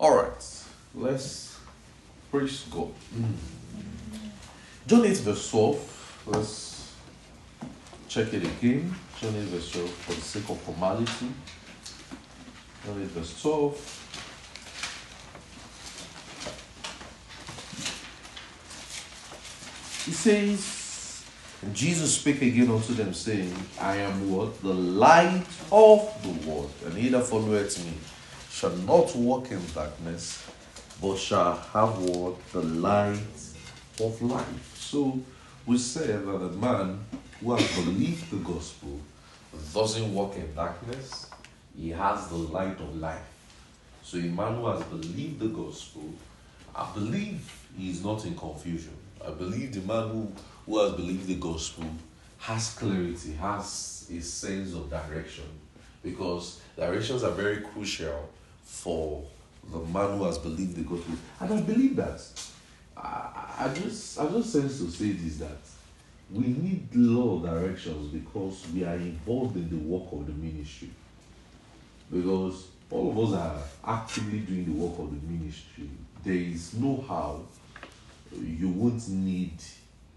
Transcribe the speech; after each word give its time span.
All 0.00 0.16
right, 0.16 0.64
let's 0.94 1.56
praise 2.30 2.64
God. 2.68 2.92
Mm. 3.14 3.34
John 4.88 5.06
8, 5.06 5.16
verse 5.18 5.50
12. 5.50 6.22
Let's 6.26 6.92
check 8.08 8.34
it 8.34 8.42
again. 8.42 8.92
John 9.20 9.36
8, 9.36 9.42
verse 9.42 9.70
12, 9.70 9.90
for 9.90 10.12
the 10.14 10.20
sake 10.20 10.50
of 10.50 10.60
formality. 10.62 11.28
John 12.84 13.00
8, 13.02 13.06
verse 13.08 13.40
12. 13.40 14.00
He 20.06 20.12
says, 20.12 21.24
and 21.62 21.72
Jesus 21.74 22.16
spake 22.16 22.42
again 22.42 22.68
unto 22.68 22.94
them, 22.94 23.14
saying, 23.14 23.54
I 23.80 23.96
am 23.98 24.30
what? 24.30 24.60
The 24.60 24.74
light 24.74 25.46
of 25.70 26.12
the 26.22 26.50
world, 26.50 26.72
and 26.84 26.94
he 26.94 27.08
that 27.10 27.24
followeth 27.24 27.82
me 27.86 27.92
shall 28.54 28.76
not 28.86 29.12
walk 29.16 29.50
in 29.50 29.60
darkness, 29.74 30.46
but 31.02 31.18
shall 31.18 31.56
have 31.56 31.98
what? 31.98 32.36
The 32.52 32.62
light 32.62 33.18
of 34.00 34.22
life. 34.22 34.76
So 34.78 35.18
we 35.66 35.76
say 35.76 36.06
that 36.06 36.28
a 36.28 36.52
man 36.52 37.04
who 37.40 37.52
has 37.56 37.84
believed 37.84 38.30
the 38.30 38.36
gospel 38.36 39.00
doesn't 39.74 40.14
walk 40.14 40.36
in 40.36 40.54
darkness, 40.54 41.28
he 41.76 41.90
has 41.90 42.28
the 42.28 42.36
light 42.36 42.78
of 42.78 42.94
life. 42.94 43.26
So 44.04 44.18
a 44.18 44.22
man 44.22 44.54
who 44.54 44.68
has 44.68 44.84
believed 44.84 45.40
the 45.40 45.48
gospel, 45.48 46.04
I 46.76 46.88
believe 46.94 47.66
he 47.76 47.90
is 47.90 48.04
not 48.04 48.24
in 48.24 48.36
confusion. 48.36 48.96
I 49.26 49.30
believe 49.30 49.74
the 49.74 49.80
man 49.80 50.10
who, 50.10 50.32
who 50.66 50.78
has 50.78 50.92
believed 50.92 51.26
the 51.26 51.40
gospel 51.40 51.86
has 52.38 52.72
clarity, 52.74 53.32
has 53.32 54.08
a 54.16 54.20
sense 54.20 54.74
of 54.74 54.90
direction. 54.90 55.46
Because 56.04 56.60
directions 56.76 57.24
are 57.24 57.32
very 57.32 57.56
crucial 57.56 58.30
for 58.64 59.24
the 59.70 59.78
man 59.78 60.18
who 60.18 60.24
has 60.24 60.38
believed 60.38 60.76
the 60.76 60.82
gospel. 60.82 61.14
And 61.40 61.54
I 61.54 61.60
believe 61.60 61.96
that. 61.96 62.20
I, 62.96 63.30
I 63.58 63.74
just 63.74 64.18
I 64.18 64.26
just 64.28 64.52
sense 64.52 64.78
to 64.78 64.90
say 64.90 65.12
this 65.12 65.38
that 65.38 65.58
we 66.30 66.46
need 66.46 66.88
law 66.94 67.38
directions 67.40 68.08
because 68.08 68.64
we 68.72 68.84
are 68.84 68.94
involved 68.94 69.56
in 69.56 69.68
the 69.68 69.76
work 69.76 70.10
of 70.12 70.26
the 70.26 70.32
ministry. 70.32 70.90
Because 72.10 72.66
all 72.90 73.10
of 73.10 73.32
us 73.32 73.38
are 73.38 73.96
actively 73.98 74.40
doing 74.40 74.64
the 74.64 74.72
work 74.72 74.98
of 74.98 75.10
the 75.10 75.32
ministry. 75.32 75.88
There 76.22 76.34
is 76.34 76.74
no 76.74 77.04
how 77.06 77.42
you 78.32 78.68
won't 78.68 79.08
need 79.08 79.52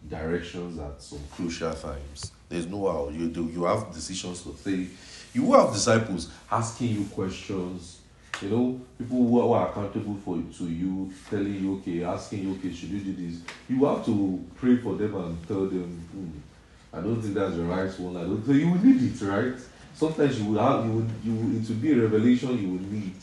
directions 0.09 0.79
at 0.79 1.01
some 1.01 1.19
crucial 1.35 1.73
times. 1.73 2.31
There's 2.49 2.67
no 2.67 2.91
how 2.91 3.09
you 3.09 3.27
do. 3.27 3.45
You 3.47 3.65
have 3.65 3.91
decisions 3.93 4.43
to 4.43 4.55
take. 4.63 4.89
You 5.33 5.43
will 5.43 5.65
have 5.65 5.73
disciples 5.73 6.31
asking 6.51 6.89
you 6.89 7.03
questions. 7.05 7.96
You 8.41 8.49
know, 8.49 8.81
people 8.97 9.17
who 9.17 9.39
are, 9.39 9.43
who 9.43 9.53
are 9.53 9.69
accountable 9.69 10.15
for 10.23 10.35
to 10.35 10.67
you, 10.67 11.11
telling 11.29 11.55
you, 11.55 11.77
okay, 11.77 12.03
asking 12.03 12.43
you, 12.43 12.53
okay, 12.53 12.71
should 12.71 12.89
you 12.89 12.99
do 12.99 13.13
this? 13.13 13.41
You 13.67 13.83
have 13.85 14.05
to 14.05 14.45
pray 14.55 14.77
for 14.77 14.95
them 14.95 15.15
and 15.15 15.47
tell 15.47 15.65
them, 15.65 15.89
hmm, 16.11 16.97
I 16.97 17.01
don't 17.01 17.19
think 17.21 17.33
that's 17.33 17.55
the 17.55 17.63
right 17.63 17.99
one. 17.99 18.17
I 18.17 18.21
don't. 18.21 18.45
So 18.45 18.51
you 18.51 18.69
will 18.69 18.83
need 18.83 19.01
it, 19.01 19.25
right? 19.25 19.55
Sometimes 19.95 20.39
you 20.39 20.51
will 20.51 20.61
have, 20.61 20.85
you 20.85 21.07
you 21.23 21.33
will, 21.33 21.57
it 21.57 21.67
will 21.67 21.75
be 21.77 21.93
a 21.93 22.01
revelation 22.03 22.61
you 22.61 22.69
will 22.69 22.91
need 22.91 23.15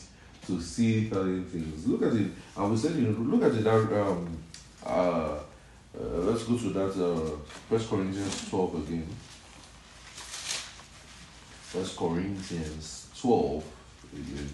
to 0.47 0.61
see 0.61 1.09
certain 1.09 1.45
things. 1.45 1.87
Look 1.87 2.03
at 2.03 2.13
it. 2.13 2.31
I 2.57 2.65
was 2.65 2.81
saying, 2.81 2.97
you 2.97 3.11
look 3.11 3.43
at 3.43 3.57
it. 3.57 3.65
Um, 3.65 4.37
uh, 4.85 5.39
uh, 5.97 6.17
let's 6.17 6.43
go 6.43 6.57
to 6.57 6.69
that 6.71 6.91
uh, 6.91 7.37
First 7.69 7.89
Corinthians 7.89 8.49
12 8.49 8.75
again. 8.75 9.07
First 11.71 11.97
Corinthians 11.97 13.07
12 13.17 13.63
again. 14.13 14.49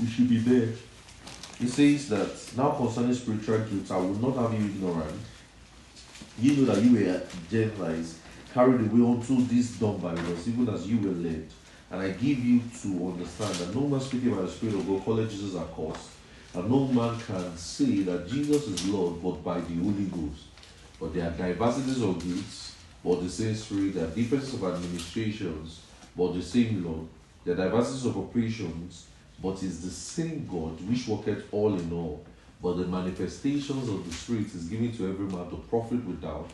We 0.00 0.06
should 0.06 0.28
be 0.28 0.38
there. 0.38 0.68
He 1.58 1.66
says 1.66 2.08
that 2.10 2.56
now 2.56 2.70
concerning 2.70 3.14
spiritual 3.14 3.58
gifts, 3.58 3.90
I 3.90 3.96
will 3.96 4.14
not 4.14 4.36
have 4.36 4.60
you 4.60 4.66
ignorant. 4.66 5.20
You 6.40 6.56
know 6.56 6.72
that 6.72 6.82
you 6.82 6.92
were 6.92 7.22
Gentiles 7.50 8.18
carried 8.54 8.80
away 8.80 9.12
unto 9.12 9.44
this 9.46 9.72
done 9.72 9.98
by 9.98 10.12
us, 10.12 10.46
even 10.46 10.68
as 10.68 10.86
you 10.86 10.98
were 10.98 11.14
led. 11.14 11.46
And 11.90 12.02
I 12.02 12.10
give 12.10 12.44
you 12.44 12.60
to 12.82 13.08
understand 13.08 13.54
that 13.56 13.74
no 13.74 13.88
man 13.88 14.00
speaking 14.00 14.34
by 14.34 14.42
the 14.42 14.48
Spirit 14.48 14.76
of 14.76 14.86
God 14.86 15.04
calleth 15.04 15.30
Jesus 15.30 15.56
accursed. 15.56 16.10
And 16.54 16.70
no 16.70 16.86
man 16.86 17.18
can 17.20 17.56
say 17.56 18.00
that 18.02 18.28
Jesus 18.28 18.68
is 18.68 18.88
Lord 18.88 19.22
but 19.22 19.42
by 19.42 19.60
the 19.60 19.74
Holy 19.74 20.04
Ghost. 20.04 20.44
But 21.00 21.14
there 21.14 21.28
are 21.28 21.30
diversities 21.30 22.02
of 22.02 22.22
gifts, 22.22 22.76
but 23.04 23.22
the 23.22 23.28
same 23.28 23.54
Spirit. 23.54 23.94
There 23.94 24.04
are 24.04 24.10
differences 24.10 24.54
of 24.54 24.64
administrations, 24.64 25.80
but 26.16 26.34
the 26.34 26.42
same 26.42 26.84
Lord. 26.84 27.06
There 27.44 27.54
are 27.54 27.68
diversities 27.68 28.06
of 28.06 28.16
operations, 28.16 29.06
but 29.42 29.62
is 29.62 29.82
the 29.82 29.90
same 29.90 30.46
God 30.46 30.80
which 30.88 31.06
worketh 31.06 31.52
all 31.52 31.74
in 31.74 31.92
all. 31.92 32.24
But 32.60 32.76
the 32.78 32.86
manifestations 32.86 33.88
of 33.88 34.04
the 34.04 34.12
Spirit 34.12 34.46
is 34.54 34.68
given 34.68 34.92
to 34.96 35.08
every 35.08 35.26
man 35.26 35.48
to 35.50 35.56
profit 35.68 36.04
without. 36.04 36.50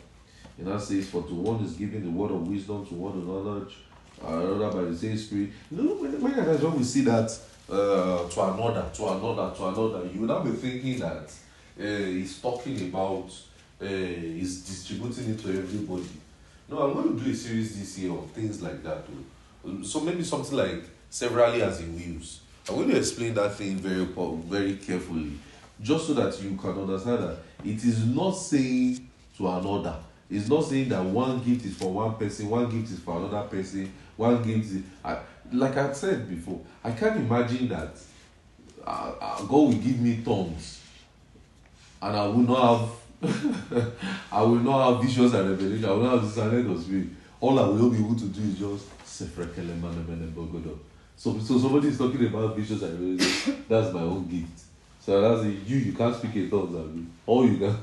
And 0.57 0.67
that 0.67 0.81
says, 0.81 1.09
For 1.09 1.23
to 1.23 1.33
one 1.33 1.63
is 1.63 1.73
given 1.73 2.03
the 2.03 2.11
word 2.11 2.31
of 2.31 2.47
wisdom, 2.47 2.85
to 2.85 2.93
one 2.93 3.19
the 3.19 3.25
knowledge, 3.25 3.75
another 4.23 4.71
by 4.71 4.89
the 4.89 4.95
same 4.95 5.17
Spirit. 5.17 5.49
You 5.71 5.81
know, 5.81 5.95
when, 5.95 6.21
when, 6.21 6.33
when 6.33 6.77
we 6.77 6.83
see 6.83 7.01
that 7.01 7.37
uh, 7.69 8.29
to 8.29 8.41
another, 8.41 8.89
to 8.93 9.07
another, 9.07 9.55
to 9.55 9.65
another, 9.65 10.09
you 10.13 10.21
will 10.21 10.27
not 10.27 10.45
be 10.45 10.51
thinking 10.51 10.99
that 10.99 11.31
uh, 11.79 11.83
he's 11.83 12.39
talking 12.39 12.79
about, 12.89 13.31
uh, 13.81 13.85
he's 13.85 14.61
distributing 14.61 15.31
it 15.31 15.39
to 15.39 15.49
everybody. 15.49 16.07
No, 16.69 16.79
I'm 16.79 16.93
going 16.93 17.17
to 17.17 17.23
do 17.23 17.31
a 17.31 17.35
series 17.35 17.77
this 17.77 17.97
year 17.97 18.11
on 18.11 18.27
things 18.29 18.61
like 18.61 18.83
that. 18.83 19.05
Too. 19.07 19.83
So 19.83 19.99
maybe 20.01 20.23
something 20.23 20.55
like 20.55 20.83
severally 21.09 21.61
as 21.61 21.81
in 21.81 21.95
wheels. 21.95 22.41
I'm 22.67 22.75
going 22.75 22.89
to 22.89 22.97
explain 22.97 23.33
that 23.35 23.55
thing 23.55 23.75
very 23.77 24.05
very 24.47 24.77
carefully, 24.77 25.33
just 25.81 26.07
so 26.07 26.13
that 26.15 26.41
you 26.41 26.55
can 26.57 26.71
understand 26.71 27.23
that 27.23 27.37
it 27.63 27.83
is 27.83 28.05
not 28.05 28.31
saying 28.31 29.07
to 29.37 29.47
another. 29.47 29.95
It's 30.29 30.49
not 30.49 30.63
saying 30.63 30.89
that 30.89 31.03
one 31.03 31.43
gift 31.43 31.65
is 31.65 31.77
for 31.77 31.91
one 31.91 32.15
person, 32.15 32.49
one 32.49 32.67
gift 32.69 32.91
is 32.91 32.99
for 32.99 33.17
another 33.19 33.47
person, 33.47 33.91
one 34.17 34.41
gift 34.41 34.71
is. 34.71 34.81
I, 35.03 35.19
like 35.51 35.77
I 35.77 35.93
said 35.93 36.27
before, 36.27 36.59
I 36.83 36.91
can't 36.91 37.17
imagine 37.17 37.67
that 37.67 37.97
uh, 38.83 39.11
uh, 39.21 39.41
God 39.41 39.51
will 39.51 39.73
give 39.73 39.99
me 39.99 40.21
tongues, 40.25 40.81
and 42.01 42.17
I 42.17 42.25
will 42.25 42.37
not 42.37 42.89
have, 43.21 43.93
I 44.31 44.41
will 44.41 44.55
not 44.55 44.93
have 44.93 45.03
visions 45.03 45.35
and 45.35 45.51
revelation. 45.51 45.85
I 45.85 45.91
will 45.91 46.03
not 46.03 46.13
have 46.13 46.23
discernment 46.23 46.71
of 46.71 46.81
spirit. 46.83 47.07
All 47.39 47.59
I 47.59 47.67
will 47.67 47.91
be 47.91 47.99
able 47.99 48.15
to 48.15 48.25
do 48.25 48.41
is 48.41 48.57
just 48.57 48.85
so, 51.17 51.39
so 51.39 51.57
somebody 51.57 51.87
is 51.87 51.97
talking 51.97 52.25
about 52.25 52.55
visions 52.55 52.83
and 52.83 52.93
revelation. 52.93 53.65
That's 53.67 53.93
my 53.93 54.01
own 54.01 54.27
gift. 54.27 54.61
So 54.99 55.21
that's 55.21 55.45
it. 55.45 55.67
You 55.67 55.77
you 55.77 55.93
can't 55.93 56.15
speak 56.15 56.35
in 56.35 56.49
tongues. 56.49 57.07
All 57.25 57.47
you 57.47 57.57
can, 57.57 57.77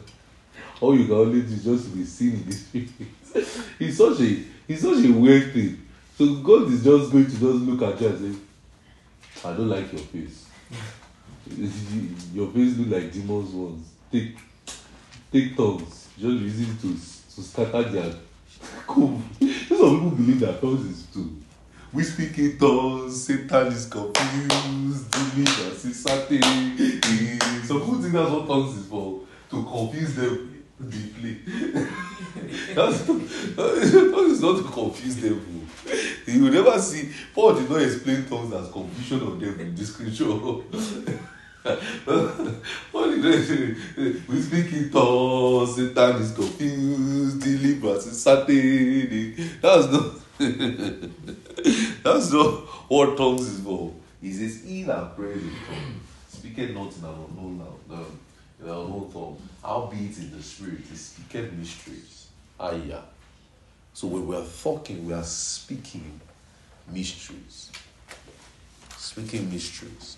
all 0.80 0.96
you 0.96 1.06
can 1.06 1.14
only 1.14 1.42
do 1.42 1.54
is 1.54 1.64
just 1.64 1.94
be 1.94 2.04
seen 2.04 2.34
in 2.34 2.46
the 2.46 2.52
spirit. 2.52 2.88
it's 3.78 3.96
such 3.96 4.20
a 4.20 4.42
it's 4.68 4.82
such 4.82 5.04
a 5.04 5.12
weird 5.12 5.52
thing. 5.52 5.86
So 6.18 6.36
God 6.36 6.70
is 6.70 6.84
just 6.84 7.10
going 7.10 7.24
to 7.24 7.30
just 7.30 7.42
look 7.42 7.82
at 7.82 8.00
you 8.00 8.08
and 8.08 8.34
say, 8.34 8.40
I 9.48 9.52
don't 9.54 9.68
like 9.68 9.92
your 9.92 10.02
face. 10.02 10.46
your 12.34 12.48
face 12.50 12.76
look 12.76 12.88
like 12.88 13.12
demons 13.12 13.50
ones. 13.50 13.88
Take 14.10 14.36
take 15.32 15.56
tongues. 15.56 16.08
Just 16.18 16.60
it 16.60 16.80
to 16.80 16.94
to 17.34 17.42
scatter 17.42 17.82
their 17.84 18.14
cool. 18.86 19.20
Some 19.40 19.48
people 19.68 20.10
believe 20.10 20.40
that 20.40 20.60
tongues 20.60 20.86
is 20.86 21.06
too. 21.06 21.41
We 21.92 22.02
speak 22.04 22.38
in 22.38 22.56
tongues, 22.58 23.26
Satan 23.26 23.66
is 23.66 23.84
confused, 23.84 25.10
demons 25.10 25.84
is 25.84 26.02
certain. 26.02 26.40
Some 27.64 27.80
people 27.80 28.00
think 28.00 28.14
that's 28.14 28.30
what 28.30 28.46
tongues 28.46 28.78
is 28.78 28.86
for, 28.86 29.20
to 29.50 29.62
confuse 29.62 30.14
them 30.14 30.64
deeply. 30.88 31.40
that's, 32.74 33.06
tongues 33.06 33.30
is 34.32 34.40
not 34.40 34.56
to 34.56 34.62
confuse 34.72 35.16
them. 35.16 35.68
You 36.26 36.44
will 36.44 36.52
never 36.52 36.78
see, 36.78 37.10
Paul 37.34 37.56
did 37.56 37.68
not 37.68 37.82
explain 37.82 38.24
tongues 38.24 38.54
as 38.54 38.70
confusion 38.72 39.20
of 39.20 39.38
them 39.38 39.60
in 39.60 39.74
the 39.74 39.84
scripture. 39.84 40.32
We 44.28 44.40
speak 44.40 44.72
in 44.72 44.90
tongues, 44.90 45.76
Satan 45.76 46.16
is 46.22 46.32
confused, 46.32 47.42
deliverance 47.42 48.06
is 48.06 48.22
certain. 48.22 49.36
That's 49.60 49.92
not. 49.92 50.14
That's 52.02 52.32
not 52.32 52.54
what 52.88 53.16
tongues 53.16 53.46
is 53.46 53.60
for. 53.60 53.92
He 54.20 54.32
says, 54.32 54.64
He 54.64 54.82
that 54.84 55.16
prays 55.16 55.42
in 55.42 55.50
tongues, 55.68 56.02
speaking 56.28 56.74
not 56.74 56.96
in 56.96 57.04
an 57.04 57.14
unknown, 57.28 57.66
um, 57.90 58.18
in 58.60 58.68
an 58.68 58.70
unknown 58.70 59.10
tongue, 59.12 59.48
albeit 59.64 60.18
in 60.18 60.36
the 60.36 60.42
spirit, 60.42 60.80
he 60.88 60.96
speaketh 60.96 61.52
mysteries. 61.52 62.28
Ah. 62.58 62.74
So 63.94 64.06
when 64.06 64.26
we 64.26 64.36
are 64.36 64.44
talking, 64.62 65.06
we 65.06 65.12
are 65.12 65.24
speaking 65.24 66.20
mysteries. 66.90 67.70
Speaking 68.96 69.50
mysteries. 69.52 70.16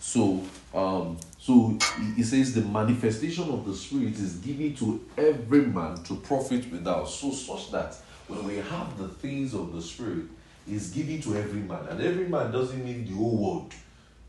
So, 0.00 0.42
um, 0.72 1.18
so 1.38 1.76
he 2.14 2.22
says 2.22 2.54
the 2.54 2.62
manifestation 2.62 3.50
of 3.50 3.66
the 3.66 3.74
spirit 3.74 4.14
is 4.14 4.36
given 4.36 4.74
to 4.76 5.04
every 5.16 5.62
man 5.62 6.02
to 6.04 6.16
profit 6.16 6.70
without. 6.70 7.08
So 7.08 7.32
such 7.32 7.70
that 7.72 7.96
when 8.28 8.44
we 8.44 8.56
have 8.56 8.96
the 8.96 9.08
things 9.08 9.54
of 9.54 9.72
the 9.72 9.82
spirit, 9.82 10.26
is 10.70 10.90
given 10.90 11.20
to 11.22 11.36
every 11.36 11.60
man. 11.60 11.86
And 11.88 12.00
every 12.00 12.28
man 12.28 12.52
doesn't 12.52 12.84
mean 12.84 13.04
the 13.04 13.14
whole 13.14 13.36
world, 13.36 13.74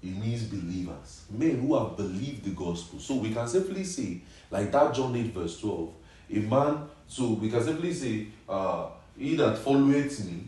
it 0.02 0.16
means 0.16 0.44
believers, 0.44 1.24
men 1.30 1.60
who 1.60 1.78
have 1.78 1.98
believed 1.98 2.46
the 2.46 2.52
gospel. 2.52 3.00
So 3.00 3.16
we 3.16 3.34
can 3.34 3.48
simply 3.48 3.84
say, 3.84 4.22
like 4.50 4.72
that 4.72 4.94
John 4.94 5.16
8, 5.16 5.34
verse 5.34 5.60
12, 5.60 5.94
a 6.32 6.40
man, 6.40 6.88
so 7.08 7.34
we 7.34 7.50
can 7.50 7.64
simply 7.64 7.94
say, 7.94 8.28
uh, 8.48 8.88
He 9.18 9.36
that 9.36 9.58
followeth 9.58 10.26
me 10.26 10.44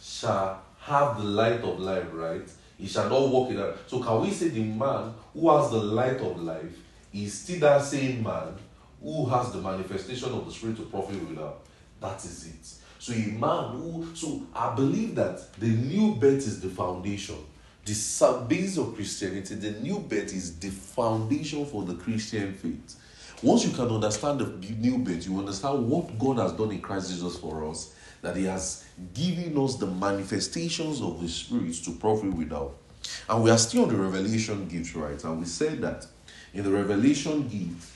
shall 0.00 0.62
have 0.80 1.16
the 1.18 1.24
light 1.24 1.60
of 1.62 1.80
life, 1.80 2.08
right? 2.12 2.48
He 2.76 2.86
shall 2.86 3.08
not 3.08 3.28
walk 3.28 3.50
in 3.50 3.56
that. 3.56 3.76
So 3.86 4.02
can 4.02 4.20
we 4.20 4.30
say 4.30 4.48
the 4.48 4.62
man 4.62 5.14
who 5.32 5.56
has 5.56 5.70
the 5.70 5.78
light 5.78 6.18
of 6.18 6.42
life 6.42 6.78
is 7.12 7.32
still 7.32 7.60
that 7.60 7.82
same 7.82 8.22
man 8.22 8.56
who 9.02 9.24
has 9.26 9.52
the 9.52 9.60
manifestation 9.60 10.30
of 10.30 10.44
the 10.44 10.52
Spirit 10.52 10.76
to 10.76 10.82
profit 10.82 11.26
without? 11.28 11.60
That 12.00 12.22
is 12.24 12.46
it. 12.46 12.83
So 13.04 13.12
a 13.12 13.16
man 13.16 13.72
who, 13.72 14.08
so 14.14 14.46
I 14.54 14.74
believe 14.74 15.14
that 15.16 15.52
the 15.60 15.66
new 15.66 16.14
birth 16.14 16.38
is 16.38 16.62
the 16.62 16.70
foundation. 16.70 17.36
The 17.84 18.46
base 18.48 18.78
of 18.78 18.94
Christianity, 18.94 19.56
the 19.56 19.72
new 19.72 19.98
birth 19.98 20.32
is 20.32 20.58
the 20.58 20.70
foundation 20.70 21.66
for 21.66 21.84
the 21.84 21.96
Christian 21.96 22.54
faith. 22.54 22.96
Once 23.42 23.66
you 23.66 23.72
can 23.72 23.88
understand 23.88 24.40
the 24.40 24.46
new 24.76 24.96
birth, 24.96 25.26
you 25.26 25.38
understand 25.38 25.86
what 25.86 26.18
God 26.18 26.38
has 26.38 26.52
done 26.52 26.70
in 26.70 26.80
Christ 26.80 27.10
Jesus 27.10 27.36
for 27.36 27.68
us, 27.68 27.94
that 28.22 28.36
He 28.36 28.44
has 28.44 28.86
given 29.12 29.62
us 29.62 29.76
the 29.76 29.86
manifestations 29.86 31.02
of 31.02 31.20
the 31.20 31.28
Spirit 31.28 31.74
to 31.84 31.90
profit 31.90 32.32
without. 32.32 32.74
And 33.28 33.44
we 33.44 33.50
are 33.50 33.58
still 33.58 33.82
on 33.82 33.90
the 33.90 33.96
revelation 33.96 34.66
gift, 34.66 34.94
right? 34.94 35.22
And 35.24 35.40
we 35.40 35.44
said 35.44 35.82
that 35.82 36.06
in 36.54 36.64
the 36.64 36.70
revelation 36.70 37.48
gift, 37.48 37.86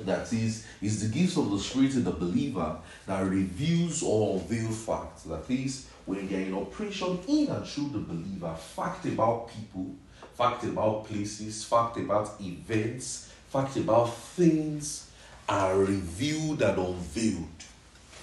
that 0.00 0.32
is, 0.32 0.66
is 0.82 1.08
the 1.08 1.18
gifts 1.18 1.36
of 1.36 1.50
the 1.50 1.58
Spirit 1.58 1.94
in 1.94 2.04
the 2.04 2.10
believer 2.10 2.76
that 3.06 3.20
reveals 3.26 4.02
or 4.02 4.38
unveils 4.38 4.78
facts. 4.84 5.22
That 5.24 5.48
is, 5.50 5.88
when 6.04 6.28
they 6.28 6.36
are 6.36 6.46
in 6.46 6.54
operation 6.54 7.18
in 7.28 7.48
and 7.48 7.66
through 7.66 7.88
the 7.90 7.98
believer, 7.98 8.54
fact 8.54 9.06
about 9.06 9.50
people, 9.50 9.90
fact 10.34 10.64
about 10.64 11.06
places, 11.06 11.64
fact 11.64 11.96
about 11.96 12.32
events, 12.40 13.32
fact 13.48 13.76
about 13.76 14.14
things 14.14 15.10
are 15.48 15.78
revealed 15.78 16.62
and 16.62 16.78
unveiled. 16.78 17.48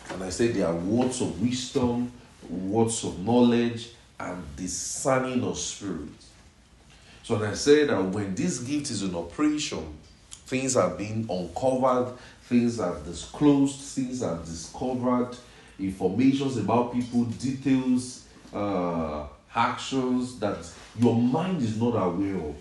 And 0.10 0.24
I 0.24 0.30
said 0.30 0.54
there 0.54 0.68
are 0.68 0.76
words 0.76 1.22
of 1.22 1.42
wisdom, 1.42 2.12
words 2.50 3.04
of 3.04 3.20
knowledge, 3.20 3.90
and 4.20 4.44
discerning 4.56 5.44
of 5.44 5.58
spirit. 5.58 6.10
So 7.24 7.44
I 7.44 7.54
said 7.54 7.90
that 7.90 8.04
when 8.04 8.36
this 8.36 8.60
gift 8.60 8.92
is 8.92 9.02
in 9.02 9.16
operation, 9.16 9.98
things 10.54 10.76
are 10.76 10.92
being 10.92 11.26
uncovered, 11.32 12.14
things 12.44 12.80
are 12.80 13.00
disclosed, 13.00 13.80
things 13.80 14.22
are 14.22 14.38
discovered, 14.46 15.36
informations 15.80 16.58
about 16.58 16.94
people, 16.94 17.24
details, 17.24 18.26
uh, 18.54 19.26
actions 19.56 20.38
that 20.40 20.60
your 21.00 21.16
mind 21.16 21.60
is 21.60 21.82
not 21.82 21.96
aware 21.96 22.36
of 22.36 22.56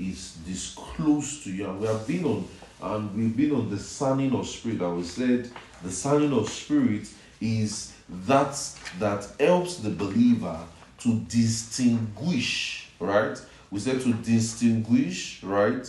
is 0.00 0.32
disclosed 0.44 1.44
to 1.44 1.52
you. 1.52 1.68
And 1.68 1.80
we 1.80 1.86
have 1.86 2.04
been 2.08 2.24
on 2.24 2.48
and 2.82 3.14
we've 3.14 3.36
been 3.36 3.54
on 3.54 3.70
discerning 3.70 4.34
of 4.34 4.44
spirit. 4.44 4.80
And 4.80 4.96
we 4.96 5.04
said 5.04 5.48
discerning 5.80 6.32
of 6.32 6.48
spirit 6.48 7.06
is 7.40 7.92
that 8.26 8.58
that 8.98 9.28
helps 9.38 9.76
the 9.76 9.90
believer 9.90 10.58
to 11.02 11.20
distinguish, 11.28 12.88
right? 12.98 13.40
We 13.70 13.78
said 13.78 14.00
to 14.00 14.12
distinguish, 14.12 15.40
right? 15.44 15.88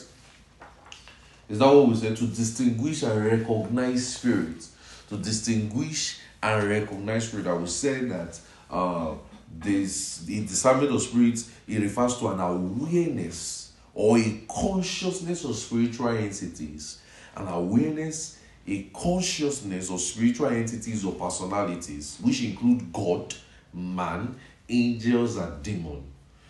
Is 1.50 1.58
that 1.58 1.66
what 1.66 1.88
we 1.88 1.96
said? 1.96 2.16
To 2.18 2.28
distinguish 2.28 3.02
and 3.02 3.26
recognize 3.26 4.16
spirit. 4.16 4.68
To 5.10 5.18
distinguish 5.18 6.20
and 6.44 6.70
recognize 6.70 7.28
spirit. 7.28 7.48
I 7.48 7.54
was 7.54 7.76
saying 7.76 8.10
that 8.10 8.40
uh, 8.70 9.16
this 9.58 10.28
in 10.28 10.46
discernment 10.46 10.94
of 10.94 11.02
spirits, 11.02 11.52
it 11.68 11.82
refers 11.82 12.18
to 12.18 12.28
an 12.28 12.40
awareness 12.40 13.74
or 13.96 14.20
a 14.20 14.42
consciousness 14.48 15.44
of 15.44 15.56
spiritual 15.56 16.10
entities. 16.10 17.00
An 17.36 17.48
awareness, 17.48 18.38
a 18.68 18.84
consciousness 18.94 19.90
of 19.90 20.00
spiritual 20.00 20.48
entities 20.48 21.04
or 21.04 21.14
personalities, 21.14 22.20
which 22.22 22.44
include 22.44 22.94
God, 22.94 23.34
man, 23.74 24.36
angels, 24.68 25.38
and 25.38 25.64
demon. 25.64 26.04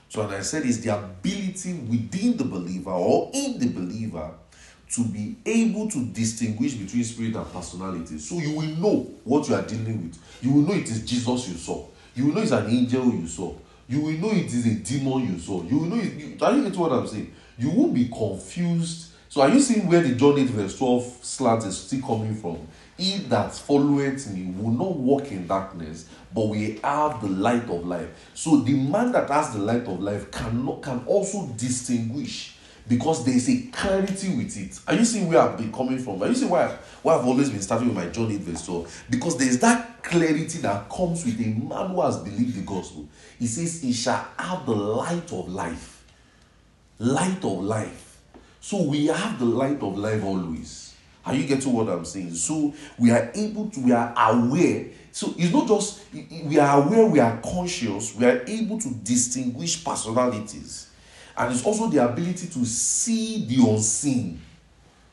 So, 0.10 0.24
and 0.24 0.34
I 0.34 0.42
said, 0.42 0.66
is 0.66 0.81
the 0.81 0.98
ability 0.98 1.74
within 1.74 2.36
the 2.36 2.44
believer 2.44 2.92
or 2.92 3.30
in 3.34 3.60
the 3.60 3.68
believer 3.68 4.31
to 4.89 5.03
be 5.03 5.36
able 5.45 5.89
to 5.89 6.03
distinguish 6.06 6.74
between 6.74 7.03
spirit 7.03 7.36
and 7.36 7.53
personality. 7.53 8.18
So 8.18 8.39
you 8.39 8.56
will 8.56 8.75
know 8.77 9.07
what 9.24 9.47
you 9.47 9.56
are 9.56 9.62
dealing 9.62 10.03
with. 10.03 10.19
You 10.41 10.53
will 10.53 10.62
know 10.62 10.74
it 10.74 10.89
is 10.89 11.06
Jesus 11.06 11.47
you 11.47 11.56
saw. 11.56 11.86
You 12.15 12.27
will 12.27 12.33
know 12.36 12.41
it's 12.41 12.51
an 12.51 12.69
angel 12.69 13.06
you 13.13 13.27
saw. 13.27 13.53
You 13.88 14.01
will 14.01 14.13
know 14.13 14.31
it 14.31 14.45
is 14.45 14.65
a 14.65 14.75
demon 14.75 15.31
you 15.33 15.39
saw. 15.39 15.63
You 15.63 15.77
will 15.80 15.86
know 15.88 16.01
it. 16.01 16.13
You, 16.13 16.38
are 16.41 16.53
you 16.53 16.63
getting 16.63 16.80
what 16.80 16.91
I'm 16.91 17.07
saying? 17.07 17.33
You 17.57 17.69
won't 17.69 17.94
be 17.94 18.07
confused. 18.07 19.12
So 19.30 19.41
are 19.41 19.50
you 19.50 19.59
seeing 19.59 19.88
where 19.88 20.01
the 20.01 20.15
John 20.15 20.39
8 20.39 20.47
verse 20.47 20.77
12 20.77 21.19
slant 21.24 21.65
is 21.65 21.77
still 21.77 22.01
coming 22.01 22.35
from? 22.35 22.57
He 22.97 23.19
that 23.30 23.53
followeth 23.53 24.31
me 24.33 24.51
will 24.57 24.71
not 24.71 24.97
walk 24.97 25.31
in 25.31 25.47
darkness, 25.47 26.07
but 26.33 26.47
we 26.47 26.80
have 26.83 27.21
the 27.21 27.30
light 27.30 27.69
of 27.69 27.85
life. 27.85 28.09
So 28.33 28.57
the 28.57 28.74
man 28.74 29.12
that 29.12 29.30
has 29.30 29.53
the 29.53 29.59
light 29.59 29.83
of 29.83 30.01
life 30.01 30.31
cannot 30.31 30.81
can 30.81 31.03
also 31.06 31.47
distinguish 31.56 32.56
because 32.89 33.24
there 33.24 33.36
is 33.36 33.47
a 33.47 33.68
clarity 33.68 34.36
with 34.36 34.57
it. 34.57 34.80
Are 34.88 34.95
you 34.95 35.06
seeing 35.06 35.30
where 35.30 35.39
I've 35.39 35.56
been 35.56 35.71
coming 35.71 36.00
from? 36.00 36.21
Are 36.24 36.27
you 36.27 36.33
seeing 36.33 36.50
why, 36.50 36.75
why 37.03 37.15
I've 37.15 37.25
always 37.25 37.51
been 37.51 37.62
starting 37.62 37.88
with 37.88 37.95
my 37.95 38.07
John 38.07 38.31
8 38.31 38.39
verse 38.39 38.65
12? 38.65 39.06
Because 39.12 39.38
there 39.38 39.47
is 39.47 39.59
that 39.59 40.01
clarity 40.01 40.57
that 40.59 40.89
comes 40.89 41.24
with 41.24 41.39
a 41.39 41.50
man 41.50 41.91
who 41.91 42.01
has 42.01 42.18
believed 42.18 42.56
the 42.56 42.63
gospel. 42.63 43.07
He 43.38 43.45
says, 43.45 43.83
He 43.83 43.94
shall 43.94 44.27
have 44.38 44.65
the 44.65 44.75
light 44.75 45.31
of 45.31 45.47
life. 45.50 46.03
Light 46.97 47.45
of 47.45 47.59
life. 47.59 48.19
So 48.59 48.81
we 48.81 49.06
have 49.06 49.38
the 49.38 49.45
light 49.45 49.81
of 49.83 49.95
life 49.95 50.24
always. 50.24 50.95
Are 51.27 51.35
you 51.35 51.45
getting 51.45 51.71
what 51.71 51.89
I'm 51.89 52.06
saying? 52.06 52.33
So 52.33 52.74
we 52.97 53.12
are 53.12 53.30
able 53.35 53.69
to, 53.69 53.80
we 53.81 53.92
are 53.92 54.13
aware. 54.18 54.88
So 55.12 55.35
it's 55.38 55.53
not 55.53 55.68
just, 55.68 56.01
we 56.12 56.57
are 56.57 56.81
aware, 56.81 57.06
we 57.06 57.19
are 57.19 57.39
conscious, 57.42 58.15
we 58.15 58.25
are 58.25 58.44
able 58.47 58.80
to 58.80 58.89
distinguish 58.89 59.83
personalities 59.85 60.88
and 61.39 61.53
it's 61.53 61.65
also 61.65 61.88
the 61.88 62.03
ability 62.03 62.47
to 62.47 62.65
see 62.65 63.45
the 63.45 63.65
unseen. 63.65 64.41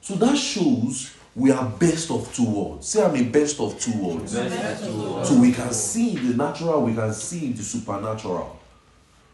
So 0.01 0.15
that 0.17 0.37
shows 0.37 1.15
we 1.37 1.53
are 1.53 1.69
best 1.69 2.11
of 2.11 2.35
two 2.35 2.45
worlds. 2.45 2.89
Say 2.89 3.05
I'm 3.05 3.15
a 3.15 3.23
best 3.23 3.61
of 3.61 3.79
two 3.79 3.97
worlds. 3.97 4.33
So 4.33 5.39
we 5.41 5.53
can 5.53 5.73
see 5.73 6.17
the 6.17 6.37
natural, 6.37 6.83
we 6.83 6.95
can 6.95 7.13
see 7.13 7.53
the 7.53 7.63
supernatural. 7.63 8.59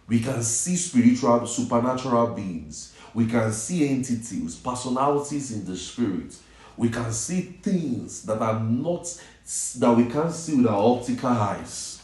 We 0.07 0.21
can 0.21 0.43
see 0.43 0.77
spiritual, 0.77 1.47
supernatural 1.47 2.35
beings. 2.35 2.95
We 3.15 3.27
can 3.27 3.53
see 3.53 3.89
entities, 3.89 4.57
personalities 4.57 5.53
in 5.53 5.65
the 5.65 5.77
spirit. 5.77 6.37
We 6.77 6.91
can 6.91 7.11
see 7.13 7.41
things 7.63 8.23
that 8.25 8.43
are 8.43 8.61
not 8.61 9.07
that 9.79 9.97
we 9.97 10.05
can't 10.07 10.33
see 10.33 10.57
with 10.57 10.67
our 10.67 10.97
optical 10.97 11.31
eyes 11.31 12.02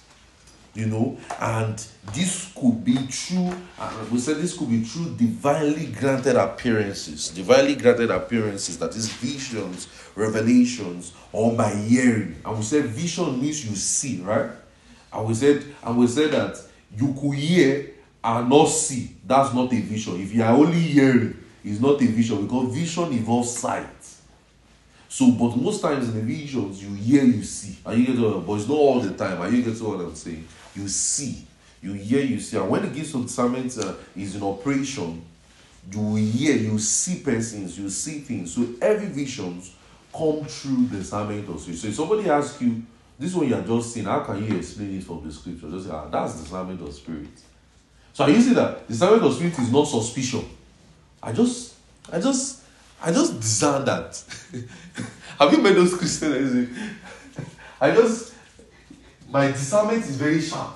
you 0.79 0.87
know 0.87 1.19
and 1.41 1.85
this 2.15 2.53
could 2.55 2.85
be 2.85 2.97
true 3.09 3.53
uh, 3.81 3.93
we 4.13 4.19
said 4.19 4.37
this 4.37 4.57
could 4.57 4.71
be 4.71 4.85
true 4.85 5.13
divinely 5.17 5.87
granted 5.87 6.37
appearances 6.37 7.31
divinely 7.31 7.75
granted 7.75 8.13
appearances 8.13 8.79
that 8.79 8.95
is 8.95 9.09
visions 9.15 9.89
revelations 10.15 11.13
or 11.33 11.53
by 11.57 11.75
hearing 11.75 12.37
and 12.45 12.57
we 12.57 12.63
said 12.63 12.85
vision 12.85 13.41
means 13.41 13.69
you 13.69 13.75
see 13.75 14.21
right 14.21 14.51
and 15.13 15.27
we 15.27 15.35
said 15.35 15.65
and 15.83 15.99
we 15.99 16.07
said 16.07 16.31
that 16.31 16.57
you 16.97 17.13
could 17.21 17.35
hear 17.35 17.91
and 18.23 18.49
not 18.49 18.67
see 18.67 19.17
that's 19.27 19.53
not 19.53 19.73
a 19.73 19.81
vision 19.81 20.21
if 20.21 20.33
you 20.33 20.45
are 20.45 20.53
only 20.53 20.79
hearing 20.79 21.37
it's 21.65 21.81
not 21.81 22.01
a 22.01 22.07
vision 22.07 22.47
because 22.47 22.73
vision 22.73 23.07
involves 23.07 23.59
sight 23.59 23.87
so, 25.11 25.31
but 25.33 25.57
most 25.57 25.81
times 25.81 26.11
in 26.11 26.15
the 26.15 26.21
visions, 26.21 26.83
you 26.83 26.95
hear, 26.95 27.25
you 27.25 27.43
see. 27.43 27.79
Are 27.85 27.95
you 27.95 28.07
getting 28.07 28.23
what? 28.23 28.47
But 28.47 28.53
it's 28.55 28.69
not 28.69 28.75
all 28.75 29.01
the 29.01 29.15
time. 29.15 29.41
Are 29.41 29.49
you 29.49 29.63
getting 29.63 29.89
what 29.89 30.01
I'm 30.01 30.15
saying? 30.15 30.47
You 30.75 30.89
see, 30.89 31.47
you 31.83 31.93
hear, 31.93 32.23
you 32.23 32.41
see. 32.41 32.57
And 32.57 32.69
when 32.69 32.83
the 32.83 32.89
gift 32.89 33.15
of 33.15 33.23
discernment 33.23 33.77
uh, 33.79 33.95
is 34.17 34.37
in 34.37 34.43
operation, 34.43 35.25
you 35.91 36.15
hear, 36.17 36.57
you 36.57 36.79
see 36.79 37.21
persons, 37.21 37.79
you 37.79 37.89
see 37.89 38.21
things. 38.21 38.55
So 38.55 38.67
every 38.81 39.07
visions 39.09 39.75
come 40.13 40.45
through 40.45 40.87
the 40.87 40.99
discernment 40.99 41.61
spirit. 41.61 41.79
So 41.79 41.89
if 41.89 41.95
somebody 41.95 42.29
asks 42.29 42.61
you, 42.61 42.83
this 43.19 43.35
one 43.35 43.49
you 43.49 43.55
are 43.55 43.63
just 43.63 43.93
seeing, 43.93 44.07
how 44.07 44.21
can 44.21 44.45
you 44.45 44.57
explain 44.57 44.97
it 44.97 45.05
from 45.05 45.27
the 45.27 45.33
scripture? 45.33 45.71
Just 45.71 45.87
say, 45.87 45.93
ah, 45.93 46.07
that's 46.09 46.41
discernment 46.41 46.81
of 46.81 46.95
spirit. 46.95 47.29
So 48.13 48.27
you 48.27 48.41
see 48.41 48.55
that 48.55 48.87
the 48.87 48.93
discernment 48.93 49.25
of 49.25 49.35
spirit 49.35 49.59
is 49.59 49.73
not 49.73 49.85
suspicion. 49.85 50.45
I 51.23 51.33
just, 51.33 51.75
I 52.13 52.21
just 52.21 52.63
I 53.01 53.13
just 53.13 53.41
discern 53.41 53.85
that. 53.85 54.23
Have 55.39 55.53
you 55.53 55.59
met 55.59 55.75
those 55.75 55.97
Christians? 55.97 56.69
I 57.81 57.93
just 57.93 58.35
my 59.29 59.49
discernment 59.49 60.05
is 60.05 60.17
very 60.17 60.41
sharp. 60.41 60.75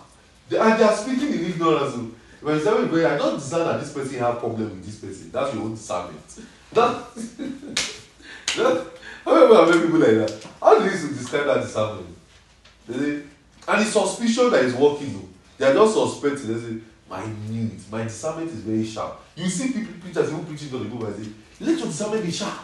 And 0.50 0.78
they 0.78 0.84
are 0.84 0.96
speaking 0.96 1.32
in 1.32 1.44
ignorance. 1.46 1.94
When 2.40 2.58
discernment 2.58 2.90
very, 2.90 3.06
I 3.06 3.16
don't 3.16 3.36
discern 3.36 3.66
that 3.66 3.80
this 3.80 3.92
person 3.92 4.18
have 4.18 4.38
problem 4.38 4.70
with 4.70 4.84
this 4.84 4.98
person. 4.98 5.30
That's 5.30 5.54
your 5.54 5.62
own 5.64 5.74
discernment. 5.74 6.40
That, 6.72 7.14
that 8.56 8.86
how 9.24 9.34
many 9.34 9.54
have 9.54 9.68
met 9.68 9.84
people 9.84 10.00
like 10.00 10.26
that? 10.26 10.48
How 10.60 10.78
do 10.78 10.84
you 10.84 10.90
describe 10.90 11.46
that 11.46 11.62
discernment? 11.62 12.06
They 12.88 12.98
say, 12.98 13.22
And 13.68 13.80
it's 13.80 13.92
suspicion 13.92 14.50
that 14.50 14.64
is 14.64 14.74
working. 14.74 15.12
Though. 15.12 15.28
They 15.58 15.66
are 15.66 15.74
just 15.74 15.94
suspecting. 15.94 16.52
They 16.52 16.60
say, 16.60 16.80
my 17.08 17.22
it. 17.22 17.90
My 17.90 18.02
discernment 18.02 18.50
is 18.50 18.60
very 18.60 18.84
sharp. 18.84 19.20
You 19.36 19.48
see 19.48 19.72
people 19.72 19.94
preachers 20.00 20.30
who 20.30 20.42
preaching 20.42 20.70
to 20.70 20.78
the 20.78 20.84
book 20.86 21.08
and 21.08 21.24
say, 21.24 21.30
let 21.60 21.78
your 21.78 21.86
discernment 21.86 22.24
be 22.24 22.32
sharp. 22.32 22.58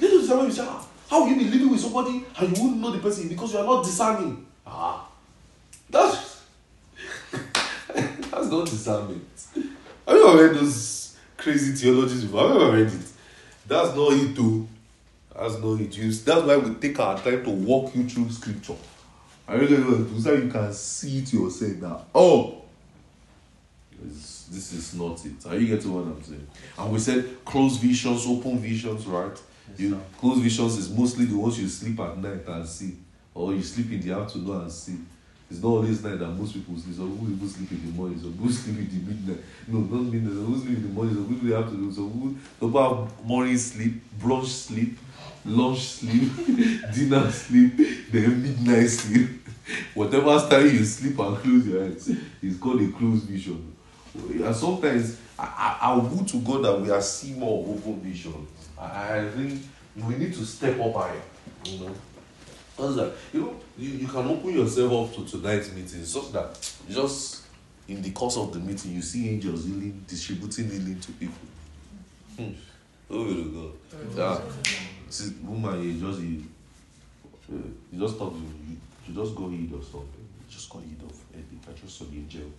Let 0.00 0.10
your 0.10 0.20
discernment 0.20 0.48
be 0.48 0.54
sharp. 0.56 0.84
How 1.08 1.20
will 1.20 1.28
you 1.28 1.36
be 1.36 1.44
living 1.44 1.70
with 1.70 1.80
somebody 1.80 2.24
and 2.38 2.56
you 2.56 2.62
won't 2.64 2.78
know 2.78 2.90
the 2.90 2.98
person 2.98 3.28
because 3.28 3.52
you 3.52 3.58
are 3.58 3.64
not 3.64 3.84
discerning? 3.84 4.46
Ah. 4.66 5.08
That's 5.90 6.42
that's 7.32 8.50
not 8.50 8.66
discernment. 8.66 9.24
Have 9.54 10.16
you 10.16 10.28
ever 10.28 10.48
read 10.48 10.56
those 10.56 11.16
crazy 11.36 11.72
theologies 11.72 12.24
before? 12.24 12.48
Have 12.48 12.56
you 12.56 12.62
ever 12.62 12.76
read 12.76 12.92
it? 12.92 13.08
That's 13.66 13.94
not 13.94 14.12
it 14.12 14.34
too. 14.34 14.68
That's 15.34 15.58
not 15.58 15.80
it. 15.80 15.96
You, 15.96 16.12
that's 16.12 16.42
why 16.42 16.56
we 16.56 16.74
take 16.74 16.98
our 16.98 17.18
time 17.18 17.44
to 17.44 17.50
walk 17.50 17.94
you 17.94 18.08
through 18.08 18.30
scripture. 18.30 18.76
I 19.46 19.54
really 19.54 20.20
so 20.20 20.32
you 20.34 20.48
can 20.48 20.72
see 20.72 21.18
it 21.18 21.32
yourself 21.32 21.72
now. 21.72 22.04
Oh, 22.14 22.62
this, 24.00 24.48
this 24.50 24.72
is 24.72 24.94
not 24.94 25.24
it. 25.24 25.46
Are 25.46 25.56
you 25.56 25.66
getting 25.66 25.92
what 25.92 26.04
I'm 26.04 26.22
saying? 26.22 26.46
And 26.78 26.92
we 26.92 26.98
said 26.98 27.44
closed 27.44 27.80
visions, 27.80 28.26
open 28.26 28.58
visions, 28.58 29.06
right? 29.06 29.30
Yes, 29.70 29.80
you 29.80 30.00
closed 30.18 30.42
visions 30.42 30.78
is 30.78 30.90
mostly 30.90 31.26
the 31.26 31.36
ones 31.36 31.60
you 31.60 31.68
sleep 31.68 31.98
at 32.00 32.18
night 32.18 32.46
and 32.46 32.66
see, 32.66 32.96
or 33.34 33.52
you 33.54 33.62
sleep 33.62 33.90
in 33.92 34.00
the 34.00 34.14
afternoon 34.14 34.62
and 34.62 34.72
see. 34.72 34.98
It's 35.50 35.62
not 35.62 35.68
always 35.68 36.02
night 36.02 36.18
that 36.18 36.28
most 36.28 36.54
people 36.54 36.74
sleep. 36.78 36.96
Some 36.96 37.12
people 37.14 37.46
sleep 37.46 37.70
in 37.72 37.86
the 37.86 37.92
morning, 37.92 38.18
some 38.18 38.32
people 38.32 38.48
sleep 38.50 38.78
in 38.78 38.88
the 38.88 39.12
midnight. 39.12 39.44
No, 39.68 39.80
not 39.80 40.12
midnight. 40.12 40.32
Some 40.32 40.46
people 40.46 40.60
sleep 40.60 40.76
in 40.78 40.82
the 40.82 40.88
morning, 40.88 41.14
some 41.14 41.34
people 41.34 41.56
have 41.56 41.70
to 41.70 41.76
do. 41.76 41.92
Some 41.92 42.38
people, 42.60 42.82
have 42.82 43.24
morning 43.26 43.58
sleep, 43.58 44.02
brunch 44.18 44.46
sleep, 44.46 44.98
lunch 45.44 45.80
sleep, 45.80 46.32
dinner 46.94 47.30
sleep, 47.30 47.76
then 48.10 48.42
midnight 48.42 48.88
sleep. 48.88 49.28
Whatever 49.94 50.38
time 50.48 50.66
you 50.66 50.84
sleep 50.84 51.18
and 51.18 51.36
close 51.36 51.66
your 51.66 51.84
eyes, 51.84 52.10
it's 52.42 52.58
called 52.58 52.80
a 52.80 52.88
closed 52.88 53.24
vision. 53.24 53.76
And 54.14 54.54
sometimes 54.54 55.18
I, 55.38 55.78
I, 55.82 55.90
I 55.90 55.96
would 55.96 56.28
to 56.28 56.36
God 56.38 56.64
that 56.64 56.80
we 56.80 56.90
are 56.90 57.00
seeing 57.00 57.38
more 57.38 57.64
open 57.68 58.00
vision. 58.00 58.46
I, 58.78 59.18
I 59.18 59.28
think 59.28 59.62
we 59.96 60.16
need 60.16 60.32
to 60.34 60.44
step 60.44 60.80
up 60.80 60.94
higher, 60.94 61.20
you 61.64 61.78
know. 61.80 61.94
What's 62.76 62.96
that? 62.96 63.12
You 63.32 63.40
know, 63.40 63.56
you, 63.78 63.90
you 63.90 64.08
can 64.08 64.26
open 64.26 64.52
yourself 64.52 64.92
up 64.92 65.16
to 65.16 65.30
tonight's 65.30 65.72
meeting 65.72 66.04
such 66.04 66.32
that 66.32 66.72
just 66.88 67.42
in 67.88 68.00
the 68.00 68.10
course 68.12 68.36
of 68.36 68.52
the 68.52 68.58
meeting 68.58 68.92
you 68.92 69.02
see 69.02 69.28
angels 69.28 69.64
healing, 69.64 70.04
distributing 70.08 70.70
healing 70.70 71.00
to 71.00 71.12
people. 71.12 71.48
Hmm. 72.36 72.52
Oh 73.10 73.26
to 73.26 73.74
God. 74.16 74.40
Yeah. 74.40 74.40
See, 75.10 75.34
woman, 75.42 75.82
you 75.82 76.00
just 76.00 76.20
you, 76.20 76.44
you 77.92 78.00
just 78.00 78.18
talk 78.18 78.32
you, 78.32 78.76
you 79.06 79.14
just 79.14 79.34
go 79.36 79.50
eat 79.50 79.70
or 79.72 79.82
something. 79.82 80.26
You 80.40 80.46
just 80.48 80.70
go 80.70 80.80
eat 80.80 81.02
of 81.02 81.14
anything. 81.34 81.60
I 81.68 81.72
just 81.78 81.98
saw 81.98 82.04
you 82.10 82.20
in 82.20 82.28
jail. 82.28 82.50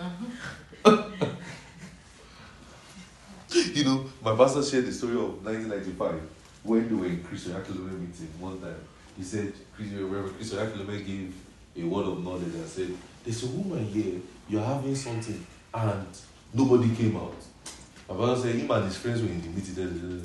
Uh-huh. 0.00 1.06
you 3.52 3.84
know, 3.84 4.04
my 4.22 4.36
pastor 4.36 4.62
shared 4.62 4.86
the 4.86 4.92
story 4.92 5.14
of 5.14 5.44
1995 5.44 6.20
when 6.62 6.88
they 6.88 6.94
were 6.94 7.06
in 7.06 7.22
Chris 7.22 7.46
Oyakhilome 7.46 8.00
meeting 8.00 8.28
one 8.38 8.60
time. 8.60 8.76
He 9.16 9.22
said, 9.24 9.52
Reverend 9.78 10.36
Chris 10.36 10.52
Oyakhilome 10.54 11.06
gave 11.06 11.34
a 11.76 11.82
word 11.84 12.06
of 12.06 12.22
knowledge 12.22 12.54
and 12.54 12.66
said, 12.66 12.92
There's 13.24 13.44
a 13.44 13.46
woman 13.48 13.84
here, 13.86 14.20
you're 14.48 14.62
having 14.62 14.94
something, 14.94 15.46
and 15.74 16.06
nobody 16.52 16.94
came 16.94 17.16
out. 17.16 17.34
My 18.08 18.16
father 18.16 18.40
said, 18.40 18.54
him 18.54 18.70
and 18.70 18.84
his 18.86 18.96
friends 18.96 19.20
were 19.20 19.28
in 19.28 19.40
the 19.42 19.48
meeting. 19.48 20.24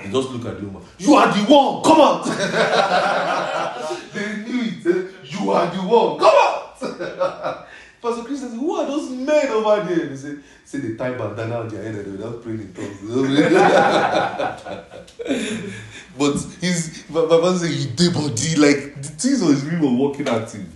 He 0.00 0.10
just 0.10 0.30
look 0.30 0.44
at 0.44 0.60
the 0.60 0.66
woman. 0.66 0.82
You 0.98 1.14
are 1.14 1.32
the 1.32 1.44
one. 1.44 1.82
Come 1.82 2.00
out. 2.00 2.24
they 4.12 4.36
knew 4.36 4.62
it. 4.64 4.84
You 5.24 5.50
are 5.50 5.70
the 5.70 5.78
one. 5.78 6.18
Come 6.18 6.34
out. 6.34 7.68
Pastor 8.02 8.24
Chris 8.24 8.40
says, 8.40 8.52
Who 8.54 8.74
are 8.74 8.84
those 8.84 9.10
men 9.10 9.46
over 9.48 9.84
there? 9.84 10.06
They 10.08 10.16
say, 10.16 10.34
say 10.64 10.78
they 10.78 10.96
tie 10.96 11.12
bandana 11.12 11.60
on 11.60 11.68
their 11.68 11.84
head 11.84 11.94
and 11.94 12.18
they're 12.18 12.30
not 12.30 12.42
praying 12.42 12.60
in 12.60 12.74
tongues. 12.74 13.00
but 16.18 16.32
he's 16.60 17.08
my 17.08 17.28
father 17.28 17.58
say 17.58 17.72
he 17.72 17.86
did 17.90 18.12
body 18.12 18.56
like 18.56 19.00
the 19.00 19.08
things 19.08 19.40
on 19.40 19.52
his 19.52 19.64
were 19.64 19.92
working 19.92 20.26
at 20.26 20.50
him. 20.50 20.68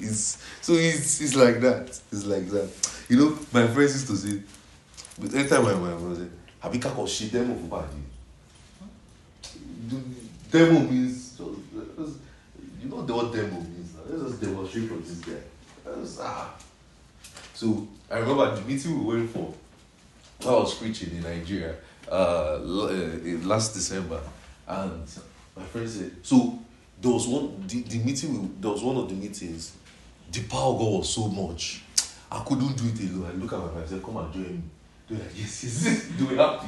He's 0.00 0.36
so 0.60 0.72
he's 0.72 1.20
he's 1.20 1.36
like 1.36 1.60
that. 1.60 1.96
He's 2.10 2.26
like 2.26 2.48
that. 2.48 2.68
You 3.08 3.18
know, 3.18 3.38
my 3.52 3.68
friends 3.68 3.92
used 3.92 4.08
to 4.08 4.16
say, 4.16 4.42
but 5.20 5.32
anytime 5.32 5.62
my 5.62 5.74
mom 5.74 6.16
say, 6.16 6.26
Abika 6.60 6.92
ko 6.92 7.06
shit 7.06 7.30
demo 7.30 7.54
for 7.54 7.68
body. 7.68 8.02
Demo 10.50 10.80
means 10.80 11.38
you 11.38 12.88
know 12.88 12.96
what 12.96 13.32
demo 13.32 13.60
means. 13.60 13.94
Let's 14.08 14.22
just 14.22 14.40
demonstrate 14.40 14.88
for 14.88 14.96
this 14.96 15.20
guy. 15.20 15.38
Just, 15.84 16.20
ah. 16.22 16.54
So 17.54 17.86
I 18.10 18.18
remember 18.18 18.54
the 18.54 18.62
meeting 18.62 19.04
we 19.04 19.16
went 19.16 19.30
for. 19.30 19.52
I 20.42 20.50
was 20.50 20.74
preaching 20.74 21.10
in 21.16 21.22
Nigeria 21.22 21.74
uh, 22.10 22.14
uh 22.14 22.58
last 23.42 23.72
December, 23.74 24.20
and 24.66 25.08
my 25.56 25.62
friend 25.62 25.88
said, 25.88 26.12
so 26.22 26.58
there 27.00 27.12
was 27.12 27.26
one 27.26 27.64
the, 27.66 27.82
the 27.82 27.98
meeting 27.98 28.56
there 28.60 28.70
was 28.70 28.82
one 28.82 28.96
of 28.96 29.08
the 29.08 29.14
meetings. 29.14 29.76
The 30.30 30.42
power 30.44 30.72
of 30.72 30.78
God 30.80 30.98
was 30.98 31.08
so 31.14 31.28
much, 31.28 31.82
I 32.30 32.42
couldn't 32.44 32.76
do 32.76 32.88
it 32.88 33.10
alone. 33.10 33.30
I 33.30 33.34
look 33.36 33.52
at 33.52 33.58
my 33.58 33.68
friend, 33.68 33.84
I 33.84 33.88
said, 33.88 34.02
"Come 34.02 34.16
and 34.16 34.32
join 34.32 34.42
me." 34.42 34.62
They're 35.08 35.18
like, 35.18 35.30
"Yes, 35.36 35.64
yes, 35.64 35.84
yes." 35.84 36.10
They 36.18 36.24
were 36.24 36.42
happy. 36.42 36.66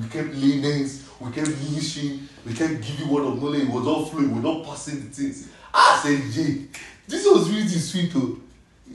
We 0.00 0.08
kept 0.08 0.34
laying 0.34 0.88
we 1.20 1.30
kept 1.32 1.48
ministering, 1.48 2.28
we 2.46 2.54
kept 2.54 2.80
giving 2.80 3.08
word 3.08 3.26
of 3.26 3.42
knowledge. 3.42 3.62
It 3.62 3.70
was 3.70 3.86
all 3.86 4.06
flowing. 4.06 4.34
We 4.34 4.40
were 4.40 4.54
not 4.54 4.64
passing 4.64 5.00
the 5.00 5.10
things. 5.14 5.48
I 5.74 6.00
said, 6.02 6.32
"Jay, 6.32 6.66
this 7.08 7.24
was 7.26 7.50
really 7.50 7.66
sweet." 7.68 8.12
Though. 8.12 8.36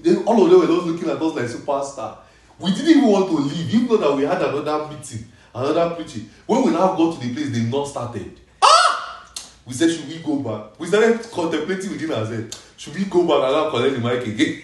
Then 0.02 0.24
all 0.26 0.44
of 0.44 0.50
them 0.50 0.60
were 0.60 0.68
just 0.68 0.86
looking 0.88 1.10
at 1.10 1.22
us 1.22 1.36
like 1.36 1.46
superstar. 1.46 2.18
We 2.60 2.72
didn't 2.72 2.90
even 2.90 3.08
want 3.08 3.28
to 3.30 3.36
leave, 3.38 3.74
even 3.74 3.88
though 3.88 3.98
that 3.98 4.16
we 4.16 4.24
had 4.24 4.42
another 4.42 4.88
meeting, 4.88 5.26
another 5.54 5.96
preaching. 5.96 6.30
When 6.46 6.64
we 6.64 6.72
now 6.72 6.96
got 6.96 7.20
to 7.20 7.28
the 7.28 7.34
place, 7.34 7.50
they 7.50 7.64
not 7.64 7.86
started. 7.86 8.40
Ah! 8.62 9.34
We 9.66 9.74
said, 9.74 9.92
should 9.92 10.08
we 10.08 10.20
go 10.20 10.38
back? 10.38 10.80
We 10.80 10.88
started 10.88 11.22
contemplating 11.32 11.92
within 11.92 12.12
ourselves. 12.12 12.62
Should 12.78 12.96
we 12.96 13.06
go 13.06 13.24
back 13.24 13.50
and 13.50 13.56
now 13.56 13.70
collect 13.70 13.96
the 13.96 14.02
mic 14.02 14.28
again? 14.28 14.62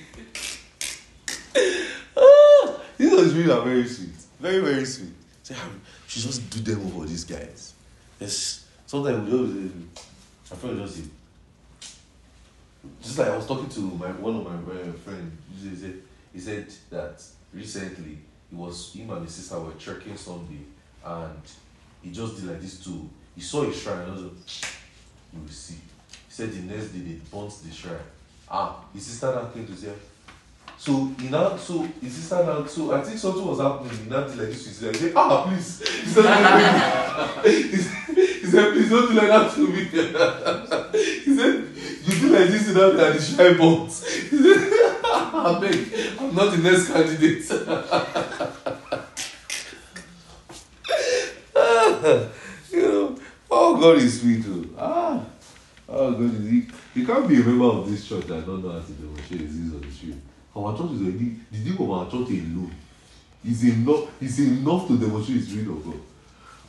ah! 2.18 2.80
This 2.98 3.12
was 3.12 3.34
really 3.34 3.64
very 3.64 3.88
sweet. 3.88 4.16
Very, 4.40 4.60
very 4.60 4.86
sweet. 4.86 5.14
Say, 5.44 5.56
so, 5.56 5.62
should 6.08 6.22
just 6.24 6.50
do 6.50 6.60
them 6.76 6.86
over 6.88 7.06
these 7.06 7.24
guys. 7.24 7.74
Yes. 8.20 8.66
Sometimes 8.86 9.30
we 9.30 9.38
just, 9.38 10.54
I 10.54 10.56
feel 10.56 10.76
just 10.76 11.04
just 13.02 13.18
like 13.18 13.30
I 13.30 13.36
was 13.36 13.48
talking 13.48 13.70
to 13.70 13.80
my 13.80 14.12
one 14.12 14.36
of 14.38 14.46
my 14.46 14.74
uh, 14.74 14.94
friends, 14.94 15.32
he 15.62 15.76
said, 15.76 16.02
he 16.34 16.40
said 16.40 16.68
that 16.90 17.24
recently 17.54 18.18
it 18.52 18.56
was 18.56 18.94
him 18.94 19.10
and 19.12 19.24
his 19.26 19.36
sister 19.36 19.60
were 19.60 19.72
trekking 19.74 20.18
Sunday 20.18 20.62
and 21.06 21.42
he 22.02 22.12
just 22.12 22.36
did 22.38 22.46
like 22.46 22.62
this 22.62 22.84
too. 22.84 23.10
He 23.36 23.42
saw 23.42 23.64
a 23.64 23.74
shrine 23.74 24.00
and 24.02 24.14
was 24.14 24.24
like, 24.24 24.32
you 25.34 25.42
will 25.42 25.50
see. 25.50 25.76
He 25.76 26.34
said 26.34 26.52
the 26.52 26.62
next 26.62 26.88
day 26.88 27.00
they 27.00 27.20
burnt 27.32 27.54
the 27.64 27.72
shrine. 27.74 27.98
Ah, 28.50 28.84
his 28.94 29.06
sister 29.06 29.34
now 29.34 29.46
came 29.46 29.66
to 29.66 29.76
say, 29.76 29.92
so 30.82 31.14
he 31.20 31.30
now, 31.30 31.56
so 31.58 31.84
his 32.02 32.12
sister 32.12 32.44
now, 32.44 32.66
so 32.66 32.92
I 32.92 33.02
think 33.02 33.20
something 33.20 33.46
was 33.46 33.60
happening. 33.60 33.96
He 34.04 34.10
now 34.10 34.22
did 34.22 34.36
like 34.36 34.48
this. 34.48 34.66
He 34.66 34.74
said, 34.74 35.14
ah, 35.16 35.44
please. 35.48 35.80
He 35.88 36.08
said, 36.08 37.46
he 37.46 37.78
said, 38.48 38.74
please 38.74 38.90
don't 38.90 39.10
do 39.10 39.14
like 39.14 39.28
that 39.28 39.54
to 39.54 39.68
me. 39.68 39.84
he 39.86 41.36
said, 41.36 41.70
you 42.04 42.20
do 42.20 42.30
like 42.36 42.50
this 42.50 42.68
without 42.70 42.94
the 42.94 43.12
additional 43.12 43.54
bonds. 43.60 44.04
He 44.12 44.38
said, 44.42 44.74
I 45.06 45.60
beg, 45.62 45.78
I'm 46.20 46.34
not 46.34 46.50
the 46.50 46.58
next 46.58 46.88
candidate. 46.88 47.46
you 52.72 52.82
know, 52.82 53.16
oh 53.52 53.76
God 53.80 53.98
is 53.98 54.20
sweet 54.20 54.44
too. 54.44 54.74
Ah, 54.80 55.24
oh 55.88 56.12
God 56.14 56.34
is 56.34 56.50
he. 56.50 56.68
You 56.96 57.06
can't 57.06 57.28
be 57.30 57.36
a 57.36 57.44
member 57.44 57.66
of 57.66 57.88
this 57.88 58.08
church 58.10 58.26
that 58.26 58.48
don't 58.48 58.64
know 58.64 58.72
how 58.72 58.80
to 58.80 58.92
demonstrate 58.94 59.42
disease 59.42 59.74
on 59.76 59.82
the 59.82 59.92
street. 59.92 60.16
Our 60.56 60.78
church 60.78 60.92
is 60.92 61.02
already 61.02 61.36
the 61.52 61.58
name 61.70 61.82
of 61.82 61.92
our 61.92 62.06
church 62.06 62.30
alone 62.30 62.76
is 63.44 63.64
enough 63.64 64.22
is 64.22 64.40
enough 64.40 64.88
to 64.88 64.98
demonstrate 64.98 65.40
the 65.40 65.46
spirit 65.46 65.68
of 65.68 65.86
God. 65.86 66.00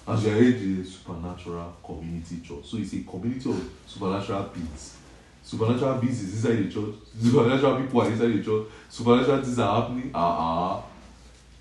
As 0.09 0.25
you 0.25 0.33
are 0.33 0.81
a 0.81 0.85
supernatural 0.85 1.77
community 1.85 2.41
church. 2.41 2.65
So 2.65 2.77
it's 2.79 2.93
a 2.93 3.03
community 3.03 3.51
of 3.51 3.71
supernatural 3.87 4.45
beings. 4.55 4.97
Supernatural 5.43 5.99
beings 5.99 6.23
is 6.23 6.45
inside 6.45 6.65
the 6.65 6.73
church. 6.73 6.95
Supernatural 7.21 7.81
people 7.83 8.03
are 8.03 8.11
inside 8.11 8.33
the 8.33 8.43
church. 8.43 8.67
Supernatural 8.89 9.43
things 9.43 9.59
are 9.59 9.83
happening. 9.83 10.11
Ah, 10.15 10.77
uh-uh. 10.79 10.83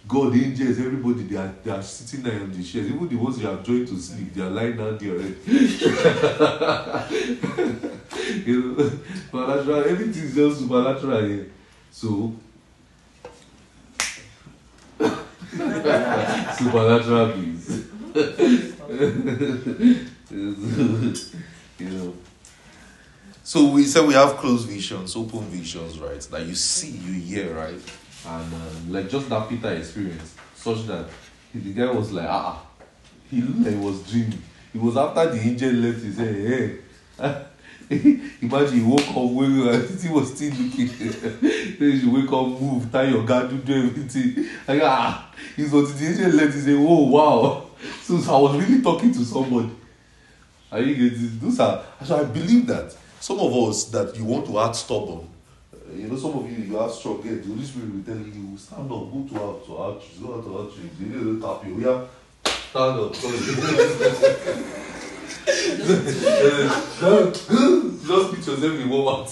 God, 0.07 0.35
angels, 0.35 0.79
everybody, 0.79 1.23
they 1.23 1.37
are, 1.37 1.53
they 1.63 1.69
are 1.69 1.83
sitting 1.83 2.23
there 2.23 2.41
on 2.41 2.51
the 2.51 2.63
chairs. 2.63 2.87
Even 2.87 3.07
the 3.07 3.15
ones 3.15 3.39
you 3.39 3.45
have 3.45 3.63
joined 3.63 3.87
to 3.87 3.97
sleep, 3.97 4.33
they 4.33 4.41
are 4.41 4.49
lying 4.49 4.75
down 4.75 4.97
there 4.97 5.11
already. 5.11 5.35
you 8.45 8.61
know, 8.63 8.89
supernatural, 9.25 9.83
everything 9.83 10.23
is 10.23 10.35
just 10.35 10.59
supernatural 10.61 11.23
here. 11.27 11.51
So, 11.91 12.33
supernatural 16.57 17.33
beings. 17.33 17.87
you 21.79 21.89
know. 21.89 22.13
So 23.43 23.67
we 23.67 23.83
said 23.83 24.07
we 24.07 24.13
have 24.13 24.37
closed 24.37 24.67
visions, 24.67 25.15
open 25.15 25.41
visions, 25.41 25.99
right? 25.99 26.21
That 26.21 26.45
you 26.45 26.55
see, 26.55 26.91
you 26.91 27.13
hear, 27.13 27.53
right? 27.53 27.81
And 28.25 28.53
uh, 28.53 28.57
like 28.87 29.09
just 29.09 29.27
that 29.29 29.49
Peter 29.49 29.73
experience, 29.73 30.35
such 30.55 30.85
that 30.87 31.07
the 31.53 31.73
guy 31.73 31.91
was 31.91 32.11
like, 32.11 32.29
ah, 32.29 32.63
he 33.29 33.41
looked 33.41 33.59
like 33.59 33.73
he 33.73 33.79
was 33.79 34.09
dreaming. 34.09 34.41
It 34.73 34.81
was 34.81 34.95
after 34.95 35.31
the 35.31 35.39
angel 35.41 35.71
left, 35.73 36.01
he 36.01 36.11
said, 36.13 36.35
hey. 37.19 37.45
Imagine 38.41 38.77
you 38.77 38.87
woke 38.87 39.09
up 39.09 39.31
when 39.31 39.51
he 39.51 40.09
was 40.09 40.33
still 40.33 40.53
looking. 40.53 40.87
then 41.77 41.99
you 41.99 42.09
wake 42.11 42.31
up, 42.31 42.47
move, 42.61 42.89
tie 42.91 43.03
your 43.03 43.25
guard, 43.25 43.65
do 43.65 43.73
everything. 43.87 44.47
Like, 44.67 44.81
ah, 44.83 45.29
he's 45.57 45.73
until 45.73 45.93
the 45.93 46.07
angel 46.07 46.31
left, 46.31 46.53
he 46.53 46.59
said, 46.61 46.75
oh, 46.77 47.07
wow. 47.07 47.65
So, 48.01 48.17
so 48.19 48.35
I 48.35 48.39
was 48.39 48.55
really 48.63 48.81
talking 48.81 49.11
to 49.11 49.25
somebody. 49.25 49.71
Are 50.71 50.79
you 50.79 51.09
getting 51.09 51.37
those 51.39 51.59
are 51.59 51.83
so 52.05 52.21
I 52.21 52.23
believe 52.23 52.65
that 52.67 52.95
some 53.19 53.39
of 53.39 53.53
us 53.53 53.83
that 53.85 54.15
you 54.15 54.23
want 54.23 54.45
to 54.45 54.59
act 54.59 54.77
stubborn, 54.77 55.27
uh, 55.73 55.77
you 55.93 56.07
know, 56.07 56.15
some 56.15 56.31
of 56.31 56.49
you 56.49 56.63
you 56.63 56.77
have 56.77 56.91
strong 56.91 57.21
head, 57.23 57.43
the 57.43 57.49
Holy 57.49 57.65
Spirit 57.65 57.93
will 57.93 58.03
tell 58.03 58.17
you, 58.17 58.57
stand 58.57 58.89
up, 58.89 59.11
go 59.11 59.27
to 59.29 59.35
out 59.43 59.65
to 59.65 59.77
outreach, 59.77 60.21
go 60.21 60.35
out 60.35 60.43
to 60.45 60.59
outreach, 60.59 60.93
you 60.97 61.11
to 61.11 61.41
tap 61.41 61.65
you, 61.65 61.77
yeah, 61.81 62.05
stand 62.69 62.99
up. 63.01 63.13
Just 68.11 68.29
put 68.29 68.47
yourself 68.47 68.63
in 68.63 68.89
one 68.89 69.27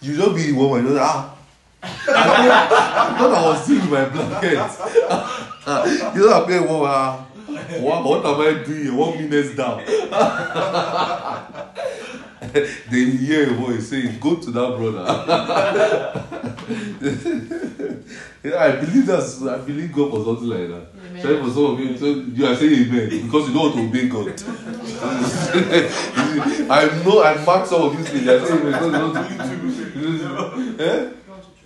you 0.00 0.16
don't 0.16 0.34
be 0.34 0.48
in 0.48 0.56
one 0.56 0.84
mouth, 0.84 0.86
just 0.86 1.00
ah. 1.00 1.34
I 1.82 3.16
thought 3.18 3.34
I 3.34 3.48
was 3.48 3.70
in 3.70 3.90
my 3.90 4.04
blanket. 4.06 4.52
you 6.14 6.26
know, 6.26 6.32
I 6.34 6.44
play 6.44 6.60
one. 6.60 6.90
Uh, 6.90 7.24
what, 7.48 8.04
what 8.04 8.26
am 8.26 8.40
I 8.40 8.62
doing? 8.62 8.94
One 8.96 9.16
minute 9.16 9.56
down. 9.56 9.82
then 12.90 12.92
you 12.92 13.18
hear 13.18 13.50
a 13.50 13.54
voice 13.54 13.88
saying, 13.88 14.18
Go 14.20 14.36
to 14.36 14.50
that 14.50 14.76
brother. 14.76 15.04
yeah, 18.42 18.56
I 18.58 18.72
believe 18.76 19.06
that's 19.06 19.42
I 19.42 19.58
believe 19.58 19.92
God 19.92 20.10
for 20.10 20.24
something 20.24 20.48
like 20.48 20.68
that. 20.68 20.86
Sorry 21.22 21.40
for 21.42 21.50
some 21.50 21.64
of 21.66 21.80
you. 21.80 21.96
So 21.96 22.06
you 22.06 22.46
are 22.46 22.54
saying 22.54 22.88
amen 22.88 23.08
because 23.26 23.48
you 23.48 23.54
don't 23.54 23.64
want 23.64 23.74
to 23.76 23.82
obey 23.88 24.08
God. 24.08 24.28
I 26.70 27.02
know 27.04 27.22
I 27.22 27.34
mark 27.44 27.66
some 27.66 27.82
of 27.82 27.96
these 27.96 28.08
things. 28.08 28.24
You 28.24 28.32
are 28.32 28.40
saying 28.46 28.60
amen 28.60 28.72
because 28.72 28.86
you 28.86 28.92
don't 28.92 29.14
want 30.36 30.78
to. 30.78 30.84
Eh? 30.84 30.88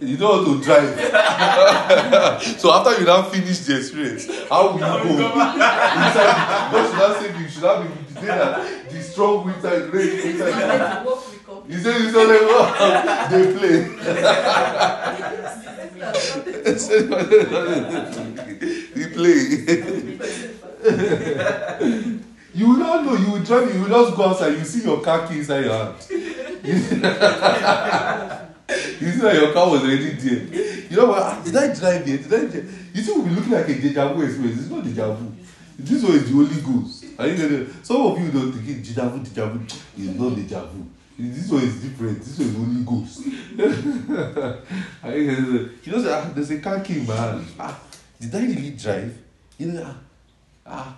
You 0.02 0.16
don't 0.16 0.46
want 0.46 0.62
to 0.62 0.64
drive. 0.64 0.98
so 2.58 2.72
after 2.72 2.98
you 2.98 3.06
now 3.06 3.22
finish 3.22 3.60
the 3.60 3.76
experience, 3.78 4.26
how 4.48 4.72
will 4.72 4.74
you 4.74 4.80
go? 4.80 4.96
Inside, 5.26 6.72
God 6.72 6.90
should 6.90 6.98
not 6.98 7.20
save 7.22 7.40
you. 7.40 7.48
Should 7.48 7.62
not 7.62 7.82
be 7.82 7.88
the 7.88 7.94
day 8.20 8.26
that 8.26 8.90
the 8.90 9.02
strong 9.02 9.44
winter, 9.46 9.88
great 9.90 10.24
winter. 10.24 10.48
You 11.68 11.78
say 11.78 11.98
you 12.00 12.10
say 12.10 12.26
like 12.26 12.40
oh, 12.42 13.26
they 13.30 13.52
play. 13.56 13.82
we 18.96 19.06
play. 19.14 19.40
you 22.54 22.66
will 22.68 22.78
not 22.78 23.04
know. 23.04 23.14
You 23.14 23.30
will 23.30 23.42
drive. 23.44 23.72
You 23.72 23.82
will 23.82 23.88
just 23.88 24.16
go 24.16 24.24
outside. 24.30 24.58
You 24.58 24.64
see 24.64 24.82
your 24.82 25.00
car 25.00 25.28
key 25.28 25.38
inside 25.38 25.64
your 25.64 25.94
hand. 26.64 28.38
you 29.00 29.10
see 29.12 29.20
that 29.20 29.34
your 29.34 29.52
car 29.52 29.70
was 29.70 29.82
already 29.82 30.10
there. 30.12 30.42
You 30.90 30.96
know 30.96 31.06
what? 31.06 31.22
Ah, 31.22 31.42
did 31.44 31.56
I 31.56 31.74
drive 31.74 32.04
here? 32.06 32.18
Did 32.18 32.26
I 32.34 32.40
drive? 32.46 32.90
You 32.94 33.02
see, 33.02 33.12
we'll 33.12 33.24
be 33.24 33.30
looking 33.30 33.52
like 33.52 33.68
a 33.68 33.74
deja 33.80 34.12
vu 34.12 34.22
experience. 34.22 34.60
It's 34.60 34.70
not 34.70 34.84
deja 34.84 35.12
vu. 35.12 35.32
This 35.78 36.02
one 36.02 36.12
is 36.12 36.24
the 36.24 36.32
Holy 36.32 36.60
Ghost. 36.60 37.04
Are 37.18 37.26
you 37.26 37.36
getting 37.36 37.74
Some 37.82 38.02
of 38.02 38.18
you 38.20 38.30
don't 38.30 38.52
think 38.52 38.68
it 38.68 38.82
deja 38.84 39.08
vu, 39.08 39.18
deja 39.22 39.46
vu. 39.46 39.60
It's 39.96 40.18
not 40.18 40.36
deja 40.36 40.64
vu. 40.66 40.86
This 41.18 41.50
one 41.50 41.62
is 41.62 41.82
different. 41.82 42.18
This 42.20 42.38
one 42.38 42.48
is 42.48 42.56
Holy 42.56 42.84
Ghost. 42.84 43.22
Are 45.04 45.16
you 45.16 45.30
getting 45.30 45.70
You 45.84 45.92
know, 45.92 46.10
ah, 46.12 46.30
there's 46.34 46.50
a 46.50 46.58
car 46.60 46.80
key 46.80 47.00
in 47.00 47.06
hand. 47.06 47.46
Ah, 47.58 47.78
did 48.20 48.34
I 48.34 48.40
really 48.40 48.70
drive? 48.70 49.16
You 49.58 49.66
know, 49.72 49.86
ah, 49.86 49.96
ah. 50.66 50.96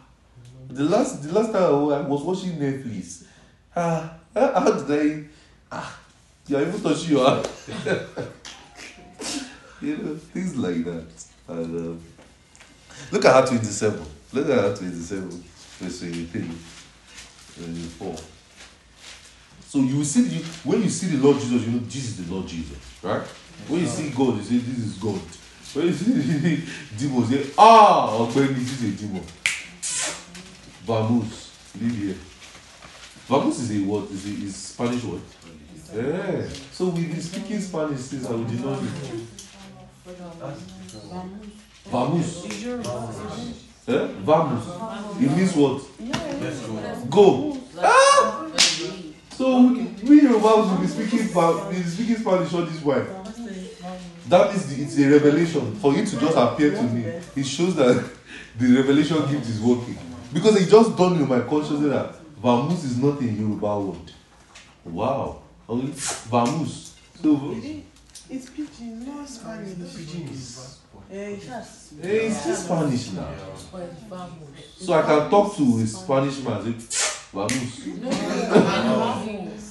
The 0.68 0.84
last, 0.84 1.22
the 1.22 1.32
last 1.32 1.52
time 1.52 1.62
I 1.62 2.00
was 2.08 2.22
watching 2.22 2.52
Netflix. 2.58 3.24
Ah, 3.76 4.14
how 4.34 4.72
did 4.72 4.90
I? 4.90 5.24
Ah, 5.70 5.98
you 6.46 6.56
are 6.56 6.62
even 6.62 6.80
touching 6.80 7.16
your 7.16 7.26
hand. 7.26 7.48
you 9.80 9.96
know, 9.96 10.14
things 10.16 10.56
like 10.56 10.84
that. 10.84 11.06
And 11.48 11.76
um, 11.76 12.02
look 13.10 13.24
at 13.24 13.34
her 13.34 13.46
27. 13.48 14.04
Look 14.32 14.48
at 14.48 14.56
her 14.56 14.76
27, 14.76 15.30
verse 15.30 16.00
23, 16.00 16.50
24. 17.56 18.16
So 19.66 19.80
you 19.80 20.04
see, 20.04 20.22
the, 20.22 20.44
when 20.68 20.82
you 20.82 20.88
see 20.88 21.16
the 21.16 21.22
Lord 21.24 21.40
Jesus, 21.40 21.66
you 21.66 21.72
know 21.72 21.78
this 21.80 21.96
is 21.96 22.24
the 22.26 22.32
Lord 22.34 22.46
Jesus, 22.46 22.78
right? 23.02 23.22
When 23.68 23.80
you 23.80 23.86
see 23.86 24.10
God, 24.10 24.36
you 24.36 24.42
say 24.42 24.58
this 24.58 24.78
is 24.78 24.94
God. 24.98 25.20
When 25.74 25.86
you 25.86 25.92
see 25.92 26.12
the 26.12 26.62
demons, 26.98 27.30
you 27.30 27.42
say, 27.42 27.50
ah, 27.58 28.10
Ogbeni, 28.18 28.54
this 28.54 28.82
is 28.82 28.94
a 28.94 29.06
demon. 29.06 29.24
Vamos, 30.84 31.50
live 31.80 31.96
here. 31.96 32.16
Vamos 33.26 33.58
is 33.58 33.70
a 33.72 33.84
word, 33.84 34.10
is 34.10 34.26
a 34.26 34.44
is 34.46 34.54
Spanish 34.54 35.02
word. 35.02 35.22
Yeah. 35.94 36.42
So 36.72 36.86
we've 36.88 37.08
been 37.08 37.20
speaking 37.20 37.60
Spanish 37.60 38.00
since 38.00 38.26
I 38.26 38.32
did 38.50 38.64
not. 38.64 38.80
Vamos. 41.86 42.44
Eh? 43.86 44.08
Vamos. 44.24 45.22
It 45.22 45.30
means 45.36 45.54
what? 45.54 47.10
Go. 47.10 47.56
Ah! 47.80 48.46
So 49.30 49.68
we 49.68 50.20
Yorubas 50.20 50.70
will 50.70 50.78
be 50.80 50.86
speaking, 50.88 51.28
be 51.70 51.82
speaking 51.88 52.16
Spanish 52.16 52.52
all 52.54 52.62
this 52.62 52.82
while. 52.82 53.06
That 54.28 54.52
is 54.54 54.74
the, 54.74 54.82
it's 54.82 54.98
a 54.98 55.08
revelation. 55.08 55.76
For 55.76 55.94
you 55.94 56.04
to 56.04 56.18
just 56.18 56.36
appear 56.36 56.72
to 56.72 56.82
me, 56.82 57.04
it 57.36 57.46
shows 57.46 57.76
that 57.76 58.04
the 58.58 58.74
revelation 58.76 59.18
gift 59.30 59.48
is 59.48 59.60
working. 59.60 59.96
Because 60.32 60.60
it 60.60 60.68
just 60.68 60.96
dawned 60.96 61.20
in 61.20 61.28
my 61.28 61.40
consciousness 61.42 61.90
that 61.92 62.16
Vamos 62.42 62.82
is 62.82 62.98
not 62.98 63.20
a 63.20 63.24
Yoruba 63.24 63.78
word. 63.78 64.12
Wow. 64.84 65.43
Vamos. 65.66 66.94
So, 67.22 67.56
it's 68.30 68.50
pidgin, 68.50 69.06
not 69.06 69.28
Spanish. 69.28 69.94
Pidgin 69.94 70.28
is. 70.30 70.80
Hey, 71.10 71.34
eh, 72.02 72.26
it's 72.26 72.58
Spanish 72.64 73.12
now. 73.12 73.28
So 74.76 74.92
I 74.94 75.02
can 75.02 75.30
talk 75.30 75.56
to 75.56 75.78
a 75.78 75.86
Spanish 75.86 76.40
man. 76.40 76.62
Say, 76.62 76.74
vamos. 77.32 77.80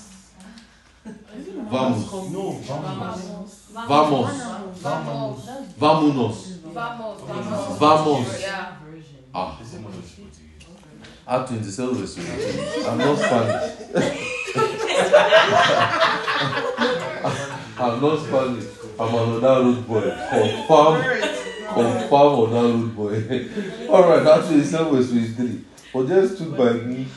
Vamos. 1.74 2.32
No, 2.32 2.52
vamos. 2.62 3.72
Vamos. 3.74 4.30
Vamos. 4.82 5.46
Vámonos. 5.78 6.60
Vamos. 6.74 7.80
Vamos. 7.80 8.40
Yeah. 8.40 8.78
Ah. 9.34 9.58
Ah. 11.26 11.40
Act 11.40 11.50
27 11.50 11.96
verse 11.96 12.16
23. 12.16 12.86
I'm 12.86 12.98
not 12.98 13.18
Spanish. 13.18 13.72
I'm 17.80 18.02
not 18.02 18.20
Spanish. 18.20 18.66
I'm 19.00 19.16
another 19.16 19.64
road 19.64 19.88
boy. 19.88 20.02
Confirm. 20.30 21.02
Confirm 21.74 22.14
on 22.14 22.52
road 22.52 22.96
boy. 22.96 23.16
Alright, 23.90 24.24
that's 24.24 24.48
27 24.48 24.96
verse 24.96 25.10
23. 25.10 25.62
For 25.92 26.04
there 26.04 26.28
stood 26.28 26.56
by 26.58 26.74
me 26.74 27.08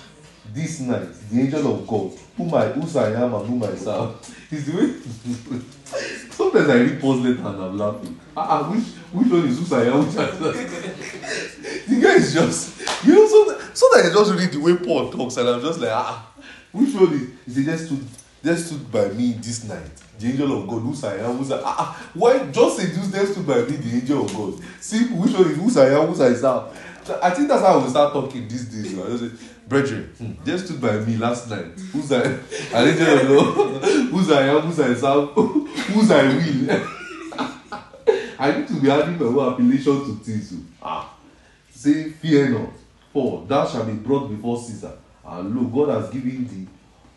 this 0.52 0.80
night 0.80 1.08
the 1.30 1.40
angel 1.40 1.74
of 1.74 1.86
God, 1.86 2.12
whom 2.36 2.54
I, 2.54 2.68
whose 2.68 2.96
I 2.96 3.12
am 3.12 3.34
and 3.34 3.46
whom 3.48 3.62
I 3.64 3.74
serve. 3.74 4.14
Is 4.50 4.68
way. 4.72 4.94
Sometimes 5.87 6.68
I 6.68 6.75
read 6.75 7.01
Paul's 7.01 7.20
letter 7.20 7.38
and 7.49 7.62
I'm 7.62 7.79
laughing. 7.79 8.18
Ah, 8.37 8.46
ah, 8.51 8.70
which, 8.70 8.85
which 9.12 9.33
one 9.33 9.46
is 9.49 9.59
whose 9.59 9.72
I 9.72 9.85
am, 9.85 10.05
the 10.11 12.01
guy 12.03 12.14
is 12.16 12.35
just, 12.35 12.81
you 13.07 13.14
know, 13.14 13.27
sometimes, 13.27 13.79
sometimes 13.79 14.07
I 14.07 14.12
just 14.12 14.35
read 14.35 14.53
the 14.53 14.59
way 14.59 14.77
Paul 14.77 15.11
talks 15.11 15.37
and 15.37 15.49
I'm 15.49 15.61
just 15.61 15.81
like, 15.81 15.92
ah, 15.92 16.27
which 16.72 16.94
one 16.94 17.38
is, 17.46 17.57
he 17.57 17.64
just 17.64 17.87
stood, 17.87 18.05
just 18.44 18.66
stood 18.66 18.90
by 18.90 19.09
me 19.09 19.33
this 19.33 19.64
night. 19.64 19.90
The 20.18 20.29
angel 20.29 20.61
of 20.62 20.68
God, 20.68 20.81
whose 20.81 21.05
I 21.05 21.18
ah, 21.20 21.37
ah, 21.64 22.09
why 22.14 22.38
just 22.51 22.81
just 22.81 23.12
there 23.12 23.27
stood 23.27 23.46
by 23.46 23.61
me, 23.62 23.77
the 23.77 23.96
angel 23.96 24.25
of 24.25 24.35
God. 24.35 24.55
See 24.81 25.05
which 25.09 25.33
one 25.33 25.51
is 25.51 25.57
whose 25.57 25.77
I 25.77 25.90
am, 25.90 26.09
whose 26.09 26.20
I 27.22 27.31
think 27.31 27.49
that's 27.49 27.62
how 27.62 27.79
we 27.79 27.88
start 27.88 28.12
talking 28.12 28.49
these 28.49 28.64
days. 28.64 28.92
You 28.92 29.31
brethren, 29.68 30.38
just 30.44 30.66
stood 30.66 30.81
by 30.81 30.98
me 30.98 31.16
last 31.16 31.50
night. 31.50 31.79
Who's 31.92 32.11
I? 32.12 32.22
I 32.74 32.88
of 32.90 32.98
know. 33.29 33.50
who's 34.11 34.31
I 34.31 34.48
am, 34.48 34.61
who's 34.62 34.81
I 34.81 34.94
serve, 34.94 35.31
who's 35.31 36.11
I 36.11 36.22
will. 36.22 36.87
I 38.38 38.59
need 38.59 38.68
to 38.68 38.81
be 38.81 38.90
adding 38.90 39.18
my 39.18 39.24
own 39.26 39.52
appellation 39.52 40.05
to 40.05 40.16
things. 40.24 40.52
oh. 40.55 40.62
Ah, 40.83 41.14
say, 41.70 42.11
fear 42.11 42.50
not, 42.50 42.70
for 43.12 43.44
thou 43.46 43.66
shalt 43.66 43.87
be 43.87 43.94
brought 43.94 44.29
before 44.29 44.59
Caesar. 44.59 44.92
And 45.24 45.55
look, 45.57 45.88
God 45.88 46.02
has 46.02 46.11
given 46.11 46.46
thee 46.46 46.66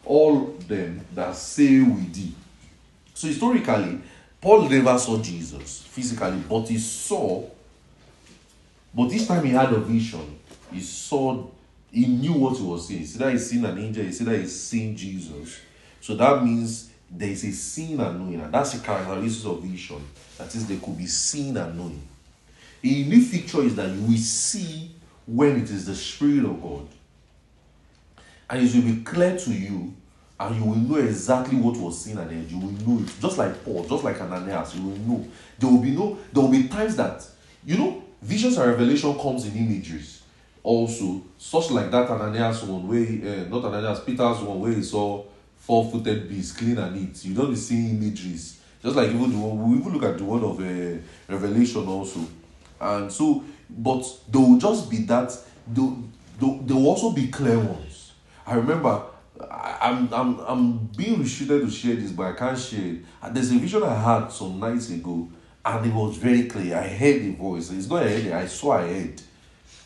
all 0.05 0.45
them 0.67 1.05
that 1.13 1.35
say 1.35 1.81
with 1.81 2.13
thee. 2.13 2.33
So 3.13 3.27
historically, 3.27 3.99
Paul 4.41 4.69
never 4.69 4.97
saw 4.97 5.21
Jesus 5.21 5.81
physically, 5.81 6.41
but 6.49 6.67
he 6.69 6.77
saw 6.77 7.45
But 8.93 9.09
this 9.09 9.27
time 9.27 9.45
he 9.45 9.51
had 9.51 9.71
a 9.73 9.79
vision. 9.79 10.39
He 10.71 10.81
saw, 10.81 11.45
he 11.91 12.05
knew 12.05 12.33
what 12.33 12.57
he 12.57 12.63
was 12.63 12.87
seeing. 12.87 12.99
He 13.01 13.05
said 13.05 13.21
that 13.21 13.31
he's 13.31 13.49
seen 13.49 13.65
an 13.65 13.77
angel, 13.77 14.03
he 14.03 14.11
said 14.11 14.27
that 14.27 14.39
he's 14.39 14.59
seen 14.59 14.95
Jesus. 14.95 15.59
So 16.01 16.15
that 16.15 16.43
means 16.43 16.91
there 17.11 17.29
is 17.29 17.43
a 17.43 17.51
seeing 17.51 17.99
and 17.99 18.19
knowing, 18.19 18.41
and 18.41 18.53
that's 18.53 18.73
the 18.73 18.85
characteristic 18.85 19.49
of 19.51 19.63
vision. 19.63 20.05
That 20.37 20.53
is, 20.55 20.67
they 20.67 20.77
could 20.77 20.97
be 20.97 21.07
seen 21.07 21.57
and 21.57 21.77
knowing. 21.77 22.01
A 22.83 22.87
unique 22.87 23.27
feature 23.27 23.61
is 23.61 23.75
that 23.75 23.89
you 23.89 24.01
will 24.03 24.17
see 24.17 24.91
when 25.25 25.61
it 25.61 25.69
is 25.69 25.85
the 25.85 25.95
Spirit 25.95 26.45
of 26.45 26.61
God. 26.61 26.87
And 28.49 28.65
it 28.65 28.73
will 28.73 28.93
be 28.93 29.03
clear 29.03 29.37
to 29.37 29.51
you, 29.51 29.93
and 30.39 30.55
you 30.55 30.63
will 30.63 30.75
know 30.75 30.95
exactly 30.95 31.57
what 31.57 31.77
was 31.77 32.03
seen 32.03 32.17
and 32.17 32.31
heard. 32.31 32.49
You 32.49 32.59
will 32.59 32.71
know 32.71 33.03
it. 33.03 33.11
Just 33.19 33.37
like 33.37 33.63
Paul, 33.65 33.85
just 33.85 34.03
like 34.03 34.21
Ananias, 34.21 34.75
you 34.75 34.83
will 34.83 34.97
know. 34.97 35.27
There 35.57 35.69
will 35.69 35.81
be 35.81 35.91
no, 35.91 36.17
there 36.31 36.41
will 36.41 36.51
be 36.51 36.67
times 36.67 36.95
that, 36.95 37.27
you 37.65 37.77
know, 37.77 38.03
visions 38.21 38.57
and 38.57 38.69
revelation 38.69 39.17
comes 39.19 39.45
in 39.45 39.55
imageries. 39.55 40.18
Also, 40.69 41.23
such 41.35 41.71
like 41.71 41.89
that 41.89 42.07
Ananias 42.11 42.61
one, 42.61 42.87
where, 42.87 43.01
uh, 43.01 43.49
not 43.49 43.65
Ananias, 43.65 44.01
Peter's 44.01 44.37
one, 44.37 44.59
where 44.59 44.71
he 44.71 44.83
saw 44.83 45.25
four-footed 45.57 46.29
beasts, 46.29 46.55
clean 46.55 46.77
and 46.77 46.95
neat. 46.95 47.25
You 47.25 47.33
don't 47.33 47.49
be 47.49 47.55
seeing. 47.55 47.99
Just 48.13 48.55
like 48.83 49.09
even 49.09 49.31
the 49.31 49.37
one, 49.39 49.71
we 49.71 49.79
even 49.79 49.91
look 49.91 50.03
at 50.03 50.19
the 50.19 50.23
word 50.23 50.43
of 50.43 50.59
uh, 50.59 51.01
Revelation 51.27 51.87
also. 51.87 52.19
And 52.79 53.11
so, 53.11 53.43
but 53.67 54.05
there 54.27 54.41
will 54.41 54.59
just 54.59 54.91
be 54.91 54.97
that, 54.97 55.35
there, 55.65 55.91
there, 56.39 56.75
will 56.75 56.89
also 56.89 57.13
be 57.13 57.29
clear 57.29 57.57
ones. 57.57 58.11
I 58.45 58.53
remember 58.53 59.05
I'm, 59.49 60.13
I'm, 60.13 60.39
I'm 60.41 60.77
being 60.95 61.19
restricted 61.19 61.61
to 61.61 61.71
share 61.71 61.95
this, 61.95 62.11
but 62.11 62.27
I 62.27 62.33
can't 62.33 62.59
share 62.59 62.93
it. 62.93 63.33
There's 63.33 63.49
a 63.49 63.57
vision 63.57 63.81
I 63.81 63.95
had 63.95 64.31
some 64.31 64.59
nights 64.59 64.91
ago, 64.91 65.29
and 65.65 65.85
it 65.87 65.93
was 65.95 66.17
very 66.17 66.43
clear. 66.43 66.77
I 66.77 66.89
heard 66.89 67.23
the 67.23 67.31
voice. 67.31 67.71
It's 67.71 67.89
not 67.89 68.05
ahead. 68.05 68.31
I 68.33 68.45
saw 68.45 68.73
I 68.73 68.87
heard. 68.87 69.21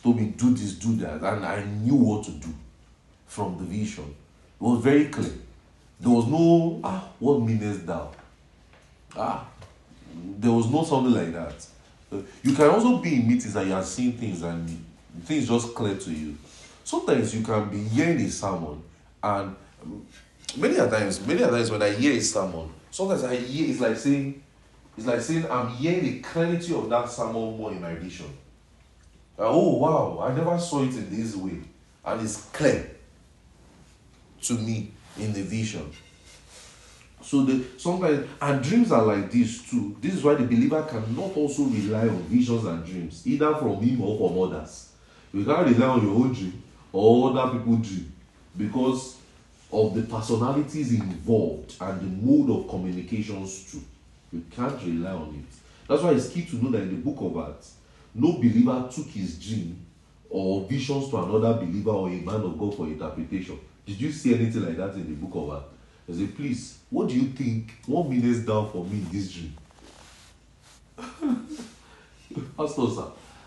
Told 0.04 0.20
me 0.20 0.26
do 0.36 0.52
this, 0.52 0.74
do 0.74 0.94
that, 0.96 1.22
and 1.22 1.46
I 1.46 1.64
knew 1.64 1.94
what 1.94 2.24
to 2.24 2.30
do 2.32 2.48
from 3.26 3.56
the 3.56 3.64
vision. 3.64 4.04
It 4.04 4.62
was 4.62 4.84
very 4.84 5.06
clear. 5.06 5.32
There 5.98 6.10
was 6.10 6.26
no 6.26 6.78
ah, 6.84 7.08
what 7.18 7.40
meanest 7.40 7.86
thou? 7.86 8.10
Ah, 9.16 9.46
there 10.38 10.52
was 10.52 10.70
no 10.70 10.84
something 10.84 11.14
like 11.14 11.32
that. 11.32 11.66
You 12.42 12.54
can 12.54 12.68
also 12.68 12.98
be 12.98 13.14
in 13.14 13.26
meetings 13.26 13.56
and 13.56 13.66
you 13.66 13.74
are 13.74 13.82
seeing 13.82 14.12
things 14.12 14.42
and 14.42 14.84
things 15.22 15.48
just 15.48 15.74
clear 15.74 15.96
to 15.96 16.10
you. 16.12 16.36
Sometimes 16.84 17.34
you 17.34 17.42
can 17.42 17.70
be 17.70 17.78
hearing 17.78 18.20
a 18.20 18.28
sermon 18.28 18.82
and 19.22 19.56
many 20.54 20.76
a 20.76 20.90
times, 20.90 21.26
many 21.26 21.42
a 21.42 21.48
times 21.48 21.70
when 21.70 21.80
I 21.80 21.92
hear 21.92 22.12
a 22.12 22.20
sermon, 22.20 22.68
sometimes 22.90 23.24
I 23.24 23.36
hear 23.36 23.70
it's 23.70 23.80
like 23.80 23.96
saying, 23.96 24.42
it's 24.98 25.06
like 25.06 25.22
saying 25.22 25.50
I'm 25.50 25.70
hearing 25.70 26.02
the 26.02 26.20
clarity 26.20 26.74
of 26.74 26.90
that 26.90 27.08
sermon 27.08 27.56
more 27.56 27.72
in 27.72 27.80
my 27.80 27.94
vision. 27.94 28.26
Like, 29.36 29.48
oh 29.50 29.76
wow, 29.78 30.20
I 30.22 30.34
never 30.34 30.58
saw 30.58 30.82
it 30.82 30.94
in 30.94 31.10
this 31.10 31.34
way, 31.36 31.58
and 32.04 32.20
it's 32.20 32.44
clear 32.52 32.90
to 34.42 34.54
me 34.54 34.92
in 35.18 35.32
the 35.32 35.42
vision. 35.42 35.90
So 37.22 37.44
the 37.44 37.64
sometimes 37.78 38.28
and 38.40 38.62
dreams 38.62 38.92
are 38.92 39.02
like 39.02 39.30
this 39.30 39.68
too. 39.68 39.96
This 40.00 40.14
is 40.14 40.22
why 40.22 40.34
the 40.34 40.44
believer 40.44 40.82
cannot 40.82 41.36
also 41.36 41.64
rely 41.64 42.02
on 42.02 42.22
visions 42.24 42.64
and 42.64 42.84
dreams, 42.84 43.26
either 43.26 43.54
from 43.54 43.80
him 43.82 44.00
or 44.02 44.28
from 44.28 44.38
others. 44.42 44.90
You 45.32 45.44
can't 45.44 45.66
rely 45.66 45.86
on 45.86 46.02
your 46.02 46.14
own 46.14 46.32
dream 46.32 46.62
or 46.92 47.36
other 47.36 47.58
people's 47.58 47.88
dream 47.88 48.12
because 48.56 49.16
of 49.72 49.94
the 49.94 50.02
personalities 50.02 50.92
involved 50.92 51.74
and 51.80 52.00
the 52.00 52.26
mode 52.26 52.50
of 52.50 52.68
communications 52.68 53.72
too. 53.72 53.82
You 54.32 54.44
can't 54.54 54.80
rely 54.82 55.10
on 55.10 55.34
it. 55.34 55.56
That's 55.88 56.02
why 56.02 56.12
it's 56.12 56.28
key 56.28 56.44
to 56.44 56.56
know 56.56 56.70
that 56.70 56.82
in 56.82 56.90
the 56.90 57.10
book 57.10 57.16
of 57.20 57.48
Acts, 57.48 57.74
no 58.14 58.34
believer 58.34 58.88
took 58.94 59.08
his 59.08 59.38
dream 59.38 59.84
or 60.30 60.66
visions 60.66 61.10
to 61.10 61.16
another 61.16 61.54
believer 61.54 61.90
or 61.90 62.08
a 62.08 62.16
man 62.16 62.40
of 62.40 62.58
God 62.58 62.76
for 62.76 62.86
interpretation. 62.86 63.58
Did 63.86 64.00
you 64.00 64.12
see 64.12 64.34
anything 64.34 64.64
like 64.64 64.76
that 64.76 64.94
in 64.94 65.06
the 65.06 65.14
book 65.14 65.34
of 65.34 65.56
Acts? 65.58 65.74
I 66.08 66.12
say, 66.12 66.26
please, 66.26 66.78
what 66.90 67.08
do 67.08 67.14
you 67.14 67.28
think? 67.28 67.74
What 67.86 68.08
means 68.08 68.44
down 68.44 68.70
for 68.70 68.84
me 68.84 68.98
in 68.98 69.08
this 69.10 69.32
dream? 69.32 69.56
Pastor, 72.56 72.88
sir, 72.88 73.06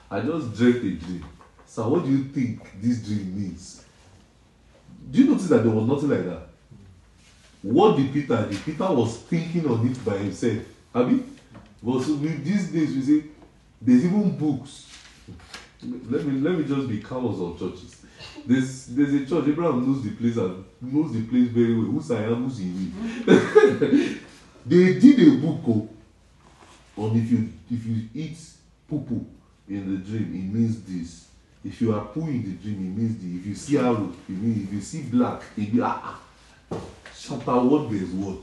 I 0.10 0.22
just 0.22 0.56
dreamt 0.56 0.78
a 0.78 0.92
dream. 1.06 1.26
Sir, 1.66 1.88
what 1.88 2.04
do 2.04 2.12
you 2.12 2.26
think 2.26 2.62
this 2.82 3.06
dream 3.06 3.36
means? 3.36 3.84
Do 5.12 5.20
you 5.20 5.30
notice 5.30 5.48
that 5.50 5.64
there 5.64 5.72
was 5.72 5.88
nothing 5.88 6.10
like 6.10 6.26
that? 6.26 6.48
What 7.62 7.98
did 7.98 8.14
Peter 8.14 8.48
do? 8.50 8.58
Peter 8.60 8.92
was 8.92 9.18
thinking 9.18 9.68
on 9.68 9.88
it 9.88 10.04
by 10.06 10.18
himself. 10.18 10.64
Have 10.94 11.12
you? 11.12 11.26
But 11.82 12.02
so 12.02 12.16
these 12.16 12.72
days 12.72 12.96
we 12.96 13.02
say 13.02 13.24
there's 13.82 14.06
even 14.06 14.38
books. 14.38 14.88
Let 15.84 16.26
me 16.26 16.42
let 16.42 16.58
me 16.58 16.64
just 16.66 16.88
be 16.88 17.02
callous 17.02 17.40
on 17.40 17.58
churches. 17.58 18.02
There's 18.46 18.88
there's 18.88 19.14
a 19.14 19.26
church, 19.26 19.48
Abraham 19.48 19.86
knows 19.86 20.04
the 20.04 20.12
place 20.12 20.38
and 20.38 20.64
knows 20.82 21.14
the 21.14 21.22
place 21.28 21.50
very 21.50 21.76
well. 21.76 21.92
Who's 21.92 22.12
I 22.12 22.24
am, 22.24 22.50
who's 22.50 22.58
he 22.58 24.20
They 24.66 25.00
did 25.00 25.20
a 25.20 25.38
book 25.38 25.62
oh, 25.68 25.90
on 26.98 27.18
if 27.18 27.32
you 27.32 27.50
if 27.70 27.86
you 27.86 28.10
eat 28.14 28.38
poo 28.90 29.26
in 29.70 29.92
the 29.92 29.98
dream, 29.98 30.34
it 30.34 30.58
means 30.58 30.82
this. 30.82 31.28
If 31.64 31.82
you 31.82 31.94
are 31.94 32.06
poo 32.06 32.22
in 32.22 32.44
the 32.44 32.52
dream, 32.52 32.88
it 32.88 32.98
means 33.00 33.18
this. 33.18 33.40
If 33.42 33.46
you 33.46 33.56
see 33.56 33.78
arrow, 33.78 34.14
it 34.28 34.34
means 34.34 34.68
if 34.68 34.74
you 34.74 34.82
see 34.82 35.04
black, 35.04 35.42
it 35.56 35.74
means 35.74 35.82
ah 35.84 36.20
ah. 36.72 36.78
Chapter 37.20 37.60
what 37.60 37.92
there's 37.92 38.10
what. 38.10 38.40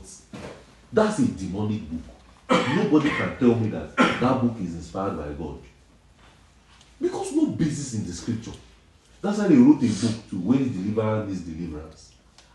That's 0.93 1.19
a 1.19 1.27
demonic 1.27 1.89
book. 1.89 2.14
Nobody 2.49 3.09
can 3.09 3.37
tell 3.37 3.55
me 3.55 3.69
that 3.69 3.95
that 3.95 4.41
book 4.41 4.55
is 4.61 4.75
inspired 4.75 5.17
by 5.17 5.29
God. 5.33 5.59
Because 7.01 7.33
no 7.33 7.47
basis 7.47 7.95
in 7.95 8.05
the 8.05 8.13
scripture. 8.13 8.51
That's 9.21 9.39
why 9.39 9.47
they 9.47 9.55
wrote 9.55 9.81
a 9.81 9.87
book 9.87 10.29
to 10.29 10.39
when 10.39 10.71
deliverance 10.71 11.29
needs 11.29 11.41
deliverance. 11.41 12.11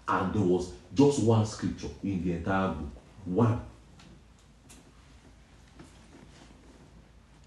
And 0.07 0.33
there 0.35 0.42
was 0.42 0.72
just 0.94 1.22
one 1.22 1.44
scripture 1.46 1.88
in 2.03 2.24
the 2.24 2.33
entire 2.33 2.68
book. 2.68 2.90
One. 3.24 3.61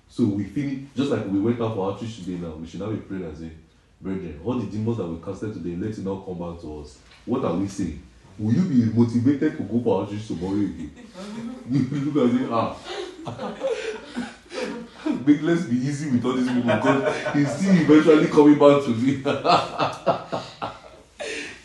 So 0.10 0.26
we 0.26 0.44
finish 0.44 0.90
just 0.96 1.10
like 1.10 1.26
we 1.26 1.40
went 1.40 1.60
out 1.62 1.76
for 1.76 1.92
outreach 1.92 2.18
today 2.18 2.38
now, 2.38 2.56
we 2.56 2.68
should 2.68 2.82
now 2.82 2.92
be 2.92 2.98
praying 2.98 3.24
and 3.24 3.38
say, 3.38 3.52
Brethren, 4.00 4.40
all 4.44 4.60
the 4.60 4.66
demons 4.68 4.98
that 4.98 5.08
we 5.08 5.24
casted 5.24 5.54
today, 5.54 5.76
let 5.76 5.98
it 5.98 6.04
not 6.04 6.26
come 6.26 6.38
back 6.38 6.62
to 6.62 6.82
us. 6.82 7.00
What 7.26 7.46
are 7.46 7.56
we 7.56 7.68
saying? 7.68 8.04
Will 8.40 8.54
you 8.54 8.62
be 8.64 8.86
motivated 8.98 9.58
to 9.58 9.64
go 9.64 9.82
for 9.84 10.02
outreach 10.04 10.28
tomorrow 10.28 10.54
again? 10.56 10.92
you 11.70 11.80
look 11.92 12.30
and 12.30 12.40
say, 12.40 12.46
ah. 12.52 12.76
Make 15.26 15.42
let's 15.44 15.64
be 15.64 15.76
easy 15.76 16.10
with 16.10 16.26
all 16.26 16.34
these 16.34 16.48
people 16.48 16.64
because 16.64 17.34
he's 17.34 17.56
still 17.56 17.76
eventually 17.76 18.28
coming 18.28 18.58
back 18.58 18.84
to 18.84 18.90
me. 18.90 19.22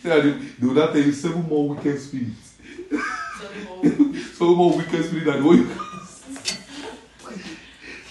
yeah, 0.04 0.20
they, 0.20 0.30
they 0.30 0.66
will 0.66 0.74
not 0.74 0.92
tell 0.92 1.00
you 1.02 1.12
seven 1.12 1.48
more 1.48 1.68
wicked 1.70 2.00
spirits. 2.00 2.54
seven 4.36 4.54
more 4.54 4.76
wicked 4.76 5.04
spirits 5.04 5.26
than 5.26 5.44
what 5.44 5.56
you 5.56 5.66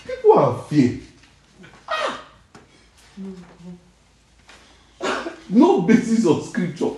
People 0.08 0.34
are 0.40 0.64
fear. 0.64 1.00
No 5.50 5.82
basis 5.82 6.26
of 6.26 6.44
scripture. 6.46 6.92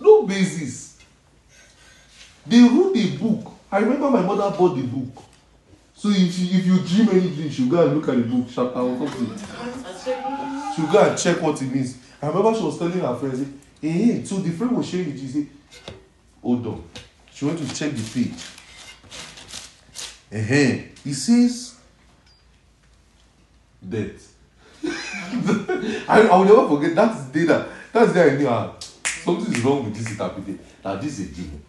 No 0.00 0.26
basis. 0.26 0.98
They 2.46 2.60
wrote 2.62 2.96
a 2.96 3.16
book. 3.16 3.52
I 3.70 3.78
remember 3.78 4.10
my 4.10 4.22
mother 4.22 4.56
bought 4.56 4.74
the 4.76 4.82
book. 4.82 5.24
So 5.94 6.08
if 6.08 6.38
you, 6.38 6.58
if 6.58 6.66
you 6.66 6.78
dream 6.80 7.10
anything, 7.10 7.50
she'll 7.50 7.68
go 7.68 7.86
and 7.86 7.96
look 8.00 8.08
at 8.08 8.16
the 8.16 8.22
book, 8.22 8.46
chapter 8.48 8.78
or 8.78 8.96
something. 9.06 10.74
She'll 10.74 10.90
go 10.90 11.02
and 11.10 11.18
check 11.18 11.42
what 11.42 11.60
it 11.60 11.66
means. 11.72 11.98
I 12.22 12.28
remember 12.28 12.58
she 12.58 12.64
was 12.64 12.78
telling 12.78 12.98
her 13.00 13.14
friends, 13.16 13.46
hey, 13.82 13.88
hey, 13.90 14.24
so 14.24 14.36
the 14.36 14.50
friend 14.50 14.76
was 14.76 14.88
sharing 14.88 15.10
it. 15.10 15.18
She 15.18 15.28
said, 15.28 15.46
hold 16.42 16.66
on. 16.66 16.84
She 17.32 17.44
went 17.44 17.58
to 17.58 17.74
check 17.74 17.92
the 17.92 18.02
page. 18.02 18.32
Uh-huh. 20.32 20.82
He 21.04 21.12
says, 21.12 21.76
death. 23.86 24.34
I, 26.08 26.28
I 26.30 26.36
will 26.36 26.44
never 26.44 26.68
forget 26.68 26.94
that's 26.94 27.24
the 27.24 27.40
day 27.40 27.44
that 27.46 27.68
that's 27.92 28.12
the 28.12 28.14
day 28.14 28.32
I 28.32 28.36
knew 28.36 28.48
ah, 28.48 28.74
something 29.24 29.54
is 29.54 29.60
wrong 29.62 29.84
with 29.84 29.94
this 29.94 30.10
interpretation. 30.10 30.60
That 30.82 31.00
this 31.00 31.18
is 31.18 31.30
a 31.30 31.34
demon. 31.34 31.62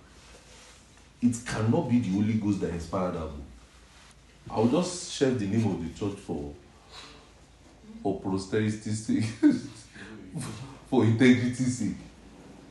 It 1.22 1.36
cannot 1.46 1.90
be 1.90 2.00
the 2.00 2.10
Holy 2.10 2.34
Ghost 2.34 2.62
that 2.62 2.72
inspired 2.72 3.14
that 3.14 3.20
book. 3.20 3.42
I 4.50 4.60
will 4.60 4.68
just 4.70 5.14
share 5.14 5.32
the 5.32 5.46
name 5.46 5.70
of 5.70 5.82
the 5.82 6.00
church 6.00 6.18
for 6.20 6.54
for 8.02 8.20
posterity's 8.20 9.06
sake, 9.06 9.24
for 10.90 11.04
integrity's 11.06 11.78
sake. 11.78 11.98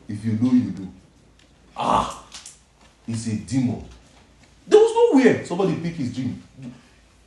If 0.09 0.25
you 0.25 0.33
know, 0.33 0.51
you 0.51 0.73
know. 0.73 0.93
Ah, 1.77 2.25
it's 3.07 3.29
a 3.29 3.37
demon. 3.37 3.85
There 4.66 4.81
was 4.81 5.14
nowhere 5.14 5.45
somebody 5.45 5.77
picked 5.77 5.97
his 5.97 6.14
dream. 6.14 6.43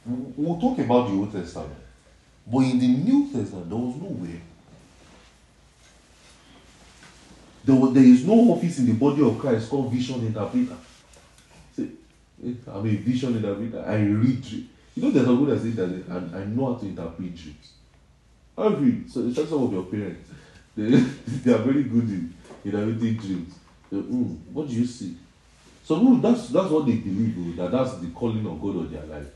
We'll 0.05 0.59
talk 0.59 0.77
about 0.79 1.09
the 1.09 1.15
Old 1.15 1.31
Testament. 1.31 1.73
But 2.45 2.59
in 2.59 2.79
the 2.79 2.87
New 2.87 3.31
Testament, 3.31 3.69
there 3.69 3.77
was 3.77 3.95
nowhere. 3.95 4.41
There, 7.63 7.87
there 7.87 8.03
is 8.03 8.25
no 8.25 8.33
office 8.51 8.79
in 8.79 8.87
the 8.87 8.93
body 8.93 9.21
of 9.21 9.39
Christ 9.39 9.69
called 9.69 9.91
vision 9.91 10.25
interpreter. 10.25 10.75
Eh, 11.79 12.51
I'm 12.67 12.85
a 12.85 12.95
vision 12.95 13.35
interpreter. 13.35 13.83
I 13.87 13.95
read. 14.03 14.41
dream. 14.41 14.69
You 14.95 15.03
know, 15.03 15.11
there's 15.11 15.25
some 15.25 15.39
people 15.39 15.55
that 15.55 15.61
say 15.61 15.69
that 15.69 15.89
and 15.89 16.35
I 16.35 16.45
know 16.45 16.73
how 16.73 16.79
to 16.79 16.85
interpret 16.85 17.35
dreams. 17.35 17.71
Every 18.57 19.03
so 19.09 19.21
it's 19.25 19.35
just 19.35 19.49
some 19.49 19.63
of 19.63 19.73
your 19.73 19.83
parents, 19.83 20.29
they, 20.77 20.89
they 20.89 21.53
are 21.53 21.63
very 21.63 21.83
good 21.83 22.09
in 22.09 22.33
interpreting 22.63 23.15
dreams. 23.17 23.55
Mm, 23.91 24.37
what 24.51 24.67
do 24.67 24.73
you 24.73 24.85
see? 24.85 25.15
So 25.83 25.97
mm, 25.99 26.21
that's 26.21 26.49
that's 26.49 26.69
what 26.69 26.85
they 26.85 26.95
believe 26.95 27.35
oh, 27.59 27.63
that 27.63 27.71
that's 27.71 27.97
the 27.97 28.07
calling 28.09 28.45
of 28.45 28.61
God 28.61 28.75
on 28.77 28.91
their 28.91 29.05
life. 29.05 29.27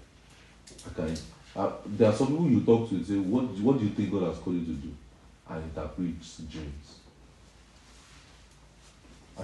Okay. 0.92 1.16
Uh, 1.56 1.72
there 1.88 2.10
are 2.10 2.14
some 2.14 2.28
people 2.28 2.48
you 2.48 2.62
talk 2.62 2.88
to 2.88 2.96
and 2.96 3.06
say, 3.06 3.16
what, 3.16 3.46
what 3.60 3.80
do 3.80 3.86
you 3.86 3.92
think 3.92 4.12
God 4.12 4.24
has 4.24 4.38
called 4.38 4.58
you 4.58 4.66
to 4.66 4.74
do? 4.74 4.94
And 5.50 5.64
interpret 5.64 6.22
dreams. 6.52 6.97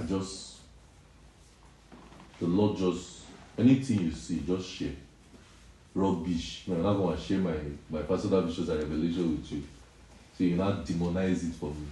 I 0.03 0.05
just, 0.05 0.57
the 2.37 2.47
Lord 2.47 2.77
just, 2.77 3.21
anything 3.57 4.01
you 4.01 4.11
see, 4.11 4.43
just 4.45 4.69
share. 4.69 4.91
Rubbish. 5.95 6.63
No, 6.67 6.75
I'm 6.75 6.83
not 6.83 6.93
going 6.95 7.15
to 7.15 7.23
share 7.23 7.37
my, 7.37 7.55
my 7.89 8.01
personal 8.01 8.41
visions 8.41 8.67
and 8.67 8.79
revelation 8.79 9.31
with 9.31 9.51
you. 9.51 9.63
So 10.37 10.43
you 10.43 10.55
not 10.57 10.85
demonize 10.85 11.49
it 11.49 11.55
for 11.55 11.69
me. 11.69 11.87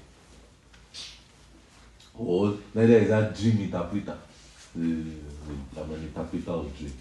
Or 2.18 2.58
neither 2.74 2.96
is 2.96 3.10
that 3.10 3.34
dream 3.34 3.62
interpreter. 3.62 4.18
Uh, 4.76 4.82
I'm 4.82 5.92
an 5.92 6.02
interpreter 6.02 6.52
of 6.52 6.78
dreams. 6.78 6.96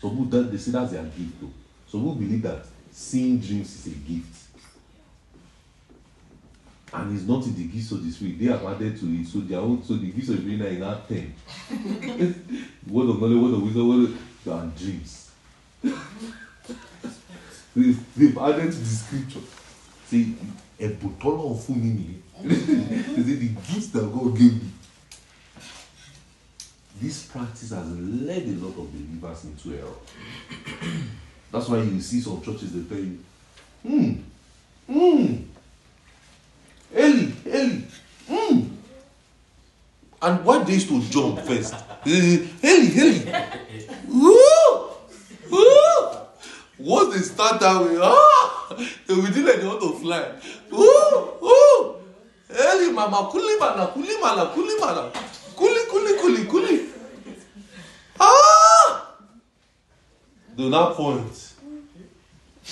So 0.00 0.08
who 0.08 0.26
that 0.30 0.50
they 0.50 0.58
say 0.58 0.72
that's 0.72 0.92
their 0.92 1.04
gift 1.04 1.40
though. 1.40 1.52
So 1.86 1.98
who 1.98 2.14
believe 2.14 2.42
that 2.42 2.64
seeing 2.90 3.38
dreams 3.38 3.86
is 3.86 3.92
a 3.92 3.96
gift. 3.96 4.53
And 6.94 7.16
it's 7.16 7.26
not 7.26 7.44
in 7.44 7.56
the 7.56 7.64
gifts 7.64 7.90
of 7.90 8.04
the 8.04 8.10
spirit. 8.12 8.38
They 8.38 8.46
have 8.46 8.64
added 8.64 8.98
to 9.00 9.06
it. 9.06 9.26
So 9.26 9.38
their 9.40 9.58
own 9.58 9.82
so 9.82 9.94
the 9.94 10.12
gifts 10.12 10.28
of 10.28 10.36
the 10.36 10.54
spirit 10.54 10.60
are 10.60 10.74
in 10.74 10.80
that 10.80 11.08
ten. 11.08 11.34
word 12.86 13.10
of 13.10 13.20
knowledge, 13.20 13.42
word 13.42 13.54
of 13.54 13.62
wisdom, 13.62 13.88
word 13.88 14.10
of 14.46 14.62
and 14.62 14.76
dreams. 14.76 15.30
they've, 17.74 18.16
they've 18.16 18.38
added 18.38 18.72
to 18.72 18.78
the 18.78 18.84
scripture. 18.84 19.40
See, 20.06 20.36
a 20.78 20.88
bottle 20.88 21.52
of 21.52 21.66
they 22.44 22.52
say 22.52 23.34
the 23.34 23.48
gifts 23.48 23.88
that 23.88 24.12
God 24.12 24.36
gave 24.36 24.52
me. 24.52 24.70
This 27.00 27.26
practice 27.26 27.70
has 27.70 27.90
led 27.90 28.42
a 28.42 28.52
lot 28.52 28.78
of 28.78 28.92
believers 28.92 29.44
into 29.44 29.76
error. 29.76 29.88
That's 31.52 31.68
why 31.68 31.78
you 31.78 32.00
see 32.00 32.20
some 32.20 32.40
churches 32.42 32.72
they 32.72 32.94
tell 32.94 33.04
you, 33.04 33.18
hmm, 33.82 34.12
hmm, 34.86 35.36
Eli, 36.96 37.32
Eli, 37.46 37.82
hmm. 38.28 38.60
And 40.22 40.44
why 40.44 40.62
they 40.64 40.74
used 40.74 40.88
to 40.88 41.02
jump 41.10 41.40
first? 41.40 41.74
Eli, 42.06 42.46
Eli, 42.62 43.46
woo, 44.08 44.88
woo. 45.50 46.18
Once 46.78 47.14
they 47.14 47.20
start 47.22 47.60
that 47.60 47.82
way, 47.82 47.98
ah, 48.00 48.76
they 49.06 49.14
will 49.14 49.26
do 49.26 49.46
like 49.46 49.60
they 49.60 49.66
want 49.66 49.80
to 49.80 49.92
fly. 49.98 50.32
Woo, 50.70 51.38
woo. 51.40 51.96
Eli, 52.50 52.92
mama, 52.92 53.28
kuli 53.30 53.58
mana, 53.58 53.86
kuli 53.88 54.20
mana, 54.20 54.46
kuli 54.54 54.78
mana, 54.80 55.10
kuli, 55.56 55.80
kuli, 55.90 56.18
kuli, 56.18 56.44
kuli. 56.44 56.88
Ah! 58.20 59.16
Do 60.56 60.70
not 60.70 60.94
point. 60.94 61.53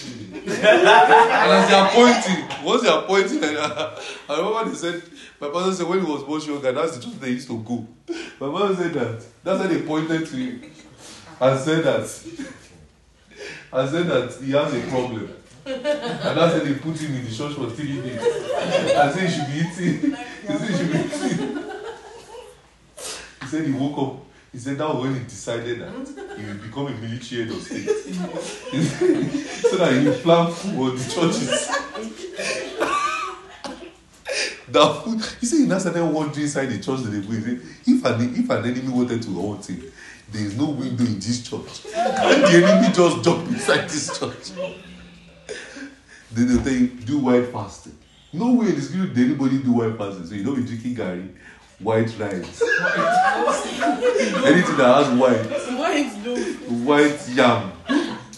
And 0.05 0.49
as 0.49 1.69
they 1.69 1.75
are 1.75 1.89
pointing, 1.91 2.65
once 2.65 2.83
they 2.83 2.89
are 2.89 3.03
pointing, 3.03 3.43
and 3.45 3.59
I, 3.59 3.99
I 4.29 4.37
remember 4.39 4.71
they 4.71 4.77
said, 4.77 5.03
my 5.41 5.51
father 5.51 5.73
said 5.73 5.87
when 5.87 6.05
he 6.05 6.11
was 6.11 6.27
much 6.27 6.47
younger, 6.47 6.73
that's 6.73 6.97
the 6.97 7.05
church 7.05 7.21
they 7.21 7.31
used 7.31 7.49
to 7.49 7.59
go. 7.59 7.87
My 8.41 8.49
mother 8.49 8.75
said 8.77 8.93
that. 8.95 9.25
That's 9.43 9.61
why 9.61 9.67
they 9.67 9.83
pointed 9.83 10.27
to 10.27 10.37
him 10.37 10.63
and 11.41 11.61
said 11.61 11.85
that. 11.85 12.09
And 13.73 13.91
said 13.91 14.07
that 14.07 14.35
he 14.43 14.53
has 14.53 14.75
a 14.75 14.81
problem. 14.91 15.29
And 15.65 15.85
that's 15.85 16.55
why 16.55 16.61
they 16.61 16.75
put 16.75 16.99
him 16.99 17.15
in 17.15 17.25
the 17.25 17.31
church 17.35 17.55
for 17.55 17.71
three 17.71 18.01
days. 18.03 18.21
And 18.21 19.13
said 19.15 19.29
he 19.29 19.35
should 19.35 19.47
be 19.47 19.55
eating. 19.61 20.17
He 20.43 20.47
said 20.47 20.69
he 20.69 20.77
should 20.77 20.93
be 20.93 20.99
eating. 20.99 21.59
He 23.41 23.47
said 23.47 23.65
he 23.67 23.73
woke 23.73 23.99
up 23.99 24.27
he 24.53 24.59
said 24.59 24.77
that 24.77 24.95
when 24.95 25.15
he 25.15 25.21
decided 25.25 25.81
that 25.81 25.91
he 26.39 26.45
would 26.45 26.63
become 26.63 26.89
a 26.89 26.91
military 26.91 27.45
head 27.45 27.55
of 27.55 27.63
state. 27.63 27.89
so 29.71 29.77
that 29.79 29.95
he 29.99 30.09
would 30.09 30.23
plan 30.23 30.53
for 30.53 30.91
the 30.91 31.11
churches. 31.11 31.49
that 34.69 35.03
food, 35.03 35.25
he 35.41 35.47
said 35.47 35.61
he 35.61 35.67
now 35.67 35.79
started 35.79 36.05
wandering 36.05 36.43
inside 36.43 36.67
the 36.67 36.79
church 36.81 37.01
that 37.01 37.11
they. 37.11 37.21
If 37.91 38.05
an, 38.05 38.35
if 38.37 38.51
an 38.51 38.65
enemy 38.65 38.89
wanted 38.89 39.23
to 39.23 39.53
hurt 39.53 39.67
him, 39.71 39.91
there 40.31 40.45
is 40.45 40.55
no 40.57 40.67
window 40.67 41.05
in 41.05 41.15
this 41.15 41.43
church. 41.49 41.87
And 41.95 42.43
the 42.43 42.67
enemy 42.67 42.93
just 42.93 43.25
jump 43.25 43.49
inside 43.49 43.89
this 43.89 44.19
church. 44.19 44.51
Then 46.31 46.49
they'll 46.49 46.63
tell 46.63 46.73
you, 46.73 46.89
do 46.89 47.19
white 47.21 47.47
fasting. 47.47 47.97
No 48.35 48.53
way 48.55 48.69
in 48.69 48.75
the 48.75 48.83
spirit 48.83 49.15
did 49.15 49.31
anybody 49.31 49.63
do 49.63 49.73
white 49.73 49.97
fasting. 49.97 50.27
So 50.27 50.35
you 50.35 50.45
don't 50.45 50.57
be 50.57 50.65
drinking 50.65 50.97
garri 50.97 51.31
white 51.83 52.19
rice. 52.19 52.63
Anything 54.45 54.77
that 54.77 55.05
has 55.05 55.09
white. 55.19 55.47
White 55.79 56.13
no. 56.25 56.37
White 56.85 57.29
yam. 57.31 57.73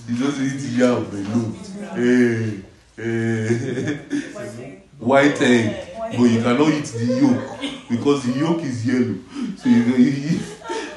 You 0.09 0.17
just 0.17 0.41
eat 0.41 0.61
yam 0.79 1.07
alone. 1.07 1.55
Hey, 1.95 2.63
hey. 2.97 4.81
White 4.99 5.41
egg. 5.43 5.91
But 5.97 6.25
you 6.25 6.43
cannot 6.43 6.69
eat 6.69 6.85
the 6.87 7.05
yolk 7.21 7.61
because 7.89 8.25
the 8.25 8.39
yolk 8.39 8.63
is 8.63 8.87
yellow. 8.87 9.17
So 9.57 9.69
you, 9.69 9.77
you, 9.77 9.97
you, 9.97 10.41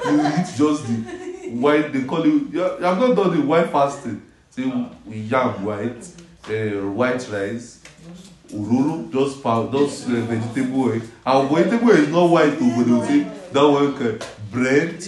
you 0.04 0.26
eat 0.26 0.46
just 0.56 0.86
the 0.86 1.50
white. 1.52 1.92
They 1.92 2.04
call 2.04 2.22
it. 2.22 2.52
You 2.52 2.60
have 2.60 2.98
not 2.98 3.16
done 3.16 3.36
the 3.36 3.42
white 3.42 3.70
fasting. 3.70 4.22
Say 4.50 4.62
yam 5.06 5.64
white, 5.64 6.06
uh, 6.48 6.90
white 6.90 7.28
rice 7.30 7.77
òróró 8.52 9.10
just 9.12 9.42
pound 9.42 9.72
just 9.72 10.08
uh, 10.08 10.12
vegetable 10.26 10.80
oil. 10.84 11.00
Our 11.26 11.46
vegetable 11.48 11.90
is 11.90 12.08
not 12.08 12.30
white 12.30 12.56
o 12.60 12.76
but 12.76 12.84
they 12.86 12.92
will 12.92 13.04
say 13.04 13.26
that 13.52 13.62
one 13.64 13.94
kind 13.96 14.24
bread. 14.50 15.02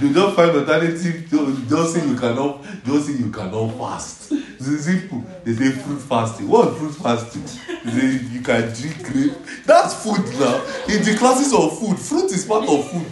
You 0.00 0.14
just 0.14 0.36
find 0.36 0.50
alternative 0.56 1.28
just 1.68 1.94
say 1.94 2.06
you 2.06 2.16
cannot 2.16 2.62
just 2.84 3.06
say 3.06 3.12
you 3.14 3.30
cannot 3.30 3.68
fast. 3.78 4.32
It's 4.32 4.84
simple. 4.84 5.24
They 5.44 5.54
say 5.54 5.70
fruit 5.70 5.98
fasting. 6.00 6.48
What 6.48 6.76
fruit 6.76 6.92
fasting? 6.92 7.42
They 7.84 7.90
say 8.18 8.24
you 8.32 8.40
can 8.42 8.72
drink 8.74 9.02
grape. 9.04 9.32
That's 9.64 9.94
food 10.04 10.24
now. 10.38 10.62
In 10.88 11.02
the 11.02 11.16
classes 11.18 11.52
of 11.54 11.78
food 11.78 11.98
fruit 11.98 12.30
is 12.30 12.44
part 12.44 12.68
of 12.68 12.90
food. 12.90 13.06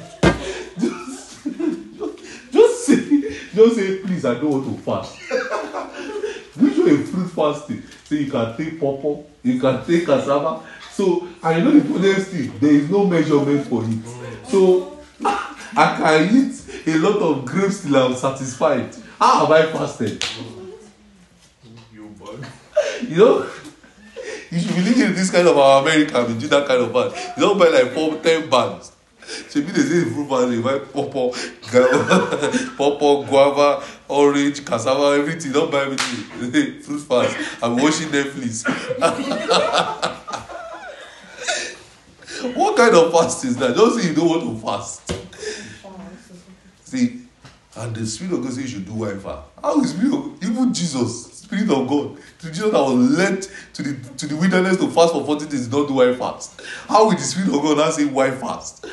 Just 0.78 1.44
just 2.52 2.86
say 2.86 3.00
just 3.54 3.76
say 3.76 3.98
please 3.98 4.24
i 4.24 4.34
don't 4.34 4.50
want 4.50 4.76
to 4.76 4.82
fast. 4.82 5.16
Which 6.56 6.78
is 6.78 7.10
fruit 7.10 7.28
fasting 7.30 7.82
So 8.08 8.14
you 8.14 8.30
can 8.30 8.56
take 8.56 8.78
pawpaw, 8.78 9.22
you 9.42 9.58
can 9.60 9.84
take 9.84 10.06
cassava. 10.06 10.60
So, 10.92 11.26
and 11.42 11.58
you 11.58 11.64
know 11.64 11.78
the 11.80 11.92
funniest 11.92 12.28
thing, 12.30 12.52
there 12.60 12.70
is 12.70 12.88
no 12.88 13.04
measurement 13.04 13.66
for 13.66 13.82
it. 13.84 14.48
So, 14.48 14.98
I 15.24 15.96
can 15.98 16.36
eat 16.36 16.86
a 16.86 16.98
lot 16.98 17.16
of 17.18 17.44
grapes 17.44 17.82
till 17.82 17.96
I'm 17.96 18.14
satisfied. 18.14 18.94
How 19.18 19.46
have 19.46 19.50
I 19.50 19.72
fasted? 19.72 20.24
You 21.92 22.14
bug. 22.18 22.46
You 23.08 23.16
know, 23.16 23.50
you 24.50 24.58
should 24.58 24.74
believe 24.74 25.00
in 25.00 25.14
this 25.14 25.30
kind 25.30 25.46
of 25.48 25.58
our 25.58 25.82
America, 25.82 26.24
we 26.24 26.38
do 26.38 26.46
that 26.48 26.66
kind 26.66 26.82
of 26.82 26.92
band. 26.92 27.12
You 27.36 27.42
don't 27.42 27.58
buy 27.58 27.68
like 27.68 27.92
four, 27.92 28.16
ten 28.16 28.48
bands. 28.48 28.92
Ṣebi 29.50 29.72
dey 29.74 29.82
say 29.82 30.04
fruit 30.04 30.28
basket 30.28 30.50
dey 30.50 30.62
buy 30.62 30.78
pawpaw 30.78 31.30
pawpaw 32.78 33.24
guava 33.28 33.82
orange 34.08 34.64
cassava 34.64 35.16
everything 35.18 35.52
don 35.52 35.70
buy 35.70 35.82
everything. 35.82 36.80
Fruit 36.82 37.00
fast. 37.00 37.36
I'm 37.62 37.76
watching 37.76 38.08
netflix. 38.08 38.64
What 42.54 42.76
kind 42.76 42.94
of 42.94 43.10
fast 43.12 43.44
is 43.44 43.56
that? 43.56 43.74
Just 43.74 43.98
say 43.98 44.08
you 44.08 44.14
don't 44.14 44.28
want 44.28 44.42
to 44.42 44.66
fast. 44.66 45.12
See 46.84 47.26
and 47.76 47.94
the 47.94 48.06
spirit 48.06 48.32
of 48.34 48.42
God 48.42 48.52
say 48.52 48.62
you 48.62 48.68
should 48.68 48.86
do 48.86 48.94
wifer 48.94 49.42
how 49.62 49.80
is 49.82 49.90
spirit 49.90 50.14
of 50.14 50.42
even 50.42 50.72
jesus 50.72 51.26
spirit 51.32 51.68
of 51.70 51.86
God 51.86 52.16
to 52.40 52.46
jesus 52.48 52.70
that 52.72 52.80
was 52.80 53.18
led 53.18 53.42
to 53.74 53.82
the 53.82 53.94
to 54.16 54.26
the 54.26 54.36
wilderness 54.36 54.78
to 54.78 54.88
fast 54.90 55.12
for 55.12 55.24
forty 55.24 55.46
days 55.46 55.66
did 55.68 55.72
not 55.76 55.86
do 55.88 55.94
why 55.94 56.14
fast. 56.14 56.60
How 56.88 57.04
will 57.04 57.12
the 57.12 57.18
spirit 57.22 57.48
of 57.54 57.60
God 57.62 57.76
now 57.78 57.90
say 57.90 58.04
why 58.06 58.30
fast 58.30 58.86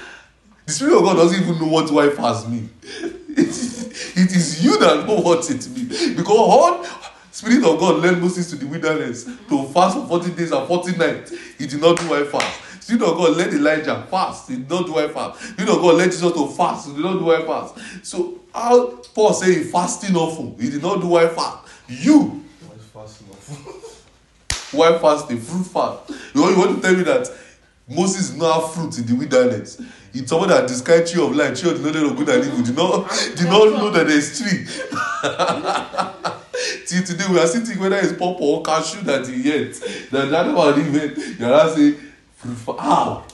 The 0.66 0.72
Spirit 0.72 0.98
of 0.98 1.04
God 1.04 1.16
doesn't 1.16 1.42
even 1.42 1.60
know 1.60 1.68
what 1.68 1.92
wife 1.92 2.18
has 2.18 2.48
mean. 2.48 2.70
it 2.84 4.36
is 4.36 4.64
you 4.64 4.80
that 4.80 5.06
know 5.06 5.20
what 5.20 5.50
it 5.50 5.68
means. 5.70 6.16
Because 6.16 6.38
all 6.38 6.86
Spirit 7.32 7.66
of 7.66 7.80
God 7.80 8.02
led 8.02 8.22
Moses 8.22 8.50
to 8.52 8.56
the 8.56 8.68
wilderness 8.68 9.26
to 9.26 9.64
fast 9.70 9.98
for 9.98 10.08
40 10.08 10.32
days 10.32 10.52
and 10.52 10.68
40 10.68 10.98
nights. 10.98 11.34
He 11.58 11.68
did 11.68 11.82
not 11.82 11.98
do 11.98 12.10
why 12.10 12.24
fast. 12.24 12.84
Spirit 12.84 13.02
of 13.02 13.18
God 13.18 13.36
led 13.38 13.54
Elijah 13.54 14.06
fast. 14.10 14.50
He 14.50 14.58
did 14.58 14.70
not 14.70 14.86
do 14.86 14.94
why 14.94 15.08
fast. 15.08 15.42
Spirit 15.42 15.70
of 15.70 15.82
God 15.82 15.96
led 15.96 16.12
Jesus 16.12 16.32
to 16.32 16.48
fast. 16.50 16.88
He 16.88 16.94
did 16.94 17.04
not 17.04 17.14
do 17.14 17.26
why 17.26 17.42
fast. 17.42 18.06
So 18.06 18.40
how 18.54 18.88
Paul 19.14 19.34
say 19.34 19.56
he 19.56 19.64
fasting 19.64 20.16
often. 20.16 20.56
He 20.60 20.70
did 20.70 20.82
not 20.82 21.02
do 21.02 21.08
why 21.08 21.28
fast. 21.28 21.68
You 21.88 22.46
fast 22.94 23.22
why 24.72 24.98
fasting? 25.00 25.40
Fruit 25.40 25.66
fast. 25.66 26.10
You 26.34 26.42
want, 26.42 26.56
you 26.56 26.60
want 26.64 26.76
to 26.76 26.82
tell 26.82 26.96
me 26.96 27.04
that 27.04 27.30
Moses 27.88 28.30
did 28.30 28.40
not 28.40 28.62
have 28.62 28.74
fruit 28.74 28.98
in 28.98 29.06
the 29.06 29.16
wilderness. 29.16 29.82
It's 30.14 30.30
someone 30.30 30.50
that 30.50 30.68
described 30.68 31.08
tree 31.08 31.24
of 31.24 31.36
life, 31.36 31.60
tree 31.60 31.72
of 31.72 31.82
the 31.82 31.92
knowledge 31.92 32.12
of 32.12 32.18
good 32.18 32.30
and 32.30 32.46
evil. 32.46 32.64
Did 32.64 32.76
not, 32.76 33.10
did 33.36 33.46
not 33.48 33.70
know 33.72 33.90
that 33.90 34.06
there's 34.06 34.38
tree. 34.38 34.66
Till 36.86 37.04
today, 37.06 37.26
we 37.32 37.40
are 37.40 37.48
still 37.48 37.66
thinking 37.66 37.82
whether 37.82 37.98
it's 37.98 38.14
pop 38.14 38.40
or 38.40 38.62
cashew 38.62 39.02
that 39.02 39.28
he 39.28 39.52
ate. 39.52 39.74
That 40.12 40.30
that 40.30 40.54
one 40.54 40.80
even, 40.80 41.16
you're 41.40 41.50
not 41.50 41.74
saying, 41.74 41.96
how? 42.80 43.26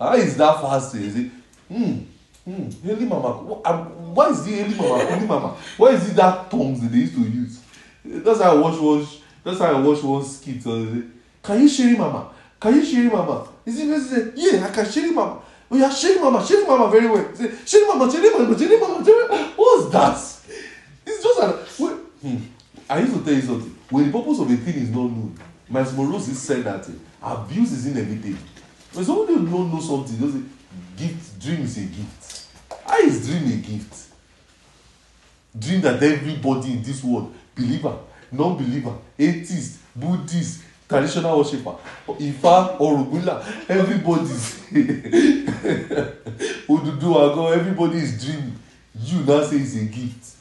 How 0.00 0.14
is 0.14 0.36
that 0.38 0.60
fasting? 0.60 1.02
Is 1.02 1.16
it, 1.16 1.30
hmm, 1.68 1.98
hmm, 2.44 2.70
Heli 2.84 3.04
Mama, 3.04 3.60
um, 3.64 4.14
why 4.14 4.30
is 4.30 4.44
it 4.48 4.58
Heli 4.58 4.74
Mama, 4.74 5.04
Heli 5.04 5.26
Mama? 5.26 5.56
Why 5.76 5.90
is 5.90 6.10
it 6.10 6.16
that 6.16 6.50
tongues 6.50 6.80
that 6.80 6.90
they 6.90 6.98
used 6.98 7.14
to 7.14 7.20
use? 7.20 7.62
That's 8.04 8.40
how 8.40 8.56
I 8.56 8.60
watch 8.60 9.06
sh- 9.06 9.18
that's 9.44 9.58
how 9.60 9.66
I 9.66 9.80
watch 9.80 10.02
one 10.02 10.24
skit. 10.24 10.62
Can 10.64 11.60
you 11.60 11.68
share 11.68 11.92
it, 11.94 11.98
Mama? 11.98 12.30
Can 12.60 12.74
you 12.74 12.84
share 12.84 13.06
it, 13.06 13.12
Mama? 13.12 13.46
Is 13.64 13.78
it, 13.78 13.88
is 13.88 14.12
it, 14.12 14.32
yeah, 14.34 14.66
I 14.66 14.70
can 14.70 14.90
share 14.90 15.06
it, 15.06 15.14
Mama. 15.14 15.40
Oh, 15.72 15.76
yeah, 15.76 15.88
share 15.88 16.16
it, 16.16 16.20
Mama, 16.20 16.44
share 16.44 16.60
it, 16.60 16.68
Mama, 16.68 16.90
very 16.90 17.08
well. 17.08 17.34
Say, 17.34 17.50
share 17.64 17.82
it, 17.82 17.88
Mama, 17.88 18.12
share 18.12 18.22
it, 18.22 18.38
Mama, 18.38 18.58
share 18.58 18.72
it, 18.72 18.78
Mama, 18.80 19.02
share 19.02 19.24
it. 19.24 19.52
What's 19.56 19.90
that? 19.90 20.16
It's 21.06 21.22
just 21.22 21.40
an, 21.40 21.54
wait, 21.78 21.96
hmm. 22.20 22.36
I 22.90 23.00
used 23.00 23.14
to 23.14 23.24
tell 23.24 23.32
you 23.32 23.40
something. 23.40 23.74
When 23.88 24.12
the 24.12 24.18
purpose 24.18 24.38
of 24.38 24.50
a 24.50 24.56
thing 24.56 24.74
is 24.74 24.90
not 24.90 25.04
known, 25.04 25.38
Miles 25.70 25.94
Morose 25.94 26.36
said 26.36 26.64
that 26.64 26.86
uh, 27.22 27.36
abuse 27.36 27.72
is 27.72 27.86
inevitable. 27.86 28.38
When 28.92 29.04
somebody 29.04 29.34
don't 29.34 29.72
know 29.72 29.80
something, 29.80 30.18
just 30.18 30.34
say, 30.34 30.42
gift, 30.98 31.40
dream 31.40 31.62
is 31.62 31.78
a 31.78 31.86
gift. 31.86 32.46
How 32.86 32.98
is 32.98 33.26
dream 33.26 33.46
a 33.46 33.56
gift? 33.56 34.08
Dream 35.58 35.80
that 35.80 36.02
everybody 36.02 36.72
in 36.72 36.82
this 36.82 37.02
world, 37.02 37.34
believer, 37.54 37.96
non-believer, 38.30 38.94
atheist, 39.18 39.78
Buddhist, 39.96 40.64
traditional 40.92 41.38
worshiper, 41.38 41.74
Ifa, 42.06 42.76
Orugula, 42.78 43.42
everybody's 43.68 44.60
Oduduwa 46.68 47.34
God, 47.34 47.58
everybody 47.58 47.98
is 47.98 48.22
dreaming. 48.24 48.58
You 49.00 49.20
now 49.24 49.42
say 49.42 49.56
it's 49.56 49.74
a 49.76 49.84
gift. 49.84 50.36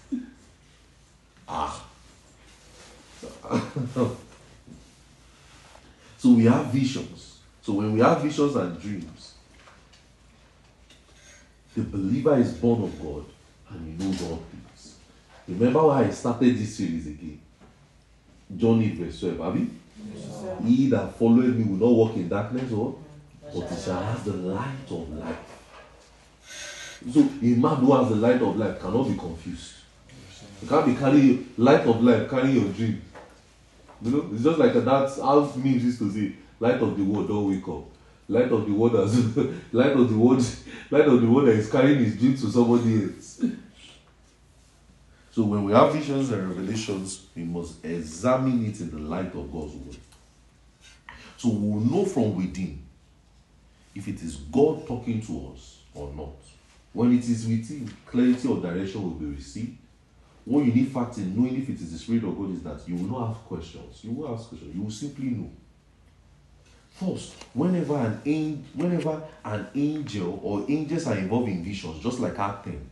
Ah. 1.48 1.86
so 6.18 6.30
we 6.34 6.46
have 6.46 6.66
visions. 6.66 7.40
So 7.62 7.74
when 7.74 7.94
we 7.94 8.02
have 8.02 8.22
visions 8.22 8.56
and 8.56 8.80
dreams, 8.82 9.34
the 11.76 11.84
believer 11.84 12.38
is 12.38 12.54
born 12.54 12.84
of 12.84 13.02
God 13.02 13.26
and 13.70 13.88
he 13.88 14.06
knows 14.06 14.22
all 14.24 14.44
things. 14.52 14.96
Remember 15.48 15.84
why 15.84 16.06
I 16.06 16.10
started 16.10 16.58
this 16.58 16.76
series 16.76 17.08
again? 17.08 17.40
John 18.58 18.82
8 18.82 18.96
verse 18.96 19.20
12. 19.22 19.40
Have 19.40 19.58
you? 19.58 19.70
He 20.66 20.90
that 20.90 21.16
followeth 21.16 21.56
me 21.56 21.64
will 21.64 21.88
not 21.88 21.96
walk 21.96 22.16
in 22.16 22.30
darkness 22.30 22.72
or 22.72 22.96
but 23.54 23.70
he 23.70 23.82
shall 23.82 24.02
have 24.02 24.24
the 24.24 24.34
light 24.34 24.90
of 24.90 25.10
life. 25.18 25.38
So 27.12 27.20
a 27.22 27.46
man 27.56 27.76
who 27.78 27.94
has 27.94 28.10
the 28.10 28.16
light 28.16 28.42
of 28.42 28.56
life 28.58 28.80
cannot 28.80 29.08
be 29.08 29.18
confused. 29.18 29.74
You 30.62 30.68
can't 30.68 30.86
be 30.86 30.96
carrying 30.96 31.50
light 31.58 31.82
of 31.82 32.04
life, 32.04 32.30
carrying 32.30 32.56
your 32.56 32.72
dream. 32.72 33.02
You 34.02 34.12
know, 34.12 34.30
it's 34.34 34.44
just 34.44 34.60
like 34.60 34.74
that's 34.74 35.20
how 35.20 35.42
memes 35.56 35.84
used 35.84 36.00
to 36.00 36.12
say, 36.12 36.34
light 36.60 36.80
of 36.82 36.98
the 36.98 37.04
world, 37.04 37.28
don't 37.28 37.50
wake 37.50 37.68
up. 37.68 37.86
Light 38.28 38.52
of 38.52 38.66
the 38.66 38.72
world 38.72 38.94
has 38.94 39.16
light 39.74 39.92
of 39.92 40.10
the 40.10 40.18
world, 40.18 40.46
light 40.92 41.08
of 41.08 41.22
the 41.22 41.28
world 41.28 41.48
that 41.48 41.56
is 41.56 41.70
carrying 41.70 42.00
his 42.00 42.18
dream 42.18 42.34
to 42.36 42.50
somebody 42.52 43.04
else. 43.04 43.44
So 45.32 45.44
when 45.44 45.63
we 45.63 45.72
have 45.72 45.94
visions 45.94 46.30
and 46.30 46.50
revelations, 46.50 47.28
we 47.36 47.44
must 47.44 47.84
examine 47.86 48.65
it 48.65 48.82
in 48.82 48.91
the 48.91 49.00
light 49.00 49.34
of 49.34 49.52
God's 49.52 49.74
word. 49.76 49.98
So 51.38 51.50
we 51.50 51.70
will 51.70 51.80
know 51.80 52.06
from 52.06 52.36
within 52.36 52.84
if 53.96 54.08
it 54.08 54.22
is 54.22 54.36
God 54.36 54.86
talking 54.86 55.22
to 55.22 55.54
us 55.54 55.80
or 55.94 56.12
not. 56.13 56.36
When 56.94 57.17
it 57.17 57.28
is 57.30 57.48
within, 57.48 57.91
clarity 58.06 58.48
or 58.48 58.60
direction 58.60 59.04
will 59.04 59.12
be 59.12 59.26
received. 59.28 59.78
What 60.44 60.65
you 60.65 60.74
need 60.74 60.91
fact 60.91 61.17
in 61.17 61.36
knowing 61.36 61.62
if 61.62 61.70
it 61.70 61.80
is 61.80 61.94
the 61.94 61.98
Spirit 61.98 62.24
of 62.24 62.38
God 62.38 62.54
is 62.54 62.63
that 62.63 62.88
you 62.88 62.96
will 62.96 63.20
not 63.20 63.28
have 63.28 63.38
questions. 63.46 64.04
You 64.04 64.12
will 64.12 64.34
ask 64.34 64.50
questions. 64.50 64.76
You 64.76 64.82
will 64.82 64.91
simply 64.91 65.30
know. 65.30 65.50
First, 66.91 67.34
whenever 67.54 67.96
an 67.96 68.22
angel, 68.26 68.63
whenever 68.74 69.24
an 69.46 69.67
angel 69.76 70.39
or 70.44 70.65
angels 70.67 71.08
are 71.08 71.17
involved 71.17 71.48
in 71.48 71.63
visions, 71.63 72.04
just 72.04 72.20
like 72.20 72.38
Act 72.38 72.65
10, 72.65 72.89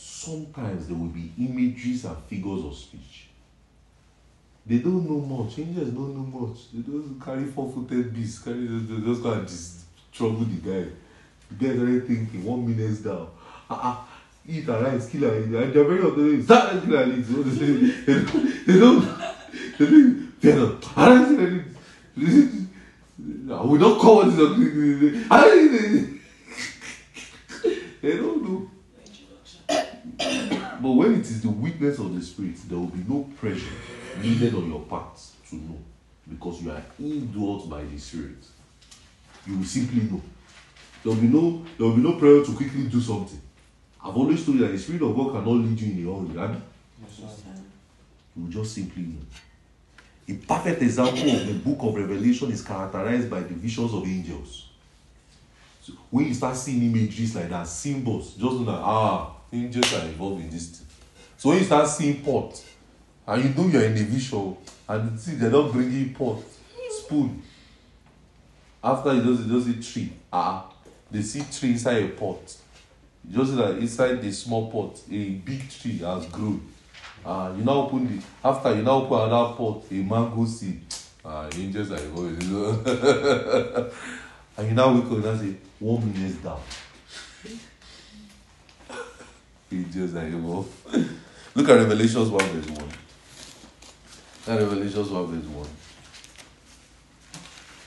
sometimes 0.00 0.88
there 0.88 0.96
will 0.96 1.06
be 1.06 1.32
images 1.38 2.04
and 2.06 2.16
figures 2.24 2.64
of 2.64 2.74
speech. 2.74 3.28
They 4.66 4.78
don't 4.78 5.08
know 5.08 5.20
much. 5.20 5.58
Angels 5.58 5.90
don't 5.90 6.14
know 6.14 6.40
much. 6.40 6.58
They 6.72 6.80
don't 6.80 7.20
carry 7.22 7.44
four-footed 7.44 8.14
beasts. 8.14 8.42
Carry 8.42 8.66
they 8.66 9.00
just 9.06 9.22
go 9.22 9.32
and 9.32 9.46
just 9.46 9.84
trouble 10.12 10.44
the 10.44 10.56
guy. 10.56 10.90
The 11.50 11.54
guy 11.58 11.78
already 11.78 12.00
thinking 12.00 12.44
one 12.44 12.66
minute 12.66 13.02
down. 13.04 13.28
Ah 13.68 13.80
ah. 13.82 14.08
Eat 14.48 14.68
and 14.68 14.82
rice, 14.82 15.08
kill 15.10 15.24
and 15.24 15.54
eat. 15.54 15.62
And 15.62 15.72
they're 15.74 15.84
very 15.84 16.02
often 16.02 16.42
start 16.42 16.82
kill 16.82 16.96
and 16.96 17.18
eat. 17.18 17.26
So 17.26 17.42
they 17.42 17.56
say 17.58 17.66
they 18.06 18.14
don't. 18.24 18.66
They 18.66 18.78
don't. 18.78 19.04
They. 19.78 20.50
They 20.50 20.56
don't. 20.56 20.98
I 20.98 21.08
don't 21.08 21.26
see 21.28 21.42
anything. 22.16 22.70
I 23.52 23.62
will 23.62 23.78
not 23.78 24.00
call 24.00 24.16
what 24.16 24.28
is 24.28 24.38
I 25.30 25.40
don't. 25.44 26.20
They 28.00 28.16
don't 28.16 28.42
know. 28.42 28.70
But 30.80 30.92
when 30.92 31.14
it 31.14 31.20
is 31.20 31.42
the 31.42 31.50
witness 31.50 31.98
of 31.98 32.14
the 32.14 32.22
Spirit, 32.22 32.56
there 32.68 32.78
will 32.78 32.86
be 32.86 33.04
no 33.06 33.28
pressure 33.38 33.72
needed 34.22 34.54
on 34.54 34.68
your 34.70 34.80
part 34.80 35.20
to 35.48 35.56
know 35.56 35.78
because 36.28 36.62
you 36.62 36.70
are 36.70 36.82
indwelt 36.98 37.68
by 37.68 37.84
the 37.84 37.98
Spirit. 37.98 38.44
You 39.46 39.58
will 39.58 39.64
simply 39.64 40.02
know. 40.02 40.22
There 41.02 41.12
will 41.12 41.20
be 41.20 41.28
no 41.28 41.64
there 41.78 41.86
will 41.86 41.96
be 41.96 42.02
no 42.02 42.14
prayer 42.14 42.42
to 42.44 42.52
quickly 42.54 42.84
do 42.84 43.00
something. 43.00 43.40
I've 44.02 44.16
always 44.16 44.44
told 44.44 44.58
you 44.58 44.66
that 44.66 44.72
the 44.72 44.78
Spirit 44.78 45.02
of 45.02 45.14
God 45.14 45.32
cannot 45.32 45.50
lead 45.50 45.78
you 45.80 45.92
in 45.92 46.06
a 46.06 46.36
hurry. 46.36 46.48
Right? 46.48 46.60
You 48.36 48.44
will 48.44 48.50
just 48.50 48.74
simply 48.74 49.02
know. 49.02 49.20
A 50.28 50.34
perfect 50.34 50.82
example 50.82 51.30
of 51.30 51.46
the 51.46 51.54
book 51.54 51.78
of 51.80 51.94
Revelation 51.96 52.52
is 52.52 52.62
characterized 52.62 53.28
by 53.28 53.40
the 53.40 53.54
visions 53.54 53.92
of 53.92 54.06
angels. 54.06 54.68
So 55.82 55.92
when 56.10 56.26
you 56.26 56.34
start 56.34 56.56
seeing 56.56 56.82
images 56.82 57.34
like 57.34 57.48
that, 57.48 57.66
symbols, 57.66 58.34
just 58.34 58.42
know 58.42 58.64
that 58.64 58.80
ah, 58.80 59.34
angels 59.52 59.92
are 59.94 60.06
involved 60.06 60.42
in 60.42 60.50
this 60.50 60.68
thing. 60.68 60.86
So 61.36 61.48
when 61.48 61.58
you 61.58 61.64
start 61.64 61.88
seeing 61.88 62.22
pot, 62.22 62.62
and 63.26 63.44
you 63.44 63.50
know 63.54 63.68
you're 63.68 63.84
in 63.84 63.92
a 63.92 64.02
vision, 64.02 64.56
and 64.88 65.12
you 65.12 65.18
see 65.18 65.34
they're 65.36 65.50
not 65.50 65.72
bringing 65.72 66.12
pot, 66.14 66.42
spoon. 66.90 67.42
After 68.82 69.14
you 69.14 69.22
just, 69.22 69.48
you 69.48 69.60
just 69.60 69.66
see 69.66 69.92
tree, 69.92 70.12
ah, 70.32 70.70
they 71.10 71.22
see 71.22 71.42
tree 71.50 71.70
inside 71.70 72.02
a 72.02 72.08
pot. 72.08 72.56
You 73.28 73.38
just 73.38 73.56
that 73.56 73.78
inside 73.78 74.22
the 74.22 74.32
small 74.32 74.70
pot, 74.70 75.00
a 75.10 75.30
big 75.30 75.70
tree 75.70 75.98
has 75.98 76.26
grown. 76.26 76.66
Ah, 77.24 77.54
you 77.54 77.62
now 77.64 77.82
open 77.82 78.06
the 78.06 78.48
after 78.48 78.74
you 78.74 78.82
now 78.82 79.02
open 79.02 79.28
another 79.28 79.54
pot, 79.54 79.84
a 79.90 79.94
mango 79.94 80.44
seed. 80.44 80.82
Ah, 81.22 81.46
angels 81.54 81.90
are 81.92 81.98
involved. 81.98 82.42
in 82.42 82.82
this. 82.82 83.94
and 84.56 84.68
you 84.68 84.74
now 84.74 84.90
wake 84.94 85.04
up 85.04 85.22
and 85.22 85.38
say, 85.38 85.54
one 85.78 86.14
minute 86.14 86.42
down. 86.42 86.58
angels 89.72 90.14
are 90.14 90.26
involved. 90.26 90.70
Look 91.54 91.68
at 91.68 91.74
Revelations 91.74 92.28
1 92.28 92.40
verse 92.40 92.70
1. 92.78 92.88
At 94.48 94.60
Revelations 94.62 95.08
1 95.10 95.26
verse 95.26 95.46
1. 95.46 95.66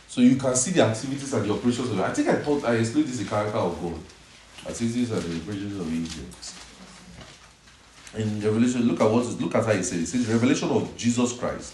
So 0.08 0.22
you 0.22 0.36
can 0.36 0.56
see 0.56 0.72
the 0.72 0.84
activities 0.84 1.34
and 1.34 1.46
the 1.46 1.54
operations 1.54 1.90
of 1.90 2.00
I 2.00 2.14
think 2.14 2.28
I 2.28 2.36
thought 2.36 2.66
I 2.66 2.76
explained 2.76 3.08
this 3.08 3.20
in 3.22 3.28
character 3.28 3.58
of 3.58 3.82
God. 3.82 4.00
Activities 4.70 5.12
and 5.12 5.22
the 5.24 5.42
operations 5.42 5.80
of 5.80 5.92
angels. 5.92 6.60
In 8.16 8.40
Revelation, 8.42 8.84
look 8.84 9.02
at 9.02 9.10
what 9.10 9.26
look 9.42 9.56
at 9.56 9.66
how 9.66 9.72
it 9.72 9.84
says. 9.84 10.02
It 10.02 10.06
says 10.06 10.28
revelation 10.28 10.70
of 10.70 10.96
Jesus 10.96 11.34
Christ, 11.34 11.74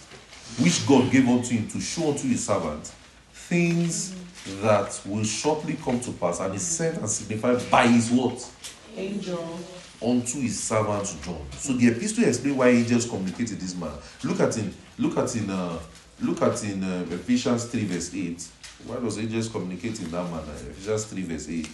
which 0.60 0.88
God 0.88 1.12
gave 1.12 1.28
unto 1.28 1.54
him 1.54 1.68
to 1.68 1.82
show 1.82 2.12
unto 2.12 2.30
his 2.30 2.46
servant 2.46 2.94
things 3.34 4.16
that 4.62 5.02
will 5.06 5.26
shortly 5.26 5.74
come 5.84 6.00
to 6.00 6.12
pass, 6.14 6.40
and 6.40 6.56
is 6.56 6.62
sent 6.62 6.98
and 6.98 7.10
signified 7.10 7.70
by 7.70 7.88
his 7.88 8.10
what? 8.10 8.50
Angel. 8.96 9.60
Unto 10.02 10.40
his 10.40 10.60
servant 10.62 11.06
John. 11.24 11.46
So 11.58 11.74
the 11.74 11.88
epistle 11.90 12.24
explain 12.26 12.56
why 12.58 12.70
angels 12.70 13.06
communicate 13.10 13.52
in 13.52 13.60
this 13.60 13.76
manner. 13.76 13.94
Look 14.24 14.40
at 14.40 14.58
in 14.58 14.74
look 14.98 15.18
at 15.18 15.36
in 15.36 15.50
uh, 15.50 15.78
look 16.22 16.42
at 16.42 16.64
in 16.64 16.84
uh, 16.84 17.06
Ephesians 17.12 17.66
3 17.66 17.86
verse 17.86 18.14
8. 18.14 18.48
Why 18.86 18.96
does 18.98 19.18
angels 19.20 19.50
communicate 19.50 20.00
in 20.00 20.10
that 20.12 20.24
manner? 20.24 20.54
Ephesians 20.70 21.06
3 21.06 21.22
verse 21.24 21.50
8. 21.50 21.66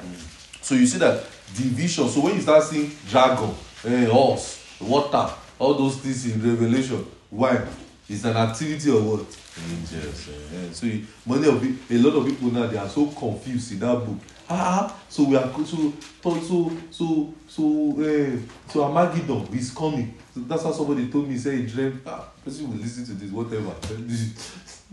Mm. 0.00 0.64
So 0.64 0.74
you 0.74 0.86
see 0.86 0.98
that 0.98 1.24
division. 1.56 2.08
So 2.08 2.20
when 2.20 2.34
you 2.36 2.40
start 2.40 2.62
seeing 2.64 2.90
dragon, 3.08 3.54
eh, 3.84 4.06
horse, 4.06 4.64
water, 4.80 5.28
all 5.58 5.74
those 5.74 5.96
things 5.98 6.26
in 6.26 6.40
Revelation, 6.42 7.04
why? 7.30 7.60
It's 8.08 8.24
an 8.24 8.36
activity 8.36 8.90
of 8.90 9.04
what? 9.06 9.26
Angels. 9.70 10.28
eh. 10.28 10.72
So 10.72 10.86
you- 10.86 11.06
many 11.26 11.48
of 11.48 11.62
it, 11.64 11.74
a 11.90 11.98
lot 11.98 12.16
of 12.18 12.26
people 12.26 12.50
now 12.50 12.66
they 12.66 12.76
are 12.78 12.88
so 12.88 13.06
confused 13.06 13.72
in 13.72 13.78
that 13.80 13.94
book. 13.96 14.18
Ah, 14.54 14.94
so 15.08 15.24
we 15.24 15.36
are 15.36 15.50
so 15.64 15.92
so 16.22 16.40
so 16.40 16.72
so 16.90 17.34
so 17.48 17.64
uh, 17.98 18.36
so 18.68 18.84
Armageddon 18.84 19.48
is 19.54 19.70
coming. 19.72 20.14
So 20.34 20.40
that's 20.40 20.62
how 20.62 20.72
somebody 20.72 21.10
told 21.10 21.26
me. 21.28 21.38
Say 21.38 21.56
he 21.56 21.66
dreamt. 21.66 22.02
Ah, 22.06 22.28
person 22.44 22.68
will 22.68 22.76
listen 22.76 23.06
to 23.06 23.12
this 23.14 23.30
whatever. 23.30 23.72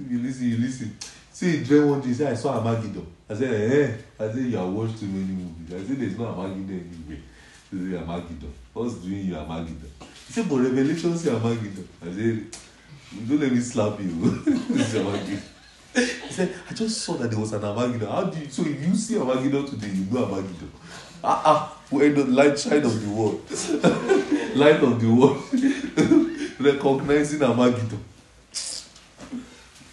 you 0.09 0.19
listen, 0.19 0.47
you 0.49 0.57
listen. 0.57 0.95
Say 1.33 1.57
he 1.57 1.63
dreamt 1.63 1.87
one 1.89 2.01
day. 2.01 2.13
Say 2.13 2.27
I 2.27 2.35
saw 2.35 2.57
Armageddon. 2.57 3.05
I 3.29 3.33
said, 3.33 3.53
eh. 3.53 3.97
I 4.17 4.31
said 4.31 4.37
you 4.45 4.57
have 4.57 4.69
watched 4.69 4.99
too 4.99 5.07
many 5.07 5.33
movies. 5.33 5.73
I 5.73 5.87
said 5.87 5.99
there's 5.99 6.17
no 6.17 6.25
Armageddon 6.27 6.89
anyway. 6.93 7.21
He 7.69 7.77
said, 7.77 8.01
Armageddon. 8.01 8.53
What's 8.73 8.93
doing 8.95 9.25
you 9.25 9.35
Armageddon? 9.35 9.91
He 10.27 10.33
said, 10.33 10.47
but 10.47 10.55
Revelation 10.55 11.17
say 11.17 11.33
Armageddon. 11.33 11.87
I 12.01 12.05
said, 12.05 12.45
don't 13.27 13.39
let 13.41 13.51
me 13.51 13.59
slap 13.59 13.99
you. 13.99 14.07
this 14.69 14.93
is. 14.93 15.48
He 15.93 16.31
said, 16.31 16.53
I 16.69 16.73
just 16.73 17.01
saw 17.01 17.13
that 17.13 17.29
there 17.31 17.39
was 17.39 17.53
an 17.53 17.63
Armageddon. 17.63 18.07
How 18.07 18.23
do 18.25 18.39
you, 18.39 18.49
so 18.49 18.61
if 18.63 18.85
you 18.85 18.95
see 18.95 19.17
Armageddon 19.17 19.65
today, 19.65 19.87
you 19.87 20.05
know 20.11 20.25
Armageddon. 20.25 20.71
Ah, 21.23 21.41
ah, 21.45 21.77
when 21.89 22.13
the 22.15 22.25
light 22.25 22.57
shine 22.59 22.83
of 22.83 23.01
the 23.01 23.09
world. 23.09 23.41
light 24.55 24.81
of 24.83 25.01
the 25.01 25.09
world. 25.09 25.43
Recognizing 26.59 27.43
Armageddon. 27.43 28.03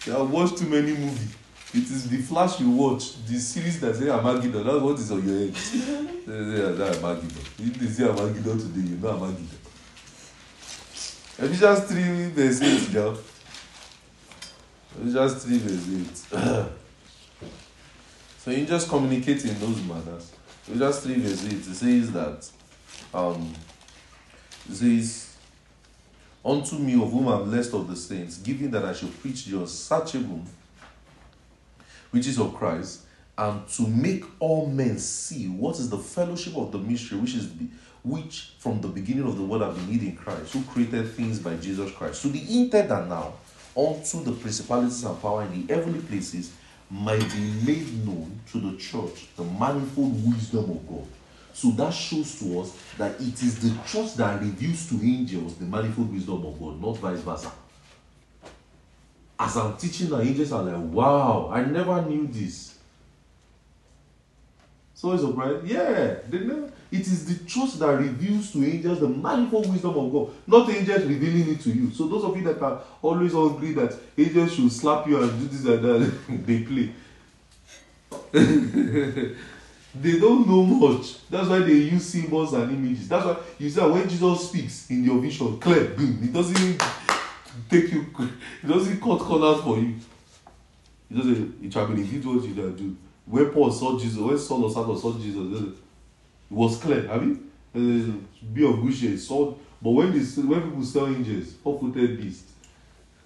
You 0.05 0.13
have 0.13 0.29
watched 0.29 0.57
too 0.57 0.69
many 0.69 0.93
movies. 0.93 1.35
It 1.73 1.83
is 1.83 2.09
the 2.09 2.17
flash 2.17 2.61
you 2.61 2.69
watch, 2.69 3.25
the 3.25 3.37
series 3.39 3.79
that 3.81 3.95
say 3.95 4.09
Armageddon, 4.09 4.65
that's 4.65 4.81
what 4.81 4.97
is 4.99 5.11
on 5.11 5.27
your 5.27 5.39
head. 5.39 5.53
They 5.53 6.55
say 6.55 6.73
that 6.75 7.03
Armageddon. 7.03 7.37
If 7.59 7.73
they 7.79 7.87
say 7.87 8.03
Armageddon 8.05 8.57
today, 8.57 8.89
you 8.89 8.95
know 8.97 9.09
Armageddon. 9.09 9.49
Ephesians 11.39 11.81
3 11.81 12.29
verse 12.29 12.61
8, 12.61 12.93
girl. 14.97 15.25
Ephesians 15.25 15.43
3 15.43 15.57
verse 15.59 16.31
8. 16.31 16.65
so 18.39 18.51
you 18.51 18.65
just 18.65 18.89
communicate 18.89 19.45
in 19.45 19.59
those 19.59 19.81
manners. 19.83 20.31
Ephesians 20.67 20.99
3 20.99 21.15
verse 21.15 21.45
8, 21.45 21.53
it 21.53 21.63
says 21.63 22.11
that, 22.11 22.49
um, 23.13 23.53
it 24.69 24.75
says, 24.75 25.23
Unto 26.45 26.77
me, 26.77 26.93
of 26.93 27.11
whom 27.11 27.27
I'm 27.27 27.49
blessed 27.49 27.73
of 27.73 27.89
the 27.89 27.95
saints, 27.95 28.37
giving 28.37 28.71
that 28.71 28.85
I 28.85 28.93
should 28.93 29.19
preach 29.19 29.45
the 29.45 29.59
unsearchable 29.59 30.43
is 32.25 32.39
of 32.39 32.55
Christ, 32.55 33.01
and 33.37 33.67
to 33.69 33.87
make 33.87 34.23
all 34.39 34.67
men 34.67 34.97
see 34.97 35.47
what 35.47 35.75
is 35.75 35.89
the 35.89 35.97
fellowship 35.97 36.55
of 36.55 36.71
the 36.71 36.79
mystery, 36.79 37.19
which 37.19 37.35
is 37.35 37.55
the, 37.55 37.67
which 38.03 38.53
from 38.57 38.81
the 38.81 38.87
beginning 38.87 39.27
of 39.27 39.37
the 39.37 39.43
world 39.43 39.61
have 39.61 39.75
been 39.87 39.99
in 39.99 40.15
Christ, 40.15 40.53
who 40.53 40.63
created 40.63 41.11
things 41.11 41.39
by 41.39 41.55
Jesus 41.57 41.91
Christ. 41.91 42.21
To 42.23 42.29
the 42.29 42.59
intent 42.59 42.89
that 42.89 43.07
now, 43.07 43.33
unto 43.77 44.23
the 44.23 44.31
principalities 44.31 45.03
and 45.03 45.21
power 45.21 45.43
in 45.43 45.67
the 45.67 45.73
heavenly 45.73 45.99
places, 45.99 46.53
might 46.89 47.19
be 47.19 47.39
made 47.65 48.05
known 48.05 48.39
to 48.51 48.59
the 48.59 48.77
church 48.77 49.27
the 49.35 49.43
manifold 49.43 50.25
wisdom 50.25 50.71
of 50.71 50.87
God. 50.87 51.05
So 51.53 51.71
that 51.71 51.91
shows 51.91 52.39
to 52.39 52.61
us 52.61 52.77
that 52.97 53.19
it 53.19 53.41
is 53.43 53.59
the 53.59 53.75
church 53.87 54.15
that 54.15 54.39
reveals 54.41 54.87
to 54.89 54.95
angels 55.03 55.55
the 55.55 55.65
manifold 55.65 56.13
wisdom 56.13 56.45
of 56.45 56.59
God, 56.59 56.81
not 56.81 56.97
vice 56.97 57.19
versa. 57.19 57.51
As 59.39 59.55
I'm 59.57 59.75
teaching, 59.77 60.09
the 60.09 60.19
angels 60.21 60.51
are 60.51 60.63
like, 60.63 60.91
wow, 60.93 61.49
I 61.51 61.63
never 61.65 62.01
knew 62.03 62.27
this. 62.27 62.76
So 64.97 65.11
it's 65.11 65.21
surprised. 65.21 65.67
Yeah, 65.67 66.15
they 66.27 66.39
never, 66.39 66.71
it 66.91 67.01
is 67.01 67.25
the 67.25 67.45
truth 67.47 67.77
that 67.77 67.99
reveals 67.99 68.51
to 68.53 68.65
angels 68.65 68.99
the 68.99 69.07
manifold 69.07 69.71
wisdom 69.71 69.95
of 69.95 70.11
God, 70.11 70.29
not 70.47 70.67
angels 70.71 71.03
revealing 71.03 71.53
it 71.53 71.61
to 71.61 71.69
you. 71.69 71.91
So 71.91 72.07
those 72.07 72.23
of 72.23 72.35
you 72.35 72.43
that 72.45 72.59
are 72.59 72.81
always 73.03 73.33
hungry 73.33 73.73
that 73.73 73.95
angels 74.17 74.55
should 74.55 74.71
slap 74.71 75.07
you 75.07 75.21
and 75.21 75.39
do 75.39 75.47
this 75.49 75.65
and 75.65 75.83
that, 75.85 76.13
they 76.47 76.63
play. 76.63 76.93
they 80.01 80.19
don't 80.19 80.47
know 80.47 80.63
much. 80.63 81.29
That's 81.29 81.47
why 81.47 81.59
they 81.59 81.73
use 81.73 82.03
symbols 82.03 82.53
and 82.53 82.71
images. 82.71 83.07
That's 83.07 83.23
why 83.23 83.37
you 83.59 83.69
see 83.69 83.79
that 83.79 83.91
when 83.91 84.09
Jesus 84.09 84.49
speaks 84.49 84.89
in 84.89 85.03
your 85.03 85.19
vision, 85.19 85.59
clear, 85.59 85.89
boom, 85.89 86.21
it 86.23 86.33
doesn't 86.33 86.83
take 87.69 87.91
you, 87.91 88.03
it 88.63 88.67
doesn't 88.67 88.99
cut 88.99 89.19
corners 89.19 89.61
for 89.61 89.77
you. 89.77 89.93
It 91.11 91.17
doesn't, 91.17 91.63
it 91.63 91.71
shall 91.71 91.85
be 91.85 92.01
revealed 92.01 92.25
what 92.25 92.45
you 92.45 92.55
shall 92.55 92.71
do. 92.71 92.97
When 93.27 93.49
Paul 93.49 93.71
saw 93.71 93.99
Jesus, 93.99 94.17
when 94.17 94.37
Saul 94.37 94.63
or 94.63 94.71
Saul 94.71 94.95
saw 94.95 95.13
Jesus, 95.13 95.61
it 95.61 95.73
was 96.49 96.77
clear, 96.77 97.07
have 97.07 97.23
you? 97.23 97.43
Uh, 97.75 98.13
be 98.53 98.65
of 98.65 98.81
good 98.81 98.95
cheer, 98.95 99.17
saw, 99.17 99.53
but 99.81 99.89
when 99.91 100.11
they, 100.11 100.41
when 100.41 100.61
people 100.61 100.83
saw 100.83 101.07
angels, 101.07 101.53
four-footed 101.61 102.17
beasts, 102.17 102.53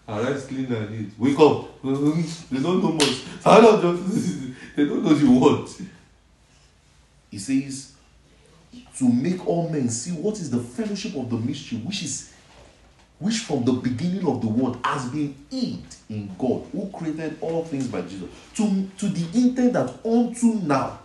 arise 0.08 0.46
clean 0.48 0.72
and 0.74 0.90
neat, 0.90 1.10
wake 1.18 1.40
up. 1.40 1.82
they 1.84 2.60
don't 2.60 2.84
know 2.84 2.94
much. 2.94 3.22
I 3.46 3.62
don't 3.62 3.82
just, 4.10 4.76
they 4.76 4.86
don't 4.86 5.04
know 5.04 5.14
the 5.14 5.30
word. 5.30 5.70
He 7.30 7.38
says, 7.38 7.94
to 8.98 9.08
make 9.08 9.46
all 9.48 9.70
men 9.70 9.90
see 9.90 10.12
what 10.12 10.36
is 10.36 10.50
the 10.50 10.60
fellowship 10.60 11.16
of 11.16 11.30
the 11.30 11.38
mystery, 11.38 11.78
which 11.80 12.04
is 12.04 12.34
which 13.22 13.38
from 13.38 13.64
the 13.64 13.72
beginning 13.72 14.26
of 14.28 14.42
the 14.42 14.48
world 14.48 14.80
has 14.84 15.06
been 15.10 15.36
hid 15.52 15.84
in 16.10 16.36
God, 16.40 16.64
who 16.72 16.90
created 16.90 17.38
all 17.40 17.64
things 17.64 17.88
by 17.88 18.02
Jesus, 18.02 18.28
to, 18.56 18.90
to 18.98 19.08
the 19.08 19.40
intent 19.40 19.74
that 19.74 19.94
unto 20.04 20.56
now, 20.56 21.00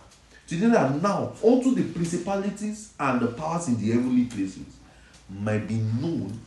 to 0.47 0.55
the 0.55 0.67
that 0.69 0.99
now, 0.99 1.31
unto 1.45 1.75
the 1.75 1.83
principalities 1.93 2.93
and 2.99 3.21
the 3.21 3.27
powers 3.27 3.67
in 3.67 3.79
the 3.79 3.91
heavenly 3.91 4.25
places 4.25 4.65
might 5.29 5.67
be 5.67 5.75
known 5.75 6.39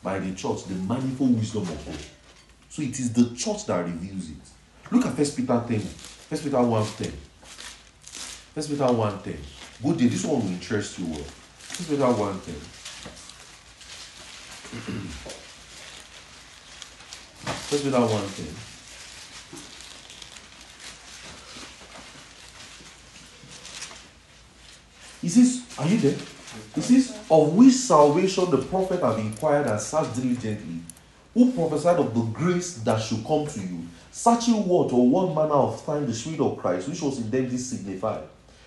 by 0.00 0.20
the 0.20 0.32
church 0.36 0.64
the 0.66 0.74
manifold 0.74 1.36
wisdom 1.36 1.62
of 1.62 1.84
God. 1.84 1.98
So 2.68 2.82
it 2.82 3.00
is 3.00 3.12
the 3.12 3.34
church 3.34 3.66
that 3.66 3.84
reveals 3.84 4.30
it. 4.30 4.36
Look 4.92 5.06
at 5.06 5.14
First 5.14 5.36
Peter 5.36 5.60
10, 5.66 5.80
First 5.80 6.44
Peter 6.44 6.62
1 6.62 6.86
10. 6.98 7.12
First 8.54 8.70
Peter 8.70 8.92
1 8.92 9.22
10. 9.22 9.38
Go 9.82 9.92
there, 9.92 10.08
this 10.08 10.24
one 10.24 10.42
will 10.42 10.48
interest 10.48 11.00
you 11.00 11.06
well. 11.06 11.24
First 11.58 11.90
Peter 11.90 12.06
1 12.06 12.40
10. 12.42 12.54
First 17.68 17.84
Peter 17.84 18.00
1 18.00 18.08
10. 18.08 18.46
He 25.22 25.28
says, 25.28 25.62
Are 25.78 25.86
you 25.88 25.98
there? 25.98 26.16
He 26.74 26.80
says, 26.80 27.18
Of 27.30 27.54
which 27.54 27.74
salvation 27.74 28.50
the 28.50 28.58
prophet 28.58 29.00
have 29.00 29.18
inquired 29.18 29.66
and 29.66 29.80
searched 29.80 30.14
diligently, 30.16 30.80
who 31.34 31.52
prophesied 31.52 31.98
of 31.98 32.14
the 32.14 32.22
grace 32.22 32.78
that 32.78 33.00
should 33.00 33.24
come 33.24 33.46
to 33.46 33.60
you, 33.60 33.86
searching 34.10 34.66
what 34.66 34.92
or 34.92 35.08
what 35.08 35.34
manner 35.34 35.54
of 35.54 35.84
time 35.84 36.06
the 36.06 36.14
Spirit 36.14 36.40
of 36.40 36.58
Christ, 36.58 36.88
which 36.88 37.02
was 37.02 37.18
in 37.18 37.30
them, 37.30 37.48
this 37.48 37.70
signify, 37.70 38.20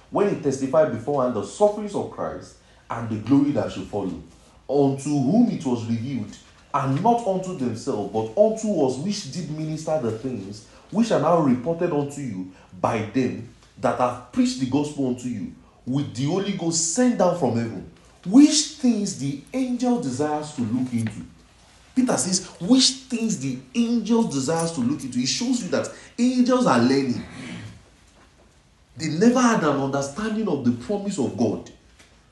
when 0.09 0.35
he 0.35 0.41
testified 0.41 0.91
beforehand 0.91 1.35
the 1.35 1.45
sufferings 1.45 1.95
of 1.95 2.11
Christ 2.11 2.55
and 2.89 3.09
the 3.09 3.17
glory 3.17 3.51
that 3.51 3.71
should 3.71 3.87
follow, 3.87 4.21
unto 4.69 5.09
whom 5.09 5.49
it 5.49 5.65
was 5.65 5.85
revealed, 5.85 6.35
and 6.73 7.01
not 7.03 7.25
unto 7.25 7.57
themselves, 7.57 8.13
but 8.13 8.41
unto 8.41 8.85
us 8.85 8.97
which 8.97 9.31
did 9.31 9.49
minister 9.51 9.99
the 10.01 10.11
things 10.11 10.67
which 10.91 11.11
are 11.11 11.19
now 11.19 11.39
reported 11.39 11.91
unto 11.91 12.21
you 12.21 12.51
by 12.79 13.01
them 13.13 13.47
that 13.79 13.97
have 13.99 14.31
preached 14.31 14.59
the 14.59 14.69
gospel 14.69 15.07
unto 15.07 15.27
you, 15.27 15.53
with 15.85 16.15
the 16.15 16.25
Holy 16.25 16.53
Ghost 16.53 16.93
sent 16.93 17.17
down 17.17 17.37
from 17.39 17.57
heaven, 17.57 17.89
which 18.25 18.77
things 18.77 19.17
the 19.19 19.41
angel 19.53 20.01
desires 20.01 20.53
to 20.53 20.61
look 20.61 20.91
into. 20.93 21.25
Peter 21.95 22.17
says, 22.17 22.45
which 22.61 22.89
things 23.09 23.39
the 23.39 23.57
angel 23.75 24.23
desires 24.23 24.71
to 24.73 24.81
look 24.81 25.03
into. 25.03 25.19
It 25.19 25.27
shows 25.27 25.63
you 25.63 25.69
that 25.69 25.89
angels 26.17 26.65
are 26.65 26.79
learning. 26.79 27.23
They 28.95 29.07
never 29.09 29.41
had 29.41 29.63
an 29.63 29.81
understanding 29.81 30.47
of 30.47 30.63
the 30.65 30.71
promise 30.85 31.17
of 31.19 31.37
God 31.37 31.69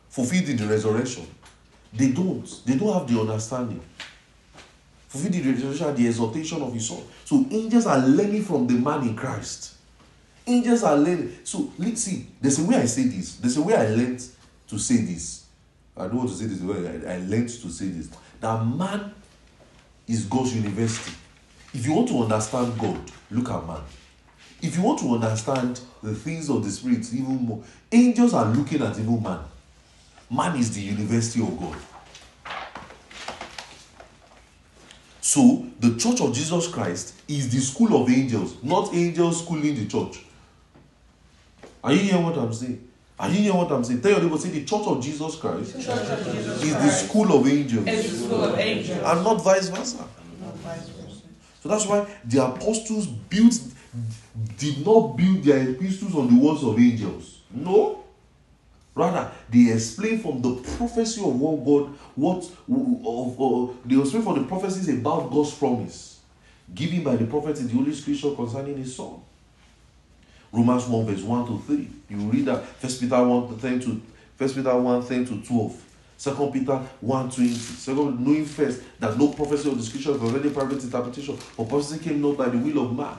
fulfilled 0.10 0.50
in 0.50 0.58
the 0.58 0.68
resurrection. 0.68 1.28
They 1.94 2.12
don't. 2.12 2.46
They 2.66 2.76
don't 2.76 2.94
have 2.94 3.08
the 3.08 3.20
understanding. 3.20 3.82
Fulfilled 5.08 5.36
in 5.36 5.44
the 5.44 5.54
resurrection, 5.54 5.96
the 5.96 6.08
exaltation 6.08 6.62
of 6.62 6.74
his 6.74 6.88
son. 6.88 7.02
So 7.26 7.46
angels 7.50 7.86
are 7.86 8.00
learning 8.00 8.44
from 8.44 8.68
the 8.68 8.74
man 8.74 9.02
in 9.08 9.16
Christ. 9.16 9.76
Angels 10.46 10.84
are 10.84 10.98
learning. 10.98 11.38
So 11.44 11.72
let's 11.78 12.04
see. 12.04 12.28
There's 12.42 12.60
a 12.60 12.64
way 12.64 12.76
I 12.76 12.86
say 12.86 13.04
this. 13.04 13.36
There's 13.38 13.58
a 13.58 13.62
way 13.62 13.76
I 13.76 13.88
learned 13.88 14.24
to 14.68 14.78
say 14.78 14.98
this. 14.98 15.46
I 15.96 16.08
don't 16.08 16.18
want 16.18 16.30
to 16.30 16.36
say 16.36 16.46
this 16.46 16.62
way 16.62 16.88
I, 16.88 17.16
I 17.16 17.18
learned 17.20 17.50
to 17.50 17.70
say 17.70 17.88
this. 17.88 18.10
That 18.40 18.64
man 18.66 19.14
is 20.08 20.26
God's 20.26 20.56
university. 20.56 21.16
If 21.74 21.86
you 21.86 21.94
want 21.94 22.08
to 22.10 22.24
understand 22.24 22.78
God, 22.80 23.00
look 23.32 23.50
at 23.50 23.66
man. 23.66 23.82
If 24.62 24.76
you 24.78 24.84
want 24.84 25.00
to 25.00 25.14
understand 25.14 25.80
the 26.02 26.14
things 26.14 26.50
of 26.50 26.64
the 26.64 26.72
spirit 26.72 27.12
even 27.14 27.36
more, 27.36 27.64
angels 27.92 28.34
are 28.34 28.46
looking 28.46 28.82
at 28.82 28.98
even 28.98 29.22
man. 29.22 29.40
Man 30.30 30.58
is 30.58 30.76
the 30.76 30.82
university 30.82 31.42
of 31.42 31.58
God. 31.60 31.76
So, 35.22 35.66
the 35.80 35.96
church 35.98 36.22
of 36.22 36.34
Jesus 36.34 36.68
Christ 36.68 37.14
is 37.28 37.50
the 37.50 37.60
school 37.60 38.02
of 38.02 38.10
angels, 38.10 38.56
not 38.64 38.94
angels 38.94 39.44
schooling 39.44 39.76
the 39.76 39.86
church. 39.86 40.24
Are 41.84 41.92
you 41.92 42.00
hearing 42.00 42.24
what 42.24 42.38
I'm 42.38 42.54
saying? 42.54 42.88
Are 43.20 43.30
you 43.30 43.36
hearing 43.42 43.58
what 43.58 43.72
I'm 43.72 43.84
saying? 43.84 44.02
Tell 44.02 44.12
your 44.12 44.22
neighbor, 44.22 44.38
say 44.38 44.50
the 44.50 44.64
church 44.64 44.86
of 44.86 45.04
Jesus 45.04 45.36
Christ 45.38 45.74
Church 45.74 45.88
of 45.88 46.24
Jesus 46.34 46.64
is 46.64 46.74
the 46.74 46.80
Christ 46.80 47.10
school 47.10 47.40
of 47.40 47.48
angels 47.48 47.88
is 47.88 48.12
the 48.12 48.26
school 48.28 48.44
of 48.44 48.60
angels. 48.60 48.98
and 49.04 49.24
not 49.24 49.44
vice 49.44 49.70
versa. 49.70 49.98
Not 50.42 50.56
vice 50.58 50.88
versa. 50.90 51.22
So 51.64 51.70
that's 51.70 51.86
why 51.88 52.08
the 52.26 52.46
apostles 52.46 53.08
built 53.08 53.60
did 54.58 54.86
not 54.86 55.18
build 55.18 55.44
their 55.44 55.70
epistles 55.70 56.16
on 56.16 56.34
the 56.34 56.42
words 56.42 56.64
of 56.64 56.78
angels. 56.80 57.42
No. 57.52 58.04
Rather, 58.98 59.32
they 59.48 59.72
explain 59.72 60.18
from 60.18 60.42
the 60.42 60.56
prophecy 60.78 61.22
of 61.22 61.40
what 61.40 61.64
God, 61.64 61.96
what 62.16 62.44
of, 62.68 63.40
of 63.40 63.88
they 63.88 64.00
explain 64.00 64.24
from 64.24 64.42
the 64.42 64.48
prophecies 64.48 64.90
about 64.90 65.30
God's 65.30 65.54
promise 65.54 66.20
given 66.74 67.04
by 67.04 67.16
the 67.16 67.26
prophet 67.26 67.60
in 67.60 67.68
the 67.68 67.74
Holy 67.74 67.94
Scripture 67.94 68.32
concerning 68.32 68.76
his 68.78 68.96
son. 68.96 69.22
Romans 70.52 70.86
1 70.88 71.06
verse 71.06 71.22
1 71.22 71.46
to 71.48 71.60
3. 71.60 71.88
You 72.10 72.18
read 72.18 72.46
that 72.46 72.66
First 72.66 73.00
Peter 73.00 73.24
1 73.24 73.56
to 73.56 73.62
10 73.62 73.80
to 73.82 74.02
First 74.36 74.56
Peter 74.56 74.76
1 74.76 75.08
10 75.08 75.26
to 75.26 75.46
12. 75.46 75.84
Second 76.18 76.52
Peter 76.52 76.78
1 77.02 77.30
20. 77.32 77.54
Second, 77.54 78.20
knowing 78.20 78.46
first 78.46 78.82
that 79.00 79.16
no 79.18 79.28
prophecy 79.28 79.70
of 79.70 79.76
or 79.76 79.78
description 79.78 80.14
of 80.14 80.36
any 80.44 80.52
private 80.52 80.84
interpretation 80.84 81.38
or 81.56 81.68
prophecy 81.68 82.00
came 82.00 82.20
not 82.20 82.36
by 82.36 82.50
the 82.50 82.58
will 82.58 82.86
of 82.86 82.98
man. 82.98 83.16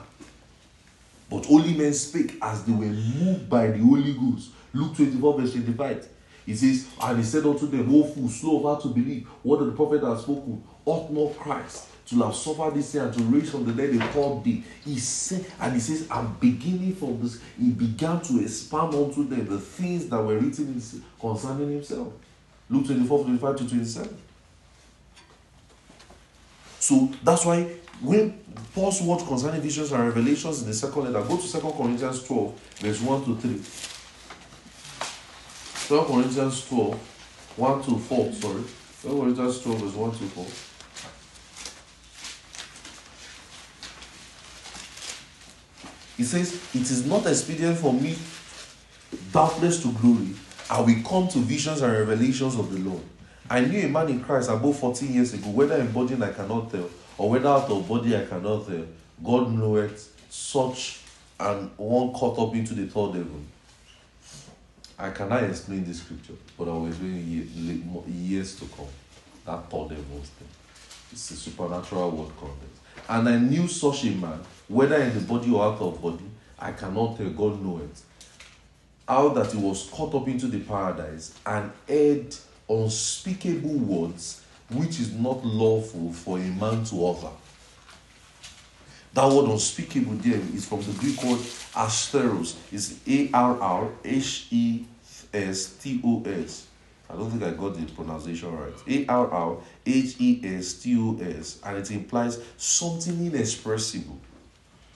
But 1.29 1.45
holy 1.45 1.73
men 1.73 1.93
spake 1.93 2.35
as 2.41 2.63
they 2.63 2.73
were 2.73 2.85
moved 2.85 3.49
by 3.49 3.67
the 3.67 3.77
Holy 3.77 4.13
Ghost. 4.13 4.49
Luke 4.73 4.95
24, 4.95 5.39
verse 5.39 5.51
25. 5.53 6.09
He 6.45 6.55
says, 6.55 6.87
And 7.01 7.17
he 7.19 7.23
said 7.23 7.45
unto 7.45 7.67
them, 7.67 7.93
O 7.93 8.03
fools, 8.03 8.39
slow 8.39 8.57
of 8.57 8.63
heart 8.63 8.81
to 8.81 8.87
believe 8.89 9.27
what 9.43 9.59
the 9.59 9.71
prophet 9.71 10.01
has 10.01 10.21
spoken, 10.21 10.63
ought 10.85 11.11
not 11.11 11.37
Christ 11.37 11.87
to 12.07 12.23
have 12.23 12.33
suffered 12.33 12.73
this 12.73 12.91
thing 12.91 13.01
and 13.01 13.13
to 13.13 13.23
raise 13.23 13.51
from 13.51 13.65
the 13.65 13.71
dead 13.71 13.95
a 13.95 14.07
third 14.07 14.43
day. 14.43 14.63
He 14.83 14.97
said, 14.97 15.45
and 15.59 15.73
he 15.73 15.79
says, 15.79 16.07
I'm 16.09 16.33
beginning 16.39 16.95
from 16.95 17.21
this. 17.21 17.39
He 17.57 17.69
began 17.69 18.19
to 18.21 18.41
expound 18.41 18.95
unto 18.95 19.27
them 19.27 19.45
the 19.47 19.59
things 19.59 20.07
that 20.09 20.19
were 20.19 20.39
written 20.39 20.81
concerning 21.19 21.71
himself. 21.71 22.11
Luke 22.67 22.87
24, 22.87 23.25
25 23.25 23.55
to 23.57 23.69
27. 23.69 24.17
So 26.79 27.11
that's 27.23 27.45
why 27.45 27.63
when 28.01 28.39
Paul's 28.73 29.01
word 29.01 29.19
concerning 29.27 29.61
visions 29.61 29.91
and 29.91 30.03
revelations 30.03 30.61
in 30.61 30.67
the 30.67 30.73
second 30.73 31.11
letter, 31.11 31.27
go 31.27 31.37
to 31.37 31.51
2 31.51 31.59
Corinthians 31.59 32.23
12, 32.23 32.59
verse 32.79 33.01
1 33.01 33.25
to 33.25 33.35
3. 33.35 33.88
2 35.89 36.03
Corinthians 36.03 36.67
12, 36.67 36.93
1 37.57 37.81
to 37.81 37.97
4, 37.97 38.31
sorry. 38.33 38.63
2 39.01 39.21
Corinthians 39.21 39.59
12, 39.63 39.79
verse 39.79 39.95
1 39.95 40.11
to 40.11 40.17
4. 40.17 40.45
He 46.17 46.23
says, 46.25 46.61
It 46.75 46.81
is 46.81 47.07
not 47.07 47.25
expedient 47.25 47.79
for 47.79 47.91
me, 47.91 48.15
doubtless 49.31 49.81
to 49.81 49.91
glory. 49.93 50.35
I 50.69 50.79
will 50.81 51.01
come 51.01 51.27
to 51.29 51.39
visions 51.39 51.81
and 51.81 51.91
revelations 51.91 52.53
of 52.53 52.71
the 52.71 52.87
Lord. 52.87 53.01
I 53.49 53.61
knew 53.61 53.83
a 53.83 53.89
man 53.89 54.09
in 54.09 54.23
Christ 54.23 54.51
above 54.51 54.77
14 54.77 55.11
years 55.11 55.33
ago, 55.33 55.49
whether 55.49 55.75
in 55.77 55.91
body 55.91 56.13
I 56.21 56.31
cannot 56.33 56.69
tell, 56.71 56.87
or 57.17 57.31
whether 57.31 57.49
out 57.49 57.67
of 57.67 57.87
body 57.87 58.15
I 58.15 58.25
cannot 58.25 58.67
tell. 58.67 58.85
God 59.23 59.51
knoweth 59.51 60.15
such 60.29 60.99
and 61.39 61.71
one 61.77 62.13
caught 62.13 62.37
up 62.37 62.53
into 62.53 62.75
the 62.75 62.85
third 62.85 63.15
heaven. 63.15 63.47
I 65.01 65.11
cannot 65.11 65.43
explain 65.43 65.85
this 65.85 66.01
scripture, 66.01 66.33
but 66.57 66.67
I 66.67 66.71
will 66.73 66.87
explain 66.87 67.15
ye- 67.15 68.03
years 68.13 68.59
to 68.59 68.65
come. 68.65 68.85
That 69.45 69.69
third 69.69 69.91
heaven 69.91 70.21
thing. 70.21 70.47
It's 71.11 71.31
a 71.31 71.35
supernatural 71.35 72.11
word 72.11 72.31
context. 72.37 72.81
And 73.07 73.29
I 73.29 73.37
knew 73.37 73.67
such 73.69 74.03
a 74.03 74.11
man, 74.11 74.41
whether 74.67 74.97
in 75.01 75.13
the 75.13 75.21
body 75.21 75.51
or 75.51 75.63
out 75.63 75.79
of 75.79 76.01
body, 76.01 76.25
I 76.59 76.73
cannot 76.73 77.17
tell, 77.17 77.29
God 77.29 77.63
knoweth. 77.63 78.03
How 79.07 79.29
that 79.29 79.53
he 79.53 79.57
was 79.57 79.89
caught 79.89 80.13
up 80.13 80.27
into 80.27 80.47
the 80.47 80.59
paradise 80.59 81.33
and 81.45 81.71
heard 81.87 82.35
unspeakable 82.69 83.69
words 83.79 84.41
which 84.69 84.99
is 84.99 85.13
not 85.13 85.43
lawful 85.43 86.11
for 86.13 86.37
a 86.37 86.41
man 86.41 86.83
to 86.85 87.07
utter. 87.07 87.31
That 89.13 89.27
word 89.27 89.49
unspeakable 89.49 90.13
there 90.15 90.39
is 90.53 90.65
from 90.65 90.81
the 90.81 90.91
Greek 90.93 91.21
word 91.23 91.39
asteros. 91.73 92.55
It's 92.71 92.95
A 93.07 93.29
R 93.33 93.59
R 93.59 93.91
H 94.05 94.47
E 94.51 94.85
S 95.33 95.77
T 95.81 96.01
O 96.03 96.23
S. 96.25 96.67
I 97.09 97.15
don't 97.15 97.31
think 97.31 97.41
I 97.41 97.51
got 97.51 97.75
the 97.75 97.85
pronunciation 97.91 98.55
right. 98.55 98.73
A 98.87 99.05
R 99.07 99.31
R 99.31 99.57
H 99.85 100.15
E 100.19 100.41
S 100.43 100.73
T 100.73 100.95
O 100.99 101.17
S. 101.19 101.59
And 101.65 101.77
it 101.77 101.91
implies 101.91 102.39
something 102.57 103.25
inexpressible. 103.25 104.19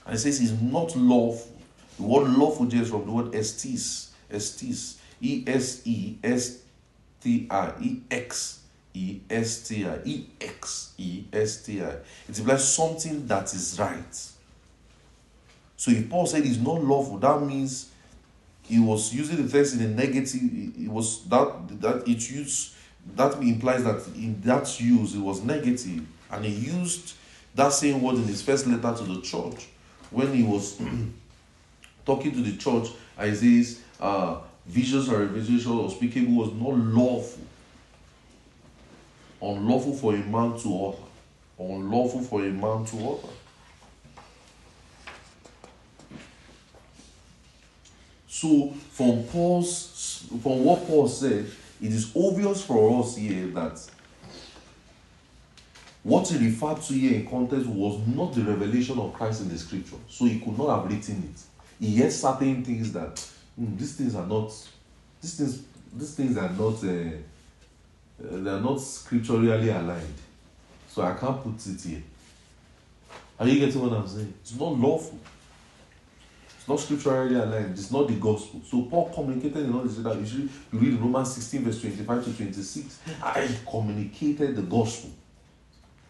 And 0.06 0.16
it 0.16 0.20
says 0.20 0.40
it's 0.40 0.62
not 0.62 0.96
lawful. 0.96 1.58
The 1.98 2.04
word 2.04 2.30
lawful 2.30 2.68
there 2.68 2.84
is 2.84 2.90
from 2.90 3.06
the 3.06 3.12
word 3.12 3.32
estis. 3.32 4.10
Estis. 4.32 4.98
E 5.22 5.44
S 5.48 5.82
E 5.86 6.18
S 6.24 6.60
T 7.20 7.48
I 7.50 7.74
E 7.82 8.02
X 8.12 8.63
E 8.94 9.22
S 9.30 9.68
T 9.68 9.86
I 9.86 10.00
E 10.06 10.26
X 10.40 10.94
E 10.98 11.24
S 11.34 11.64
T 11.64 11.82
I. 11.82 11.96
It 12.30 12.38
implies 12.38 12.74
something 12.74 13.26
that 13.28 13.54
is 13.54 13.78
right. 13.80 14.16
So 15.76 15.92
if 15.92 16.10
Paul 16.10 16.26
said 16.28 16.46
it's 16.46 16.60
not 16.60 16.84
lawful, 16.84 17.18
that 17.18 17.42
means 17.42 17.90
he 18.64 18.80
was 18.80 19.14
using 19.14 19.46
the 19.46 19.52
text 19.52 19.76
in 19.76 19.82
a 19.82 19.88
negative. 19.88 20.42
It 20.78 20.90
was 20.90 21.26
that 21.26 21.82
that 21.82 22.08
it 22.08 22.30
used 22.30 22.74
that 23.16 23.36
implies 23.42 23.84
that 23.84 24.06
in 24.16 24.40
that 24.42 24.80
use 24.80 25.16
it 25.16 25.20
was 25.20 25.44
negative, 25.44 26.06
and 26.32 26.46
he 26.46 26.52
used 26.52 27.16
that 27.56 27.74
same 27.74 28.02
word 28.02 28.16
in 28.16 28.24
his 28.24 28.42
first 28.42 28.66
letter 28.68 28.96
to 28.98 29.04
the 29.04 29.22
church 29.22 29.68
when 30.10 30.34
he 30.34 30.44
was 30.44 30.80
talking 32.06 32.32
to 32.32 32.42
the 32.42 32.56
church. 32.58 32.90
Says, 33.18 33.82
uh, 34.00 34.40
"Visions 34.66 35.08
or 35.10 35.20
revelation 35.20 35.72
or 35.72 35.90
speaking 35.90 36.36
was 36.36 36.52
not 36.54 36.76
lawful, 36.78 37.44
unlawful 39.44 39.94
for 39.94 40.14
a 40.14 40.18
man 40.18 40.58
to 40.60 40.88
utter, 40.88 41.04
unlawful 41.60 42.22
for 42.22 42.42
a 42.42 42.50
man 42.50 42.86
to 42.86 42.98
utter." 43.12 43.34
So, 48.28 48.74
from 48.92 49.24
Paul's, 49.24 50.26
from 50.42 50.66
what 50.66 50.86
Paul 50.88 51.08
said, 51.08 51.46
it 51.82 51.92
is 51.92 52.12
obvious 52.16 52.62
for 52.64 53.00
us 53.00 53.16
here 53.16 53.48
that 53.48 53.80
what 56.04 56.28
he 56.28 56.38
referred 56.46 56.82
to 56.82 56.94
here 56.94 57.20
in 57.20 57.28
context 57.28 57.66
was 57.68 58.06
not 58.08 58.34
the 58.34 58.42
revelation 58.42 59.00
of 59.00 59.14
Christ 59.14 59.42
in 59.42 59.50
the 59.50 59.58
scripture. 59.58 59.96
So 60.10 60.26
he 60.26 60.40
could 60.40 60.58
not 60.58 60.82
have 60.82 60.92
written 60.92 61.24
it. 61.34 61.42
He 61.86 61.96
had 61.98 62.12
certain 62.12 62.64
things 62.66 62.92
that 62.92 63.26
"Hmm, 63.56 63.78
these 63.78 63.96
things 63.96 64.16
are 64.16 64.26
not, 64.26 64.52
these 65.22 65.36
things, 65.36 65.62
these 65.96 66.16
things 66.16 66.38
are 66.38 66.50
not, 66.50 66.84
uh, 66.84 67.18
they 68.20 68.50
are 68.50 68.60
not 68.60 68.80
scripturally 68.80 69.70
aligned. 69.70 70.16
So 70.88 71.02
I 71.02 71.14
can't 71.14 71.42
put 71.42 71.66
it 71.66 71.82
here. 71.82 72.04
Are 73.40 73.48
you 73.48 73.60
getting 73.60 73.82
what 73.82 73.94
I'm 73.94 74.08
saying? 74.08 74.34
It's 74.42 74.56
not 74.56 74.78
lawful. 74.78 75.20
It's 76.64 76.68
not 76.68 76.80
scripturally 76.80 77.36
aligned. 77.36 77.72
It's 77.72 77.92
not 77.92 78.08
the 78.08 78.16
gospel. 78.16 78.62
So 78.66 78.84
Paul 78.84 79.12
communicated 79.14 79.66
in 79.66 79.74
all 79.74 79.82
this 79.82 79.98
that 79.98 80.16
usually 80.18 80.50
you 80.72 80.80
read 80.80 81.00
Romans 81.00 81.34
16, 81.34 81.64
verse 81.64 81.82
25 81.82 82.26
to 82.26 82.34
26. 82.34 83.00
I 83.22 83.50
communicated 83.70 84.56
the 84.56 84.62
gospel. 84.62 85.10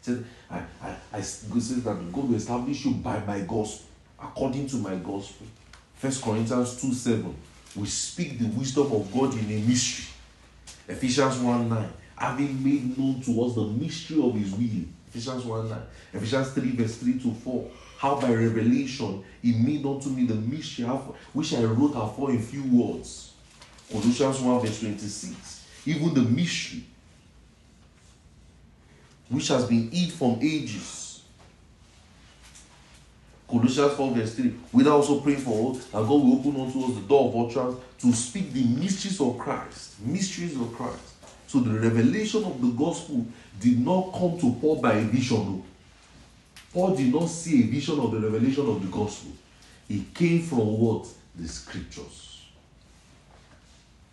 He 0.05 0.11
said, 0.13 0.25
I, 0.51 0.61
I, 0.81 0.95
I 1.13 1.21
says 1.21 1.83
that 1.83 2.11
God 2.11 2.29
will 2.29 2.35
establish 2.35 2.85
you 2.85 2.91
by 2.91 3.19
my 3.25 3.39
gospel, 3.39 3.87
according 4.21 4.67
to 4.67 4.75
my 4.75 4.95
gospel. 4.95 5.47
First 5.95 6.21
Corinthians 6.21 6.79
2 6.81 6.93
7. 6.93 7.35
We 7.75 7.87
speak 7.87 8.37
the 8.37 8.47
wisdom 8.49 8.91
of 8.91 9.11
God 9.11 9.33
in 9.33 9.45
a 9.45 9.59
mystery. 9.67 10.12
Ephesians 10.87 11.37
1 11.39 11.69
9. 11.69 11.89
Having 12.15 12.63
made 12.63 12.97
known 12.97 13.21
to 13.21 13.43
us 13.43 13.55
the 13.55 13.63
mystery 13.63 14.21
of 14.21 14.35
his 14.35 14.51
will. 14.51 14.85
Ephesians 15.09 15.45
1 15.45 15.69
9. 15.69 15.79
Ephesians 16.13 16.51
3, 16.51 16.71
verse 16.75 16.97
3 16.97 17.19
to 17.19 17.33
4. 17.33 17.71
How 17.97 18.19
by 18.19 18.33
revelation 18.33 19.23
he 19.41 19.53
made 19.53 19.85
unto 19.85 20.09
me 20.09 20.25
the 20.25 20.35
mystery 20.35 20.85
which 21.33 21.53
I 21.53 21.63
wrote 21.63 21.95
afore 21.95 22.31
in 22.31 22.41
few 22.41 22.63
words. 22.63 23.33
Colossians 23.89 24.39
1, 24.39 24.61
verse 24.61 24.79
26. 24.79 25.65
Even 25.85 26.13
the 26.13 26.21
mystery 26.21 26.83
which 29.29 29.47
has 29.47 29.65
been 29.65 29.89
hid 29.89 30.11
from 30.11 30.39
ages. 30.41 31.02
Colossians 33.53 33.93
4, 33.93 34.11
verse 34.15 34.33
3. 34.33 34.53
We 34.71 34.87
are 34.87 34.93
also 34.93 35.19
praying 35.19 35.39
for 35.39 35.75
us 35.75 35.85
that 35.85 35.99
God 35.99 36.09
will 36.09 36.39
open 36.39 36.59
unto 36.59 36.85
us 36.85 36.95
the 36.95 37.01
door 37.01 37.29
of 37.29 37.51
utterance 37.51 37.77
to 37.99 38.11
speak 38.11 38.51
the 38.51 38.63
mysteries 38.63 39.21
of 39.21 39.37
Christ. 39.37 39.99
Mysteries 40.01 40.59
of 40.59 40.73
Christ. 40.73 41.13
So 41.45 41.59
the 41.59 41.79
revelation 41.79 42.43
of 42.45 42.59
the 42.59 42.69
gospel 42.69 43.27
did 43.59 43.79
not 43.79 44.11
come 44.11 44.39
to 44.39 44.57
Paul 44.59 44.81
by 44.81 44.93
a 44.93 45.03
vision. 45.03 45.37
no. 45.37 45.65
Paul 46.73 46.95
did 46.95 47.13
not 47.13 47.27
see 47.27 47.63
a 47.63 47.67
vision 47.67 47.99
of 47.99 48.11
the 48.11 48.19
revelation 48.19 48.67
of 48.67 48.81
the 48.81 48.87
gospel. 48.87 49.31
It 49.87 50.11
came 50.15 50.41
from 50.41 50.79
what? 50.79 51.07
The 51.35 51.47
scriptures. 51.47 52.47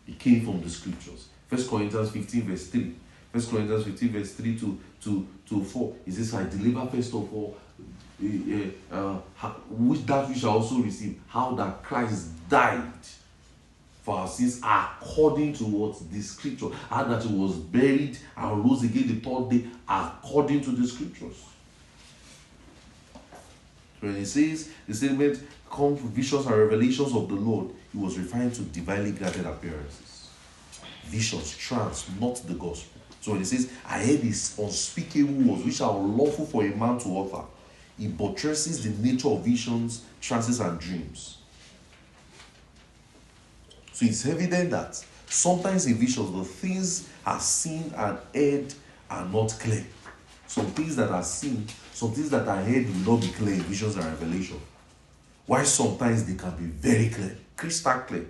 It 0.06 0.18
came 0.18 0.44
from 0.44 0.60
the 0.60 0.68
scriptures. 0.68 1.28
First 1.48 1.70
Corinthians 1.70 2.10
15, 2.10 2.42
verse 2.42 2.66
3. 2.66 2.94
First 3.32 3.50
Corinthians 3.50 3.84
15, 3.84 4.08
verse 4.10 4.34
3 4.34 4.58
to, 4.58 4.78
to, 5.02 5.26
to 5.48 5.64
4. 5.64 5.94
It 6.06 6.12
says, 6.12 6.34
I 6.34 6.44
deliver 6.44 6.84
first 6.86 7.14
of 7.14 7.32
all, 7.32 7.56
uh, 8.92 9.18
which 9.70 10.04
that 10.06 10.28
we 10.28 10.34
shall 10.34 10.50
also 10.50 10.76
receive, 10.76 11.18
how 11.28 11.54
that 11.54 11.82
Christ 11.82 12.28
died 12.48 12.92
for 14.02 14.18
our 14.18 14.28
sins 14.28 14.60
according 14.64 15.52
to 15.54 15.64
what 15.64 15.98
the 16.10 16.20
scripture, 16.20 16.68
how 16.88 17.04
that 17.04 17.22
he 17.22 17.34
was 17.34 17.56
buried 17.56 18.18
and 18.36 18.64
rose 18.64 18.82
again 18.82 19.06
the 19.08 19.20
third 19.20 19.50
day 19.50 19.66
according 19.88 20.60
to 20.62 20.70
the 20.70 20.86
scriptures. 20.86 21.44
When 24.00 24.16
he 24.16 24.24
says 24.24 24.70
the 24.88 24.94
statement 24.94 25.40
come 25.70 25.96
visions 25.96 26.46
and 26.46 26.56
revelations 26.56 27.14
of 27.14 27.28
the 27.28 27.34
Lord, 27.34 27.70
he 27.92 27.98
was 27.98 28.18
referring 28.18 28.50
to 28.52 28.62
divinely 28.62 29.12
granted 29.12 29.46
appearances. 29.46 30.28
Visions, 31.04 31.56
trance, 31.56 32.08
not 32.20 32.36
the 32.46 32.54
gospel. 32.54 33.00
So 33.20 33.32
when 33.32 33.40
he 33.40 33.44
says, 33.44 33.70
I 33.86 33.98
heard 33.98 34.22
these 34.22 34.58
unspeakable 34.58 35.34
words 35.34 35.64
which 35.64 35.80
are 35.80 35.94
unlawful 35.94 36.46
for 36.46 36.64
a 36.64 36.68
man 36.68 36.98
to 37.00 37.20
utter, 37.20 37.44
he 38.00 38.08
buttresses 38.08 38.82
the 38.82 38.90
nature 39.06 39.28
of 39.28 39.44
visions, 39.44 40.04
trances, 40.20 40.58
and 40.58 40.80
dreams. 40.80 41.38
So 43.92 44.06
it's 44.06 44.26
evident 44.26 44.70
that 44.70 45.04
Sometimes 45.30 45.86
in 45.86 45.94
visions, 45.94 46.32
the 46.36 46.44
things 46.44 47.08
are 47.24 47.38
seen 47.38 47.94
and 47.96 48.18
heard 48.34 48.74
are 49.08 49.24
not 49.26 49.50
clear. 49.60 49.86
Some 50.48 50.66
things 50.66 50.96
that 50.96 51.08
are 51.08 51.22
seen, 51.22 51.68
some 51.92 52.10
things 52.10 52.30
that 52.30 52.48
are 52.48 52.60
heard 52.60 52.84
will 52.88 53.14
not 53.14 53.20
be 53.20 53.28
clear 53.28 53.54
in 53.54 53.60
visions 53.60 53.94
and 53.94 54.06
revelation. 54.06 54.60
Why 55.46 55.62
sometimes 55.62 56.24
they 56.24 56.34
can 56.34 56.50
be 56.56 56.64
very 56.64 57.10
clear, 57.10 57.36
crystal 57.56 58.00
clear. 58.00 58.26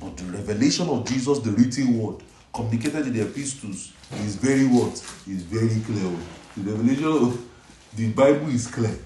But 0.00 0.16
the 0.16 0.24
revelation 0.24 0.88
of 0.88 1.06
Jesus, 1.06 1.38
the 1.38 1.52
written 1.52 1.96
word, 1.96 2.24
communicated 2.52 3.06
in 3.06 3.12
the 3.12 3.22
epistles, 3.22 3.92
is 4.24 4.34
very 4.34 4.66
what? 4.66 4.94
Is 5.28 5.44
very 5.44 5.80
clear. 5.82 6.12
The 6.56 6.72
revelation 6.72 7.06
of 7.06 7.49
the 7.94 8.10
Bible 8.12 8.48
is 8.48 8.66
clear. 8.66 8.96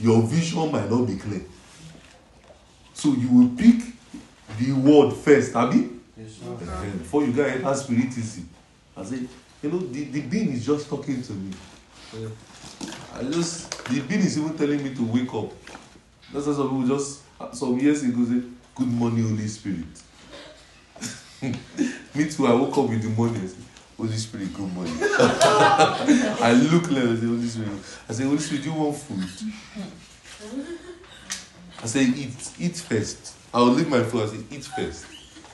Your 0.00 0.22
vision 0.22 0.70
might 0.72 0.90
not 0.90 1.06
be 1.06 1.16
clear. 1.16 1.42
So 2.94 3.12
you 3.12 3.28
will 3.28 3.48
pick 3.56 3.82
the 4.58 4.72
word 4.72 5.12
first, 5.14 5.54
Abi? 5.54 5.90
Yes. 6.16 6.38
Ehen, 6.38 6.98
Before 6.98 7.24
you 7.24 7.32
get 7.32 7.48
enter 7.56 7.74
spiritism. 7.74 8.48
I 8.96 9.04
say, 9.04 9.20
you 9.62 9.70
know, 9.70 9.78
the, 9.78 10.04
the 10.04 10.20
being 10.22 10.52
is 10.52 10.66
just 10.66 10.88
talking 10.88 11.22
to 11.22 11.32
me. 11.32 11.52
I 13.14 13.22
just, 13.24 13.70
the 13.86 14.00
being 14.00 14.20
is 14.20 14.38
even 14.38 14.56
telling 14.56 14.82
me 14.82 14.94
to 14.94 15.04
wake 15.04 15.32
up. 15.34 15.52
That's 16.32 16.46
why 16.46 16.54
some 16.54 16.68
people 16.68 16.96
just, 16.96 17.22
some 17.54 17.78
years 17.78 18.02
ago 18.02 18.24
say, 18.24 18.42
Good 18.74 18.88
morning, 18.88 19.28
Holy 19.28 19.46
Spirit. 19.48 19.84
me 22.14 22.28
too, 22.30 22.46
I 22.46 22.54
woke 22.54 22.76
up 22.78 22.90
in 22.90 23.00
the 23.00 23.08
morning. 23.08 23.50
I 24.02 24.04
Holy 24.04 24.16
Spirit, 24.18 24.52
good 24.52 24.72
morning. 24.72 24.94
I 25.00 26.58
look 26.72 26.90
like 26.90 27.04
I 27.04 27.14
say, 27.14 27.26
Holy 27.26 27.46
Spirit. 27.46 27.70
I 28.08 28.12
say, 28.12 28.24
Holy 28.24 28.38
Spirit, 28.38 28.64
do 28.64 28.70
you 28.70 28.76
want 28.76 28.96
food? 28.96 29.28
I 31.80 31.86
say, 31.86 32.02
eat, 32.02 32.50
eat 32.58 32.76
first. 32.78 33.36
I'll 33.54 33.66
leave 33.66 33.88
my 33.88 34.02
food. 34.02 34.22
I 34.24 34.26
say, 34.26 34.38
eat 34.50 34.64
first. 34.64 35.06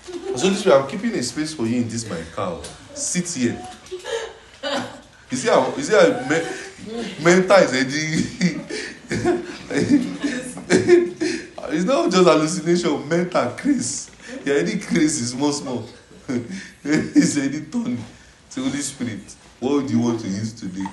I 0.09 0.37
say, 0.37 0.47
Holy 0.47 0.55
Spirit, 0.55 0.81
I'm 0.81 0.89
keeping 0.89 1.15
a 1.15 1.23
space 1.23 1.53
for 1.53 1.67
you 1.67 1.83
in 1.83 1.91
this 1.91 2.09
my 2.09 2.23
car. 2.35 2.59
Sit 2.95 3.29
here. 3.29 3.69
You 5.31 5.37
see 5.37 5.49
how 5.49 5.75
you 5.77 5.83
see 5.83 5.93
how 5.93 6.09
me, 6.27 6.43
mental 7.23 7.57
is 7.59 7.75
edging. 7.75 8.65
it's 11.69 11.85
not 11.85 12.11
just 12.11 12.25
hallucination, 12.27 13.07
mental 13.07 13.51
craze. 13.51 14.11
Yeah, 14.43 14.55
any 14.55 14.79
craze 14.79 15.21
is 15.21 15.33
small 15.33 15.53
small. 15.53 15.87
it's 16.83 17.37
any 17.37 17.61
turn. 17.61 17.99
Say 18.49 18.63
Holy 18.63 18.79
Spirit, 18.79 19.21
what 19.61 19.87
do 19.87 19.93
you 19.93 20.01
want 20.01 20.21
to 20.21 20.29
use 20.29 20.53
today? 20.55 20.85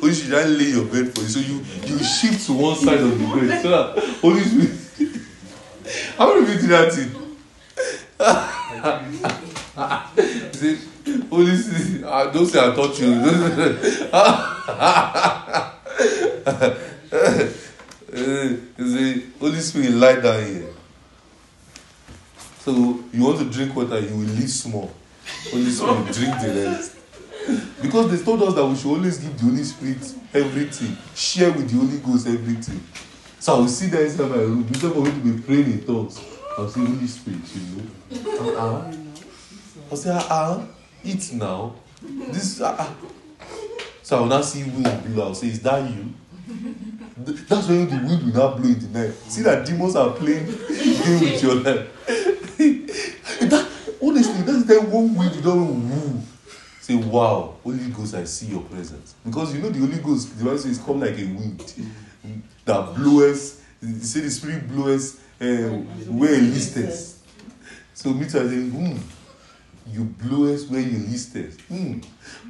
Holy 0.00 0.12
Spirit, 0.12 0.44
I 0.44 0.48
lay 0.48 0.70
your 0.70 0.84
bed 0.84 1.12
for 1.14 1.22
you. 1.22 1.28
So 1.28 1.40
you 1.40 1.64
you 1.84 1.98
shift 2.04 2.46
to 2.46 2.52
one 2.52 2.76
side 2.76 3.00
of 3.00 3.18
the 3.18 3.24
bed 3.24 3.62
so 3.62 3.70
that 3.70 3.98
Holy 4.20 4.42
Spirit. 4.42 4.76
How 6.16 6.28
many 6.34 6.42
of 6.42 6.48
you 6.54 6.60
do 6.60 6.66
that 6.68 6.92
thing? 6.92 7.10
Say, 10.52 10.76
Holy 11.28 11.56
Spirit, 11.56 12.04
ah, 12.04 12.30
don't 12.30 12.46
say 12.46 12.58
I 12.60 12.74
taught 12.74 12.98
you. 13.00 13.08
Say, 18.78 19.22
Holy 19.40 19.60
Spirit, 19.60 19.90
lie 19.92 20.20
down 20.20 20.44
here. 20.44 20.68
So 22.60 22.70
you 23.12 23.24
want 23.24 23.38
to 23.38 23.44
drink 23.50 23.74
water, 23.74 23.98
you 23.98 24.14
will 24.14 24.28
leave 24.36 24.50
small. 24.50 24.92
Holy 25.50 25.70
Spirit, 25.70 26.12
drink 26.12 26.40
the 26.40 26.66
rest. 26.70 26.96
Because 27.82 28.10
they 28.10 28.24
told 28.24 28.42
us 28.42 28.54
that 28.54 28.64
we 28.66 28.76
should 28.76 28.90
always 28.90 29.18
give 29.18 29.36
the 29.38 29.44
Holy 29.44 29.64
Spirit 29.64 30.14
everything, 30.34 30.96
share 31.14 31.50
with 31.52 31.68
the 31.70 31.76
Holy 31.76 31.98
Ghost 31.98 32.26
everything. 32.26 32.80
So 33.38 33.54
I 33.54 33.58
will 33.60 33.68
sit 33.68 33.90
there 33.90 34.04
inside 34.04 34.28
my 34.30 34.36
room, 34.36 34.66
instead 34.68 34.92
of 34.92 34.96
me 35.02 35.10
to 35.10 35.36
be 35.36 35.42
praying 35.42 35.72
in 35.72 35.84
tongues, 35.86 36.20
I'll 36.58 36.68
say, 36.68 36.80
Holy 36.80 37.06
Spirit, 37.06 37.40
you 37.54 37.62
know. 37.82 38.52
Uh-uh. 38.58 38.94
I'll 39.90 39.96
say, 39.96 40.10
uh-uh, 40.10 40.66
eat 41.02 41.32
now. 41.32 41.74
This, 42.02 42.60
uh-uh. 42.60 42.92
So 44.02 44.16
I 44.16 44.20
will 44.20 44.26
now 44.28 44.40
see 44.42 44.64
wind 44.64 45.14
blow. 45.14 45.28
I'll 45.28 45.34
say, 45.34 45.48
is 45.48 45.60
that 45.62 45.88
you? 45.90 46.12
Th- 47.24 47.38
That's 47.48 47.68
when 47.68 47.88
the 47.88 47.96
wind 47.96 48.22
will 48.24 48.32
now 48.34 48.56
blow 48.56 48.68
in 48.68 48.78
the 48.92 48.98
night. 48.98 49.14
See 49.28 49.42
that 49.42 49.64
demons 49.64 49.96
are 49.96 50.10
playing 50.10 50.46
game 50.46 51.20
with 51.20 51.42
your 51.42 51.54
life. 51.56 52.06
that, 53.48 53.68
that's 54.46 54.64
the 54.64 54.80
one 54.80 55.14
wind 55.14 55.34
you 55.34 55.42
don't 55.42 55.90
woo. 55.90 56.22
Say, 56.80 56.94
wow, 56.94 57.56
Holy 57.62 57.90
Ghost, 57.90 58.14
I 58.14 58.24
see 58.24 58.46
your 58.46 58.62
presence. 58.62 59.14
Because 59.24 59.54
you 59.54 59.60
know 59.62 59.68
the 59.70 59.78
Holy 59.78 59.98
Ghost, 59.98 60.38
the 60.38 60.44
Bible 60.44 60.58
says, 60.58 60.78
come 60.78 61.00
like 61.00 61.18
a 61.18 61.24
wind 61.24 61.74
that 62.64 62.94
blows, 62.94 63.60
you 63.82 63.94
say 64.00 64.20
the 64.20 64.30
spirit 64.30 64.68
blows 64.68 65.20
uh, 65.40 65.68
where 66.08 66.34
it 66.34 66.42
listeth. 66.42 67.22
So 67.94 68.10
me 68.10 68.24
I 68.24 68.28
say, 68.28 68.46
hmm, 68.46 68.96
you 69.88 70.04
blow 70.04 70.52
us 70.52 70.66
where 70.68 70.80
you 70.80 70.98
listeth. 70.98 71.60
Hmm, 71.68 71.98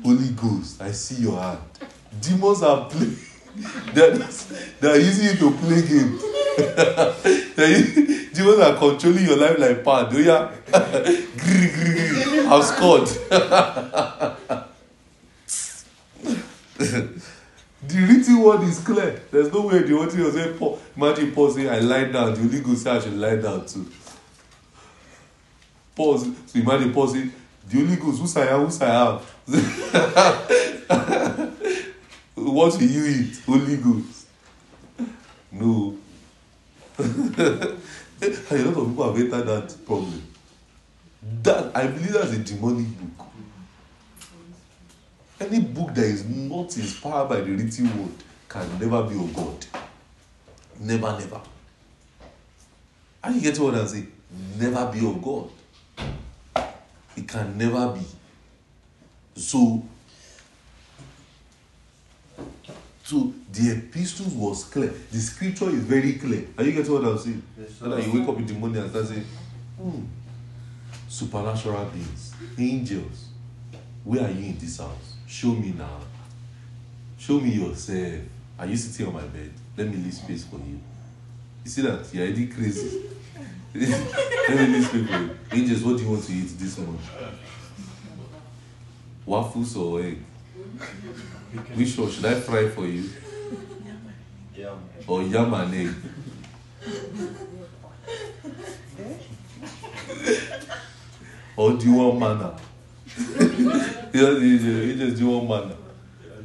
Holy 0.03 0.28
Ghost, 0.30 0.80
I 0.80 0.93
see 0.93 1.22
your 1.22 1.41
hand. 1.41 1.61
Demons 2.20 2.62
are 2.62 2.88
playing. 2.88 3.16
They're, 3.94 4.16
they're 4.80 5.01
using 5.01 5.26
it 5.26 5.38
to 5.38 5.51
play 5.51 5.82
game. 5.82 6.18
Demons 8.32 8.61
are 8.61 8.76
controlling 8.76 9.24
your 9.24 9.36
life 9.36 9.59
like 9.59 9.84
pad. 9.84 10.07
Oh 10.07 10.11
Do 10.11 10.22
grrr, 11.40 11.68
grrr. 11.74 12.46
I've 12.53 12.64
scored. 12.64 13.09
The 17.82 17.96
written 18.07 18.40
word 18.40 18.62
is 18.62 18.78
clear. 18.80 19.22
There's 19.30 19.53
no 19.53 19.62
way 19.62 19.80
the 19.80 20.07
thing 20.11 20.24
was 20.24 20.34
say, 20.34 20.53
Paul. 20.53 20.78
Imagine 20.96 21.32
Paul 21.32 21.51
saying, 21.51 21.68
I 21.70 21.80
lie 21.80 22.05
down. 22.05 22.34
The 22.34 22.40
Holy 22.40 22.61
Ghost 22.61 22.82
say 22.84 22.90
I 22.90 23.01
should 23.01 23.14
lie 23.14 23.36
down 23.36 23.66
too. 23.66 23.90
Paul, 25.96 26.18
so 26.18 26.32
imagine 26.55 26.92
Paul 26.92 27.09
saying, 27.09 27.32
The 27.68 27.80
Holy 27.80 27.96
Ghost, 27.96 28.20
who's 28.20 28.36
I 28.36 28.46
am, 28.46 28.64
who's 28.66 28.80
I 28.80 29.20
am. 29.48 31.20
What 32.53 32.72
will 32.74 32.82
you 32.82 33.05
eat? 33.05 33.40
Holy 33.46 33.76
Ghost. 33.76 34.26
No. 35.53 35.96
and 36.98 37.36
a 37.38 38.59
lot 38.59 38.76
of 38.76 38.88
people 38.88 39.12
have 39.12 39.16
entered 39.16 39.46
that 39.46 39.76
problem. 39.86 40.22
That 41.42 41.76
I 41.76 41.86
believe 41.86 42.12
that's 42.12 42.32
a 42.32 42.38
demonic 42.38 42.86
book. 42.98 43.26
Any 45.40 45.61
book 45.61 45.94
that 45.94 46.05
is 46.05 46.26
not 46.26 46.76
inspired 46.76 47.28
by 47.28 47.40
the 47.40 47.51
written 47.53 47.86
word 47.98 48.14
can 48.48 48.78
never 48.78 49.03
be 49.05 49.14
of 49.14 49.34
God. 49.34 49.66
Never, 50.78 51.12
never. 51.12 51.40
Are 53.22 53.30
you 53.30 53.40
getting 53.40 53.64
what 53.64 53.74
I'm 53.74 53.86
saying? 53.86 54.12
Never 54.59 54.90
be 54.92 55.07
of 55.07 55.22
God. 55.22 55.51
It 57.16 57.28
can 57.28 57.57
never 57.57 57.92
be. 57.92 58.01
So, 59.34 59.82
so 63.11 63.32
the 63.50 63.72
epistles 63.72 64.32
was 64.34 64.62
clear. 64.64 64.94
The 65.11 65.18
scripture 65.18 65.68
is 65.70 65.82
very 65.82 66.12
clear. 66.12 66.46
Are 66.56 66.62
you 66.62 66.70
getting 66.70 66.92
what 66.92 67.04
I'm 67.04 67.18
saying? 67.18 67.42
Yes, 67.58 67.74
So 67.74 67.88
that 67.88 68.06
you 68.06 68.20
wake 68.20 68.28
up 68.28 68.38
in 68.38 68.46
the 68.46 68.54
morning 68.54 68.80
and 68.82 68.88
start 68.88 69.06
saying, 69.06 69.24
hmm, 69.76 70.04
supernatural 71.08 71.86
beings, 71.86 72.34
angels, 72.56 73.26
where 74.04 74.22
are 74.24 74.30
you 74.30 74.50
in 74.50 74.58
this 74.58 74.78
house? 74.78 75.14
Show 75.26 75.48
me 75.48 75.74
now. 75.76 75.98
Show 77.18 77.40
me 77.40 77.50
yourself. 77.50 78.22
Are 78.56 78.66
you 78.66 78.76
sitting 78.76 79.08
on 79.08 79.14
my 79.14 79.26
bed? 79.26 79.50
Let 79.76 79.88
me 79.88 79.96
leave 79.96 80.14
space 80.14 80.44
for 80.44 80.58
you. 80.58 80.78
You 81.64 81.70
see 81.70 81.82
that? 81.82 82.14
You're 82.14 82.26
already 82.26 82.46
crazy. 82.46 83.08
Let 83.74 84.50
me 84.50 84.66
leave 84.68 84.86
space 84.86 85.08
for 85.08 85.14
you. 85.16 85.36
Angels, 85.50 85.82
what 85.82 85.96
do 85.96 86.04
you 86.04 86.11
want 86.11 86.22
to 86.26 86.32
eat 86.32 86.56
this 86.56 86.78
morning? 86.78 87.00
Waffles 89.26 89.76
or 89.76 90.00
egg? 90.00 90.18
Which 91.74 91.99
one? 91.99 92.11
Should 92.11 92.24
I 92.24 92.35
fry 92.41 92.68
for 92.68 92.87
you? 92.87 93.09
Yeah. 94.57 94.74
Or 95.07 95.22
yam 95.22 95.55
and 95.55 95.95
or 101.57 101.72
do 101.76 101.87
you 101.87 101.93
want 101.95 102.18
manna? 102.18 102.57
you 103.16 103.72
just, 104.12 104.41
you 104.43 104.59
do 104.59 105.16
you 105.16 105.28
want 105.28 105.49
manna? 105.49 105.76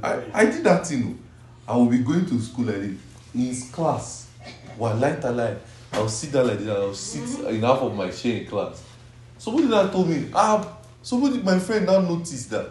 I, 0.03 0.41
I 0.41 0.45
did 0.45 0.63
that 0.63 0.85
thing. 0.85 1.19
oh. 1.67 1.73
I 1.73 1.77
will 1.77 1.87
be 1.87 1.99
going 1.99 2.25
to 2.27 2.39
school 2.39 2.65
like 2.65 2.75
this. 3.33 3.63
In 3.65 3.71
class, 3.71 4.29
one 4.77 4.99
light 4.99 5.23
a 5.23 5.31
light, 5.31 5.57
I'll 5.93 6.09
sit 6.09 6.31
down 6.31 6.47
like 6.47 6.59
this. 6.59 6.69
I'll 6.69 6.93
sit 6.93 7.45
in 7.49 7.61
half 7.61 7.79
of 7.79 7.95
my 7.95 8.09
chair 8.09 8.41
in 8.41 8.45
class. 8.47 8.83
Somebody 9.37 9.67
now 9.67 9.87
told 9.87 10.09
me, 10.09 10.29
ah, 10.33 10.77
somebody, 11.01 11.41
my 11.41 11.59
friend 11.59 11.85
now 11.85 11.99
noticed 12.01 12.49
that, 12.51 12.69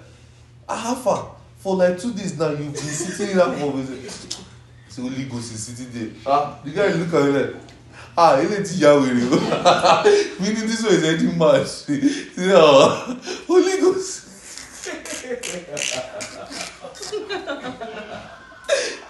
ah, 0.69 0.89
Alpha, 0.91 1.34
for 1.65 1.77
like 1.77 1.99
two 1.99 2.13
days 2.13 2.39
now, 2.39 2.51
you've 2.51 2.75
been 2.75 2.77
sitting 2.77 3.31
in 3.31 3.39
of 3.41 3.91
it. 3.91 4.39
So 4.91 5.01
Holy 5.01 5.25
Ghost 5.25 5.55
is 5.55 5.61
sitting 5.67 5.91
there. 5.95 6.11
Ah, 6.27 6.59
the 6.63 6.71
guy 6.73 6.93
look 6.93 7.15
at 7.15 7.25
me 7.25 7.31
like, 7.41 7.57
ah, 8.19 8.39
he 8.39 8.47
let 8.49 8.71
you 8.71 8.81
wèrè 9.01 9.25
o. 9.33 9.37
Meaning 10.41 10.67
this 10.69 10.83
one 10.85 10.93
is 10.93 11.03
mad. 11.39 11.63
He 11.63 12.09
say, 12.37 12.53
ah, 12.55 13.17
Holy 13.49 13.81
Ghost. 13.81 14.21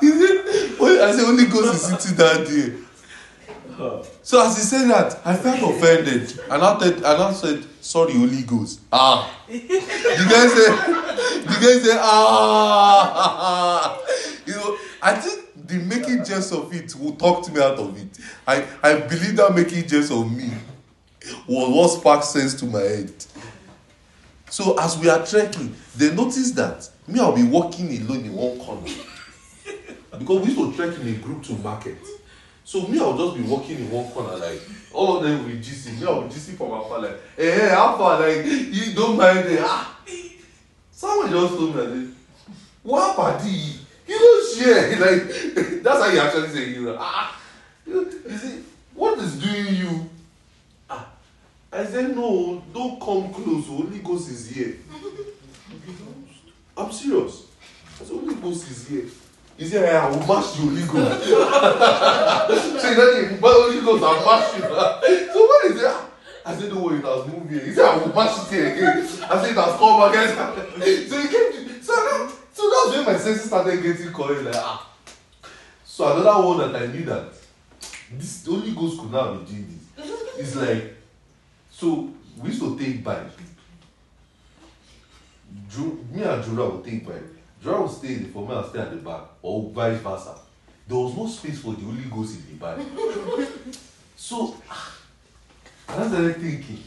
he 0.00 0.10
Holy- 0.78 1.00
I 1.00 1.10
say 1.12 1.24
Holy 1.24 1.46
Ghost 1.46 1.74
is 1.74 1.82
sitting 2.04 2.16
down 2.16 2.44
there. 2.44 2.83
So 4.22 4.44
as 4.44 4.56
he 4.56 4.62
said 4.62 4.88
that, 4.88 5.20
I 5.24 5.36
felt 5.36 5.62
offended. 5.76 6.38
And 6.50 6.62
I, 6.62 6.78
said, 6.80 6.94
and 6.96 7.06
I 7.06 7.32
said, 7.32 7.64
sorry, 7.80 8.14
Holy 8.14 8.42
Ghost. 8.42 8.80
Ah. 8.92 9.30
The 9.48 9.58
guy 9.58 10.46
said, 10.46 10.76
the 11.42 11.58
guy 11.60 11.78
said, 11.82 11.98
ah. 12.00 14.00
You 14.46 14.54
know, 14.56 14.76
I 15.02 15.14
think 15.14 15.66
the 15.66 15.76
making 15.78 16.22
jest 16.24 16.52
of 16.52 16.72
it 16.74 16.94
will 16.96 17.14
talk 17.16 17.50
me 17.50 17.60
out 17.62 17.78
of 17.78 17.96
it. 17.96 18.18
I, 18.46 18.66
I 18.82 19.00
believe 19.00 19.36
that 19.36 19.54
making 19.54 19.88
jest 19.88 20.12
of 20.12 20.30
me 20.30 20.50
was 21.48 21.68
what 21.70 21.88
sparked 21.88 22.24
sense 22.24 22.52
to 22.60 22.66
my 22.66 22.80
head. 22.80 23.12
So 24.50 24.78
as 24.78 24.98
we 24.98 25.08
are 25.08 25.24
trekking, 25.24 25.74
they 25.96 26.14
notice 26.14 26.50
that 26.52 26.88
me, 27.08 27.20
I'll 27.20 27.34
be 27.34 27.42
walking 27.42 27.88
alone 28.02 28.24
in 28.24 28.34
one 28.34 28.58
corner. 28.60 28.86
Because 30.18 30.40
we 30.40 30.52
used 30.52 30.58
to 30.58 30.72
trek 30.74 30.98
in 31.00 31.08
a 31.08 31.12
group 31.18 31.42
to 31.44 31.52
market. 31.54 31.98
So 32.64 32.86
me, 32.88 32.98
I'll 32.98 33.16
just 33.16 33.36
be 33.36 33.42
walking 33.42 33.76
in 33.76 33.90
one 33.90 34.08
corner, 34.10 34.36
like 34.38 34.60
all 34.92 35.18
of 35.18 35.22
them 35.24 35.44
will 35.44 35.56
GC. 35.56 36.00
Me, 36.00 36.06
I'll 36.06 36.22
be 36.22 36.28
GC 36.28 36.56
from 36.56 36.72
afar, 36.72 37.00
like, 37.00 37.20
hey, 37.36 37.50
hey, 37.50 37.68
how 37.68 37.96
far? 37.98 38.18
Like, 38.20 38.44
you 38.46 38.94
don't 38.94 39.18
mind 39.18 39.46
it. 39.46 39.60
Ah. 39.62 40.00
Someone 40.90 41.30
just 41.30 41.54
told 41.54 41.76
me, 41.76 41.82
like, 41.82 42.08
what 42.82 43.16
party? 43.16 43.50
You 44.08 44.18
don't 44.18 44.56
share. 44.56 44.98
Like, 44.98 45.82
that's 45.82 46.02
how 46.02 46.08
you 46.10 46.18
actually 46.20 46.48
say, 46.48 46.70
you 46.70 46.84
know, 46.86 46.96
ah. 46.98 47.38
You 47.86 48.10
see, 48.38 48.62
what 48.94 49.18
is 49.18 49.36
doing 49.36 49.74
you? 49.74 50.10
Ah. 50.88 51.06
I 51.70 51.84
said, 51.84 52.16
no, 52.16 52.62
don't 52.72 52.98
come 52.98 53.30
close. 53.32 53.66
Holy 53.66 53.98
Ghost 53.98 54.30
is 54.30 54.48
here. 54.48 54.76
I'm 56.76 56.90
serious. 56.90 57.46
I 58.00 58.04
said, 58.04 58.16
Holy 58.16 58.34
Ghost 58.36 58.70
is 58.70 58.88
here. 58.88 59.04
He 59.56 59.66
said, 59.66 59.94
I 59.94 60.08
will 60.10 60.18
mash 60.18 60.58
you, 60.58 60.68
Holy 60.68 60.82
Ghost. 60.82 61.24
so 61.26 62.88
he 62.88 62.94
said, 62.94 63.40
but 63.40 63.52
Holy 63.52 63.80
Ghost, 63.80 64.02
I'll 64.04 64.26
mash 64.26 64.56
you. 64.56 64.62
so 65.32 65.46
what 65.46 65.64
is 65.66 65.80
that? 65.80 66.10
I 66.46 66.54
said, 66.54 66.70
don't 66.70 66.82
worry, 66.82 66.98
it 66.98 67.04
has 67.04 67.26
moved 67.26 67.50
here. 67.50 67.64
He 67.64 67.72
said, 67.72 67.84
I 67.84 67.96
will 67.96 68.14
mash 68.14 68.36
it 68.46 68.54
here 68.54 68.74
again. 68.74 68.98
I 68.98 69.40
said, 69.40 69.50
it 69.50 69.56
has 69.56 69.76
come 69.78 70.02
again. 70.10 71.08
so 71.08 71.20
he 71.20 71.28
came 71.28 71.52
to, 71.52 71.82
so, 71.82 71.92
that, 71.94 72.32
so 72.52 72.70
that's 72.70 72.96
when 72.96 73.06
my 73.06 73.18
senses 73.18 73.44
started 73.44 73.82
getting 73.82 74.12
correct. 74.12 74.42
Like, 74.42 74.56
ah. 74.56 74.90
So 75.84 76.16
another 76.16 76.44
one 76.44 76.72
that 76.72 76.82
I 76.82 76.86
knew 76.86 77.04
that 77.04 77.32
this 78.18 78.42
the 78.42 78.50
Holy 78.50 78.72
Ghost 78.72 79.00
could 79.00 79.12
not 79.12 79.46
be 79.46 79.52
doing 79.52 79.80
this. 79.96 80.10
It's 80.38 80.56
like, 80.56 80.94
so 81.70 82.10
we 82.38 82.48
used 82.48 82.60
to 82.60 82.76
take. 82.76 83.04
Drew, 85.70 86.04
me 86.10 86.22
and 86.22 86.44
Jura 86.44 86.68
would 86.68 86.84
take 86.84 87.06
bike. 87.06 87.22
Would 87.64 87.90
stay 87.90 88.14
in 88.14 88.32
the 88.32 88.38
me 88.38 88.54
and 88.54 88.66
stay 88.66 88.78
at 88.80 88.90
the 88.90 88.96
back, 88.96 89.22
or 89.40 89.70
vice 89.70 89.98
versa. 90.00 90.36
There 90.86 90.98
was 90.98 91.16
no 91.16 91.26
space 91.26 91.60
for 91.60 91.72
the 91.72 91.82
Holy 91.82 92.04
Ghost 92.10 92.36
in 92.36 92.46
the 92.46 92.54
bike. 92.56 92.78
so, 94.16 94.54
ah, 94.70 94.98
and 95.88 96.04
I 96.04 96.08
started 96.08 96.36
thinking, 96.36 96.82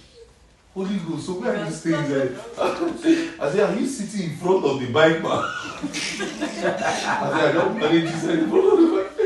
Holy 0.76 0.98
Ghost, 1.00 1.26
so 1.26 1.34
where 1.40 1.56
are 1.56 1.66
you 1.66 1.72
staying 1.72 2.08
there? 2.08 2.30
I 2.62 3.52
said, 3.52 3.60
are 3.72 3.80
you 3.80 3.88
sitting 3.88 4.30
in 4.30 4.38
front 4.38 4.64
of 4.66 4.80
the 4.80 4.92
bike, 4.92 5.24
man? 5.24 5.32
I 5.34 5.88
said, 5.88 6.76
I 6.76 7.52
don't 7.52 7.80
manage 7.80 8.04
this 8.04 8.24
in 8.26 8.48
front 8.48 8.66
of 8.66 8.80
the 8.80 8.98
bike. 8.98 9.18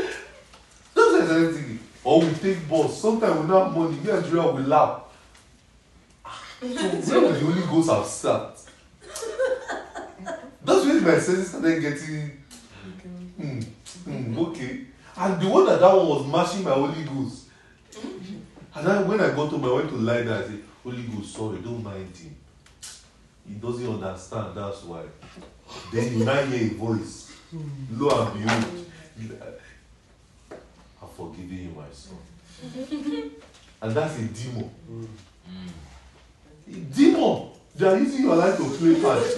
That's 0.94 1.12
what 1.12 1.20
I 1.20 1.24
started 1.26 1.54
thinking. 1.54 1.78
Or 2.04 2.20
we 2.20 2.32
take 2.34 2.68
bus. 2.68 2.98
Sometimes 2.98 3.40
we 3.40 3.46
don't 3.46 3.66
have 3.66 3.76
money. 3.76 3.96
Me 3.96 4.10
and 4.10 4.24
Julia 4.24 4.52
will 4.52 4.62
laugh. 4.62 5.02
So 6.62 6.66
where 6.68 7.20
would 7.20 7.34
the 7.34 7.40
Holy 7.40 7.66
Ghost 7.66 7.90
have 7.90 8.06
sat? 8.06 8.58
That's 10.64 10.84
when 10.86 11.02
my 11.02 11.18
senses 11.18 11.48
started 11.48 11.80
getting 11.80 12.30
hmm, 13.36 13.60
hmm, 14.04 14.38
okay. 14.38 14.80
And 15.16 15.40
the 15.40 15.48
one 15.48 15.66
that 15.66 15.80
that 15.80 15.96
one 15.96 16.08
was 16.08 16.26
mashing 16.26 16.64
my 16.64 16.72
Holy 16.72 17.04
Ghost. 17.04 17.46
And 18.74 18.86
then 18.86 19.06
when 19.08 19.20
I 19.20 19.28
got 19.34 19.48
home, 19.50 19.64
I 19.64 19.72
went 19.72 19.88
to 19.90 19.96
lie 19.96 20.22
there. 20.22 20.38
I 20.42 20.46
said, 20.46 20.62
Holy 20.82 21.02
Ghost, 21.02 21.34
sorry, 21.34 21.58
don't 21.58 21.82
mind 21.82 22.16
him. 22.16 22.34
He 23.46 23.54
doesn't 23.54 23.86
understand, 24.02 24.54
that's 24.56 24.82
why. 24.84 25.02
Then 25.92 26.18
you 26.18 26.24
now 26.24 26.42
hear 26.44 26.70
a 26.70 26.74
voice. 26.74 27.32
Lo 27.92 28.08
and 28.08 28.42
behold, 28.42 28.86
I've 31.02 31.12
forgiven 31.12 31.58
you, 31.58 31.74
my 31.76 31.84
son. 31.92 32.18
and 33.82 33.92
that's 33.94 34.18
a 34.18 34.22
demon. 34.22 34.70
A 36.68 36.70
demon. 36.72 37.50
They 37.74 37.86
are 37.88 37.96
using 37.98 38.22
your 38.24 38.36
life 38.36 38.56
to 38.58 38.64
play 38.64 39.00
cards. 39.00 39.34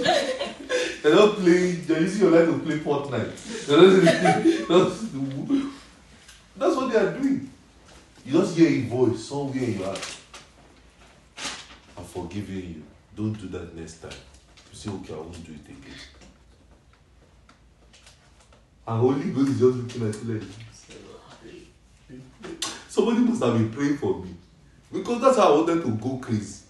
They're 1.03 1.15
not 1.15 1.37
playing, 1.37 1.85
they're 1.85 2.01
using 2.01 2.23
your 2.23 2.31
life 2.31 2.49
to 2.49 2.59
play 2.65 2.79
Fortnite. 2.79 3.67
They're 3.67 4.69
not, 4.69 4.69
that's, 4.69 5.01
that's 6.57 6.77
what 6.77 6.93
they 6.93 6.99
are 6.99 7.13
doing. 7.13 7.51
You 8.25 8.33
just 8.33 8.57
hear 8.57 8.69
a 8.69 8.81
voice 8.89 9.25
somewhere 9.25 9.63
in 9.63 9.79
your 9.79 9.87
heart. 9.87 10.17
I'm 11.97 12.05
forgiving 12.05 12.57
you. 12.57 12.83
Don't 13.15 13.35
do 13.35 13.49
that 13.49 13.77
next 13.77 14.03
time. 14.03 14.13
You 14.73 14.77
say, 14.77 14.91
okay, 14.91 15.13
I 15.13 15.17
won't 15.17 15.45
do 15.45 15.53
it 15.53 15.69
again. 15.69 15.95
And 18.87 19.01
Holy 19.01 19.31
Ghost 19.31 19.51
is 19.51 19.61
just 19.61 19.77
looking 19.77 20.09
at 20.09 20.25
you 20.25 20.35
like 20.35 20.43
Somebody 22.89 23.19
must 23.21 23.43
have 23.43 23.55
been 23.55 23.71
praying 23.71 23.99
for 23.99 24.21
me. 24.21 24.35
Because 24.93 25.21
that's 25.21 25.37
how 25.37 25.55
I 25.55 25.57
wanted 25.59 25.83
to 25.83 25.91
go 25.91 26.17
crazy. 26.17 26.64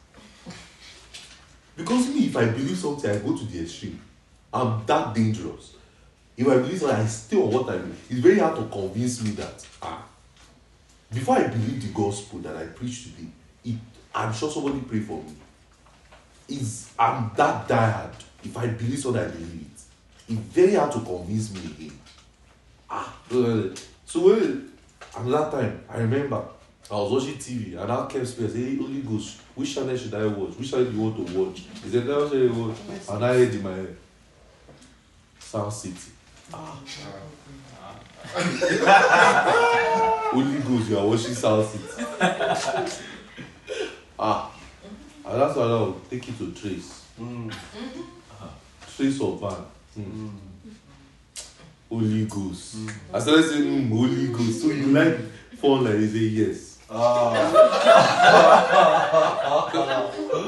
Because 1.76 2.08
me, 2.08 2.26
if 2.26 2.36
I 2.36 2.46
believe 2.46 2.76
something, 2.76 3.10
I 3.10 3.18
go 3.18 3.36
to 3.36 3.44
the 3.44 3.62
extreme. 3.62 4.00
I'm 4.52 4.84
that 4.86 5.14
dangerous. 5.14 5.74
If 6.36 6.46
I 6.48 6.56
believe 6.56 6.78
something, 6.78 6.96
I 6.96 7.06
stay 7.06 7.36
on 7.36 7.50
what 7.50 7.68
I 7.68 7.78
believe. 7.78 8.06
It's 8.10 8.20
very 8.20 8.38
hard 8.38 8.56
to 8.56 8.64
convince 8.66 9.22
me 9.22 9.30
that 9.32 9.66
ah, 9.82 10.04
before 11.12 11.36
I 11.38 11.48
believe 11.48 11.82
the 11.82 11.92
gospel 11.92 12.38
that 12.40 12.56
I 12.56 12.66
preach 12.66 13.04
today, 13.04 13.28
it, 13.64 13.76
I'm 14.14 14.32
sure 14.32 14.50
somebody 14.50 14.80
pray 14.80 15.00
for 15.00 15.22
me. 15.22 15.34
Is 16.48 16.90
I'm 16.98 17.30
that 17.36 17.66
diehard. 17.68 18.12
If 18.44 18.56
I 18.56 18.66
believe 18.68 18.98
something, 18.98 19.22
I 19.22 19.28
believe 19.28 19.62
it. 19.62 20.32
It's 20.32 20.40
very 20.40 20.74
hard 20.74 20.92
to 20.92 21.00
convince 21.00 21.52
me 21.52 21.60
again. 21.66 21.98
Ah, 22.88 23.12
so 24.06 24.20
when 24.20 24.70
another 25.16 25.50
time, 25.50 25.80
I 25.88 25.98
remember 25.98 26.44
I 26.90 26.94
was 26.94 27.12
watching 27.12 27.38
TV 27.38 27.80
and 27.80 27.90
I 27.90 28.06
kept 28.06 28.26
said, 28.28 28.50
hey, 28.50 28.76
Holy 28.76 29.00
Ghost, 29.00 29.40
which 29.54 29.74
channel 29.74 29.96
should 29.96 30.14
I 30.14 30.26
watch? 30.26 30.54
Which 30.56 30.70
channel 30.70 30.86
do 30.86 30.92
you 30.92 31.00
want 31.02 31.26
to 31.26 31.38
watch? 31.38 31.62
He 31.84 31.90
said, 31.90 32.06
Never 32.06 32.28
should 32.28 32.50
I 32.50 32.54
watch. 32.54 32.76
And 33.10 33.24
I 33.24 33.34
heard 33.34 33.54
in 33.54 33.62
my 33.62 33.72
head, 33.74 33.96
Soundcity. 35.40 36.10
Ah. 36.52 36.80
Holy 40.32 40.58
Ghost, 40.60 40.90
you 40.90 40.98
are 40.98 41.06
watching 41.06 41.32
Soundcity. 41.32 43.02
ah. 44.18 44.50
And 45.26 45.40
that's 45.40 45.56
why 45.56 45.62
I'll 45.62 46.00
take 46.10 46.26
you 46.28 46.34
to 46.34 46.52
Trace. 46.52 47.04
Ah. 47.20 48.50
Trace 48.96 49.20
or 49.20 49.36
van. 49.38 49.64
Mm. 49.98 50.30
Holy 51.88 52.24
Ghost. 52.26 52.76
I 53.12 53.20
started 53.20 53.44
saying, 53.44 53.64
mm, 53.64 53.88
Holy 53.90 54.28
Ghost. 54.28 54.62
So 54.62 54.68
you 54.68 54.86
like 54.86 55.18
phone 55.60 55.84
like 55.84 55.94
they 55.94 56.06
say 56.08 56.18
yes. 56.18 56.73
Ah. 56.90 57.70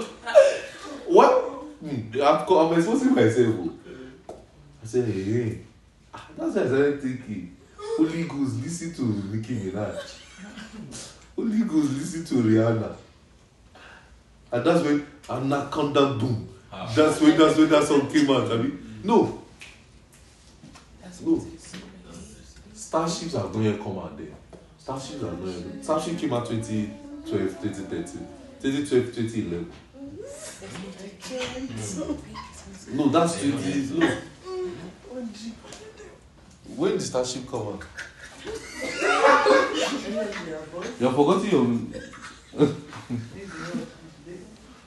What? 1.07 1.31
Hmm. 1.81 2.21
I'm 2.21 2.73
exposing 2.77 3.15
myself. 3.15 3.71
I 4.83 4.87
said, 4.87 5.05
hey, 5.07 5.23
hey. 5.23 5.59
that's 6.37 6.55
why 6.57 6.63
I 6.63 6.67
started 6.67 7.01
thinking. 7.01 7.57
Only 7.99 8.25
girls 8.25 8.59
listen 8.61 8.93
to 8.95 9.03
Nicki 9.35 9.55
Minaj. 9.55 10.19
Only 11.39 11.65
girls 11.65 11.93
listen 11.93 12.25
to 12.25 12.35
Rihanna. 12.43 12.97
And 14.53 14.65
that's 14.65 14.83
when 14.85 15.07
Anaconda 15.31 16.15
Boom. 16.15 16.49
Ah. 16.73 16.93
That's 16.95 17.21
when 17.21 17.39
that's 17.39 17.57
when 17.57 17.69
that 17.69 17.85
song 17.85 18.11
came 18.11 18.31
out. 18.31 18.51
I 18.51 18.57
mean, 18.57 19.01
no. 19.05 19.43
That's 21.03 21.21
no. 21.23 21.45
Starships 22.75 23.35
are 23.35 23.49
going 23.49 23.77
to 23.77 23.83
come 23.83 23.99
out 23.99 24.17
there. 24.17 24.29
Starships 24.87 25.19
are 25.25 25.33
going 25.33 25.53
to 25.53 25.83
Starship 25.83 26.17
came 26.17 26.33
out 26.33 26.47
2012, 26.47 27.61
2013. 27.61 28.29
2012, 28.63 29.15
2011. 29.17 29.73
No, 32.95 33.09
that's 33.09 33.41
20. 33.43 33.99
No. 33.99 34.07
When 36.77 36.93
did 36.93 37.03
Starship 37.03 37.49
come 37.49 37.67
out? 37.67 37.83
You're 41.01 41.13
forgetting 41.13 41.51
your. 41.51 41.65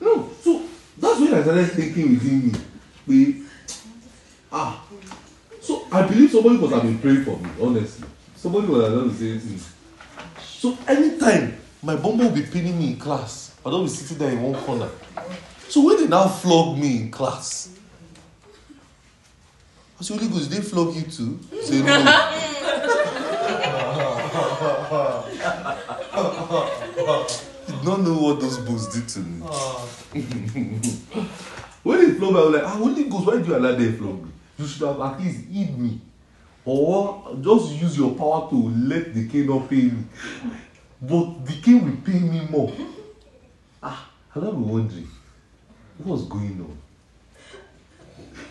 no, 0.00 0.30
so 0.40 0.62
that's 0.96 1.20
when 1.20 1.34
I 1.34 1.42
started 1.42 1.72
thinking 1.72 2.14
within 2.14 2.46
me. 2.46 2.52
We, 3.06 3.42
ah, 4.50 4.82
so 5.60 5.86
I 5.92 6.06
believe 6.06 6.30
somebody 6.30 6.56
must 6.56 6.72
have 6.72 6.84
been 6.84 6.98
praying 7.00 7.22
for 7.22 7.36
me, 7.36 7.50
honestly. 7.60 8.08
Somebody 8.34 8.66
must 8.66 8.80
have 8.86 8.94
done 8.94 9.08
the 9.08 9.14
same 9.14 9.40
thing. 9.40 9.60
So 10.60 10.76
anytime 10.86 11.56
my 11.82 11.96
bumble 11.96 12.26
will 12.26 12.32
be 12.32 12.42
pinning 12.42 12.78
me 12.78 12.88
in 12.88 12.98
class, 12.98 13.56
I 13.64 13.70
don't 13.70 13.84
be 13.84 13.88
sitting 13.88 14.18
there 14.18 14.30
in 14.30 14.42
one 14.42 14.62
corner. 14.62 14.90
So 15.70 15.82
when 15.86 15.96
they 15.96 16.06
now 16.06 16.28
flog 16.28 16.76
me 16.76 16.98
in 16.98 17.10
class, 17.10 17.70
I 19.98 20.02
say, 20.02 20.14
Holy 20.14 20.28
Ghost, 20.28 20.50
they 20.50 20.60
flog 20.60 20.94
you 20.94 21.00
too? 21.04 21.40
Say 21.62 21.82
no. 21.82 21.96
You 27.70 27.76
don't 27.82 28.04
know 28.04 28.14
what 28.20 28.40
those 28.40 28.58
books 28.58 28.88
did 28.88 29.08
to 29.08 29.20
me. 29.20 29.40
when 31.82 32.06
they 32.06 32.12
flog 32.18 32.32
me, 32.34 32.38
I 32.38 32.42
was 32.44 32.54
like, 32.54 32.64
ah, 32.64 32.76
Holy 32.76 33.04
Ghost, 33.04 33.26
why 33.26 33.38
do 33.38 33.48
you 33.48 33.56
allow 33.56 33.72
them 33.72 33.96
flog 33.96 34.22
me? 34.24 34.30
You 34.58 34.66
should 34.66 34.86
have 34.86 35.00
at 35.00 35.18
least 35.20 35.46
hid 35.46 35.78
me. 35.78 36.00
Or 36.64 37.36
just 37.40 37.72
use 37.72 37.96
your 37.96 38.14
power 38.14 38.48
to 38.50 38.56
let 38.56 39.14
the 39.14 39.26
king 39.28 39.46
not 39.46 39.68
pay 39.68 39.82
me. 39.82 40.04
But 41.00 41.46
the 41.46 41.60
king 41.62 41.84
will 41.84 41.96
pay 42.04 42.20
me 42.20 42.46
more. 42.50 42.72
Ah, 43.82 44.10
I'll 44.34 44.52
be 44.52 44.58
wondering, 44.58 45.08
what's 45.98 46.24
going 46.24 46.60
on? 46.60 46.78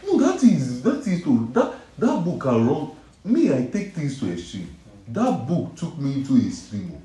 No, 0.05 0.19
that 0.19 0.43
is 0.43 0.81
that 0.81 1.05
is 1.05 1.23
to 1.23 1.49
that 1.53 1.75
that 1.99 2.23
book 2.23 2.41
can 2.41 2.67
run. 2.67 2.91
Me, 3.23 3.53
I 3.53 3.65
take 3.67 3.93
things 3.93 4.19
to 4.19 4.31
extreme. 4.31 4.75
That 5.07 5.47
book 5.47 5.75
took 5.75 5.97
me 5.97 6.23
to 6.23 6.47
extreme. 6.47 7.01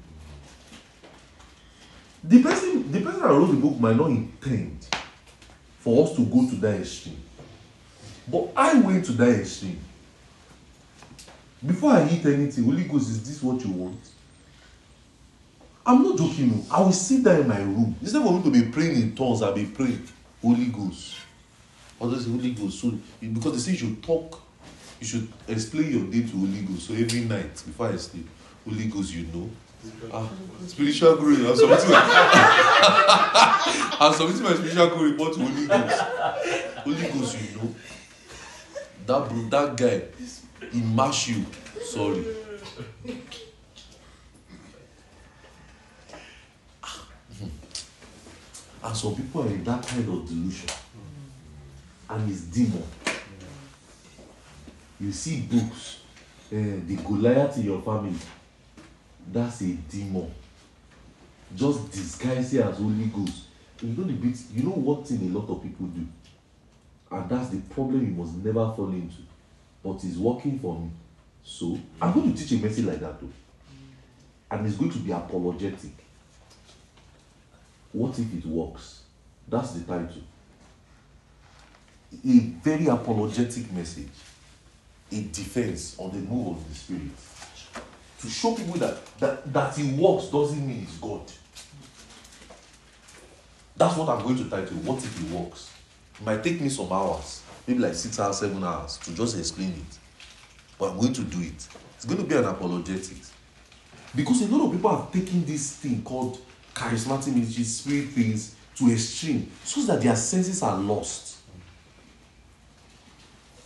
The 2.23 2.43
person, 2.43 2.91
the 2.91 3.01
person 3.03 3.21
that 3.21 3.29
wrote 3.29 3.51
the 3.51 3.57
book 3.57 3.79
might 3.79 3.97
not 3.97 4.09
intend 4.09 4.89
for 5.81 6.05
us 6.07 6.17
to 6.17 6.25
go 6.25 6.49
to 6.49 6.57
that 6.57 6.81
extreme. 6.81 7.21
But 8.27 8.49
I 8.57 8.79
went 8.81 9.05
to 9.07 9.13
that 9.13 9.41
extreme. 9.41 9.81
Before 11.67 11.93
I 11.93 12.09
eat 12.11 12.25
anything, 12.27 12.65
Holy 12.65 12.85
Ghost, 12.85 13.11
is 13.11 13.27
this 13.27 13.43
what 13.43 13.65
you 13.65 13.71
want? 13.73 14.01
I'm 15.87 16.03
not 16.03 16.19
joking. 16.19 16.51
no. 16.51 16.65
I 16.71 16.81
will 16.81 16.93
sit 16.93 17.23
down 17.25 17.41
in 17.43 17.49
my 17.49 17.59
room. 17.59 17.95
Instead 18.01 18.23
for 18.23 18.33
me 18.33 18.43
to 18.43 18.51
be 18.51 18.71
praying 18.71 18.97
in 18.97 19.15
tongues, 19.15 19.43
I'll 19.43 19.55
be 19.55 19.65
praying, 19.67 20.07
Holy 20.43 20.67
Ghost. 20.67 21.17
Just 22.11 22.29
Holy 22.29 22.51
Ghost. 22.53 22.81
So 22.81 22.93
because 23.21 23.53
they 23.53 23.59
say 23.59 23.71
you 23.73 23.79
should 23.79 24.03
talk, 24.03 24.43
you 25.01 25.07
should 25.07 25.29
explain 25.49 25.91
your 25.91 26.05
day 26.11 26.23
to 26.29 26.37
Holy 26.37 26.61
Ghost. 26.63 26.89
So 26.89 26.95
every 26.95 27.21
night 27.21 27.53
before 27.55 27.89
I 27.89 27.97
sleep, 27.97 28.29
Holy 28.69 28.87
Ghost, 28.89 29.15
you 29.15 29.27
know. 29.33 29.49
Ah, 30.13 30.29
spiritual 30.67 31.17
guru. 31.17 31.49
I'm 31.49 31.57
submitting, 31.57 31.91
I'm 34.01 34.13
submitting 34.15 34.43
my 34.43 34.55
spiritual 34.55 34.89
guru 34.89 35.11
report 35.13 35.35
to 35.35 35.41
Holy 35.41 35.67
Ghost. 35.67 36.01
Holy 36.79 37.03
Ghost, 37.21 37.37
you 37.41 37.57
know. 37.59 37.75
That 39.07 39.29
bro, 39.29 39.43
that 39.51 39.77
guy, 39.77 40.03
mash 40.81 41.29
you. 41.29 41.45
Sorry. 41.85 42.25
And 48.83 48.97
some 48.97 49.15
people 49.15 49.43
are 49.43 49.47
in 49.47 49.65
that 49.65 49.87
kind 49.87 50.09
of 50.09 50.29
delusion. 50.29 50.69
And 52.11 52.31
it's 52.31 52.43
demon. 52.43 52.85
You 55.01 55.11
see 55.11 55.41
books, 55.41 56.01
eh, 56.53 56.81
the 56.87 56.97
Goliath 56.97 57.57
in 57.57 57.65
your 57.65 57.81
family, 57.81 58.19
that's 59.33 59.63
a 59.63 59.73
demon. 59.73 60.31
Just 61.57 61.91
disguise 61.91 62.53
it 62.55 62.61
as 62.65 62.77
Holy 62.79 63.07
Ghost. 63.07 63.45
You 63.83 63.89
know 63.89 64.05
the 64.05 64.13
bit, 64.13 64.37
you 64.55 64.63
know 64.65 64.71
what 64.71 65.07
thing 65.07 65.31
a 65.31 65.39
lot 65.39 65.49
of 65.49 65.63
people 65.63 65.87
do? 65.87 66.07
And 67.11 67.29
that's 67.29 67.49
the 67.51 67.61
problem 67.61 68.07
you 68.07 68.13
must 68.13 68.37
never 68.37 68.73
fall 68.75 68.89
into. 68.89 69.23
But 69.85 70.03
it's 70.03 70.17
working 70.17 70.59
for 70.59 70.79
me. 70.79 70.91
So 71.45 71.79
I'm 72.01 72.13
going 72.15 72.33
to 72.33 72.43
teach 72.43 72.59
a 72.59 72.63
message 72.63 72.87
like 72.87 73.01
that 73.01 73.21
too. 73.21 73.31
And 74.51 74.67
it's 74.67 74.77
going 74.77 74.91
to 74.93 74.99
be 74.99 75.13
apologetic. 75.13 75.91
What 77.93 78.19
if 78.19 78.35
it 78.35 78.47
works? 78.47 79.03
That's 79.47 79.73
the 79.73 79.81
title. 79.85 80.23
A 82.13 82.39
very 82.63 82.87
apologetic 82.87 83.71
message, 83.73 84.09
a 85.13 85.21
defense 85.23 85.97
on 85.99 86.11
the 86.11 86.19
move 86.19 86.57
of 86.57 86.69
the 86.69 86.75
Spirit. 86.75 87.03
To 88.21 88.31
show 88.31 88.55
people 88.55 88.75
that, 88.75 89.05
that, 89.19 89.53
that 89.53 89.79
it 89.79 89.95
works 89.97 90.27
doesn't 90.27 90.67
mean 90.67 90.85
it's 90.85 90.97
God. 90.97 91.23
That's 93.77 93.97
what 93.97 94.09
I'm 94.09 94.23
going 94.23 94.37
to 94.39 94.49
title. 94.49 94.77
What 94.79 94.99
if 94.99 95.21
it 95.23 95.31
works? 95.31 95.71
It 96.19 96.25
might 96.25 96.43
take 96.43 96.61
me 96.61 96.69
some 96.69 96.91
hours, 96.91 97.43
maybe 97.67 97.81
like 97.81 97.95
six 97.95 98.19
hours, 98.21 98.39
seven 98.39 98.63
hours, 98.63 98.99
to 98.99 99.15
just 99.15 99.39
explain 99.39 99.71
it. 99.71 99.99
But 100.79 100.91
I'm 100.91 101.01
going 101.01 101.13
to 101.13 101.23
do 101.23 101.41
it. 101.41 101.69
It's 101.97 102.05
going 102.05 102.21
to 102.21 102.27
be 102.27 102.35
an 102.35 102.45
apologetics. 102.45 103.33
Because 104.15 104.43
a 104.43 104.47
lot 104.55 104.67
of 104.67 104.73
people 104.73 104.97
have 104.97 105.13
taken 105.13 105.45
this 105.45 105.77
thing 105.77 106.03
called 106.03 106.39
charismatic 106.75 107.35
ministry, 107.35 107.65
spirit 107.65 108.09
things 108.09 108.55
to 108.77 108.91
extreme, 108.91 109.51
so 109.65 109.81
that 109.83 110.03
their 110.03 110.17
senses 110.17 110.63
are 110.63 110.77
lost. 110.79 111.39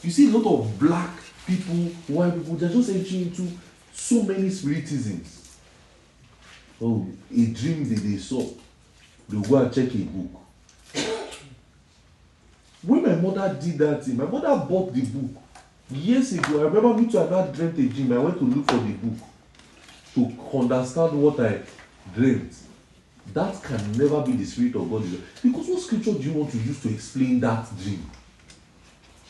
You 0.03 0.11
see 0.11 0.33
a 0.33 0.39
lot 0.39 0.61
of 0.61 0.79
black 0.79 1.11
people, 1.47 1.75
white 2.15 2.35
people, 2.35 2.55
they're 2.55 2.69
just 2.69 2.91
entering 2.91 3.23
into 3.23 3.49
so 3.93 4.23
many 4.23 4.49
spiritisms. 4.51 5.59
Oh, 6.81 7.07
a 7.31 7.47
dream 7.47 7.89
that 7.89 8.01
they 8.01 8.17
saw, 8.19 8.47
they'll 9.29 9.41
go 9.41 9.57
and 9.57 9.73
check 9.73 9.93
a 9.93 9.99
book. 9.99 10.41
When 12.83 13.03
my 13.03 13.15
mother 13.17 13.59
did 13.61 13.79
that 13.79 14.05
thing, 14.05 14.17
my 14.17 14.25
mother 14.25 14.65
bought 14.69 14.95
the 14.95 15.03
book 15.03 15.43
years 15.91 16.33
ago. 16.33 16.61
I 16.61 16.65
remember 16.65 16.95
me 16.95 17.11
too, 17.11 17.19
I 17.19 17.29
not 17.29 17.53
dreamt 17.53 17.79
a 17.79 17.89
dream. 17.89 18.13
I 18.13 18.19
went 18.19 18.39
to 18.39 18.45
look 18.45 18.71
for 18.71 18.77
the 18.77 18.93
book 18.93 19.19
to 20.15 20.59
understand 20.59 21.23
what 21.23 21.41
I 21.41 21.61
dreamt. 22.15 22.55
That 23.35 23.63
can 23.63 23.93
never 23.93 24.23
be 24.23 24.33
the 24.33 24.45
spirit 24.45 24.75
of 24.77 24.91
God. 24.91 25.05
Because 25.43 25.69
what 25.69 25.81
scripture 25.81 26.13
do 26.13 26.21
you 26.21 26.33
want 26.33 26.51
to 26.53 26.59
use 26.59 26.81
to 26.83 26.91
explain 26.93 27.41
that 27.41 27.67
dream? 27.83 28.11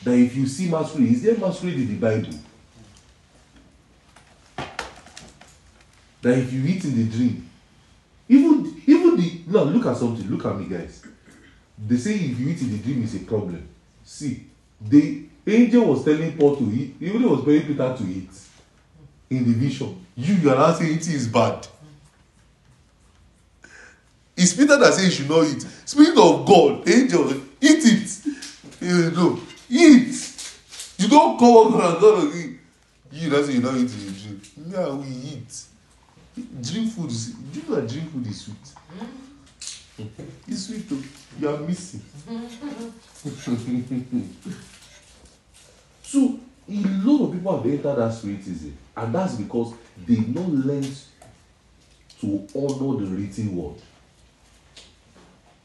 That 0.04 0.14
if 0.14 0.36
you 0.36 0.46
see 0.46 0.70
masquerade, 0.70 1.10
is 1.10 1.22
there 1.22 1.36
masquerade 1.36 1.74
in 1.74 1.88
the 1.88 1.96
Bible? 1.96 2.38
That 6.22 6.38
if 6.38 6.52
you 6.52 6.64
eat 6.64 6.84
in 6.84 6.96
the 6.96 7.16
dream, 7.16 7.48
even 8.28 8.82
even 8.86 9.16
the 9.16 9.40
now 9.46 9.62
look 9.64 9.86
at 9.86 9.96
something, 9.96 10.28
look 10.28 10.44
at 10.44 10.56
me, 10.58 10.66
guys. 10.66 11.02
They 11.86 11.96
say 11.96 12.14
if 12.14 12.38
you 12.38 12.48
eat 12.48 12.60
in 12.60 12.72
the 12.72 12.78
dream 12.78 13.04
is 13.04 13.14
a 13.14 13.20
problem. 13.20 13.66
See, 14.04 14.44
the 14.80 15.24
angel 15.46 15.84
was 15.84 16.04
telling 16.04 16.36
Paul 16.36 16.56
to 16.56 16.64
eat, 16.64 16.96
even 17.00 17.28
was 17.28 17.44
telling 17.44 17.62
Peter 17.62 17.96
to 17.96 18.04
eat 18.04 18.30
in 19.30 19.44
the 19.44 19.52
vision. 19.52 20.04
You, 20.16 20.34
you 20.34 20.50
are 20.50 20.56
not 20.56 20.76
saying 20.78 20.96
eating 20.96 21.14
is 21.14 21.28
bad. 21.28 21.66
It's 24.36 24.54
Peter 24.54 24.76
that 24.78 24.94
says 24.94 25.04
you 25.04 25.10
should 25.10 25.28
not 25.28 25.46
eat. 25.46 25.62
Spirit 25.84 26.16
of 26.16 26.46
God, 26.46 26.88
angel, 26.88 27.32
eat 27.60 27.84
it. 27.84 28.26
You 28.80 29.10
know, 29.10 29.40
eat. 29.68 30.54
You 30.98 31.08
don't 31.08 31.38
come 31.38 31.74
up 31.74 31.92
and 31.92 32.00
go 32.00 32.32
eat. 32.32 32.58
You 33.10 33.44
say 33.44 33.52
you 33.54 33.62
don't 33.62 33.76
eat 33.76 33.92
in 33.92 34.06
the 34.06 34.12
dream. 34.12 34.40
Yeah, 34.68 34.92
we 34.94 35.08
eat. 35.08 35.64
Dream 36.62 36.88
food 36.88 37.10
is, 37.10 37.34
know 37.34 37.74
that 37.74 37.88
dream 37.88 38.06
food 38.06 38.26
is 38.26 38.42
sweet? 38.42 38.56
It's 40.46 40.66
sweet 40.66 40.88
though. 40.88 41.02
You 41.40 41.48
are 41.48 41.58
missing. 41.58 42.02
so, 46.02 46.38
a 46.68 46.72
lot 46.72 47.24
of 47.26 47.32
people 47.32 47.56
have 47.56 47.66
entered 47.66 47.96
that 47.96 48.12
spiritism, 48.14 48.76
and 48.96 49.14
that's 49.14 49.34
because 49.34 49.74
they've 50.06 50.28
not 50.34 50.48
learned 50.48 50.96
to 52.20 52.46
honor 52.54 53.04
the 53.04 53.06
written 53.06 53.56
word. 53.56 53.76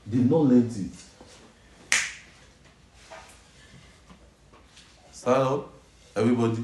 They've 0.07 0.29
not 0.29 0.41
learned 0.41 0.71
it. 0.71 0.91
Stand 5.11 5.41
up, 5.43 5.73
everybody. 6.15 6.63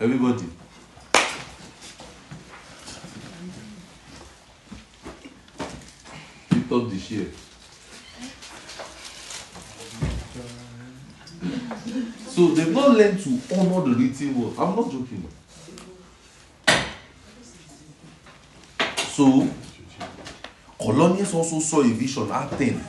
Everybody. 0.00 0.61
Up 6.72 6.88
the 6.88 6.98
chair. 6.98 7.26
So 12.28 12.46
they've 12.54 12.72
not 12.72 12.92
learned 12.92 13.20
to 13.20 13.38
honor 13.54 13.90
the 13.90 13.94
written 13.94 14.40
word. 14.40 14.54
I'm 14.58 14.74
not 14.74 14.90
joking. 14.90 15.28
So 18.96 19.46
Colonius 20.80 21.34
also 21.34 21.60
saw 21.60 21.82
a 21.82 21.88
vision 21.88 22.30
at 22.32 22.50
10. 22.56 22.84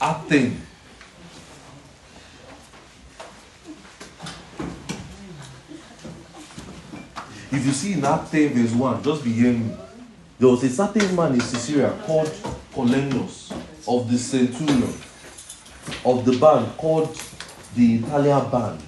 At 0.00 0.28
10. 0.28 0.62
If 7.52 7.64
you 7.64 7.72
see 7.72 7.92
in 7.92 8.04
Act 8.04 8.32
10, 8.32 8.54
verse 8.54 8.72
1, 8.72 9.02
just 9.04 9.22
be 9.22 9.32
hearing 9.32 9.68
me. 9.68 9.74
There 10.38 10.48
was 10.48 10.62
a 10.64 10.68
certain 10.68 11.16
man 11.16 11.32
in 11.32 11.40
Caesarea 11.40 11.98
called 12.04 12.30
Cornelius 12.74 13.52
of 13.88 14.10
the 14.10 14.18
centurion 14.18 14.92
of 16.04 16.24
the 16.26 16.36
band 16.38 16.76
called 16.76 17.18
the 17.74 17.96
Italian 17.96 18.50
band, 18.50 18.80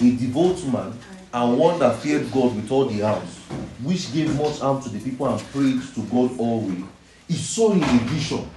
a 0.00 0.16
devout 0.16 0.64
man 0.66 0.92
and 1.32 1.58
one 1.58 1.78
that 1.78 1.96
feared 1.98 2.30
God 2.32 2.56
with 2.56 2.70
all 2.72 2.86
the 2.86 3.04
house, 3.04 3.38
which 3.84 4.12
gave 4.12 4.36
much 4.36 4.58
harm 4.58 4.82
to 4.82 4.88
the 4.88 4.98
people 4.98 5.28
and 5.28 5.40
prayed 5.52 5.80
to 5.94 6.00
God 6.10 6.38
always. 6.40 6.82
He 7.28 7.34
saw 7.34 7.72
in 7.72 7.82
a 7.82 7.86
vision, 7.86 8.48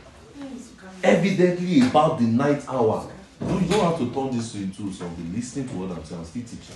evidently 1.03 1.82
about 1.82 2.18
the 2.18 2.26
night 2.26 2.68
hour. 2.68 3.11
You 3.41 3.59
don't 3.68 3.91
have 3.91 3.99
to 3.99 4.11
turn 4.11 4.36
this 4.36 4.55
into 4.55 4.91
something. 4.91 5.34
Listening 5.36 5.68
to 5.70 5.76
what 5.76 5.95
I'm 5.95 6.03
saying, 6.03 6.22
I'm 6.22 6.26
still 6.26 6.41
teaching. 6.41 6.76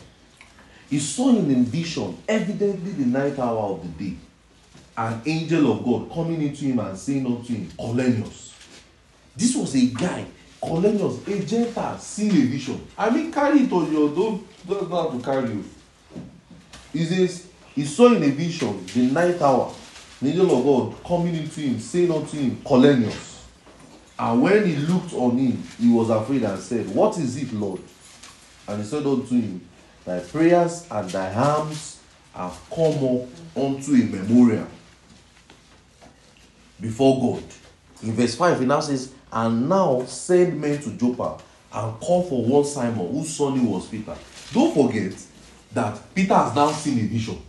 he 0.88 1.00
saw 1.00 1.30
in 1.30 1.50
a 1.50 1.64
vision, 1.64 2.16
evidently 2.28 2.92
the 2.92 3.06
night 3.06 3.40
hour 3.40 3.74
of 3.74 3.82
the 3.82 4.06
day, 4.06 4.16
an 5.02 5.22
angel 5.26 5.72
of 5.72 5.84
God 5.84 6.12
coming 6.14 6.42
into 6.42 6.66
him 6.66 6.80
and 6.80 6.98
saying 6.98 7.26
unto 7.26 7.54
him, 7.54 7.70
Cornelius. 7.78 8.54
This 9.36 9.56
was 9.56 9.76
a 9.76 9.86
guy, 9.88 10.26
Cornelius, 10.60 11.28
a 11.28 11.44
Gentile, 11.44 11.98
seeing 11.98 12.32
a 12.32 12.46
vision. 12.46 12.86
I 12.98 13.10
mean, 13.10 13.32
carry 13.32 13.62
it 13.62 13.72
on 13.72 13.92
your, 13.92 14.10
don't, 14.10 14.68
don't 14.68 14.90
how 14.90 15.10
to 15.10 15.20
carry 15.24 15.50
you. 15.50 15.66
He 16.94 17.06
says, 17.06 17.48
he 17.74 17.86
saw 17.86 18.14
in 18.14 18.22
a 18.22 18.30
vision 18.30 18.86
the 18.88 19.08
night 19.08 19.42
hour, 19.42 19.74
the 20.22 20.30
angel 20.30 20.58
of 20.58 20.66
God 20.66 21.04
coming 21.08 21.36
into 21.36 21.62
him, 21.62 21.80
saying 21.80 22.12
unto 22.12 22.38
him, 22.38 22.62
Cornelius. 22.64 23.48
And 24.20 24.42
when 24.42 24.66
he 24.68 24.76
looked 24.76 25.14
on 25.14 25.38
him, 25.38 25.64
he 25.80 25.90
was 25.90 26.12
afraid 26.12 26.44
and 26.44 26.60
said, 26.60 26.88
What 26.94 27.18
is 27.18 27.42
it, 27.42 27.52
Lord? 27.54 27.82
And 28.68 28.84
he 28.84 28.88
said 28.88 29.04
unto 29.04 29.34
him, 29.34 29.68
Thy 30.06 30.20
prayers 30.20 30.86
and 30.92 31.10
thy 31.10 31.34
alms 31.34 32.02
have 32.36 32.60
come 32.70 33.04
up 33.04 33.28
unto 33.58 33.94
a 33.94 34.06
memorial 34.06 34.68
before 36.82 37.20
God. 37.22 37.44
In 38.04 38.14
verse 38.14 38.36
5, 38.36 38.60
he 38.60 38.66
now 38.66 38.80
says, 38.80 39.14
And 39.32 39.70
now 39.70 40.04
send 40.06 40.60
men 40.60 40.82
to 40.82 40.90
Joppa 40.92 41.38
and 41.74 42.00
call 42.00 42.24
for 42.24 42.44
one 42.44 42.66
Simon, 42.66 43.08
whose 43.12 43.30
son 43.36 43.60
he 43.60 43.66
was 43.66 43.88
Peter. 43.88 44.16
Don't 44.52 44.74
forget 44.74 45.14
that 45.72 46.00
Peter 46.14 46.34
has 46.34 46.54
now 46.56 46.72
seen 46.72 47.00
a 47.00 47.08
vision. 47.08 47.42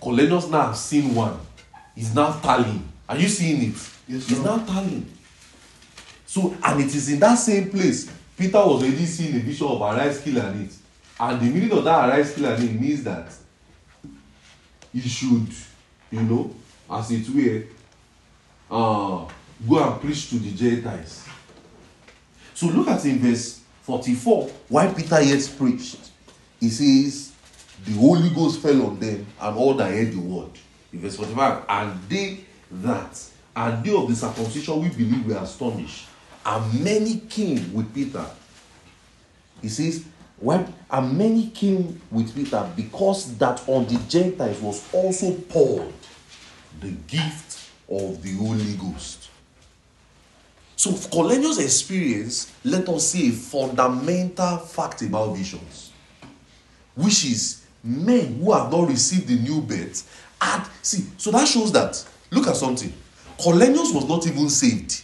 Cornelius 0.00 0.48
now 0.48 0.66
has 0.68 0.84
seen 0.84 1.14
one. 1.14 1.38
He's 1.94 2.14
now 2.14 2.32
tallying. 2.40 2.86
Are 3.08 3.16
you 3.16 3.28
seeing 3.28 3.70
it? 3.70 3.76
Yes, 4.06 4.28
He's 4.28 4.36
sir. 4.36 4.44
now 4.44 4.58
tallying. 4.58 5.10
So, 6.26 6.54
and 6.62 6.80
it 6.82 6.94
is 6.94 7.10
in 7.10 7.20
that 7.20 7.36
same 7.36 7.70
place 7.70 8.10
Peter 8.36 8.58
was 8.58 8.82
already 8.82 9.06
seeing 9.06 9.36
a 9.36 9.38
vision 9.38 9.66
of 9.68 9.80
arise, 9.80 10.20
kill, 10.20 10.38
and 10.38 10.62
eat. 10.66 10.74
And 11.20 11.40
the 11.40 11.44
meaning 11.46 11.72
of 11.72 11.84
that 11.84 12.08
arise, 12.08 12.34
kill, 12.34 12.46
and 12.46 12.62
eat 12.64 12.80
means 12.80 13.04
that 13.04 13.32
he 14.92 15.00
should, 15.00 15.48
you 16.10 16.22
know, 16.22 16.54
as 16.90 17.10
it 17.10 17.28
were, 17.28 17.64
uh, 18.70 19.26
go 19.68 19.90
and 19.92 20.00
preach 20.00 20.30
to 20.30 20.36
the 20.36 20.50
Gentiles. 20.52 21.26
So 22.54 22.66
look 22.66 22.88
at 22.88 23.04
in 23.04 23.18
verse 23.18 23.60
44, 23.82 24.48
why 24.68 24.92
Peter 24.92 25.20
yet 25.22 25.54
preached. 25.58 26.10
He 26.60 26.70
says, 26.70 27.32
The 27.84 27.92
Holy 27.92 28.30
Ghost 28.30 28.60
fell 28.60 28.86
on 28.86 28.98
them, 28.98 29.26
and 29.40 29.56
all 29.56 29.74
that 29.74 29.90
heard 29.90 30.12
the 30.12 30.20
word. 30.20 30.50
In 30.92 31.00
verse 31.00 31.16
45, 31.16 31.64
and 31.68 32.08
they 32.08 32.40
that, 32.70 33.22
and 33.54 33.84
they 33.84 33.94
of 33.94 34.08
the 34.08 34.14
circumcision 34.14 34.80
we 34.80 34.88
believe 34.88 35.26
were 35.26 35.36
astonished, 35.36 36.06
and 36.46 36.84
many 36.84 37.18
came 37.28 37.74
with 37.74 37.92
Peter. 37.94 38.24
He 39.60 39.68
says, 39.68 40.04
when 40.38 40.72
and 40.90 41.16
many 41.16 41.48
came 41.50 42.00
with 42.10 42.34
Peter 42.34 42.68
because 42.76 43.36
that 43.38 43.66
on 43.68 43.86
the 43.86 43.98
Gentiles 44.08 44.60
was 44.60 44.92
also 44.92 45.32
poured 45.32 45.92
the 46.80 46.90
gift 46.90 47.43
of 47.94 48.22
the 48.22 48.32
Holy 48.34 48.74
Ghost. 48.74 49.30
So, 50.76 50.92
Cornelius' 51.08 51.60
experience, 51.60 52.52
let 52.64 52.88
us 52.88 53.08
see 53.08 53.28
a 53.28 53.32
fundamental 53.32 54.58
fact 54.58 55.02
about 55.02 55.36
visions, 55.36 55.92
which 56.94 57.24
is 57.24 57.64
men 57.82 58.40
who 58.40 58.52
have 58.52 58.70
not 58.70 58.88
received 58.88 59.28
the 59.28 59.36
new 59.36 59.60
birth. 59.60 60.26
And 60.42 60.64
see, 60.82 61.04
so 61.16 61.30
that 61.30 61.46
shows 61.46 61.72
that, 61.72 62.04
look 62.30 62.48
at 62.48 62.56
something. 62.56 62.92
Cornelius 63.38 63.92
was 63.92 64.08
not 64.08 64.26
even 64.26 64.48
saved 64.48 65.02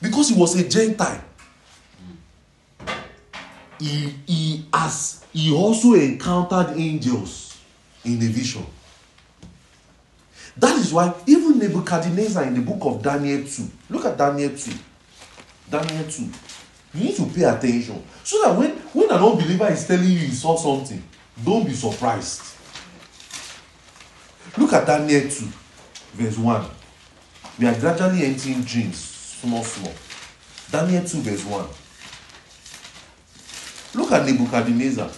because 0.00 0.30
he 0.30 0.40
was 0.40 0.58
a 0.58 0.68
Gentile. 0.68 1.22
He, 3.78 4.14
he 4.26 4.66
has 4.72 5.24
he 5.34 5.52
also 5.52 5.94
encountered 5.94 6.78
angels 6.78 7.58
in 8.04 8.14
a 8.22 8.26
vision. 8.26 8.64
That 10.56 10.78
is 10.78 10.92
why 10.92 11.12
even 11.26 11.58
Nebuchadnezzar 11.58 12.44
in 12.44 12.54
the 12.54 12.60
book 12.60 12.78
of 12.82 13.02
Daniel 13.02 13.44
2, 13.44 13.70
look 13.90 14.04
at 14.04 14.16
Daniel 14.16 14.50
2. 14.56 14.72
Daniel 15.70 16.04
2. 16.08 16.22
You 16.94 17.04
need 17.04 17.16
to 17.16 17.26
pay 17.26 17.42
attention. 17.42 18.04
So 18.22 18.40
that 18.42 18.56
when, 18.56 18.70
when 18.92 19.10
an 19.10 19.22
unbeliever 19.22 19.68
is 19.72 19.86
telling 19.86 20.04
you 20.04 20.18
he 20.18 20.30
saw 20.30 20.56
something, 20.56 21.02
don't 21.44 21.66
be 21.66 21.72
surprised. 21.72 22.42
Look 24.56 24.72
at 24.72 24.86
Daniel 24.86 25.22
2, 25.22 25.28
verse 26.14 26.38
1. 26.38 26.66
We 27.58 27.66
are 27.66 27.78
gradually 27.78 28.24
entering 28.24 28.62
dreams, 28.62 28.96
small, 28.96 29.64
small. 29.64 29.92
Daniel 30.70 31.04
2, 31.04 31.20
verse 31.22 31.44
1. 31.44 31.66
Look 33.94 34.12
at 34.12 34.24
Nebuchadnezzar. 34.26 35.10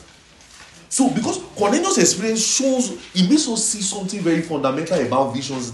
So, 0.97 1.11
because 1.11 1.42
Cornelius' 1.55 1.99
experience 1.99 2.42
shows, 2.42 2.92
it 3.14 3.28
makes 3.28 3.47
us 3.51 3.62
see 3.62 3.82
something 3.82 4.18
very 4.20 4.40
fundamental 4.40 4.99
about 4.99 5.34
visions, 5.34 5.72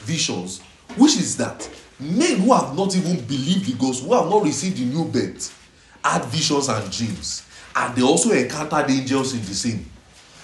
visions, 0.00 0.60
which 0.98 1.16
is 1.16 1.38
that 1.38 1.66
men 1.98 2.40
who 2.40 2.52
have 2.52 2.76
not 2.76 2.94
even 2.94 3.18
believed 3.24 3.64
the 3.64 3.72
gospel, 3.78 4.10
who 4.10 4.20
have 4.20 4.28
not 4.28 4.44
received 4.44 4.76
the 4.76 4.84
new 4.84 5.06
birth, 5.06 5.56
had 6.04 6.22
visions 6.26 6.68
and 6.68 6.92
dreams, 6.92 7.46
and 7.76 7.96
they 7.96 8.02
also 8.02 8.30
encountered 8.32 8.90
angels 8.90 9.32
in 9.32 9.40
the 9.40 9.54
same. 9.54 9.90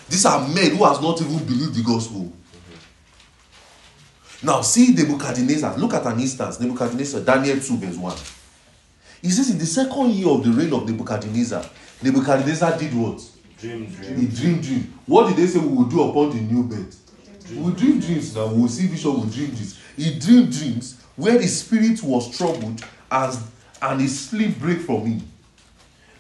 These 0.08 0.24
are 0.24 0.40
men 0.48 0.74
who 0.74 0.84
has 0.84 1.02
not 1.02 1.20
even 1.20 1.44
believed 1.44 1.74
the 1.74 1.82
gospel. 1.82 2.32
Now, 4.42 4.62
see 4.62 4.94
Nebuchadnezzar. 4.94 5.76
Look 5.76 5.92
at 5.92 6.06
an 6.06 6.18
instance. 6.18 6.58
Nebuchadnezzar, 6.60 7.20
Daniel 7.20 7.60
2, 7.60 7.76
verse 7.76 7.96
1. 7.98 8.16
He 9.20 9.28
says, 9.28 9.50
In 9.50 9.58
the 9.58 9.66
second 9.66 10.12
year 10.12 10.28
of 10.28 10.42
the 10.42 10.50
reign 10.50 10.72
of 10.72 10.88
Nebuchadnezzar, 10.88 11.62
Nebuchadnezzar 12.02 12.78
did 12.78 12.94
what? 12.94 13.20
Dream, 13.64 13.86
dream. 13.86 14.16
He 14.16 14.26
dreamed 14.26 14.62
dream. 14.62 14.98
What 15.06 15.28
did 15.28 15.36
they 15.36 15.46
say 15.46 15.58
we 15.58 15.74
will 15.74 15.84
do 15.84 16.02
upon 16.02 16.30
the 16.30 16.42
new 16.42 16.64
bed? 16.64 16.86
We 17.50 17.62
will 17.62 17.70
dream 17.70 17.98
dreams 17.98 18.36
now. 18.36 18.48
We 18.48 18.60
will 18.60 18.68
see 18.68 18.86
vision, 18.86 19.12
we 19.14 19.20
will 19.20 19.26
dream 19.26 19.46
dreams. 19.48 19.80
He 19.96 20.18
dreamed 20.18 20.52
dreams 20.52 21.00
where 21.16 21.38
the 21.38 21.46
spirit 21.46 22.02
was 22.02 22.36
troubled 22.36 22.84
as 23.10 23.42
and 23.80 24.00
his 24.00 24.28
sleep 24.28 24.58
break 24.58 24.80
from 24.80 25.06
him. 25.06 25.22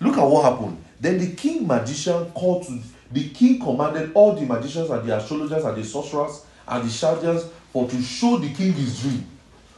Look 0.00 0.16
at 0.16 0.24
what 0.24 0.50
happened. 0.50 0.82
Then 1.00 1.18
the 1.18 1.34
king 1.34 1.66
magician 1.66 2.30
called 2.30 2.66
to 2.66 2.78
the 3.12 3.28
king 3.30 3.60
commanded 3.60 4.12
all 4.14 4.34
the 4.34 4.46
magicians 4.46 4.90
and 4.90 5.06
the 5.06 5.16
astrologers 5.16 5.64
and 5.64 5.76
the 5.76 5.84
sorcerers 5.84 6.44
and 6.66 6.88
the 6.88 6.92
Chaldeans 6.92 7.44
for 7.72 7.88
to 7.88 8.02
show 8.02 8.38
the 8.38 8.52
king 8.52 8.72
his 8.72 9.02
dream. 9.02 9.26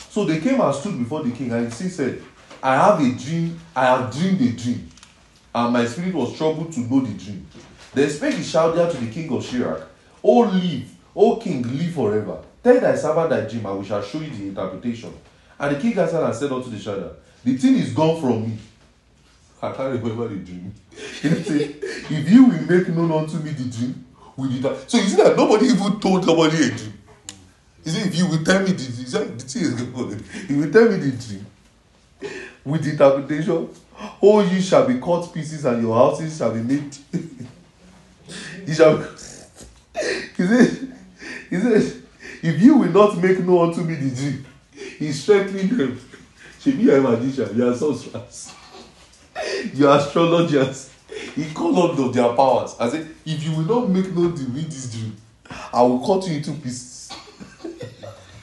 So 0.09 0.25
they 0.25 0.41
came 0.41 0.61
and 0.61 0.75
stood 0.75 0.99
before 0.99 1.25
the 1.25 1.33
king, 1.33 1.53
and 1.53 1.73
he 1.73 1.89
said, 1.89 2.23
I 2.63 2.77
have 2.77 3.01
a 3.01 3.13
dream, 3.13 3.61
I 3.75 3.85
have 3.87 4.13
dreamed 4.13 4.41
a 4.41 4.53
dream, 4.53 4.89
and 5.55 5.73
my 5.73 5.85
spirit 5.85 6.15
was 6.15 6.37
troubled 6.37 6.73
to 6.73 6.81
know 6.81 7.01
the 7.01 7.13
dream. 7.13 7.47
Then 7.97 8.11
spake 8.11 8.37
the 8.37 8.45
Chaldean 8.45 8.91
to 8.91 8.99
the 8.99 9.11
king 9.11 9.33
of 9.33 9.43
Syriack, 9.43 9.83
O 10.23 10.41
live, 10.41 10.87
O 11.17 11.37
king, 11.37 11.63
live 11.79 11.95
forever. 11.95 12.43
Tell 12.63 12.79
thy 12.79 12.95
servant 12.95 13.31
thy 13.31 13.41
dream, 13.49 13.65
and 13.65 13.79
we 13.79 13.87
shall 13.87 14.03
show 14.03 14.21
you 14.21 14.29
the 14.29 14.49
interpretation. 14.49 15.15
And 15.59 15.75
the 15.75 15.81
king 15.81 15.99
answered 15.99 16.23
and 16.23 16.35
said 16.35 16.53
unto 16.53 16.69
the 16.69 16.79
Chaldean, 16.79 17.09
The 17.43 17.57
thing 17.57 17.77
is 17.77 17.95
gone 17.95 18.21
from 18.21 18.43
me. 18.43 18.59
I 19.63 19.73
can't 19.73 19.99
remember 19.99 20.29
the 20.29 20.37
dream. 20.37 20.75
He 21.23 21.29
said, 21.43 21.75
If 22.11 22.31
you 22.31 22.45
will 22.45 22.63
make 22.69 22.87
known 22.91 23.13
unto 23.13 23.39
me 23.39 23.53
the 23.53 23.65
dream, 23.65 24.05
we 24.37 24.49
did 24.51 24.65
that. 24.65 24.91
So 24.91 24.99
you 24.99 25.05
see 25.05 25.17
that 25.17 25.35
nobody 25.35 25.65
even 25.69 25.99
told 25.99 26.23
somebody 26.23 26.65
a 26.65 26.69
dream. 26.69 26.93
He 27.83 27.89
said, 27.89 28.09
If 28.09 28.15
you 28.15 28.27
will 28.27 28.45
tell 28.45 28.61
me 28.61 28.73
the 28.73 28.93
dream, 28.93 29.39
the 29.39 29.45
thing 29.45 29.63
is 29.63 29.73
gone. 29.73 30.13
If 30.13 30.51
you 30.51 30.59
will 30.59 30.71
tell 30.71 30.91
me 30.91 30.99
the 30.99 31.13
dream 31.17 31.47
with 32.63 32.85
the 32.85 32.91
interpretation, 32.91 33.71
all 34.21 34.45
you 34.45 34.61
shall 34.61 34.87
be 34.87 35.01
cut 35.01 35.33
pieces 35.33 35.65
and 35.65 35.81
your 35.81 35.95
houses 35.97 36.37
shall 36.37 36.53
be 36.53 36.61
made. 36.61 36.95
he 38.67 38.75
shall. 38.75 38.99
He 40.37 40.47
said, 40.47 40.93
he 41.49 41.57
said, 41.61 42.03
if 42.43 42.61
you 42.61 42.77
will 42.77 42.91
not 42.91 43.17
make 43.19 43.39
known 43.41 43.71
unto 43.71 43.83
me 43.83 43.95
the 43.95 44.15
dream, 44.15 44.47
he 44.99 45.13
strengthening 45.13 45.77
them. 45.77 46.01
Shebi 46.61 46.83
you 46.83 46.93
are 46.93 46.99
a 46.99 47.01
magician, 47.01 47.57
you 47.57 47.69
are 47.69 47.75
sorcerers, 47.75 48.53
you 49.73 49.91
astrologers. 49.91 50.93
He 51.35 51.53
called 51.53 51.79
on 51.79 52.05
of 52.09 52.13
their 52.15 52.33
powers. 52.35 52.75
I 52.79 52.89
said, 52.91 53.09
if 53.25 53.43
you 53.45 53.53
will 53.53 53.81
not 53.83 53.89
make 53.89 54.15
known 54.15 54.35
to 54.35 54.43
me 54.43 54.63
this 54.63 54.93
dream, 54.93 55.17
I 55.73 55.83
will 55.83 56.05
cut 56.05 56.29
you 56.29 56.37
into 56.37 56.53
pieces. 56.53 57.13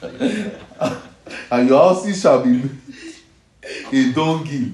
and 1.50 1.68
your 1.68 1.88
houses 1.88 2.20
shall 2.20 2.42
be 2.42 2.62
a 3.92 4.12
donkey. 4.12 4.72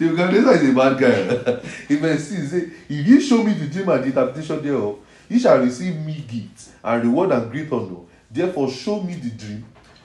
Nebuchadnezzar 0.00 0.54
is 0.54 0.70
a 0.70 0.72
bad 0.72 0.98
guy. 0.98 1.60
In 1.94 1.98
verse 2.00 2.24
6, 2.28 2.40
he 2.40 2.46
say, 2.46 2.70
If 2.88 3.06
you 3.06 3.20
show 3.20 3.42
me 3.44 3.52
the 3.52 3.66
dream 3.66 3.88
and 3.90 4.02
the 4.02 4.06
interpretation 4.06 4.62
thereof, 4.62 4.98
you 5.28 5.38
shall 5.38 5.58
receive 5.58 5.94
me 5.96 6.24
gifts 6.26 6.72
and 6.82 7.04
reward 7.04 7.32
and 7.32 7.50
great 7.52 7.70
honor. 7.70 8.00
Therefore, 8.30 8.70
show 8.70 9.02
me 9.02 9.14
the 9.14 9.30
dream. 9.30 9.64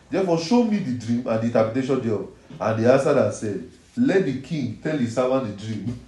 Therefore, 0.09 0.37
show 0.37 0.63
me 0.65 0.79
the 0.79 0.93
dream 1.05 1.25
and 1.25 1.39
the 1.41 1.45
interpretation 1.45 2.01
thereof. 2.01 2.27
And 2.59 2.83
they 2.83 2.91
answered 2.91 3.17
and 3.17 3.33
said, 3.33 3.69
Let 3.95 4.25
the 4.25 4.41
king 4.41 4.79
tell 4.83 4.97
his 4.97 5.15
servant 5.15 5.57
the 5.57 5.65
dream. 5.65 5.99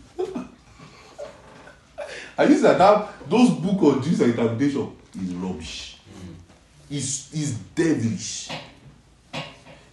you 2.40 2.56
see 2.56 2.62
that 2.62 2.78
now, 2.78 3.10
those 3.28 3.52
book 3.52 3.96
of 3.96 4.04
dreams 4.04 4.20
and 4.20 4.32
interpretation 4.32 4.92
is 5.16 5.34
rubbish. 5.34 5.98
Is 6.90 7.30
is 7.34 7.58
devilish. 7.76 8.50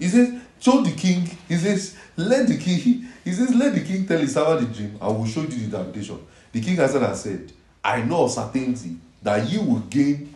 He 0.04 0.10
says, 0.10 0.34
show 0.60 0.82
the 0.82 0.90
king. 0.90 1.24
He 1.48 1.56
says, 1.56 1.96
let 2.14 2.46
the 2.46 2.58
king. 2.58 3.06
He 3.24 3.32
says, 3.32 3.54
let 3.54 3.72
the 3.72 3.80
king 3.80 4.06
tell 4.06 4.18
his 4.18 4.34
servant 4.34 4.68
the 4.68 4.74
dream. 4.74 4.98
I 5.00 5.08
will 5.08 5.24
show 5.24 5.40
you 5.40 5.46
the 5.46 5.64
interpretation. 5.64 6.18
The 6.52 6.60
king 6.60 6.78
answered 6.78 7.04
and 7.04 7.16
said, 7.16 7.52
I 7.82 8.02
know 8.02 8.24
of 8.24 8.30
certainty 8.30 8.96
that 9.22 9.50
you 9.50 9.62
will 9.62 9.80
gain 9.80 10.34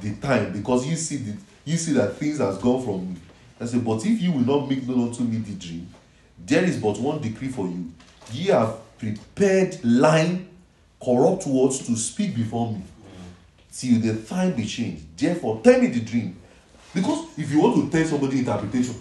the 0.00 0.16
time 0.16 0.52
because 0.52 0.88
you 0.88 0.96
see 0.96 1.18
the 1.18 1.36
you 1.64 1.76
see 1.76 1.92
that 1.92 2.16
things 2.16 2.38
has 2.38 2.58
gone 2.58 2.82
from 2.82 3.10
me. 3.10 3.20
I 3.60 3.66
say, 3.66 3.78
but 3.78 4.04
if 4.04 4.20
you 4.20 4.32
will 4.32 4.40
not 4.40 4.68
make 4.68 4.84
known 4.88 5.10
unto 5.10 5.22
me 5.22 5.38
the 5.38 5.54
dream, 5.54 5.88
there 6.44 6.64
is 6.64 6.78
but 6.78 6.98
one 6.98 7.20
decree 7.20 7.48
for 7.48 7.68
you. 7.68 7.92
Ye 8.32 8.46
have 8.46 8.74
prepared 8.98 9.84
line, 9.84 10.48
corrupt 11.00 11.46
words 11.46 11.78
to 11.86 11.94
speak 11.94 12.34
before 12.34 12.72
me, 12.72 12.82
till 13.72 14.00
the 14.00 14.20
time 14.22 14.54
be 14.54 14.66
changed. 14.66 15.16
Therefore, 15.16 15.60
tell 15.62 15.80
me 15.80 15.86
the 15.86 16.00
dream. 16.00 16.40
Because 16.96 17.38
if 17.38 17.52
you 17.52 17.60
want 17.60 17.76
to 17.76 17.90
tell 17.94 18.06
somebody 18.08 18.38
interpretation, 18.38 18.94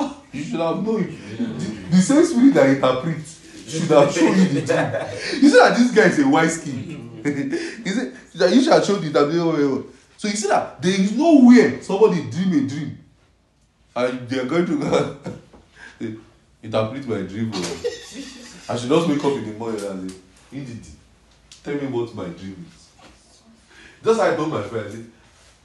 ah, 0.00 0.20
you 0.32 0.42
should 0.42 0.58
have 0.58 0.82
known. 0.82 1.04
The, 1.06 1.94
the 1.94 2.02
same 2.02 2.24
spirit 2.26 2.54
that 2.54 2.70
interprets 2.70 3.38
should 3.70 3.88
have 3.88 4.12
shown 4.12 4.36
you 4.36 4.48
the 4.48 4.62
dream. 4.66 5.42
You 5.42 5.48
see 5.48 5.58
that 5.58 5.76
this 5.78 5.92
guy 5.94 6.06
is 6.06 6.18
a 6.18 6.26
wise 6.28 6.58
king. 6.58 7.22
he 7.24 7.90
said 7.90 8.16
that 8.34 8.52
you 8.52 8.62
shall 8.62 8.82
show 8.82 8.96
the 8.96 9.06
interpretation. 9.06 9.84
So 10.16 10.26
you 10.26 10.34
see 10.34 10.48
that 10.48 10.82
there 10.82 11.00
is 11.00 11.12
nowhere 11.16 11.80
somebody 11.82 12.28
dream 12.28 12.64
a 12.64 12.68
dream 12.68 12.98
and 13.94 14.28
they 14.28 14.40
are 14.40 14.44
going 14.46 14.66
to 14.66 14.78
go 14.80 15.16
interpret 16.64 17.06
my 17.06 17.22
dream 17.22 17.52
for 17.52 18.72
I 18.72 18.76
should 18.76 18.88
just 18.88 19.08
wake 19.08 19.24
up 19.24 19.32
in 19.34 19.44
the 19.44 19.52
morning 19.56 19.84
and 19.84 20.10
say, 20.10 20.16
Indeed, 20.50 20.86
tell 21.62 21.74
me 21.74 21.86
what 21.86 22.12
my 22.16 22.24
dream 22.26 22.66
is. 22.74 22.88
Just 24.04 24.18
like 24.18 24.32
I 24.32 24.36
told 24.36 24.50
my 24.50 24.62
friend, 24.62 24.86
I 24.86 24.90
said, 24.90 25.06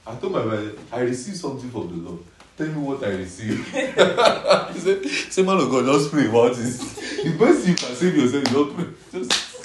I 0.08 0.14
told 0.16 0.32
my 0.32 0.42
friend, 0.42 0.78
I 0.90 1.00
received 1.00 1.36
something 1.36 1.70
from 1.70 1.88
the 1.90 2.08
Lord. 2.08 2.20
Tell 2.56 2.66
me 2.66 2.80
what 2.80 3.04
I 3.04 3.08
received. 3.08 3.68
he 3.68 4.80
said, 4.80 5.06
say 5.30 5.42
man 5.42 5.58
of 5.58 5.70
God, 5.70 5.84
just 5.84 6.10
pray 6.10 6.26
about 6.26 6.56
this. 6.56 6.78
The 7.22 7.36
best 7.38 7.68
you 7.68 7.74
can 7.74 7.94
save 7.94 8.16
yourself 8.16 8.44
is 8.44 8.52
not 8.52 8.74
pray. 8.74 8.86
Just 9.12 9.58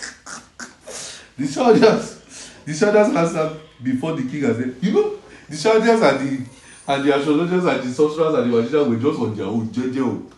the 1.38 1.48
soldiers, 1.48 2.52
the 2.66 2.74
soldiers 2.74 3.16
answered 3.16 3.60
before 3.82 4.18
the 4.18 4.30
king 4.30 4.44
and 4.44 4.56
said, 4.56 4.76
you 4.82 4.91
know, 4.91 5.18
the 5.48 5.56
soldiers 5.56 6.02
and 6.02 6.20
the 6.20 6.46
and 6.86 7.04
the 7.06 7.18
astrologers 7.18 7.64
and 7.64 7.84
the 7.84 7.94
sorcerers 7.94 8.34
and 8.36 8.52
the 8.52 8.58
magicians 8.58 8.88
were 8.89 9.12
just 9.12 9.20
on 9.22 9.36
their 9.36 9.46
own, 9.46 9.68
jeje. 9.70 10.30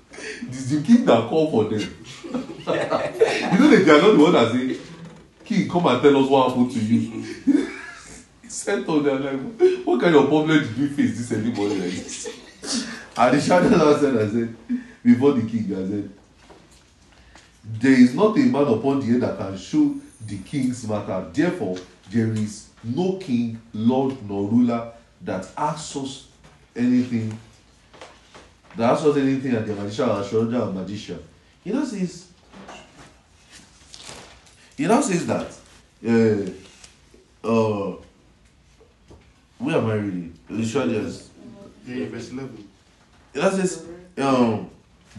This 0.43 0.70
the 0.70 0.84
king 0.84 1.03
that 1.06 1.28
called 1.28 1.49
for 1.49 1.64
them. 1.64 1.80
you 2.24 3.60
know 3.60 3.70
that 3.70 3.84
they 3.86 3.91
are 3.91 4.01
not 4.01 4.12
the 4.12 4.20
one 4.20 4.34
that 4.34 4.51
say, 4.51 4.78
King, 5.43 5.68
come 5.68 5.88
and 5.88 6.01
tell 6.01 6.24
us 6.24 6.30
what 6.30 6.49
happened 6.49 6.72
to 6.72 6.80
you. 6.80 7.72
He 8.56 8.86
to 8.86 9.01
them, 9.01 9.24
like, 9.24 9.86
what 9.86 10.01
kind 10.01 10.16
of 10.16 10.28
problem 10.28 10.60
did 10.60 10.78
you 10.78 10.88
face 10.89 11.18
this 11.18 11.32
early 11.32 11.51
morning 11.51 11.82
like 11.82 11.91
this? 11.91 12.28
And 13.18 13.38
the 13.38 13.41
shadow 13.41 13.93
answered 13.93 14.16
and 14.16 14.32
said, 14.32 14.80
before 15.03 15.34
the 15.34 15.47
king, 15.49 15.66
I 15.66 15.88
said, 15.88 16.10
there 17.64 17.91
is 17.91 18.14
not 18.16 18.38
a 18.38 18.41
man 18.41 18.64
upon 18.64 18.99
the 18.99 19.16
earth 19.16 19.22
that 19.22 19.38
can 19.38 19.58
show 19.58 19.95
the 20.26 20.38
king's 20.39 20.88
matter. 20.88 21.30
Therefore, 21.34 21.78
there 22.10 22.32
is 22.32 22.70
no 22.84 23.18
king, 23.18 23.60
lord, 23.74 24.18
nor 24.28 24.47
ruler 24.49 24.91
that 25.22 25.47
asks 25.58 25.95
us 25.95 26.28
anything, 26.76 27.38
that 28.76 28.91
asks 28.91 29.06
us 29.06 29.18
anything 29.18 29.56
at 29.56 29.66
the 29.66 29.74
magician 29.74 30.10
astrologer 30.10 30.62
or 30.62 30.72
magician. 30.72 31.20
He 31.64 31.72
now 31.72 31.84
says, 31.84 32.28
he 34.78 34.86
now 34.88 35.01
says 35.01 35.26
that, 35.28 35.47
uh, 36.08 37.47
uh, 37.47 37.95
where 39.58 39.78
am 39.78 39.86
I 39.89 39.93
reading? 39.95 40.38
Soldiers. 40.66 41.30
Yeah, 41.88 42.08
verse 42.08 42.32
11. 42.32 42.68
It 43.34 43.39
now 43.41 43.49
says, 43.49 43.86
um, 44.18 44.70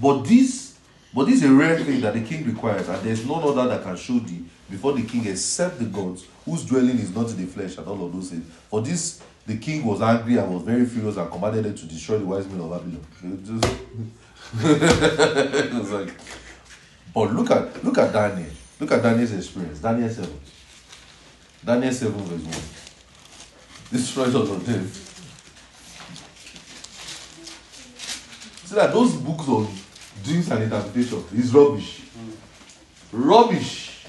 but 0.00 0.22
this, 0.24 0.76
but 1.14 1.24
this 1.26 1.36
is 1.36 1.44
a 1.44 1.52
rare 1.52 1.78
thing 1.78 2.00
that 2.00 2.14
the 2.14 2.20
king 2.22 2.44
requires, 2.44 2.88
and 2.88 3.00
there 3.02 3.12
is 3.12 3.24
none 3.26 3.42
other 3.42 3.68
that 3.68 3.82
can 3.82 3.96
show 3.96 4.18
thee 4.18 4.44
before 4.70 4.92
the 4.94 5.02
king 5.02 5.26
except 5.26 5.78
the 5.78 5.84
gods, 5.84 6.26
whose 6.44 6.64
dwelling 6.64 6.98
is 6.98 7.14
not 7.14 7.30
in 7.30 7.36
the 7.36 7.46
flesh, 7.46 7.76
and 7.78 7.86
all 7.86 8.04
of 8.06 8.12
those 8.12 8.30
things. 8.30 8.44
For 8.68 8.80
this, 8.80 9.22
the 9.46 9.56
king 9.58 9.84
was 9.84 10.02
angry 10.02 10.36
and 10.38 10.52
was 10.52 10.62
very 10.64 10.84
furious 10.86 11.16
and 11.16 11.30
commanded 11.30 11.64
them 11.64 11.74
to 11.76 11.86
destroy 11.86 12.18
the 12.18 12.24
wise 12.26 12.46
men 12.48 12.60
of 12.60 12.70
Babylon. 12.70 13.06
Just- 13.60 13.76
it 14.64 15.72
was 15.74 15.90
like, 15.90 16.14
but 17.14 17.32
look 17.32 17.50
at 17.50 17.84
look 17.84 17.98
at 17.98 18.12
Daniel. 18.12 18.48
Look 18.78 18.92
at 18.92 19.02
Daniel's 19.02 19.32
experience. 19.32 19.78
Daniel 19.80 20.08
seven. 20.08 20.38
Daniel 21.64 21.92
seven 21.92 22.22
verse 22.24 22.42
one. 22.42 22.75
Destroy 23.92 24.24
all 24.34 24.42
of 24.42 24.66
them. 24.66 24.90
See 28.66 28.74
that 28.74 28.92
those 28.92 29.14
books 29.14 29.46
on 29.48 29.68
dreams 30.24 30.50
and 30.50 30.64
interpretation 30.64 31.22
is 31.34 31.54
rubbish. 31.54 32.02
Rubbish. 33.12 34.06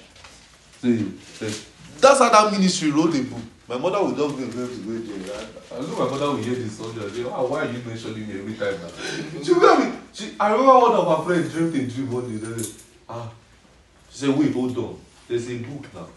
See, 0.81 1.11
see, 1.19 1.65
that's 1.99 2.19
how 2.19 2.29
that 2.29 2.51
ministry 2.51 2.89
wrote 2.91 3.15
a 3.15 3.23
book. 3.23 3.39
My 3.67 3.77
mother 3.77 4.03
would 4.03 4.15
just 4.15 4.35
go 4.35 4.45
go 4.47 4.67
to 4.67 4.75
go 4.77 5.17
there. 5.17 5.35
I, 5.71 5.77
I 5.77 5.81
know 5.81 5.99
my 5.99 6.09
mother 6.09 6.25
will 6.27 6.37
hear 6.37 6.55
this 6.55 6.77
song 6.77 6.97
and 6.97 7.11
say, 7.11 7.23
ah, 7.25 7.43
why 7.45 7.65
are 7.65 7.71
you 7.71 7.79
mentioning 7.85 8.27
me 8.27 8.39
every 8.39 8.53
time 8.53 8.79
now? 8.81 9.41
she 9.43 9.53
will 9.53 9.79
me. 9.79 9.91
She, 10.13 10.31
I 10.39 10.51
remember 10.51 10.79
one 10.79 10.93
of 10.93 11.17
her 11.17 11.23
friends 11.25 11.51
dreamt 11.53 11.75
a 11.75 11.85
dream 11.87 12.11
one 12.11 12.37
day. 12.39 12.69
Ah, 13.09 13.29
she 14.09 14.17
said, 14.19 14.37
wait, 14.37 14.53
hold 14.53 14.77
on. 14.77 14.99
There's 15.27 15.49
a 15.49 15.57
book 15.57 15.93
now. 15.93 16.07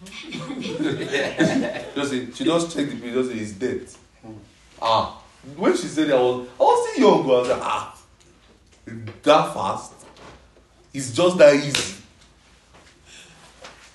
just 1.94 2.10
say, 2.10 2.30
she 2.32 2.44
just 2.44 2.74
checked 2.74 2.90
the 2.90 3.12
just 3.12 3.30
say, 3.30 3.38
it's 3.38 3.52
dead. 3.52 3.86
Ah, 4.80 5.20
when 5.56 5.76
she 5.76 5.86
said 5.86 6.08
that, 6.08 6.16
I 6.16 6.20
was, 6.20 6.48
I 6.58 6.62
was 6.62 6.92
still 6.92 7.10
young. 7.10 7.24
I 7.24 7.26
was 7.26 7.48
like, 7.48 7.60
ah, 7.62 8.00
that 9.22 9.54
fast? 9.54 9.92
It's 10.92 11.12
just 11.12 11.38
that 11.38 11.54
easy. 11.54 12.02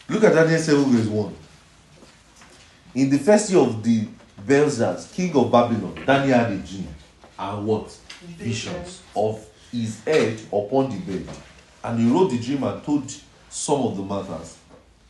Look 0.07 0.23
at 0.23 0.33
Daniel 0.33 0.59
7 0.59 0.83
verse 0.85 1.07
1. 1.07 1.35
In 2.95 3.09
the 3.09 3.17
first 3.17 3.49
year 3.51 3.61
of 3.61 3.83
the 3.83 4.07
Belshazzar, 4.45 4.97
king 5.13 5.35
of 5.35 5.51
Babylon, 5.51 5.95
Daniel 6.05 6.37
had 6.37 6.51
a 6.51 6.57
dream 6.57 6.87
and 7.37 7.65
what? 7.67 7.97
Visions 8.37 9.01
of 9.15 9.45
his 9.71 10.03
head 10.03 10.39
upon 10.47 10.89
the 10.89 10.99
bed. 10.99 11.27
And 11.83 11.99
he 11.99 12.11
wrote 12.11 12.31
the 12.31 12.39
dream 12.39 12.63
and 12.63 12.83
told 12.83 13.11
some 13.49 13.81
of 13.81 13.97
the 13.97 14.03
matters. 14.03 14.54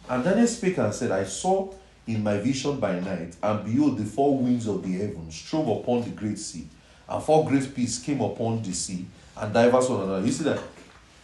And 0.10 0.24
Daniel 0.24 0.48
spake 0.48 0.78
and 0.78 0.94
said, 0.94 1.12
I 1.12 1.24
saw 1.24 1.74
in 2.08 2.24
my 2.24 2.38
vision 2.38 2.80
by 2.80 3.00
night, 3.00 3.36
and 3.42 3.66
behold, 3.66 3.98
the 3.98 4.06
four 4.06 4.38
winds 4.38 4.68
of 4.68 4.84
the 4.84 4.92
heaven 4.92 5.32
strove 5.32 5.68
upon 5.68 6.04
the 6.04 6.12
great 6.12 6.38
sea, 6.38 6.68
and 7.10 7.24
four 7.24 7.46
great 7.48 7.74
peace 7.74 8.00
came 8.00 8.22
upon 8.22 8.62
the 8.62 8.74
sea, 8.74 9.06
and 9.38 9.54
divers 9.54 9.90
one 9.90 10.04
another. 10.04 10.26
You 10.26 10.32
see 10.32 10.44
that 10.44 10.60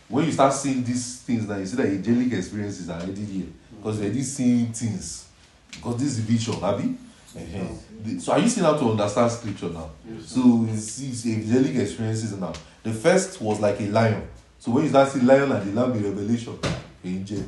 when 0.07 0.25
you 0.25 0.31
start 0.31 0.53
seeing 0.53 0.83
these 0.83 1.21
things 1.21 1.47
now, 1.47 1.57
you 1.57 1.65
see 1.65 1.77
that 1.77 1.85
angelic 1.85 2.33
experiences 2.33 2.89
are 2.89 2.99
already 2.99 3.23
here. 3.23 3.47
Because 3.77 3.97
they're 3.97 4.07
already 4.09 4.23
seeing 4.23 4.73
things. 4.73 5.27
Because 5.71 5.97
this 5.97 6.07
is 6.09 6.19
vision, 6.19 6.55
Abby. 6.61 6.97
Uh-huh. 7.33 8.19
So 8.19 8.33
are 8.33 8.39
you 8.39 8.49
still 8.49 8.65
how 8.65 8.77
to 8.77 8.91
understand 8.91 9.31
scripture 9.31 9.69
now? 9.69 9.89
So 10.25 10.67
it's, 10.69 10.99
it's 11.01 11.25
angelic 11.25 11.77
experiences 11.77 12.35
now. 12.37 12.51
The 12.83 12.91
first 12.91 13.39
was 13.39 13.61
like 13.61 13.79
a 13.79 13.85
lion. 13.85 14.27
So 14.59 14.71
when 14.71 14.83
you 14.83 14.89
start 14.89 15.09
seeing 15.09 15.25
lion 15.25 15.51
and 15.51 15.71
the 15.73 15.79
lamb 15.79 15.93
in 15.93 16.03
Revelation, 16.03 16.59
angel. 17.05 17.43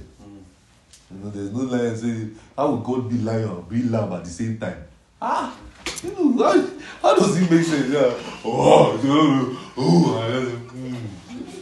You 1.13 1.23
know, 1.23 1.29
there's 1.29 1.51
no 1.51 1.59
lion 1.59 1.95
saying, 1.95 2.39
how 2.57 2.71
would 2.71 2.83
God 2.83 3.09
be 3.09 3.17
lion 3.17 3.65
be 3.69 3.83
lamb 3.83 4.13
at 4.13 4.23
the 4.23 4.29
same 4.29 4.57
time? 4.57 4.83
Ah, 5.21 5.55
you 6.03 6.11
know, 6.11 6.43
how, 6.43 6.67
how 7.01 7.15
does 7.15 7.39
it 7.39 7.51
make 7.51 7.63
sense? 7.63 7.89
Yeah. 7.89 8.13
Oh, 8.43 8.99
oh, 9.03 9.73
oh, 9.77 10.19
I 10.19 10.29
mm. 10.75 11.13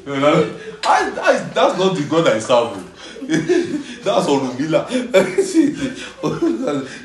You 0.06 0.20
know, 0.20 0.60
I, 0.84 1.12
I, 1.22 1.38
that's 1.54 1.78
not 1.78 1.96
the 1.96 2.04
God 2.10 2.28
I 2.28 2.40
serve. 2.40 2.88
that's 4.04 4.26
Orumila. 4.28 4.88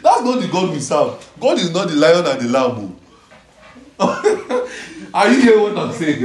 that's 0.03 0.23
not 0.23 0.41
the 0.41 0.49
God 0.51 0.71
we 0.71 0.81
serve. 0.81 1.33
God 1.39 1.59
is 1.59 1.73
not 1.73 1.89
the 1.89 1.97
lion 1.97 2.27
and 2.27 2.41
the 2.41 2.49
lamb. 2.49 2.97
Are 5.15 5.33
you 5.33 5.41
hearing 5.41 5.63
what 5.63 5.79
I'm 5.79 5.93
saying? 5.93 6.25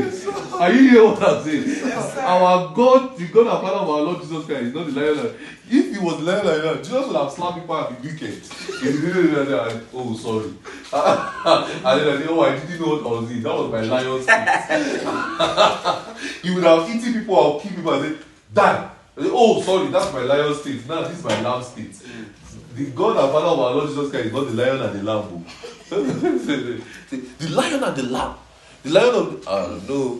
Are 0.53 0.71
you 0.71 0.89
hearing 0.89 1.11
what 1.11 1.23
I'm 1.23 1.43
saying? 1.43 1.83
our 2.17 2.73
God, 2.73 3.17
the 3.17 3.27
God 3.27 3.47
and 3.47 3.61
Father 3.61 3.77
of 3.79 3.89
our 3.89 4.01
Lord 4.01 4.21
Jesus 4.21 4.45
Christ, 4.45 4.61
is 4.63 4.73
not 4.73 4.87
the 4.87 4.91
lion. 4.91 5.35
If 5.69 5.93
he 5.95 5.99
was 5.99 6.17
the 6.17 6.23
lion 6.23 6.45
the 6.45 6.75
Jesus 6.77 7.07
would 7.07 7.15
have 7.15 7.31
slapped 7.31 7.59
people 7.59 7.77
at 7.77 8.01
the 8.01 8.07
weekend. 8.07 8.41
He 8.43 8.91
didn't 8.91 9.13
do 9.13 9.45
that, 9.45 9.81
oh, 9.93 10.15
sorry. 10.15 10.47
and 10.47 10.57
then 12.01 12.09
I 12.09 12.21
say, 12.21 12.27
oh, 12.29 12.41
I 12.41 12.59
didn't 12.59 12.79
know 12.81 12.87
what 12.95 13.05
I 13.05 13.07
was 13.21 13.31
eating. 13.31 13.43
That 13.43 13.55
was 13.55 13.71
my 13.71 13.81
lion's 13.81 14.25
teeth. 14.25 16.33
he 16.43 16.49
would 16.53 16.63
have 16.63 16.89
eaten 16.89 17.13
people 17.13 17.35
or 17.35 17.61
kill 17.61 17.71
people 17.71 17.93
and 17.93 18.17
say, 18.17 18.23
die. 18.53 18.89
I 19.17 19.29
oh, 19.33 19.61
sorry, 19.61 19.87
that's 19.91 20.11
my 20.13 20.21
lion's 20.21 20.61
teeth. 20.61 20.87
Now 20.87 21.01
this 21.03 21.17
is 21.17 21.23
my 21.23 21.41
lamb's 21.41 21.69
teeth. 21.69 22.07
The 22.75 22.85
God 22.91 23.17
and 23.17 23.31
Father 23.31 23.47
of 23.47 23.59
our 23.59 23.71
Lord 23.75 23.89
Jesus 23.89 24.09
Christ 24.09 24.25
is 24.27 24.33
not 24.33 24.45
the 24.47 24.53
lion 24.53 24.81
and 24.81 24.99
the 24.99 25.03
lamb. 25.03 25.23
oh. 25.31 25.43
the 27.39 27.49
lion 27.49 27.83
and 27.83 27.95
the 27.95 28.03
lamb. 28.03 28.35
The 28.83 28.89
lion 28.89 29.13
of 29.15 29.45
the, 29.45 29.49
uh, 29.49 29.79
no, 29.87 30.15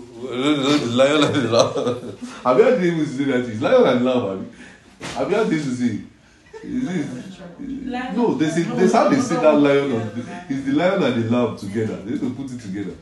the 0.78 0.86
lion 0.88 1.24
and 1.24 1.36
the 1.36 1.52
lamb. 1.52 2.18
Have 2.44 2.58
you 2.58 2.64
heard 2.64 2.80
him 2.80 3.06
say 3.06 3.24
that? 3.24 3.50
It's 3.50 3.62
lion 3.62 3.88
and 3.88 4.06
lamb. 4.06 4.52
Have 5.02 5.32
you, 5.32 5.36
heard 5.36 5.48
this 5.50 5.66
to 5.66 5.76
say? 5.76 6.00
Is 6.64 6.88
it, 6.88 8.16
no, 8.16 8.36
they 8.36 8.50
say, 8.50 8.62
there's 8.62 8.94
how 8.94 9.10
they 9.10 9.20
say 9.20 9.36
that 9.36 9.56
lion 9.56 9.92
of 9.94 10.16
the, 10.16 10.54
it's 10.54 10.66
the 10.66 10.74
lion 10.74 11.02
and 11.02 11.24
the 11.24 11.32
lamb 11.36 11.58
together. 11.58 11.96
They 11.98 12.12
need 12.12 12.20
to 12.20 12.30
put 12.34 12.52
it 12.52 12.60
together. 12.60 12.94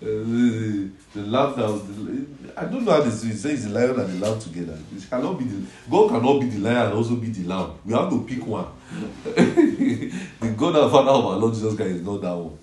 the 0.00 0.90
lamb 1.14 1.54
the, 1.56 2.26
I 2.54 2.64
don't 2.66 2.84
know 2.84 2.92
how 2.92 3.00
this 3.00 3.24
is. 3.24 3.34
It 3.34 3.38
says 3.38 3.64
the 3.64 3.70
lion 3.70 3.98
and 3.98 4.20
the 4.20 4.26
lamb 4.26 4.38
together. 4.38 4.78
It 4.94 5.08
cannot 5.08 5.38
be 5.38 5.46
the 5.46 5.66
God 5.90 6.10
cannot 6.10 6.40
be 6.40 6.50
the 6.50 6.58
lion 6.58 6.86
and 6.88 6.94
also 6.94 7.16
be 7.16 7.28
the 7.28 7.48
lamb. 7.48 7.78
We 7.84 7.94
have 7.94 8.10
to 8.10 8.24
pick 8.24 8.46
one. 8.46 8.66
the 9.24 10.54
God 10.54 10.76
and 10.76 10.90
Father 10.90 11.10
of 11.10 11.24
our 11.24 11.36
Lord 11.38 11.54
Jesus 11.54 11.74
Christ 11.76 11.92
is 11.92 12.02
not 12.02 12.20
that 12.20 12.36
one. 12.36 12.58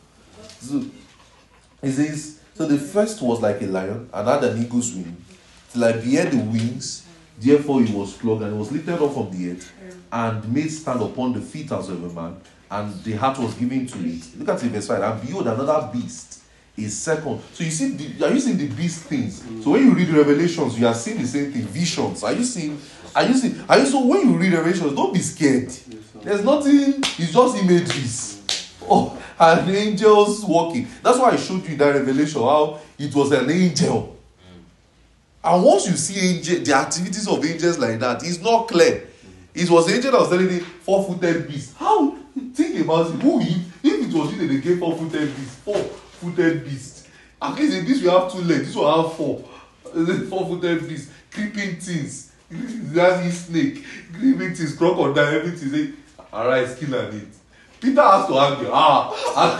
So 0.59 0.83
it 1.83 1.91
says 1.91 2.39
so 2.55 2.67
the 2.67 2.77
first 2.77 3.21
was 3.21 3.41
like 3.41 3.61
a 3.61 3.65
lion 3.65 4.09
and 4.13 4.27
had 4.27 4.43
an 4.43 4.61
eagle's 4.61 4.93
wing. 4.93 5.17
Till 5.71 5.83
I 5.85 5.93
beheld 5.93 6.31
the 6.31 6.37
wings, 6.37 7.05
therefore 7.39 7.81
he 7.81 7.93
was 7.93 8.13
flogged 8.13 8.43
and 8.43 8.57
was 8.57 8.71
lifted 8.71 9.01
up 9.01 9.13
from 9.13 9.31
the 9.31 9.51
earth 9.51 9.71
and 10.11 10.53
made 10.53 10.69
stand 10.69 11.01
upon 11.01 11.33
the 11.33 11.41
feet 11.41 11.71
as 11.71 11.89
of 11.89 12.03
a 12.03 12.21
man, 12.21 12.39
and 12.69 13.03
the 13.03 13.13
heart 13.13 13.39
was 13.39 13.55
given 13.55 13.87
to 13.87 13.97
it. 13.99 14.23
Look 14.37 14.49
at 14.49 14.63
it, 14.63 14.69
verse 14.69 14.87
5. 14.87 15.01
And 15.01 15.27
behold, 15.27 15.47
another 15.47 15.89
beast 15.91 16.43
is 16.77 16.95
second. 16.95 17.41
So 17.53 17.63
you 17.63 17.71
see, 17.71 17.89
the, 17.95 18.27
are 18.27 18.33
you 18.33 18.39
seeing 18.39 18.57
the 18.57 18.67
beast 18.67 19.05
things? 19.05 19.43
So 19.63 19.71
when 19.71 19.85
you 19.85 19.93
read 19.95 20.09
Revelations, 20.09 20.79
you 20.79 20.85
are 20.85 20.93
seeing 20.93 21.19
the 21.19 21.27
same 21.27 21.51
thing. 21.51 21.63
Visions. 21.63 22.23
Are 22.23 22.33
you 22.33 22.43
seeing? 22.43 22.79
Are 23.15 23.23
you 23.23 23.33
seeing? 23.33 23.63
Are 23.67 23.79
you 23.79 23.85
so 23.87 24.05
when 24.05 24.29
you 24.29 24.37
read 24.37 24.53
Revelations, 24.53 24.93
don't 24.93 25.13
be 25.13 25.19
scared. 25.19 25.69
There's 26.21 26.43
nothing. 26.43 26.99
It's 26.99 27.33
just 27.33 27.57
images. 27.57 28.77
Oh, 28.87 29.19
and 29.39 29.69
angels 29.69 30.43
walking. 30.43 30.87
That's 31.01 31.17
why 31.17 31.31
I 31.31 31.35
showed 31.35 31.67
you 31.67 31.75
that 31.77 31.95
Revelation 31.95 32.41
how 32.41 32.79
it 32.97 33.13
was 33.13 33.31
an 33.31 33.49
angel. 33.49 34.17
And 35.43 35.63
once 35.63 35.87
you 35.87 35.95
see 35.97 36.37
angel, 36.37 36.63
the 36.63 36.73
activities 36.73 37.27
of 37.27 37.43
angels 37.43 37.77
like 37.77 37.99
that, 37.99 38.23
it's 38.23 38.41
not 38.41 38.67
clear. 38.67 39.07
It 39.53 39.69
was 39.69 39.87
the 39.87 39.95
angel 39.95 40.11
that 40.11 40.19
was 40.21 40.29
telling 40.29 40.47
the 40.47 40.59
four-footed 40.59 41.47
beast. 41.47 41.75
How? 41.77 42.17
Think 42.53 42.79
about 42.79 43.13
it. 43.13 43.21
Who 43.21 43.41
if, 43.41 43.85
if 43.85 44.09
it 44.09 44.13
was 44.13 44.31
you 44.31 44.39
that 44.39 44.53
they 44.53 44.61
gave 44.61 44.79
four-footed 44.79 45.35
beast, 45.35 45.57
four-footed 45.59 46.63
beast. 46.63 47.07
At 47.41 47.55
least 47.55 47.77
in 47.77 47.85
this 47.85 48.01
we 48.01 48.09
have 48.09 48.31
two 48.31 48.39
legs. 48.39 48.67
This 48.67 48.75
one 48.75 49.03
have 49.03 49.13
four. 49.13 49.43
Four-footed 49.93 50.87
beast, 50.87 51.11
creeping 51.29 51.75
things. 51.75 52.31
That's 52.49 53.37
snake, 53.37 53.83
creeping 54.13 54.55
things, 54.55 54.75
crocodile, 54.75 55.35
everything. 55.35 55.93
Say, 57.83 57.89
arise, 57.89 57.91
kill 57.91 57.91
and 57.91 57.91
eat. 57.91 57.91
Peter 57.91 58.01
has 58.01 58.27
to 58.27 58.33
argue. 58.33 58.69
Ah, 58.71 59.11
I, 59.35 59.59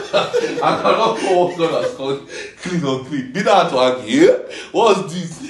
I 0.63 0.81
cannot 0.81 1.19
call 1.19 1.47
what 1.47 1.57
God 1.57 1.83
has 1.83 1.95
called 1.95 2.29
clean 2.57 2.83
or 2.83 3.05
clean. 3.05 3.33
Peter 3.33 3.49
had 3.49 3.69
to 3.69 3.77
argue. 3.77 4.21
Yeah? 4.21 4.37
What's 4.71 5.13
this? 5.13 5.43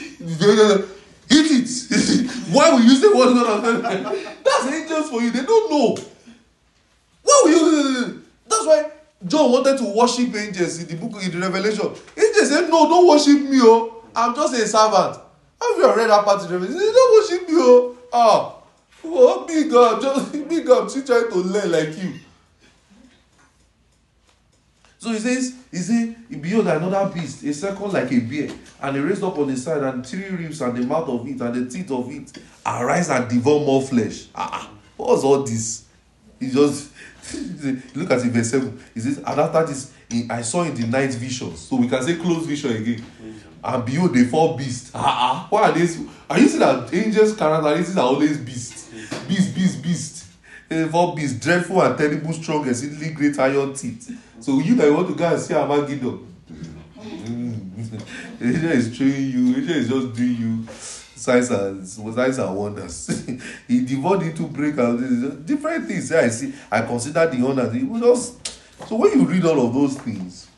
Eat 1.32 1.48
it. 1.52 2.32
Why 2.52 2.70
will 2.72 2.82
you 2.82 2.96
say 2.96 3.08
what 3.08 3.34
God 3.34 3.64
has 3.64 3.82
said? 3.82 4.44
That's 4.44 4.68
angels 4.68 5.10
for 5.10 5.22
you. 5.22 5.32
They 5.32 5.44
don't 5.44 5.72
know. 5.72 5.98
Why 7.24 7.42
will 7.46 7.52
you? 7.52 8.24
That's 8.48 8.66
why 8.66 8.92
John 9.26 9.52
wanted 9.52 9.78
to 9.78 9.86
worship 9.96 10.36
angels 10.36 10.80
in 10.80 10.88
the 10.88 10.96
book 10.96 11.24
in 11.24 11.32
the 11.32 11.40
Revelation. 11.40 11.88
Angels 12.18 12.50
said, 12.50 12.70
No, 12.70 12.88
don't 12.90 13.08
worship 13.08 13.42
me. 13.50 13.60
Oh, 13.62 14.04
I'm 14.16 14.36
just 14.36 14.54
a 14.54 14.68
servant. 14.68 15.18
Have 15.62 15.78
you 15.78 15.96
read 15.96 16.10
that 16.10 16.26
part 16.26 16.42
of 16.42 16.50
the 16.50 16.60
Revelation? 16.60 16.78
They 16.78 16.92
don't 16.92 17.14
worship 17.22 17.48
me. 17.50 17.56
Oh, 17.58 17.98
ah. 18.12 18.56
Oh, 19.06 19.46
big 19.46 19.70
God, 19.70 20.02
just 20.02 20.32
big 20.32 20.66
God, 20.66 20.90
she 20.92 21.02
trying 21.02 21.30
to 21.30 21.36
learn 21.36 21.72
like 21.72 21.98
you. 21.98 22.14
So 25.04 25.12
he 25.12 25.20
says, 25.20 25.54
he 25.70 25.78
says, 25.80 26.16
behold 26.40 26.66
another 26.68 27.14
beast, 27.14 27.44
a 27.44 27.54
second 27.54 27.92
like 27.92 28.10
a 28.10 28.20
bear, 28.22 28.50
and 28.82 28.96
he 28.96 29.02
raised 29.02 29.22
up 29.22 29.38
on 29.38 29.48
the 29.48 29.58
side, 29.58 29.84
and 29.84 30.06
three 30.06 30.30
ribs, 30.30 30.62
and 30.62 30.78
the 30.78 30.88
mouth 30.88 31.10
of 31.10 31.28
it, 31.28 31.42
and 31.42 31.54
the 31.54 31.70
teeth 31.70 31.92
of 31.92 32.10
it 32.10 32.32
arise 32.66 33.10
and 33.10 33.30
devour 33.30 33.60
more 33.60 33.82
flesh. 33.82 34.28
Ah, 34.34 34.50
ah. 34.54 34.72
what 34.96 35.10
was 35.10 35.26
all 35.26 35.44
this? 35.44 35.84
He 36.40 36.50
just 36.50 36.94
look 37.96 38.12
at 38.12 38.26
it, 38.26 38.32
verse 38.32 38.52
7. 38.52 38.82
He 38.94 39.02
says, 39.02 39.18
and 39.18 39.28
after 39.28 39.66
this, 39.66 39.92
I 40.30 40.42
saw 40.42 40.64
in 40.64 40.74
the 40.74 40.88
night 40.88 41.14
visions. 41.16 41.60
So 41.60 41.76
we 41.76 41.90
can 41.90 42.02
say 42.02 42.16
close 42.16 42.46
vision 42.46 42.72
again. 42.72 43.04
And 43.62 43.86
behold, 43.86 44.14
the 44.14 44.24
four 44.24 44.58
beasts. 44.58 44.92
Ah, 44.96 45.02
ah. 45.04 45.48
Why 45.50 45.64
are 45.64 45.72
these? 45.74 46.02
Are 46.30 46.40
you 46.40 46.48
seeing 46.48 46.62
that 46.62 46.94
angels' 46.94 47.36
characteristics 47.36 47.98
are 47.98 48.08
always 48.08 48.38
beasts? 48.38 48.90
Beast, 49.28 49.54
beast, 49.54 49.84
beast. 49.84 50.26
Four 50.92 51.14
beasts, 51.14 51.44
dreadful 51.44 51.82
and 51.82 51.98
terrible, 51.98 52.32
strong, 52.32 52.66
exceedingly 52.68 53.10
great 53.12 53.38
iron 53.38 53.74
teeth 53.74 54.18
So 54.44 54.60
you 54.60 54.76
that 54.76 54.92
want 54.92 55.08
to 55.08 55.16
go 55.16 55.26
and 55.26 55.42
see 55.42 55.54
Armageddon. 55.54 56.28
Angel 58.42 58.72
is 58.72 58.94
showing 58.94 59.30
you, 59.30 59.56
Angel 59.56 59.78
is 59.78 59.88
just 59.88 60.14
doing 60.14 60.36
you 60.36 60.68
signs 61.16 61.50
and 61.50 61.88
signs 61.88 62.40
and 62.40 62.54
wonders. 62.54 63.26
he 63.70 63.86
devoured 63.86 64.24
into 64.24 64.46
break 64.48 64.78
and 64.78 65.46
different 65.46 65.88
things. 65.88 66.12
I 66.12 66.28
see, 66.28 66.54
I 66.70 66.82
consider 66.82 67.26
the 67.26 67.48
honor. 67.48 67.74
It 67.74 67.88
was 67.88 68.02
just 68.02 68.60
so 68.86 68.98
when 68.98 69.18
you 69.18 69.26
read 69.26 69.46
all 69.46 69.66
of 69.66 69.74
those 69.74 69.96
things, 69.96 70.50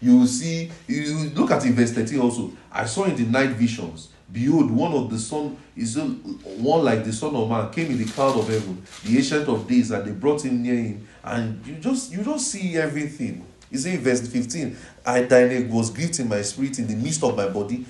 you 0.00 0.26
see, 0.26 0.70
you 0.86 1.28
look 1.34 1.50
at 1.50 1.62
verse 1.62 1.92
13 1.92 2.18
also. 2.20 2.52
I 2.72 2.86
saw 2.86 3.04
in 3.04 3.16
the 3.16 3.24
night 3.24 3.50
visions. 3.50 4.08
Behold, 4.32 4.70
one 4.70 4.92
of 4.92 5.08
the 5.08 5.18
son 5.18 5.56
is 5.76 5.96
one 5.96 6.84
like 6.84 7.04
the 7.04 7.12
son 7.12 7.34
of 7.36 7.48
man 7.48 7.70
came 7.70 7.90
in 7.92 7.98
the 7.98 8.04
cloud 8.06 8.36
of 8.36 8.48
heaven, 8.48 8.82
the 9.04 9.16
ancient 9.16 9.48
of 9.48 9.68
days, 9.68 9.92
and 9.92 10.04
they 10.04 10.10
brought 10.10 10.44
him 10.44 10.62
near 10.62 10.74
him 10.74 11.06
and 11.26 11.66
you 11.66 11.74
just 11.74 12.12
you 12.12 12.22
just 12.22 12.48
see 12.48 12.76
everything. 12.76 13.44
You 13.70 13.78
see 13.78 13.96
verse 13.96 14.26
15, 14.26 14.76
I 15.04 15.22
died 15.22 15.68
was 15.70 15.90
grieved 15.90 16.20
in 16.20 16.28
my 16.28 16.40
spirit 16.42 16.78
in 16.78 16.86
the 16.86 16.94
midst 16.94 17.24
of 17.24 17.36
my 17.36 17.48
body, 17.48 17.84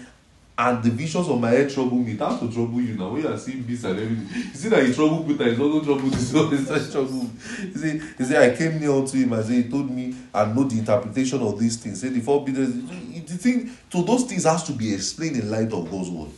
and 0.58 0.82
the 0.82 0.90
visions 0.90 1.28
of 1.28 1.38
my 1.38 1.50
head 1.50 1.70
trouble 1.70 1.98
me. 1.98 2.14
That's 2.14 2.40
to 2.40 2.50
trouble 2.50 2.80
you 2.80 2.94
now. 2.94 3.10
When 3.10 3.22
you 3.22 3.28
are 3.28 3.36
seeing 3.36 3.62
beasts 3.62 3.84
and 3.84 3.98
everything, 3.98 4.44
you 4.44 4.54
see 4.54 4.68
that 4.70 4.86
he 4.86 4.94
troubled 4.94 5.26
Peter, 5.26 5.50
he's 5.50 5.60
also 5.60 5.84
troubled 5.84 6.12
this 6.12 6.32
one, 6.32 6.90
trouble. 6.90 7.30
You 7.60 7.74
see, 7.74 7.98
he 8.16 8.24
said, 8.24 8.52
I 8.52 8.56
came 8.56 8.80
near 8.80 8.92
unto 8.92 9.18
him 9.18 9.34
and 9.34 9.44
said, 9.44 9.64
he 9.64 9.70
told 9.70 9.90
me 9.90 10.14
I 10.32 10.46
know 10.46 10.64
the 10.64 10.78
interpretation 10.78 11.42
of 11.42 11.58
these 11.58 11.76
things. 11.76 12.00
Say 12.00 12.08
the 12.08 12.20
four 12.20 12.42
business. 12.44 12.70
The 12.70 13.36
thing 13.36 13.70
to 13.90 14.02
those 14.02 14.24
things 14.24 14.44
has 14.44 14.62
to 14.64 14.72
be 14.72 14.94
explained 14.94 15.36
in 15.36 15.50
light 15.50 15.72
of 15.72 15.90
God's 15.90 16.08
word. 16.08 16.30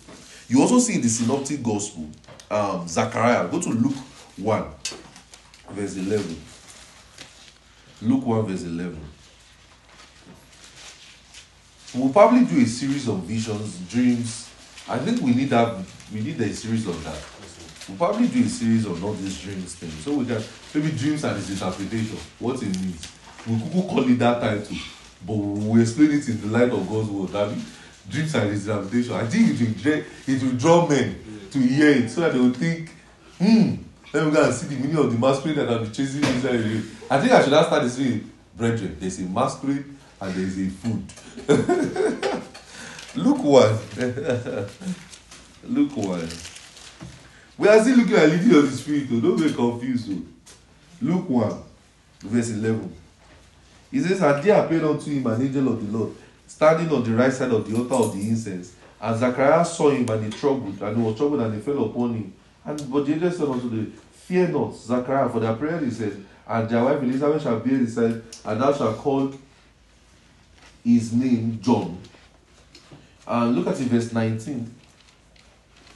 You 0.48 0.62
also 0.62 0.78
see 0.80 0.94
in 0.94 1.02
the 1.02 1.08
synoptic 1.08 1.62
gospel, 1.62 2.08
um, 2.50 2.88
Zachariah, 2.88 3.46
go 3.48 3.60
to 3.60 3.68
Luke 3.68 3.96
1, 4.38 4.64
verse 5.70 5.96
11. 5.96 6.42
Luke 8.02 8.26
1, 8.26 8.46
verse 8.46 8.62
11. 8.64 9.07
We'll 11.94 12.10
probably 12.10 12.44
do 12.44 12.60
a 12.60 12.66
series 12.66 13.08
of 13.08 13.20
visions, 13.20 13.78
dreams. 13.88 14.50
I 14.88 14.98
think 14.98 15.22
we 15.22 15.32
need 15.32 15.48
that. 15.50 15.74
We 16.12 16.20
need 16.20 16.38
a 16.38 16.52
series 16.52 16.86
of 16.86 17.02
that. 17.04 17.18
We'll 17.88 17.96
probably 17.96 18.28
do 18.28 18.44
a 18.44 18.48
series 18.48 18.84
of 18.84 19.02
all 19.02 19.14
these 19.14 19.40
dreams 19.40 19.74
things. 19.74 19.94
So 20.04 20.12
we 20.12 20.26
can 20.26 20.42
maybe 20.74 20.94
dreams 20.94 21.24
and 21.24 21.38
its 21.38 21.48
interpretation, 21.48 22.18
what 22.40 22.62
it 22.62 22.78
means. 22.78 23.10
We 23.46 23.58
could 23.58 23.88
call 23.88 24.06
it 24.06 24.18
that 24.18 24.40
title, 24.40 24.76
but 25.26 25.34
we'll 25.34 25.80
explain 25.80 26.10
it 26.10 26.28
in 26.28 26.40
the 26.42 26.48
light 26.48 26.70
of 26.70 26.86
God's 26.86 27.08
word. 27.08 27.30
That 27.30 27.56
dreams 28.10 28.34
and 28.34 28.52
its 28.52 28.66
interpretation. 28.66 29.14
I 29.14 29.26
think 29.26 29.58
it 29.58 29.84
will, 29.86 30.34
it 30.34 30.42
will 30.42 30.58
draw 30.58 30.86
men 30.86 31.48
to 31.52 31.58
hear 31.58 31.88
it 31.88 32.10
so 32.10 32.20
that 32.20 32.34
they 32.34 32.38
will 32.38 32.52
think, 32.52 32.90
hmm, 33.38 33.76
let 34.12 34.26
me 34.26 34.30
go 34.32 34.44
and 34.44 34.54
see 34.54 34.66
the 34.66 34.76
meaning 34.76 34.96
of 34.98 35.10
the 35.10 35.18
masquerade 35.18 35.56
that 35.56 35.70
I'll 35.70 35.86
be 35.86 35.90
chasing 35.90 36.22
inside 36.22 36.82
I 37.10 37.18
think 37.18 37.32
I 37.32 37.42
should 37.42 37.52
have 37.54 37.66
started 37.66 37.98
way. 37.98 38.22
Brethren, 38.54 38.96
there's 39.00 39.20
a 39.20 39.22
masquerade 39.22 39.84
and 40.20 40.34
there's 40.34 40.58
a 40.58 40.68
food. 40.70 41.04
Look 43.16 43.42
one. 43.42 43.78
Look 45.64 45.96
one. 45.96 46.28
We 47.56 47.68
are 47.68 47.80
still 47.82 47.96
looking 47.96 48.14
at 48.14 48.28
leading 48.30 48.54
of 48.54 48.70
the 48.70 48.76
spirit, 48.76 49.08
though. 49.10 49.20
Don't 49.20 49.36
get 49.36 49.56
confused. 49.56 50.08
Though. 50.10 50.22
Luke 51.00 51.28
1, 51.28 51.62
verse 52.20 52.50
11. 52.50 52.92
He 53.90 54.00
says, 54.00 54.20
And 54.20 54.42
there 54.42 54.64
appeared 54.64 54.84
unto 54.84 55.10
him 55.10 55.26
an 55.26 55.40
angel 55.42 55.68
of 55.68 55.84
the 55.92 55.98
Lord, 55.98 56.12
standing 56.46 56.92
on 56.92 57.04
the 57.04 57.10
right 57.12 57.32
side 57.32 57.50
of 57.52 57.68
the 57.68 57.76
altar 57.76 57.94
of 57.94 58.12
the 58.14 58.28
incense. 58.28 58.74
And 59.00 59.18
Zacharias 59.18 59.76
saw 59.76 59.90
him 59.90 60.08
and 60.08 60.24
he 60.24 60.38
troubled, 60.38 60.80
and 60.82 60.96
he 60.96 61.02
was 61.02 61.16
troubled, 61.16 61.40
and 61.40 61.54
he 61.54 61.60
fell 61.60 61.84
upon 61.84 62.14
him. 62.14 62.32
And 62.64 62.90
but 62.90 63.06
the 63.06 63.12
angel 63.14 63.30
said 63.30 63.48
unto 63.48 63.70
them, 63.70 63.92
Fear 64.12 64.48
not, 64.48 64.74
Zachariah, 64.74 65.28
for 65.28 65.40
their 65.40 65.54
prayer 65.54 65.78
he 65.78 65.90
said, 65.90 66.24
and 66.48 66.68
their 66.68 66.84
wife 66.84 67.02
Elizabeth 67.02 67.42
shall 67.42 67.60
bear 67.60 67.76
his 67.78 67.96
and 67.98 68.22
thou 68.44 68.72
shalt 68.72 68.98
call 68.98 69.32
his 70.84 71.12
name 71.12 71.60
John. 71.62 71.98
And 73.26 73.56
look 73.56 73.66
at 73.66 73.80
it, 73.80 73.88
verse 73.88 74.12
19. 74.12 74.74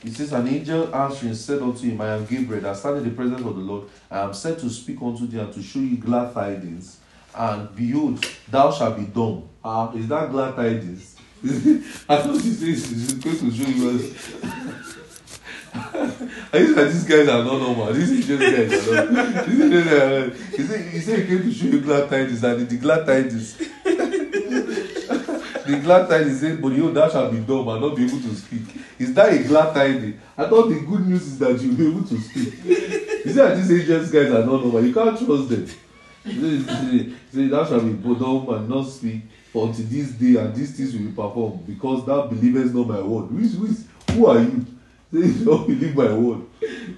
It 0.04 0.12
says, 0.14 0.32
An 0.32 0.48
angel 0.48 0.94
answering 0.94 1.34
said 1.34 1.62
unto 1.62 1.88
him, 1.88 2.00
I 2.00 2.16
am 2.16 2.26
Gabriel, 2.26 2.66
I 2.66 2.74
stand 2.74 2.98
in 2.98 3.04
the 3.04 3.10
presence 3.10 3.40
of 3.40 3.54
the 3.54 3.62
Lord. 3.62 3.88
I 4.10 4.20
am 4.20 4.34
sent 4.34 4.58
to 4.60 4.70
speak 4.70 5.00
unto 5.00 5.26
thee 5.26 5.38
and 5.38 5.52
to 5.52 5.62
show 5.62 5.78
you 5.78 5.96
glad 5.96 6.34
tidings. 6.34 6.98
And 7.34 7.74
behold, 7.74 8.24
thou 8.50 8.70
shalt 8.72 8.96
be 8.96 9.04
dumb. 9.04 9.48
Uh, 9.64 9.92
is 9.94 10.08
that 10.08 10.30
glad 10.30 10.56
tidings? 10.56 11.16
I 11.44 11.48
thought 12.18 12.40
he 12.40 12.52
says 12.52 12.90
he's 12.90 13.14
going 13.14 13.38
to 13.38 13.50
show 13.50 13.68
you. 13.68 14.14
I 16.52 16.58
used 16.58 16.76
that 16.76 16.92
these 16.92 17.04
guys 17.04 17.28
are 17.28 17.44
not 17.44 17.58
normal. 17.58 17.92
These 17.92 18.26
just 18.26 18.40
guys 18.40 18.88
are. 18.88 19.06
These 19.46 19.70
guys 19.70 19.92
are, 19.92 20.30
he 20.30 20.62
said 20.62 20.88
he 20.90 21.00
said 21.00 21.18
he 21.20 21.26
came 21.26 21.42
to 21.42 21.52
show 21.52 21.66
you 21.66 21.80
glad 21.80 22.10
tidings 22.10 22.44
and 22.44 22.68
the 22.68 22.76
glad 22.76 23.06
tidings. 23.06 23.56
The 25.72 25.80
glad 25.80 26.08
tidings 26.08 26.40
said, 26.40 26.60
but 26.62 26.72
you 26.72 26.92
thou 26.92 27.08
shalt 27.08 27.32
be 27.32 27.38
dumb 27.38 27.68
and 27.68 27.80
not 27.80 27.96
be 27.96 28.04
able 28.04 28.20
to 28.20 28.34
speak. 28.34 28.62
Is 28.98 29.14
that 29.14 29.32
a 29.32 29.42
glad 29.44 29.74
tidings? 29.74 30.20
I 30.36 30.46
thought 30.48 30.68
the 30.68 30.80
good 30.80 31.06
news 31.06 31.22
is 31.22 31.38
that 31.38 31.60
you'll 31.60 31.76
be 31.76 31.88
able 31.88 32.04
to 32.04 32.18
speak. 32.20 32.64
You 32.64 33.24
see 33.24 33.32
that 33.32 33.56
these 33.56 33.72
agents 33.72 34.10
guys 34.10 34.26
are 34.26 34.44
not 34.44 34.46
normal. 34.46 34.84
You 34.84 34.92
can't 34.92 35.18
trust 35.18 35.48
them. 35.48 35.66
He 36.24 37.14
said, 37.32 37.50
thou 37.50 37.64
shalt 37.64 37.84
be 37.84 37.92
dumb 37.92 38.48
and 38.48 38.68
not 38.68 38.84
speak. 38.84 39.22
for 39.52 39.68
until 39.68 39.84
this 39.84 40.12
day 40.12 40.36
and 40.36 40.54
these 40.54 40.74
things 40.76 40.94
will 40.94 41.00
be 41.04 41.12
performed 41.12 41.66
because 41.66 42.06
thou 42.06 42.26
believest 42.26 42.74
not 42.74 42.88
my 42.88 43.00
word 43.00 43.28
who 43.28 43.38
is 43.38 43.86
who 44.12 44.26
are 44.26 44.40
you 44.40 44.64
say 45.12 45.18
you 45.38 45.44
don't 45.44 45.66
believe 45.66 45.94
my 45.94 46.12
word 46.12 46.40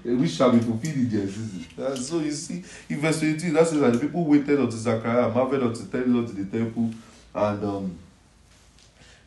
which 0.05 0.31
shall 0.31 0.53
be 0.53 0.61
fulfilled 0.61 0.95
in 0.95 1.11
their 1.11 1.27
season 1.27 1.67
and 1.77 1.99
so 1.99 2.21
you 2.21 2.31
see 2.31 2.63
in 2.89 3.01
verse 3.01 3.19
twenty 3.19 3.51
that 3.51 3.67
says 3.67 3.81
that 3.81 3.93
the 3.93 3.99
people 3.99 4.25
waited 4.25 4.61
until 4.61 4.71
Zachariah 4.71 5.29
marvelled 5.31 5.65
until 5.65 5.87
ten 5.87 6.17
unto 6.17 6.33
the 6.33 6.59
temple 6.59 6.91
and 7.35 7.65
um 7.65 7.99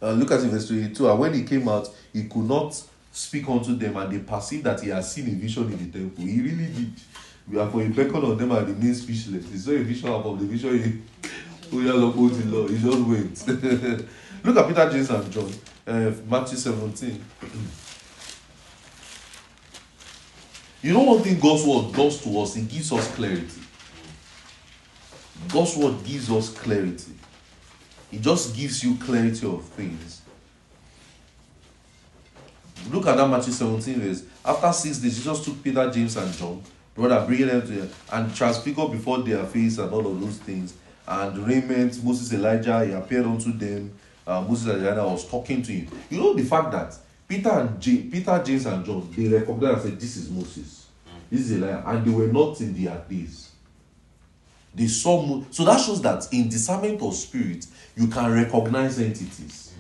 uh, 0.02 0.18
it 0.20 0.28
verse 0.28 0.68
twenty-two 0.68 1.10
and 1.10 1.20
when 1.20 1.34
he 1.34 1.44
came 1.44 1.68
out 1.68 1.90
he 2.14 2.24
could 2.26 2.48
not 2.48 2.80
speak 3.12 3.48
unto 3.50 3.76
them 3.76 3.98
and 3.98 4.12
they 4.12 4.20
perceived 4.20 4.64
that 4.64 4.80
he 4.82 4.90
had 4.90 5.04
seen 5.04 5.28
a 5.28 5.32
vision 5.32 5.64
in 5.72 5.92
the 5.92 6.00
temple 6.00 6.24
he 6.24 6.42
really 6.42 6.68
did 6.68 7.72
for 7.72 7.82
he 7.82 7.88
beckoned 7.90 8.24
on 8.24 8.38
them 8.38 8.52
and 8.52 8.68
remained 8.68 8.96
speechless 8.96 9.50
he 9.50 9.58
saw 9.58 9.72
a 9.72 9.80
vision 9.80 10.22
from 10.22 10.38
the 10.38 10.46
vision 10.46 10.84
he 10.84 11.30
Oh, 11.74 11.80
yeah, 11.82 11.92
oh, 11.94 12.30
the 12.30 12.46
Lord. 12.46 12.70
He 12.70 12.78
just 12.78 13.48
went. 13.48 13.48
Look 14.44 14.58
at 14.58 14.68
Peter, 14.68 14.90
James, 14.90 15.10
and 15.10 15.32
John. 15.32 15.52
Uh, 15.86 16.12
Matthew 16.30 16.58
17. 16.58 17.26
You 20.80 20.94
know 20.94 21.02
one 21.02 21.24
thing 21.24 21.40
God's 21.40 21.66
word 21.66 21.92
does 21.96 22.22
to 22.24 22.40
us? 22.40 22.56
It 22.56 22.70
gives 22.70 22.94
us 22.94 23.14
clarity. 23.16 23.62
God's 25.52 25.76
word 25.76 25.96
gives 26.06 26.32
us 26.32 26.50
clarity. 26.50 27.17
It 28.12 28.22
just 28.22 28.56
gives 28.56 28.84
you 28.84 28.96
clarity 28.96 29.46
of 29.46 29.64
things. 29.64 30.22
Look 32.92 33.06
at 33.08 33.18
that 33.18 33.28
Matthew 33.28 33.52
17 33.52 34.00
verse. 34.00 34.24
After 34.46 34.72
six 34.72 35.00
days, 35.00 35.18
Jesus 35.18 35.44
took 35.44 35.62
Peter, 35.62 35.90
James, 35.92 36.16
and 36.16 36.34
John, 36.34 36.64
brother, 36.96 37.26
bringing 37.26 37.48
them 37.48 37.62
to 37.68 37.90
and 38.14 38.34
transfigured 38.34 38.92
before 38.92 39.20
their 39.20 39.44
face 39.46 39.78
and 39.78 39.92
all 39.92 40.08
of 40.08 40.22
those 40.22 40.38
things. 40.38 40.74
And 41.06 41.38
raiment, 41.46 42.02
Moses, 42.04 42.34
Elijah, 42.34 42.86
he 42.86 42.94
appeared 42.94 43.26
unto 43.26 43.52
them. 43.52 43.94
Uh, 44.26 44.42
Moses 44.42 44.74
and 44.74 44.86
Elijah 44.86 45.04
was 45.04 45.30
talking 45.30 45.62
to 45.64 45.72
him. 45.72 45.88
You 46.10 46.20
know 46.20 46.34
the 46.34 46.44
fact 46.44 46.72
that 46.72 46.98
Peter 47.28 47.50
and 47.50 47.80
J- 47.82 48.04
Peter, 48.04 48.42
James, 48.46 48.66
and 48.66 48.86
John, 48.86 49.10
they 49.16 49.28
recognized 49.28 49.86
and 49.86 49.90
said, 49.92 50.00
This 50.00 50.18
is 50.18 50.30
Moses. 50.30 50.88
This 51.30 51.42
is 51.42 51.52
Elijah. 51.54 51.84
And 51.88 52.06
they 52.06 52.12
were 52.12 52.28
not 52.28 52.60
in 52.62 52.74
their 52.74 52.98
days. 53.10 53.47
They 54.78 54.88
saw 54.88 55.26
Mo- 55.26 55.44
so 55.50 55.66
that 55.66 55.82
shows 55.82 56.00
that 56.04 56.32
in 56.32 56.48
discernment 56.50 57.02
of 57.02 57.16
spirit, 57.16 57.66
you 57.96 58.08
can 58.08 58.32
recognize 58.32 59.00
entities. 59.00 59.74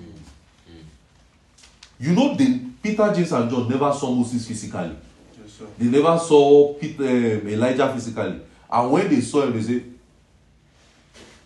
You 1.99 2.13
know, 2.13 2.33
the 2.35 2.59
Peter, 2.81 3.13
James, 3.13 3.31
and 3.31 3.49
John 3.49 3.69
never 3.69 3.93
saw 3.93 4.11
Moses 4.11 4.47
physically. 4.47 4.95
Yes. 5.39 5.61
They 5.77 5.85
never 5.85 6.17
saw 6.17 6.73
Peter, 6.73 7.03
um, 7.03 7.47
Elijah 7.47 7.93
physically. 7.93 8.41
And 8.71 8.91
when 8.91 9.07
they 9.07 9.21
saw 9.21 9.43
him, 9.43 9.53
they 9.53 9.61
say, 9.61 9.83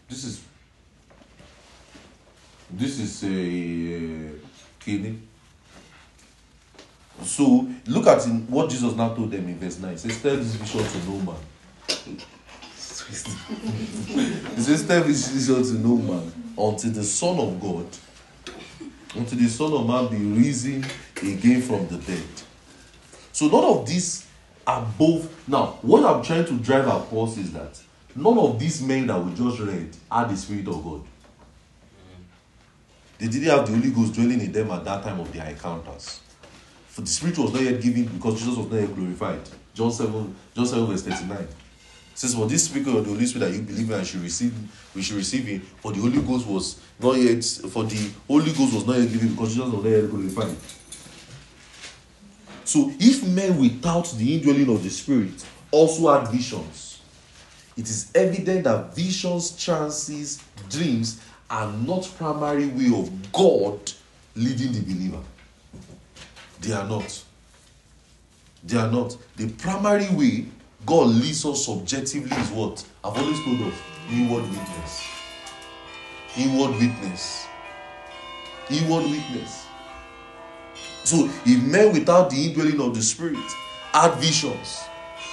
This 0.08 0.24
is 0.24 0.42
this 2.70 3.00
is 3.00 3.24
a 3.26 3.28
uh, 3.28 4.32
kidney. 4.80 5.20
So 7.24 7.68
look 7.88 8.08
at 8.08 8.26
in 8.28 8.48
what 8.48 8.70
Jesus 8.70 8.96
now 8.96 9.14
told 9.14 9.32
them 9.32 9.46
in 9.48 9.60
verse 9.60 9.78
9. 9.78 9.92
He 9.92 9.98
says, 9.98 10.22
Tell 10.22 10.38
this 10.38 10.56
vision 10.56 11.02
to 11.02 11.10
no 11.10 11.18
man. 11.18 11.36
He 13.12 14.62
says, 14.62 14.88
Tell 14.88 15.04
this 15.04 15.28
vision 15.28 15.64
to 15.64 15.74
no 15.88 15.98
man 15.98 16.32
until 16.58 16.92
the 16.92 17.04
Son 17.04 17.38
of 17.40 17.60
God, 17.60 17.86
until 19.16 19.38
the 19.38 19.48
Son 19.48 19.74
of 19.74 19.86
Man 19.86 20.08
be 20.08 20.40
risen 20.40 20.86
again 21.18 21.62
from 21.62 21.88
the 21.88 21.98
dead. 21.98 22.24
So 23.34 23.48
none 23.48 23.66
of 23.66 23.88
these 23.88 24.26
are 24.66 24.88
both. 24.98 25.48
Now, 25.48 25.78
what 25.82 26.06
I'm 26.06 26.24
trying 26.24 26.46
to 26.46 26.58
drive 26.60 26.88
across 26.88 27.38
is 27.38 27.52
that 27.52 27.80
none 28.16 28.38
of 28.38 28.58
these 28.58 28.82
men 28.82 29.08
that 29.08 29.24
we 29.24 29.34
just 29.34 29.60
read 29.60 29.90
are 30.10 30.26
the 30.26 30.38
Spirit 30.38 30.68
of 30.70 30.84
God. 30.84 31.02
They 33.18 33.28
didn't 33.28 33.50
have 33.50 33.68
the 33.68 33.76
Holy 33.76 33.92
Ghost 33.92 34.14
dwelling 34.14 34.40
in 34.42 34.52
them 34.52 34.72
at 34.72 34.86
that 34.86 35.04
time 35.04 35.20
of 35.20 35.32
their 35.34 35.46
encounters. 35.48 36.22
For 36.88 37.02
the 37.02 37.08
Spirit 37.08 37.38
was 37.38 37.54
not 37.54 37.62
yet 37.62 37.82
given 37.82 38.06
because 38.06 38.40
Jesus 38.40 38.58
was 38.58 38.68
not 38.68 38.80
yet 38.80 38.96
glorified. 38.96 39.42
John 39.74 39.92
7, 39.92 40.36
John 40.56 40.66
7 40.66 40.86
verse 40.88 41.04
39. 41.04 41.48
Says, 42.22 42.36
For 42.36 42.46
this 42.46 42.66
speaker 42.66 42.92
of 42.92 43.04
the 43.04 43.10
Holy 43.10 43.26
Spirit 43.26 43.48
that 43.48 43.56
you 43.56 43.64
believe 43.64 43.90
in 43.90 43.98
and 43.98 44.06
should 44.06 44.22
receive, 44.22 44.54
we 44.94 45.02
should 45.02 45.16
receive 45.16 45.50
it. 45.50 45.64
For 45.64 45.92
the 45.92 46.02
Holy 46.02 46.22
Ghost 46.22 46.46
was 46.46 46.80
not 47.00 47.14
yet, 47.14 47.44
for 47.44 47.84
the 47.84 48.12
Holy 48.28 48.54
Ghost 48.54 48.76
was 48.76 48.86
not 48.86 49.00
yet 49.00 49.12
given 49.12 49.30
because 49.30 49.56
Jesus 49.56 49.74
was 49.74 49.84
not 49.84 49.90
yet 49.90 50.08
glorified. 50.08 50.56
So 52.64 52.92
if 53.00 53.24
men 53.28 53.60
without 53.60 54.12
the 54.12 54.36
indwelling 54.36 54.70
of 54.70 54.84
the 54.84 54.92
Spirit 54.92 55.44
also 55.72 56.14
had 56.14 56.28
visions, 56.28 57.02
it 57.76 57.90
is 57.90 58.12
evident 58.14 58.66
that 58.66 58.96
visions, 58.96 59.58
trances, 59.58 60.44
dreams 60.70 61.20
are 61.50 61.72
not 61.72 62.08
primary 62.20 62.68
way 62.68 62.96
of 62.96 63.32
God 63.32 63.80
leading 64.36 64.74
the 64.74 64.82
believer. 64.82 65.24
They 66.60 66.74
are 66.74 66.88
not. 66.88 67.24
They 68.64 68.78
are 68.78 68.92
not. 68.92 69.18
The 69.38 69.50
primary 69.50 70.08
way 70.12 70.46
God 70.86 71.08
leads 71.08 71.46
us 71.46 71.66
subjectively 71.66 72.36
is 72.38 72.50
what? 72.52 72.84
I've 73.04 73.18
always 73.18 73.44
told 73.44 73.62
us 73.62 73.80
inward 74.10 74.44
witness. 74.44 75.08
Inward 76.38 76.72
witness. 76.72 77.46
Inward 78.70 79.04
witness. 79.04 79.68
So, 81.04 81.30
if 81.46 81.64
men 81.64 81.94
without 81.94 82.30
the 82.30 82.48
indwelling 82.48 82.80
of 82.80 82.96
the 82.96 83.02
Spirit 83.02 83.38
had 83.92 84.16
visions, 84.16 84.82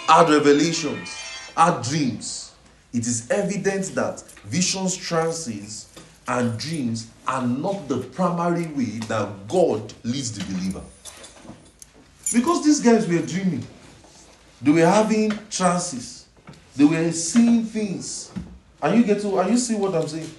had 0.06 0.28
revelations, 0.28 1.10
had 1.56 1.82
dreams, 1.82 2.52
it 2.92 3.06
is 3.06 3.30
evident 3.30 3.94
that 3.94 4.22
visions, 4.46 4.96
trances, 4.96 5.86
and 6.26 6.58
dreams 6.58 7.08
are 7.26 7.46
not 7.46 7.88
the 7.88 7.98
primary 7.98 8.66
way 8.68 8.98
that 9.08 9.48
God 9.48 9.92
leads 10.04 10.32
the 10.32 10.44
believer. 10.52 10.82
Because 12.32 12.64
these 12.64 12.80
guys 12.80 13.06
were 13.06 13.24
dreaming, 13.24 13.66
they 14.60 14.70
were 14.70 14.86
having 14.86 15.30
trances, 15.50 16.26
they 16.76 16.84
were 16.84 17.10
seeing 17.12 17.64
things. 17.64 18.30
Are 18.80 18.94
you 18.94 19.04
getting? 19.04 19.36
Are 19.36 19.48
you 19.48 19.56
seeing 19.58 19.80
what 19.80 19.94
I'm 19.94 20.06
saying? 20.06 20.30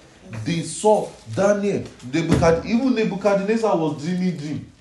They 0.44 0.60
saw 0.62 1.08
Daniel, 1.34 1.82
Nebuchad, 2.06 2.64
even 2.64 2.94
Nebuchadnezzar 2.94 3.76
was 3.76 4.02
dreaming 4.02 4.36
dream. 4.36 4.72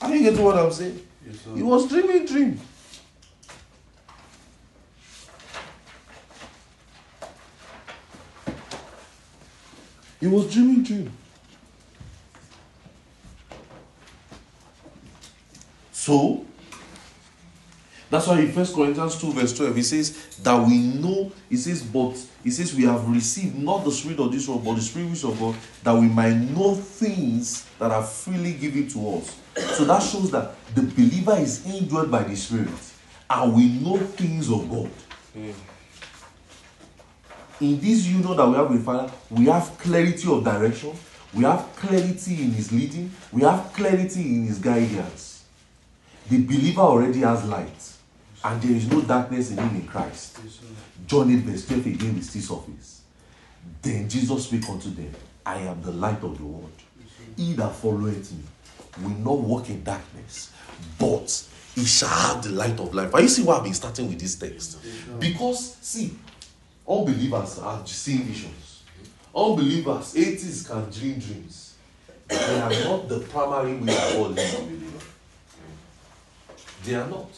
Are 0.00 0.14
you 0.14 0.22
getting 0.22 0.44
what 0.44 0.58
I'm 0.58 0.72
saying? 0.72 1.00
Yes, 1.26 1.40
sir. 1.40 1.54
He 1.54 1.62
was 1.62 1.88
dreaming 1.88 2.26
dream. 2.26 2.60
He 10.20 10.26
was 10.26 10.52
dreaming 10.52 10.82
dream. 10.82 11.12
So 15.92 16.44
that's 18.10 18.26
why 18.26 18.40
in 18.40 18.52
First 18.52 18.74
Corinthians 18.74 19.20
2, 19.20 19.32
verse 19.32 19.56
12, 19.56 19.76
he 19.76 19.82
says 19.82 20.36
that 20.42 20.66
we 20.66 20.78
know, 20.78 21.30
he 21.50 21.56
says, 21.56 21.82
but 21.82 22.16
he 22.42 22.50
says 22.50 22.74
we 22.74 22.84
have 22.84 23.06
received 23.08 23.58
not 23.58 23.84
the 23.84 23.92
spirit 23.92 24.18
of 24.18 24.32
this 24.32 24.48
world, 24.48 24.64
but 24.64 24.74
the 24.74 24.80
spirit 24.80 25.10
which 25.10 25.24
of 25.24 25.38
God, 25.38 25.54
that 25.82 25.94
we 25.94 26.08
might 26.08 26.34
know 26.34 26.74
things 26.74 27.66
that 27.78 27.90
are 27.90 28.02
freely 28.02 28.52
given 28.52 28.88
to 28.88 29.16
us. 29.16 29.36
So 29.76 29.84
that 29.84 30.02
shows 30.02 30.30
that 30.30 30.54
the 30.74 30.82
believer 30.82 31.36
is 31.38 31.66
indwelt 31.66 32.10
by 32.10 32.22
the 32.22 32.36
Spirit, 32.36 32.68
and 33.28 33.54
we 33.54 33.68
know 33.80 33.98
things 33.98 34.50
of 34.50 34.70
God. 34.70 34.90
In 37.60 37.80
this 37.80 38.06
union 38.06 38.36
that 38.36 38.46
we 38.46 38.54
have 38.54 38.70
with 38.70 38.84
Father, 38.84 39.12
we 39.30 39.46
have 39.46 39.76
clarity 39.78 40.30
of 40.30 40.44
direction, 40.44 40.92
we 41.34 41.42
have 41.44 41.74
clarity 41.76 42.42
in 42.42 42.52
His 42.52 42.70
leading, 42.72 43.10
we 43.32 43.42
have 43.42 43.72
clarity 43.72 44.20
in 44.20 44.46
His 44.46 44.58
guidance. 44.58 45.44
The 46.30 46.42
believer 46.42 46.82
already 46.82 47.20
has 47.20 47.44
light, 47.44 47.92
and 48.44 48.62
there 48.62 48.76
is 48.76 48.88
no 48.88 49.00
darkness 49.02 49.50
in 49.50 49.58
him 49.58 49.74
in 49.76 49.86
Christ. 49.86 50.38
John 51.06 51.30
8, 51.30 51.36
verse 51.40 51.66
12 51.66 51.86
again 51.86 52.14
with 52.14 52.24
still 52.24 52.42
surface. 52.42 53.02
Then 53.82 54.08
Jesus 54.08 54.44
spake 54.44 54.68
unto 54.68 54.90
them, 54.90 55.12
I 55.44 55.58
am 55.58 55.82
the 55.82 55.92
light 55.92 56.22
of 56.22 56.38
the 56.38 56.44
world. 56.44 56.70
He 57.36 57.54
that 57.54 57.74
followeth 57.74 58.32
me 58.32 58.42
will 59.02 59.18
not 59.18 59.38
walk 59.40 59.70
in 59.70 59.82
darkness, 59.82 60.52
but 60.98 61.44
he 61.74 61.84
shall 61.84 62.08
have 62.08 62.42
the 62.42 62.50
light 62.50 62.78
of 62.80 62.94
life. 62.94 63.14
Are 63.14 63.20
you 63.20 63.28
see 63.28 63.42
why 63.42 63.56
I've 63.56 63.64
been 63.64 63.74
starting 63.74 64.08
with 64.08 64.20
this 64.20 64.36
text? 64.36 64.78
Because, 65.18 65.76
see, 65.80 66.16
unbelievers 66.88 67.58
are 67.60 67.86
seeing 67.86 68.22
visions. 68.24 68.82
Unbelievers, 69.34 70.16
atheists 70.16 70.66
can 70.66 70.90
dream 70.90 71.18
dreams. 71.18 71.76
They 72.26 72.60
are 72.60 72.70
not 72.84 73.08
the 73.08 73.20
primary 73.20 73.76
way 73.76 74.20
of 74.20 74.34
the 74.34 74.58
believer. 74.66 75.04
They 76.84 76.94
are 76.94 77.08
not. 77.08 77.30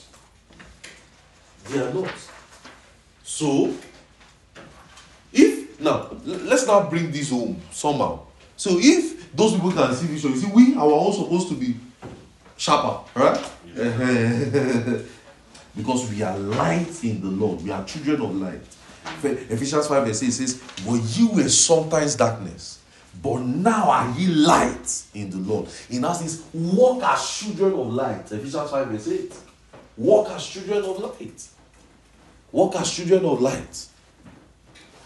They 1.69 1.81
are 1.81 1.93
not. 1.93 2.12
So, 3.23 3.74
if 5.32 5.81
now 5.81 6.11
let's 6.24 6.66
now 6.66 6.89
bring 6.89 7.11
this 7.11 7.31
home 7.31 7.61
somehow. 7.70 8.20
So 8.57 8.78
if 8.78 9.35
those 9.35 9.55
people 9.55 9.73
can 9.73 9.95
see 9.95 10.07
vision, 10.07 10.32
you 10.32 10.37
see, 10.37 10.51
we 10.53 10.74
are 10.74 10.85
all 10.85 11.12
supposed 11.12 11.49
to 11.49 11.55
be 11.55 11.77
sharper, 12.57 13.09
right? 13.15 13.39
because 15.77 16.11
we 16.11 16.23
are 16.23 16.37
light 16.37 17.05
in 17.05 17.20
the 17.23 17.28
Lord. 17.28 17.62
We 17.62 17.70
are 17.70 17.85
children 17.85 18.20
of 18.20 18.35
light. 18.35 18.61
Ephesians 19.23 19.87
5 19.87 20.07
verse 20.07 20.23
8 20.23 20.31
says, 20.31 20.62
But 20.85 21.01
you 21.16 21.28
were 21.31 21.49
sometimes 21.49 22.16
darkness, 22.16 22.81
but 23.23 23.39
now 23.39 23.91
are 23.91 24.11
ye 24.19 24.27
light 24.27 25.03
in 25.15 25.31
the 25.31 25.39
Lord. 25.39 25.69
In 25.89 26.03
says, 26.15 26.45
walk 26.53 27.03
as 27.03 27.31
children 27.31 27.73
of 27.73 27.95
light. 27.95 28.31
Ephesians 28.31 28.70
5 28.70 28.89
verse 28.89 29.09
8. 29.09 29.35
Walk 30.01 30.31
as 30.31 30.47
children 30.47 30.82
of 30.82 30.98
light. 30.98 31.47
Walk 32.52 32.74
as 32.77 32.90
children 32.90 33.22
of 33.27 33.43
light. 33.43 33.86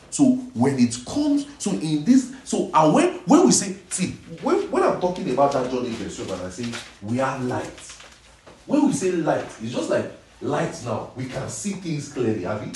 So 0.08 0.24
when 0.54 0.78
it 0.78 0.96
comes, 1.04 1.46
so 1.58 1.72
in 1.72 2.04
this, 2.04 2.32
so 2.44 2.70
and 2.72 2.94
when 2.94 3.14
when 3.26 3.44
we 3.44 3.50
say, 3.50 3.74
see, 3.90 4.12
when, 4.40 4.70
when 4.70 4.84
I'm 4.84 5.00
talking 5.00 5.28
about 5.30 5.50
that 5.54 5.68
John 5.68 5.84
8 5.84 5.88
verse 5.94 6.24
12, 6.24 6.30
and 6.30 6.42
I 6.42 6.50
say 6.50 6.80
we 7.02 7.18
are 7.18 7.36
light. 7.40 7.98
When 8.66 8.86
we 8.86 8.92
say 8.92 9.10
light, 9.10 9.44
it's 9.60 9.72
just 9.72 9.90
like 9.90 10.12
light 10.40 10.80
now. 10.84 11.10
We 11.16 11.26
can 11.26 11.48
see 11.48 11.72
things 11.72 12.12
clearly, 12.12 12.44
have 12.44 12.64
you? 12.64 12.72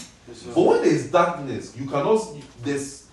but 0.53 0.61
when 0.61 0.83
there's 0.83 1.13
darkness, 1.13 1.77
you 1.77 1.87
cannot 1.87 2.21
there's 2.65 3.07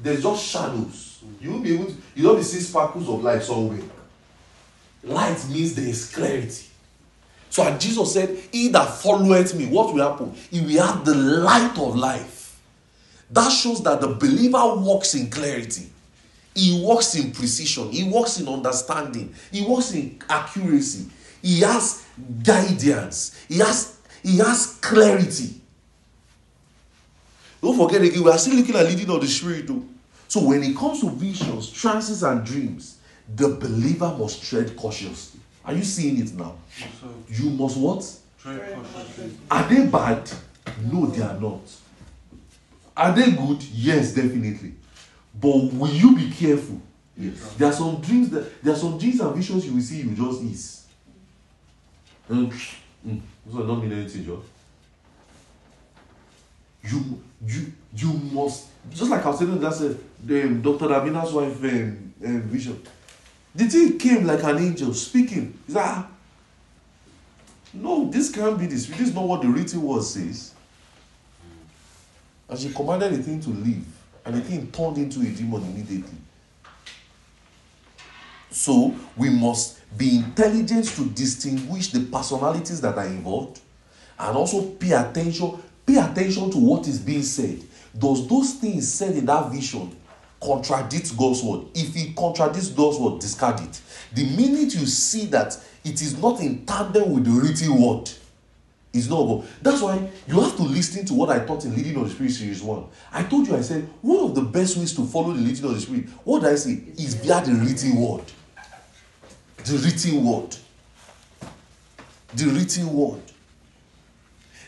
there's 0.00 0.22
just 0.22 0.46
shadows. 0.46 1.24
You 1.40 1.50
will 1.50 1.60
be 1.60 1.74
able 1.74 1.86
to, 1.86 1.96
you 2.14 2.22
don't 2.22 2.40
see 2.44 2.60
sparkles 2.60 3.08
of 3.08 3.24
light 3.24 3.42
somewhere. 3.42 3.82
Light 5.02 5.48
means 5.48 5.74
there 5.74 5.88
is 5.88 6.14
clarity. 6.14 6.66
So 7.52 7.64
and 7.64 7.78
Jesus 7.78 8.14
said, 8.14 8.34
He 8.50 8.68
that 8.68 8.94
followeth 8.94 9.54
me, 9.54 9.66
what 9.66 9.92
will 9.92 10.10
happen? 10.10 10.32
He 10.50 10.62
will 10.62 10.86
have 10.86 11.04
the 11.04 11.14
light 11.14 11.78
of 11.78 11.94
life. 11.94 12.58
That 13.30 13.50
shows 13.50 13.82
that 13.82 14.00
the 14.00 14.08
believer 14.08 14.76
walks 14.76 15.14
in 15.14 15.28
clarity. 15.28 15.90
He 16.54 16.82
walks 16.82 17.14
in 17.14 17.30
precision. 17.30 17.90
He 17.90 18.04
walks 18.04 18.40
in 18.40 18.48
understanding. 18.48 19.34
He 19.50 19.66
walks 19.66 19.92
in 19.92 20.18
accuracy. 20.30 21.10
He 21.42 21.60
has 21.60 22.06
guidance. 22.42 23.44
He 23.48 23.58
has, 23.58 23.98
he 24.22 24.38
has 24.38 24.78
clarity. 24.80 25.60
Don't 27.60 27.76
forget 27.76 28.00
again, 28.00 28.24
we 28.24 28.30
are 28.30 28.38
still 28.38 28.54
looking 28.54 28.76
at 28.76 28.86
leading 28.86 29.10
of 29.10 29.20
the 29.20 29.26
spirit 29.26 29.66
though. 29.66 29.84
So 30.26 30.42
when 30.42 30.62
it 30.62 30.74
comes 30.74 31.00
to 31.00 31.10
visions, 31.10 31.70
trances, 31.70 32.22
and 32.22 32.46
dreams, 32.46 32.96
the 33.36 33.48
believer 33.48 34.16
must 34.18 34.42
tread 34.42 34.74
cautiously. 34.74 35.41
Are 35.64 35.72
you 35.74 35.82
seeing 35.84 36.18
it 36.20 36.32
now? 36.34 36.56
You 37.28 37.50
must 37.50 37.76
what? 37.76 38.18
Are 39.50 39.68
they 39.68 39.86
bad? 39.86 40.30
No, 40.90 41.06
they 41.06 41.22
are 41.22 41.38
not. 41.38 41.60
Are 42.96 43.12
they 43.14 43.30
good? 43.32 43.62
Yes, 43.72 44.12
definitely. 44.14 44.74
But 45.40 45.72
will 45.72 45.90
you 45.90 46.16
be 46.16 46.30
careful? 46.30 46.80
Yes. 47.16 47.54
There 47.54 47.68
are 47.68 47.72
some 47.72 48.00
dreams 48.00 48.30
that 48.30 48.62
there 48.62 48.72
are 48.74 48.76
some 48.76 48.98
dreams 48.98 49.20
and 49.20 49.34
visions 49.34 49.66
you 49.66 49.74
will 49.74 49.82
see 49.82 49.98
you 50.02 50.10
just 50.14 50.42
ease. 50.42 50.86
Mm, 52.30 52.46
mm, 53.06 53.20
this 53.44 53.54
one 53.54 53.66
don't 53.66 53.82
mean 53.82 53.92
anything, 53.92 54.24
Joe. 54.24 54.42
You 56.82 57.22
you 57.46 57.72
you 57.94 58.12
must 58.32 58.66
just 58.90 59.10
like 59.10 59.24
I 59.24 59.28
was 59.28 59.38
saying 59.38 59.60
that's 59.60 59.80
a 59.82 59.96
the 60.24 60.42
um, 60.44 60.62
Dr. 60.62 60.86
Damina's 60.86 61.32
wife 61.32 61.62
um, 61.64 62.14
um, 62.24 62.42
vision. 62.42 62.80
The 63.54 63.64
thing 63.64 63.98
came 63.98 64.24
like 64.24 64.42
an 64.44 64.58
angel 64.58 64.94
speaking. 64.94 65.58
He's 65.66 65.74
like, 65.74 65.84
ah, 65.84 66.08
no, 67.74 68.10
this 68.10 68.30
can't 68.30 68.58
be 68.58 68.66
this. 68.66 68.86
This 68.86 69.08
is 69.08 69.14
not 69.14 69.24
what 69.24 69.42
the 69.42 69.48
written 69.48 69.82
word 69.82 70.02
says. 70.02 70.54
And 72.48 72.58
she 72.58 72.72
commanded 72.72 73.12
the 73.12 73.22
thing 73.22 73.40
to 73.40 73.50
leave, 73.50 73.86
and 74.24 74.34
the 74.34 74.40
thing 74.40 74.70
turned 74.70 74.98
into 74.98 75.20
a 75.20 75.30
demon 75.30 75.62
immediately. 75.62 76.18
So 78.50 78.94
we 79.16 79.30
must 79.30 79.80
be 79.96 80.16
intelligent 80.16 80.86
to 80.96 81.06
distinguish 81.06 81.90
the 81.90 82.00
personalities 82.00 82.80
that 82.82 82.96
are 82.96 83.06
involved 83.06 83.60
and 84.18 84.36
also 84.36 84.62
pay 84.70 84.92
attention 84.92 85.62
pay 85.84 85.96
attention 85.96 86.50
to 86.50 86.58
what 86.58 86.86
is 86.86 86.98
being 86.98 87.22
said 87.22 87.60
does 87.98 88.26
those 88.26 88.54
things 88.54 88.92
said 88.92 89.16
in 89.16 89.26
that 89.26 89.50
vision 89.50 89.94
contradict 90.42 91.16
god's 91.16 91.42
word 91.42 91.66
if 91.74 91.96
it 91.96 92.16
contradicts 92.16 92.68
god's 92.70 92.98
word 92.98 93.20
discard 93.20 93.60
it 93.60 93.80
the 94.14 94.24
minute 94.36 94.74
you 94.74 94.86
see 94.86 95.26
that 95.26 95.56
it 95.84 96.00
is 96.02 96.18
not 96.18 96.40
in 96.40 96.64
tandem 96.66 97.12
with 97.12 97.24
the 97.24 97.30
written 97.30 97.80
word 97.80 98.10
it's 98.92 99.08
not 99.08 99.24
God. 99.24 99.46
That's 99.62 99.80
why 99.80 100.10
you 100.26 100.38
have 100.40 100.54
to 100.56 100.62
listen 100.62 101.06
to 101.06 101.14
what 101.14 101.30
I 101.30 101.44
taught 101.44 101.64
in 101.64 101.74
Leading 101.74 101.96
of 101.96 102.04
the 102.04 102.10
Spirit 102.10 102.32
Series 102.32 102.62
1. 102.62 102.84
I 103.12 103.22
told 103.22 103.48
you, 103.48 103.56
I 103.56 103.62
said, 103.62 103.88
one 104.02 104.20
of 104.20 104.34
the 104.34 104.42
best 104.42 104.76
ways 104.76 104.94
to 104.96 105.06
follow 105.06 105.32
the 105.32 105.40
leading 105.40 105.64
of 105.64 105.74
the 105.74 105.80
Spirit, 105.80 106.08
what 106.24 106.44
I 106.44 106.54
say? 106.56 106.82
Is 106.98 107.14
via 107.14 107.42
the 107.42 107.52
written 107.52 107.96
word. 107.96 108.24
The 109.64 109.78
written 109.78 110.24
word. 110.24 110.56
The 112.34 112.46
written 112.46 112.92
word. 112.92 113.22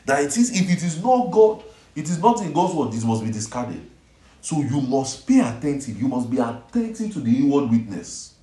That 0.07 0.23
it 0.23 0.37
is, 0.37 0.59
if 0.59 0.71
it 0.71 0.83
is 0.83 1.03
not 1.03 1.31
God, 1.31 1.63
it 1.95 2.05
is 2.05 2.19
not 2.19 2.41
in 2.41 2.53
God's 2.53 2.75
word, 2.75 2.93
this 2.93 3.05
must 3.05 3.23
be 3.23 3.31
discarded. 3.31 3.91
So 4.45 4.61
you 4.61 4.83
must 4.83 5.27
be 5.27 5.41
attentive. 5.41 5.99
You 5.99 6.07
must 6.07 6.29
be 6.31 6.37
attentive 6.37 7.15
to 7.15 7.21
the 7.21 7.35
inward 7.35 7.71
witness. 7.71 8.35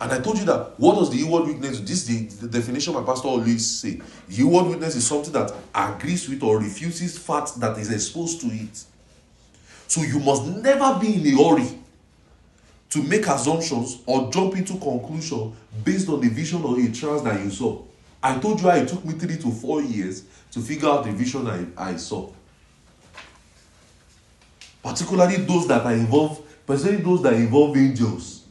And 0.00 0.10
I 0.10 0.18
told 0.18 0.38
you 0.38 0.46
that 0.46 0.80
what 0.80 0.94
does 0.94 1.10
the 1.10 1.20
inward 1.20 1.48
witness? 1.48 1.78
This 1.80 2.08
is 2.08 2.38
the, 2.38 2.46
the 2.46 2.58
definition 2.58 2.94
my 2.94 3.02
pastor 3.02 3.28
always 3.28 3.70
say. 3.70 4.00
The 4.28 4.44
inward 4.44 4.68
witness 4.68 4.96
is 4.96 5.06
something 5.06 5.30
that 5.34 5.52
agrees 5.74 6.26
with 6.26 6.42
or 6.42 6.58
refuses 6.58 7.18
fact 7.18 7.60
that 7.60 7.76
is 7.76 7.92
exposed 7.92 8.40
to 8.40 8.46
it. 8.46 8.82
So 9.88 10.00
you 10.00 10.20
must 10.20 10.46
never 10.46 10.98
be 10.98 11.16
in 11.16 11.38
a 11.38 11.44
hurry 11.44 11.68
to 12.88 13.02
make 13.02 13.26
assumptions 13.26 13.98
or 14.06 14.32
jump 14.32 14.56
into 14.56 14.72
conclusion 14.78 15.54
based 15.84 16.08
on 16.08 16.22
the 16.22 16.30
vision 16.30 16.62
or 16.62 16.80
a 16.80 16.90
trance 16.90 17.20
that 17.20 17.38
you 17.44 17.50
saw. 17.50 17.82
I 18.22 18.38
told 18.38 18.62
you 18.62 18.70
it 18.70 18.88
took 18.88 19.04
me 19.04 19.12
three 19.12 19.36
to 19.36 19.50
four 19.50 19.82
years 19.82 20.22
to 20.52 20.60
figure 20.60 20.88
out 20.88 21.04
the 21.04 21.12
vision 21.12 21.46
I, 21.46 21.66
I 21.90 21.96
saw. 21.96 22.32
Particularly 24.84 25.38
those 25.38 25.66
that 25.66 25.84
are 25.84 25.94
involved, 25.94 26.42
particularly 26.64 27.02
those 27.02 27.22
that 27.22 27.32
involve 27.32 27.76
angels 27.76 28.44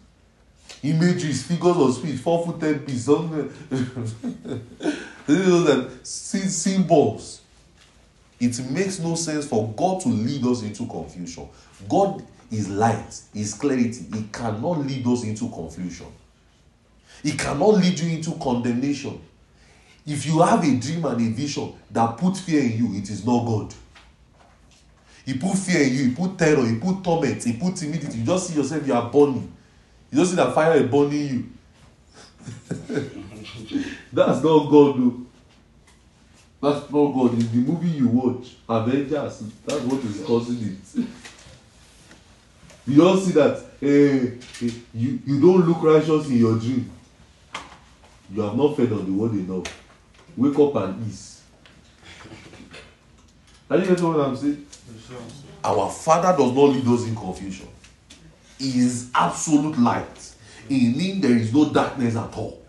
images, 0.83 1.43
figures 1.43 1.77
of 1.77 1.93
speech, 1.93 2.19
four 2.19 2.45
foot 2.45 2.59
ten 2.59 2.79
piece, 2.79 3.05
symbols. 6.53 7.41
It 8.39 8.59
makes 8.69 8.99
no 8.99 9.15
sense 9.15 9.47
for 9.47 9.69
God 9.69 10.01
to 10.01 10.09
lead 10.09 10.45
us 10.45 10.61
into 10.63 10.85
confusion. 10.85 11.47
God 11.87 12.21
is 12.51 12.69
light, 12.69 13.21
is 13.33 13.53
clarity. 13.53 14.05
He 14.13 14.23
cannot 14.31 14.79
lead 14.79 15.07
us 15.07 15.23
into 15.23 15.47
confusion. 15.47 16.07
He 17.21 17.31
cannot 17.31 17.75
lead 17.75 17.97
you 17.97 18.17
into 18.17 18.33
condemnation. 18.33 19.21
If 20.05 20.25
you 20.25 20.41
have 20.41 20.65
a 20.65 20.77
dream 20.77 21.05
and 21.05 21.21
a 21.21 21.33
vision 21.33 21.73
that 21.89 22.17
put 22.17 22.35
fear 22.35 22.61
in 22.61 22.77
you, 22.77 22.99
it 22.99 23.09
is 23.09 23.25
not 23.25 23.45
God. 23.45 23.73
He 25.25 25.33
put 25.35 25.57
fear 25.57 25.83
in 25.83 25.93
you, 25.93 26.09
he 26.09 26.15
put 26.15 26.37
terror, 26.37 26.65
he 26.65 26.75
put 26.75 27.03
torment, 27.03 27.43
he 27.43 27.53
put 27.53 27.75
timidity. 27.75 28.17
You 28.17 28.25
just 28.25 28.47
see 28.47 28.55
yourself, 28.55 28.85
you 28.85 28.93
are 28.93 29.09
burning. 29.09 29.51
You 30.11 30.17
don't 30.17 30.25
see 30.25 30.35
that 30.35 30.53
fire 30.53 30.75
is 30.75 30.89
burning 30.89 31.27
you. 31.27 31.49
That's 34.13 34.43
not 34.43 34.69
God, 34.69 34.97
though. 34.97 35.21
That's 36.61 36.89
not 36.91 37.13
God. 37.13 37.33
It's 37.35 37.49
the 37.49 37.57
movie 37.57 37.89
you 37.89 38.07
watch, 38.07 38.55
Avengers. 38.69 39.43
That's 39.65 39.81
what 39.81 40.03
is 40.03 40.21
causing 40.25 40.77
it. 40.95 41.05
you 42.87 42.97
don't 42.97 43.19
see 43.19 43.31
that 43.31 43.57
uh, 43.57 44.65
you, 44.93 45.19
you 45.25 45.41
don't 45.41 45.67
look 45.67 45.81
righteous 45.83 46.27
in 46.27 46.37
your 46.37 46.57
dream. 46.59 46.89
You 48.33 48.41
have 48.41 48.55
not 48.55 48.75
fed 48.75 48.91
on 48.91 49.05
the 49.05 49.11
word 49.11 49.33
enough. 49.33 49.65
Wake 50.35 50.57
up 50.57 50.75
and 50.75 51.07
ease. 51.07 51.41
Are 53.69 53.77
you 53.77 53.85
getting 53.85 54.07
what 54.07 54.19
I'm 54.19 54.35
saying? 54.35 54.65
Our 55.63 55.89
Father 55.89 56.35
does 56.37 56.51
not 56.51 56.69
lead 56.69 56.87
us 56.87 57.07
in 57.07 57.15
confusion 57.15 57.67
He 58.57 58.79
is 58.79 59.09
absolute 59.15 59.77
light. 59.77 60.35
In 60.69 60.93
him 60.99 61.21
there 61.21 61.37
is 61.37 61.53
no 61.53 61.71
darkness 61.71 62.15
at 62.15 62.35
all. 62.37 62.61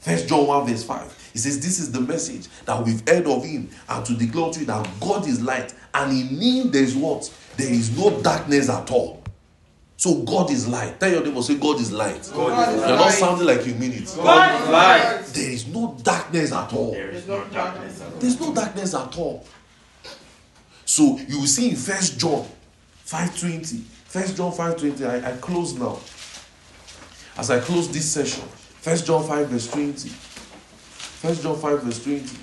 First 0.00 0.28
John 0.28 0.46
1 0.46 0.66
verse 0.68 0.84
5. 0.84 1.30
He 1.32 1.38
says, 1.38 1.60
This 1.60 1.78
is 1.80 1.92
the 1.92 2.00
message 2.00 2.46
that 2.64 2.82
we've 2.84 3.06
heard 3.08 3.26
of 3.26 3.44
him, 3.44 3.68
and 3.88 4.06
to 4.06 4.14
declare 4.14 4.52
to 4.52 4.60
you 4.60 4.66
that 4.66 4.88
God 5.00 5.26
is 5.26 5.42
light, 5.42 5.74
and 5.92 6.12
in 6.12 6.40
him 6.40 6.70
there 6.70 6.82
is 6.82 6.94
what? 6.94 7.30
There 7.56 7.70
is 7.70 7.96
no 7.96 8.22
darkness 8.22 8.68
at 8.70 8.90
all. 8.90 9.22
So 9.98 10.22
God 10.22 10.50
is 10.50 10.68
light. 10.68 11.00
Tell 11.00 11.10
your 11.10 11.24
neighbor, 11.24 11.42
say 11.42 11.56
God 11.56 11.80
is 11.80 11.90
light. 11.90 12.30
God 12.34 12.74
is 12.74 12.80
You're 12.80 12.96
not 12.96 13.12
sounding 13.12 13.46
like 13.46 13.66
you 13.66 13.74
mean 13.74 13.92
it. 13.92 14.12
God 14.16 14.62
is 14.62 14.68
light. 14.68 15.24
There 15.32 15.50
is 15.50 15.66
no 15.66 15.96
darkness 16.02 16.52
at 16.52 16.72
all. 16.72 16.92
There 16.92 17.10
is 17.10 17.26
no 17.26 17.44
darkness 17.46 18.00
at 18.00 18.12
all. 18.12 18.18
There's 18.18 18.40
no 18.40 18.54
darkness 18.54 18.94
at 18.94 19.18
all. 19.18 19.44
So 20.86 21.18
you 21.28 21.40
will 21.40 21.46
see 21.46 21.68
in 21.68 21.76
First 21.76 22.18
John 22.18 22.48
5:20 23.04 23.82
First 24.16 24.36
John 24.38 24.50
5.20, 24.50 25.06
I, 25.06 25.32
I 25.32 25.36
close 25.36 25.74
now. 25.74 25.98
As 27.36 27.50
I 27.50 27.60
close 27.60 27.86
this 27.90 28.10
session, 28.10 28.44
First 28.80 29.04
John 29.04 29.22
5 29.26 29.48
verse 29.48 29.70
20. 29.70 30.08
First 30.08 31.42
John 31.42 31.58
5 31.58 31.82
verse 31.82 32.02
20. 32.02 32.38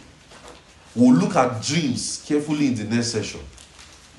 We'll 0.95 1.15
look 1.15 1.35
at 1.35 1.63
dreams 1.63 2.23
carefully 2.27 2.67
in 2.67 2.75
the 2.75 2.83
next 2.83 3.07
session. 3.07 3.39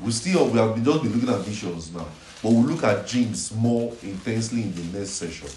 We 0.02 0.10
still 0.10 0.48
we 0.48 0.58
have 0.58 0.74
just 0.82 1.02
been 1.04 1.12
looking 1.12 1.28
at 1.28 1.40
visions 1.42 1.94
now, 1.94 2.08
but 2.42 2.50
we'll 2.50 2.64
look 2.64 2.82
at 2.82 3.06
dreams 3.06 3.54
more 3.54 3.92
intensely 4.02 4.62
in 4.62 4.74
the 4.74 4.98
next 4.98 5.10
session. 5.10 5.48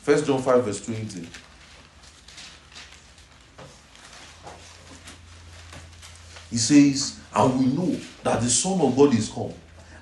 First 0.00 0.24
John 0.24 0.40
5 0.40 0.64
verse 0.64 0.86
20. 0.86 1.28
He 6.50 6.56
says, 6.56 7.20
and 7.34 7.58
we 7.58 7.66
know 7.66 7.98
that 8.22 8.40
the 8.40 8.48
Son 8.48 8.80
of 8.80 8.96
God 8.96 9.14
is 9.14 9.28
come 9.28 9.52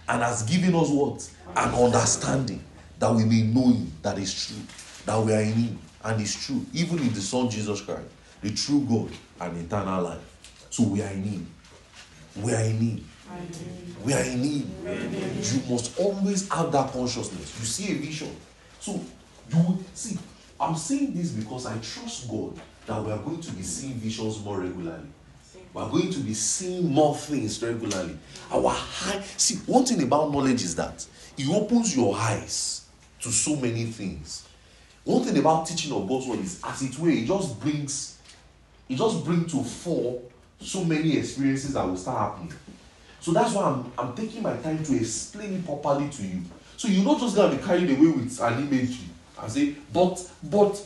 and 0.08 0.22
has 0.22 0.42
given 0.42 0.74
us 0.74 0.88
what? 0.88 1.30
An 1.56 1.74
understanding 1.74 2.62
that 2.98 3.12
we 3.12 3.24
may 3.24 3.42
know 3.42 3.68
him, 3.68 3.92
that 4.02 4.18
is 4.18 4.46
true, 4.46 4.62
that 5.06 5.18
we 5.20 5.32
are 5.32 5.40
in 5.40 5.52
him, 5.52 5.78
and 6.04 6.20
is 6.20 6.34
true, 6.46 6.64
even 6.72 6.98
in 6.98 7.12
the 7.12 7.20
Son 7.20 7.48
Jesus 7.48 7.80
Christ, 7.80 8.08
the 8.42 8.52
true 8.52 8.80
God 8.88 9.10
and 9.40 9.64
eternal 9.64 10.02
life. 10.02 10.66
So 10.70 10.84
we 10.84 11.02
are 11.02 11.10
in 11.10 11.22
him. 11.22 11.54
We 12.40 12.52
are 12.52 12.62
in 12.62 12.78
him. 12.78 13.08
We 14.04 14.12
are 14.14 14.24
in 14.24 14.42
him. 14.42 14.72
You 14.84 15.72
must 15.72 15.98
always 15.98 16.48
have 16.48 16.72
that 16.72 16.92
consciousness. 16.92 17.58
You 17.58 17.66
see 17.66 17.92
a 17.92 17.94
vision. 17.96 18.34
So 18.80 19.00
you 19.50 19.84
see. 19.94 20.18
I'm 20.60 20.76
saying 20.76 21.14
this 21.14 21.30
because 21.30 21.66
I 21.66 21.76
trust 21.78 22.28
God 22.28 22.58
that 22.86 23.02
we 23.04 23.10
are 23.10 23.18
going 23.18 23.40
to 23.40 23.52
be 23.52 23.62
seeing 23.62 23.94
visions 23.94 24.42
more 24.44 24.60
regularly. 24.60 25.08
We 25.74 25.80
are 25.80 25.88
going 25.88 26.10
to 26.10 26.20
be 26.20 26.34
seeing 26.34 26.92
more 26.92 27.16
things 27.16 27.62
regularly. 27.62 28.18
Our 28.50 28.68
high 28.68 29.20
see 29.36 29.56
one 29.66 29.84
thing 29.84 30.02
about 30.02 30.30
knowledge 30.30 30.62
is 30.62 30.74
that 30.76 31.06
it 31.38 31.48
opens 31.48 31.96
your 31.96 32.14
eyes 32.14 32.86
to 33.20 33.30
so 33.30 33.56
many 33.56 33.84
things. 33.84 34.46
One 35.04 35.24
thing 35.24 35.38
about 35.38 35.66
teaching 35.66 35.92
of 35.92 36.08
God's 36.08 36.26
word 36.26 36.40
is 36.40 36.60
as 36.64 36.82
it 36.82 36.98
were, 36.98 37.08
it 37.08 37.26
just 37.26 37.58
brings 37.60 38.18
it 38.88 38.96
just 38.96 39.24
brings 39.24 39.50
to 39.52 39.64
fore 39.64 40.20
so 40.60 40.84
many 40.84 41.16
experiences 41.16 41.74
that 41.74 41.86
will 41.86 41.96
start 41.96 42.32
happening. 42.32 42.52
So 43.20 43.32
that's 43.32 43.54
why 43.54 43.64
I'm, 43.64 43.90
I'm 43.98 44.14
taking 44.14 44.42
my 44.42 44.56
time 44.56 44.82
to 44.84 44.96
explain 44.96 45.54
it 45.54 45.64
properly 45.64 46.08
to 46.08 46.22
you. 46.22 46.42
So 46.76 46.88
you're 46.88 47.04
not 47.04 47.20
just 47.20 47.34
gonna 47.34 47.56
be 47.56 47.62
carried 47.62 47.90
away 47.90 48.08
with 48.08 48.40
an 48.40 48.58
imagery 48.58 49.08
and 49.40 49.50
say, 49.50 49.76
but 49.92 50.30
but 50.42 50.84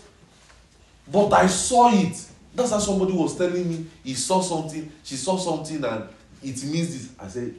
but 1.10 1.32
I 1.32 1.46
saw 1.46 1.90
it. 1.92 2.24
That's 2.56 2.70
how 2.70 2.78
somebody 2.78 3.12
was 3.12 3.36
telling 3.36 3.68
me 3.68 3.84
he 4.02 4.14
saw 4.14 4.40
something, 4.40 4.90
she 5.04 5.14
saw 5.16 5.36
something, 5.36 5.84
and 5.84 6.08
it 6.42 6.64
means 6.64 6.88
this. 6.90 7.10
I 7.20 7.28
said, 7.28 7.54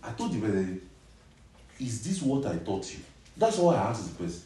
I 0.00 0.12
told 0.12 0.32
the 0.32 0.40
person, 0.40 0.80
is 1.80 2.04
this 2.04 2.22
what 2.22 2.46
I 2.46 2.56
taught 2.58 2.88
you? 2.92 3.00
That's 3.36 3.58
why 3.58 3.74
I 3.74 3.90
asked 3.90 4.16
the 4.16 4.24
person. 4.24 4.42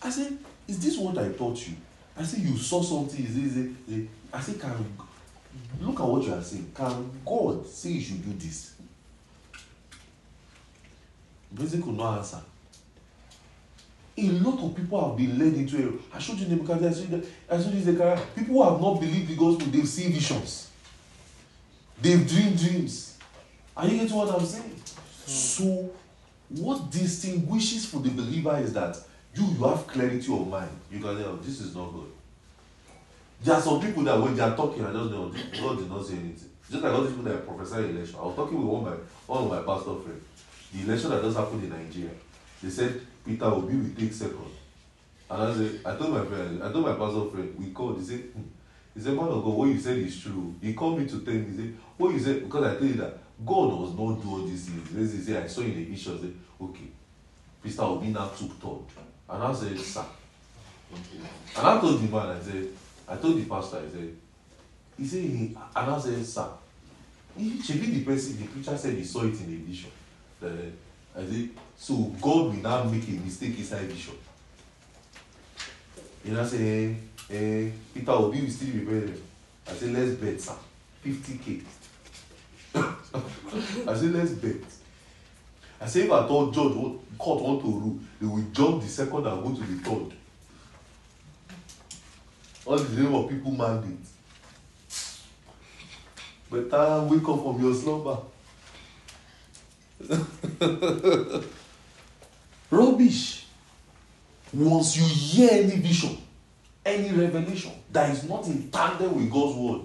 I 0.00 0.10
said, 0.10 0.38
is 0.68 0.78
this 0.78 0.96
what 0.96 1.18
I 1.18 1.30
taught 1.32 1.66
you? 1.66 1.74
I 2.16 2.22
said, 2.22 2.40
you 2.40 2.56
saw 2.56 2.80
something. 2.80 3.24
Is 3.24 3.34
this, 3.34 3.56
is 3.56 3.74
this? 3.88 4.06
I 4.32 4.40
said, 4.40 4.60
can 4.60 4.96
look 5.80 5.98
at 5.98 6.06
what 6.06 6.22
you 6.22 6.32
are 6.32 6.42
saying. 6.42 6.70
Can 6.72 7.10
God 7.26 7.66
say 7.66 7.90
you 7.90 8.00
should 8.00 8.24
do 8.24 8.32
this? 8.38 8.74
The 11.50 11.60
person 11.60 11.82
could 11.82 11.96
not 11.96 12.18
answer. 12.18 12.40
A 14.18 14.30
lot 14.40 14.58
of 14.58 14.74
people 14.74 15.08
have 15.08 15.16
been 15.16 15.38
led 15.38 15.54
into 15.54 15.88
it. 15.88 16.00
I 16.12 16.18
showed 16.18 16.38
you 16.38 16.48
Nebuchadnezzar, 16.48 16.90
I 16.90 17.08
showed 17.08 17.12
you, 17.12 17.28
I 17.50 17.62
showed 17.62 17.74
you 17.74 17.80
Zechariah. 17.80 18.20
People 18.34 18.54
who 18.54 18.62
have 18.64 18.80
not 18.80 19.00
believed 19.00 19.28
the 19.28 19.36
gospel, 19.36 19.66
they've 19.70 19.86
seen 19.88 20.12
visions. 20.12 20.70
They've 22.00 22.26
dreamed 22.26 22.58
dreams. 22.58 23.16
Are 23.76 23.86
you 23.86 23.98
getting 23.98 24.16
what 24.16 24.34
I'm 24.34 24.44
saying? 24.44 24.74
So, 25.24 25.90
what 26.48 26.90
distinguishes 26.90 27.86
for 27.86 27.98
the 28.00 28.10
believer 28.10 28.56
is 28.58 28.72
that 28.72 28.98
you 29.36 29.44
you 29.46 29.64
have 29.64 29.86
clarity 29.86 30.32
of 30.32 30.48
mind. 30.48 30.70
You 30.90 31.00
can 31.00 31.16
tell 31.16 31.28
oh, 31.28 31.36
this 31.36 31.60
is 31.60 31.74
not 31.76 31.92
good. 31.92 32.10
There 33.42 33.54
are 33.54 33.60
some 33.60 33.80
people 33.80 34.02
that 34.04 34.20
when 34.20 34.34
they 34.34 34.42
are 34.42 34.56
talking, 34.56 34.84
I 34.84 34.92
don't 34.92 35.10
know, 35.12 35.28
God 35.60 35.78
did 35.78 35.88
not 35.88 36.04
say 36.04 36.14
anything. 36.14 36.50
Just 36.70 36.82
like 36.82 36.92
all 36.92 37.02
these 37.02 37.12
people 37.12 37.30
that 37.30 37.46
prophesy 37.46 37.90
election. 37.90 38.16
I 38.18 38.26
was 38.26 38.36
talking 38.36 38.58
with 38.58 38.66
one 38.66 38.86
of 38.92 38.98
my 38.98 39.34
one 39.34 39.44
of 39.44 39.50
my 39.50 39.74
pastor 39.74 39.94
friends. 40.02 40.24
The 40.72 40.82
election 40.82 41.10
that 41.10 41.22
just 41.22 41.36
happened 41.36 41.64
in 41.64 41.70
Nigeria. 41.70 42.10
They 42.62 42.70
said 42.70 43.00
Peter 43.28 43.44
Obi 43.44 43.76
will 43.76 43.94
take 43.94 44.12
second. 44.12 44.38
And 45.30 45.42
I 45.42 45.54
said, 45.54 45.80
I 45.84 45.96
told 45.96 46.14
my 46.14 46.24
friend, 46.24 46.62
I 46.62 46.72
told 46.72 46.86
my 46.86 46.94
pastor 46.94 47.28
friend, 47.30 47.54
we 47.58 47.70
called, 47.72 47.98
he 47.98 48.04
said, 48.04 48.20
hmm. 48.20 48.42
he 48.94 49.00
said, 49.00 49.12
man 49.12 49.28
of 49.28 49.44
God, 49.44 49.54
what 49.54 49.68
you 49.68 49.78
said 49.78 49.98
is 49.98 50.18
true. 50.18 50.54
He 50.62 50.72
called 50.72 50.98
me 50.98 51.06
to 51.06 51.20
tell 51.20 51.34
me, 51.34 51.44
he 51.50 51.56
said, 51.56 51.74
what 51.98 52.14
you 52.14 52.20
said, 52.20 52.42
because 52.44 52.64
I 52.64 52.78
told 52.78 52.90
you 52.90 52.94
that 52.94 53.18
God 53.44 53.70
does 53.70 53.90
not 53.90 54.22
do 54.22 54.30
all 54.30 54.46
these 54.46 54.64
things. 54.64 55.12
He 55.12 55.20
said, 55.20 55.44
I 55.44 55.46
saw 55.46 55.60
in 55.60 55.76
the 55.76 55.84
vision, 55.84 56.16
I 56.16 56.20
said, 56.22 56.34
okay. 56.62 56.88
Peter 57.62 57.82
Obi 57.82 58.06
now 58.06 58.28
took 58.28 58.58
third. 58.58 59.04
And 59.28 59.42
I 59.42 59.52
said, 59.52 59.78
sir. 59.78 60.04
And 61.58 61.66
I 61.66 61.80
told 61.82 62.00
the 62.00 62.10
man, 62.10 62.28
I 62.28 62.40
said, 62.40 62.68
I 63.06 63.16
told 63.16 63.36
the 63.36 63.44
pastor, 63.44 63.76
I 63.76 63.90
said, 63.90 64.16
he 64.96 65.06
said, 65.06 65.20
he, 65.20 65.56
and 65.76 65.90
I 65.90 66.00
said, 66.00 66.24
sir, 66.24 66.48
he 67.36 67.60
should 67.60 67.78
be 67.78 67.88
the 67.88 68.04
person, 68.04 68.38
the 68.38 68.46
preacher 68.46 68.76
said 68.78 68.94
he 68.94 69.04
saw 69.04 69.20
it 69.20 69.38
in 69.38 69.50
the 69.50 69.56
vision. 69.56 69.90
I 71.18 71.24
said, 71.24 71.48
so 71.76 71.94
God 72.20 72.46
will 72.46 72.52
now 72.52 72.84
make 72.84 73.08
a 73.08 73.12
mistake 73.12 73.58
inside 73.58 73.90
vision. 73.90 74.14
You 76.24 76.32
know, 76.32 76.44
say, 76.44 76.94
eh, 77.30 77.70
Peter 77.92 78.12
Obi 78.12 78.42
will 78.42 78.50
still 78.50 78.72
be 78.72 78.78
better. 78.84 79.14
I 79.66 79.72
said, 79.72 79.92
let's 79.92 80.12
bet, 80.12 80.40
sir. 80.40 80.54
50k. 81.04 81.62
I 82.74 83.94
said, 83.94 84.12
let's 84.12 84.30
bet. 84.32 84.56
I 85.80 85.86
said, 85.86 86.04
if 86.06 86.12
I 86.12 86.26
thought 86.28 86.54
judge 86.54 86.72
court 87.18 87.42
want 87.42 87.60
to 87.62 87.66
rule, 87.66 87.98
they 88.20 88.26
will 88.26 88.44
jump 88.52 88.82
the 88.82 88.88
second 88.88 89.26
and 89.26 89.42
go 89.42 89.52
to 89.54 89.60
the 89.60 89.82
third. 89.82 90.12
All 92.64 92.78
the 92.78 93.02
name 93.02 93.14
of 93.14 93.28
people 93.28 93.50
mandate. 93.50 93.98
Better 96.50 97.02
wake 97.02 97.28
up 97.28 97.42
from 97.42 97.60
your 97.60 97.74
slumber. 97.74 98.18
Rubbish. 102.70 103.46
Once 104.52 104.96
you 104.96 105.04
hear 105.04 105.50
any 105.52 105.76
vision, 105.76 106.16
any 106.84 107.10
revelation 107.12 107.72
that 107.90 108.10
is 108.10 108.24
not 108.24 108.46
in 108.46 108.70
tandem 108.70 109.14
with 109.14 109.30
God's 109.30 109.56
word, 109.56 109.82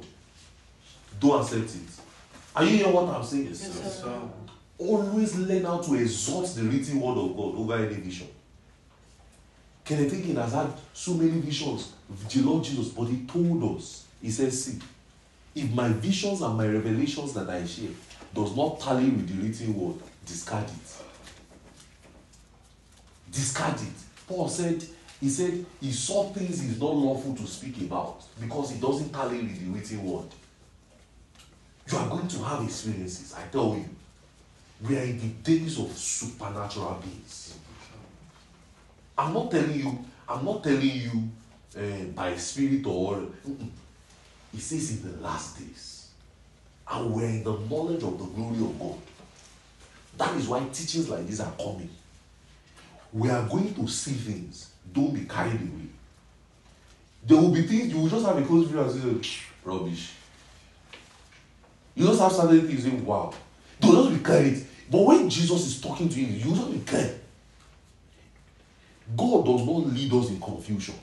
don't 1.20 1.42
accept 1.42 1.76
it. 1.76 1.82
Are 2.56 2.64
you 2.64 2.78
hearing 2.78 2.94
what 2.94 3.10
I'm 3.10 3.24
saying? 3.24 3.48
Yes, 3.48 4.02
sir. 4.02 4.22
Always 4.78 5.36
learn 5.38 5.64
how 5.64 5.80
to 5.80 5.96
exalt 5.96 6.56
the 6.56 6.64
written 6.64 7.00
word 7.00 7.18
of 7.18 7.36
God 7.36 7.56
over 7.56 7.76
any 7.76 7.96
vision. 7.96 8.28
Kenneth 9.84 10.14
Hagin 10.14 10.36
has 10.36 10.54
had 10.54 10.72
so 10.94 11.14
many 11.14 11.40
visions 11.42 11.94
of 12.10 12.30
the 12.30 12.42
Lord 12.42 12.64
Jesus, 12.64 12.90
but 12.90 13.06
he 13.06 13.26
told 13.26 13.78
us, 13.78 14.06
he 14.22 14.32
says, 14.32 14.64
see, 14.64 14.80
if 15.56 15.70
my 15.72 15.90
visions 15.90 16.42
and 16.42 16.58
my 16.58 16.68
revelations 16.68 17.34
that 17.34 17.50
I 17.50 17.66
share 17.66 17.90
does 18.34 18.56
not 18.56 18.80
tally 18.80 19.10
with 19.10 19.28
the 19.28 19.48
written 19.48 19.76
word, 19.76 19.96
discard 20.26 20.66
it. 20.66 21.04
Discard 23.32 23.76
it. 23.76 23.94
Paul 24.28 24.48
said, 24.48 24.84
he 25.20 25.30
said 25.30 25.66
he 25.80 25.92
saw 25.92 26.30
things 26.30 26.62
he's 26.62 26.80
not 26.80 26.94
lawful 26.96 27.36
to 27.36 27.48
speak 27.48 27.78
about 27.82 28.24
because 28.40 28.74
it 28.74 28.82
doesn't 28.82 29.12
tally 29.12 29.38
with 29.38 29.60
the 29.60 29.70
written 29.72 30.04
word. 30.04 30.28
You 31.92 31.98
are 31.98 32.10
going 32.10 32.28
to 32.28 32.44
have 32.44 32.64
experiences, 32.64 33.34
I 33.34 33.44
tell 33.52 33.76
you. 33.76 33.86
We 34.88 34.98
are 34.98 35.04
in 35.04 35.20
the 35.20 35.28
days 35.28 35.80
of 35.80 35.92
supernatural 35.92 37.02
beings. 37.04 37.58
I'm 39.18 39.34
not 39.34 39.52
telling 39.52 39.80
you, 39.80 40.06
I'm 40.28 40.44
not 40.44 40.64
telling 40.64 40.82
you 40.82 41.30
uh, 41.78 42.06
by 42.16 42.36
spirit 42.36 42.86
or 42.86 43.24
it 44.54 44.60
says 44.60 44.92
in 44.92 45.12
the 45.12 45.22
last 45.22 45.58
days. 45.60 45.93
And 46.92 47.14
we're 47.14 47.26
in 47.26 47.44
the 47.44 47.54
knowledge 47.54 48.04
of 48.04 48.18
the 48.18 48.26
glory 48.26 48.58
of 48.58 48.80
God. 48.80 48.98
That 50.18 50.36
is 50.36 50.48
why 50.48 50.60
teachings 50.72 51.10
like 51.10 51.26
these 51.26 51.40
are 51.40 51.52
coming. 51.54 51.90
We 53.12 53.30
are 53.30 53.48
going 53.48 53.74
to 53.76 53.88
see 53.88 54.14
things. 54.14 54.72
Don't 54.92 55.14
be 55.14 55.26
carried 55.26 55.62
away. 55.62 55.88
There 57.26 57.38
will 57.38 57.52
be 57.52 57.64
things 57.64 57.94
you 57.94 58.00
will 58.00 58.10
just 58.10 58.26
have 58.26 58.38
a 58.38 58.46
close 58.46 58.68
view 58.68 58.82
and 58.82 59.26
say, 59.26 59.40
rubbish. 59.64 60.12
You 61.96 62.08
just 62.08 62.20
have 62.20 62.32
certain 62.32 62.68
things 62.68 62.84
saying, 62.84 63.06
wow. 63.06 63.34
Don't 63.80 64.10
just 64.10 64.18
be 64.18 64.26
carried. 64.26 64.66
But 64.92 65.06
when 65.06 65.30
Jesus 65.30 65.66
is 65.66 65.82
talking 65.82 66.10
to 66.10 66.20
you, 66.20 66.28
you 66.28 66.56
just 66.56 66.72
be 66.72 66.80
carried. 66.80 67.20
God 69.16 69.46
does 69.46 69.66
not 69.66 69.88
lead 69.88 70.14
us 70.14 70.30
in 70.30 70.40
confusion. 70.40 70.96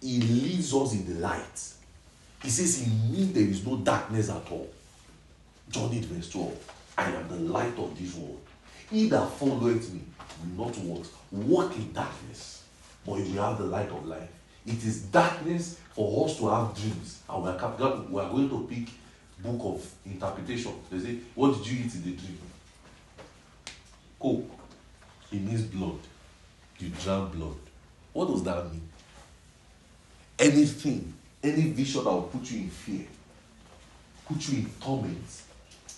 He 0.00 0.20
leads 0.20 0.74
us 0.74 0.92
in 0.92 1.06
the 1.06 1.20
light. 1.20 1.72
He 2.42 2.50
says, 2.50 2.86
In 2.86 3.12
me 3.12 3.24
there 3.24 3.44
is 3.44 3.64
no 3.66 3.76
darkness 3.76 4.28
at 4.30 4.50
all. 4.50 4.68
John 5.72 5.90
8, 5.92 6.04
verse 6.04 6.28
12. 6.30 6.72
I 6.98 7.10
am 7.10 7.28
the 7.28 7.36
light 7.36 7.76
of 7.78 7.98
this 7.98 8.14
world. 8.14 8.40
He 8.90 9.08
that 9.08 9.28
followeth 9.30 9.92
me 9.92 10.02
will 10.56 10.66
not 10.66 10.78
walk, 10.78 11.06
walk 11.30 11.74
in 11.76 11.92
darkness, 11.94 12.62
but 13.06 13.14
he 13.14 13.32
will 13.32 13.42
have 13.42 13.58
the 13.58 13.64
light 13.64 13.88
of 13.88 14.06
life. 14.06 14.28
It 14.66 14.84
is 14.84 15.02
darkness 15.04 15.78
for 15.94 16.26
us 16.26 16.36
to 16.38 16.48
have 16.48 16.74
dreams. 16.76 17.22
And 17.28 17.42
we 17.42 17.48
are, 17.48 18.02
we 18.10 18.20
are 18.20 18.30
going 18.30 18.50
to 18.50 18.66
pick 18.68 18.88
book 19.42 19.60
of 19.74 19.94
interpretation. 20.04 20.74
They 20.90 20.98
say, 21.00 21.18
What 21.34 21.56
did 21.56 21.66
you 21.66 21.84
eat 21.84 21.94
in 21.94 22.02
the 22.04 22.12
dream? 22.12 22.38
Coke. 24.20 24.50
It 25.32 25.40
means 25.40 25.62
blood. 25.62 25.98
You 26.78 26.90
drank 27.02 27.32
blood. 27.32 27.56
What 28.12 28.28
does 28.28 28.42
that 28.44 28.70
mean? 28.70 28.88
Anything, 30.38 31.14
any 31.42 31.70
vision 31.70 32.04
that 32.04 32.10
will 32.10 32.22
put 32.22 32.50
you 32.50 32.60
in 32.60 32.70
fear, 32.70 33.06
put 34.26 34.48
you 34.48 34.58
in 34.58 34.70
torment, 34.80 35.42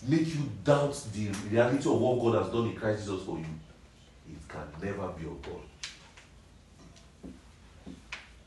make 0.06 0.26
you 0.34 0.50
doubt 0.64 1.00
the 1.12 1.28
reality 1.50 1.88
of 1.88 2.00
what 2.00 2.20
God 2.20 2.42
has 2.42 2.52
done 2.52 2.66
in 2.66 2.74
Christ 2.76 3.04
Jesus 3.04 3.22
for 3.24 3.38
you, 3.38 3.44
it 4.30 4.48
can 4.48 4.66
never 4.82 5.08
be 5.08 5.26
of 5.26 5.42
God. 5.42 7.32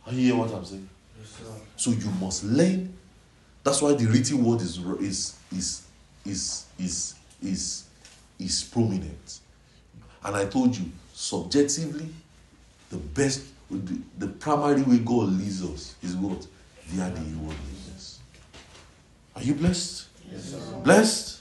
Are 0.06 0.14
you 0.14 0.34
hear 0.34 0.36
what 0.36 0.54
I'm 0.54 0.64
saying? 0.64 0.88
Yes, 1.20 1.30
sir. 1.30 1.44
So 1.76 1.92
you 1.92 2.10
must 2.20 2.44
learn 2.46 2.98
That's 3.68 3.82
why 3.82 3.94
the 3.96 4.06
written 4.06 4.46
word 4.46 4.62
is 4.62 4.78
is 5.02 5.36
is 5.52 5.84
is 6.26 6.66
is 6.80 7.16
is 7.44 7.84
is 8.40 8.64
prominent. 8.64 9.40
And 10.24 10.38
I 10.38 10.46
told 10.46 10.74
you, 10.78 10.90
subjectively, 11.14 12.08
the 12.90 12.96
best, 12.96 13.44
the, 13.70 14.00
the 14.20 14.28
primary 14.28 14.84
way 14.84 15.00
God 15.00 15.28
leads 15.34 15.66
us 15.66 15.96
is 16.02 16.16
what? 16.16 16.48
Via 16.86 17.10
the 17.10 17.18
inward 17.18 17.58
witness. 17.58 18.20
Are 19.36 19.44
you 19.44 19.54
blessed? 19.54 20.08
Yes, 20.32 20.52
sir. 20.52 20.60
Blessed? 20.82 21.36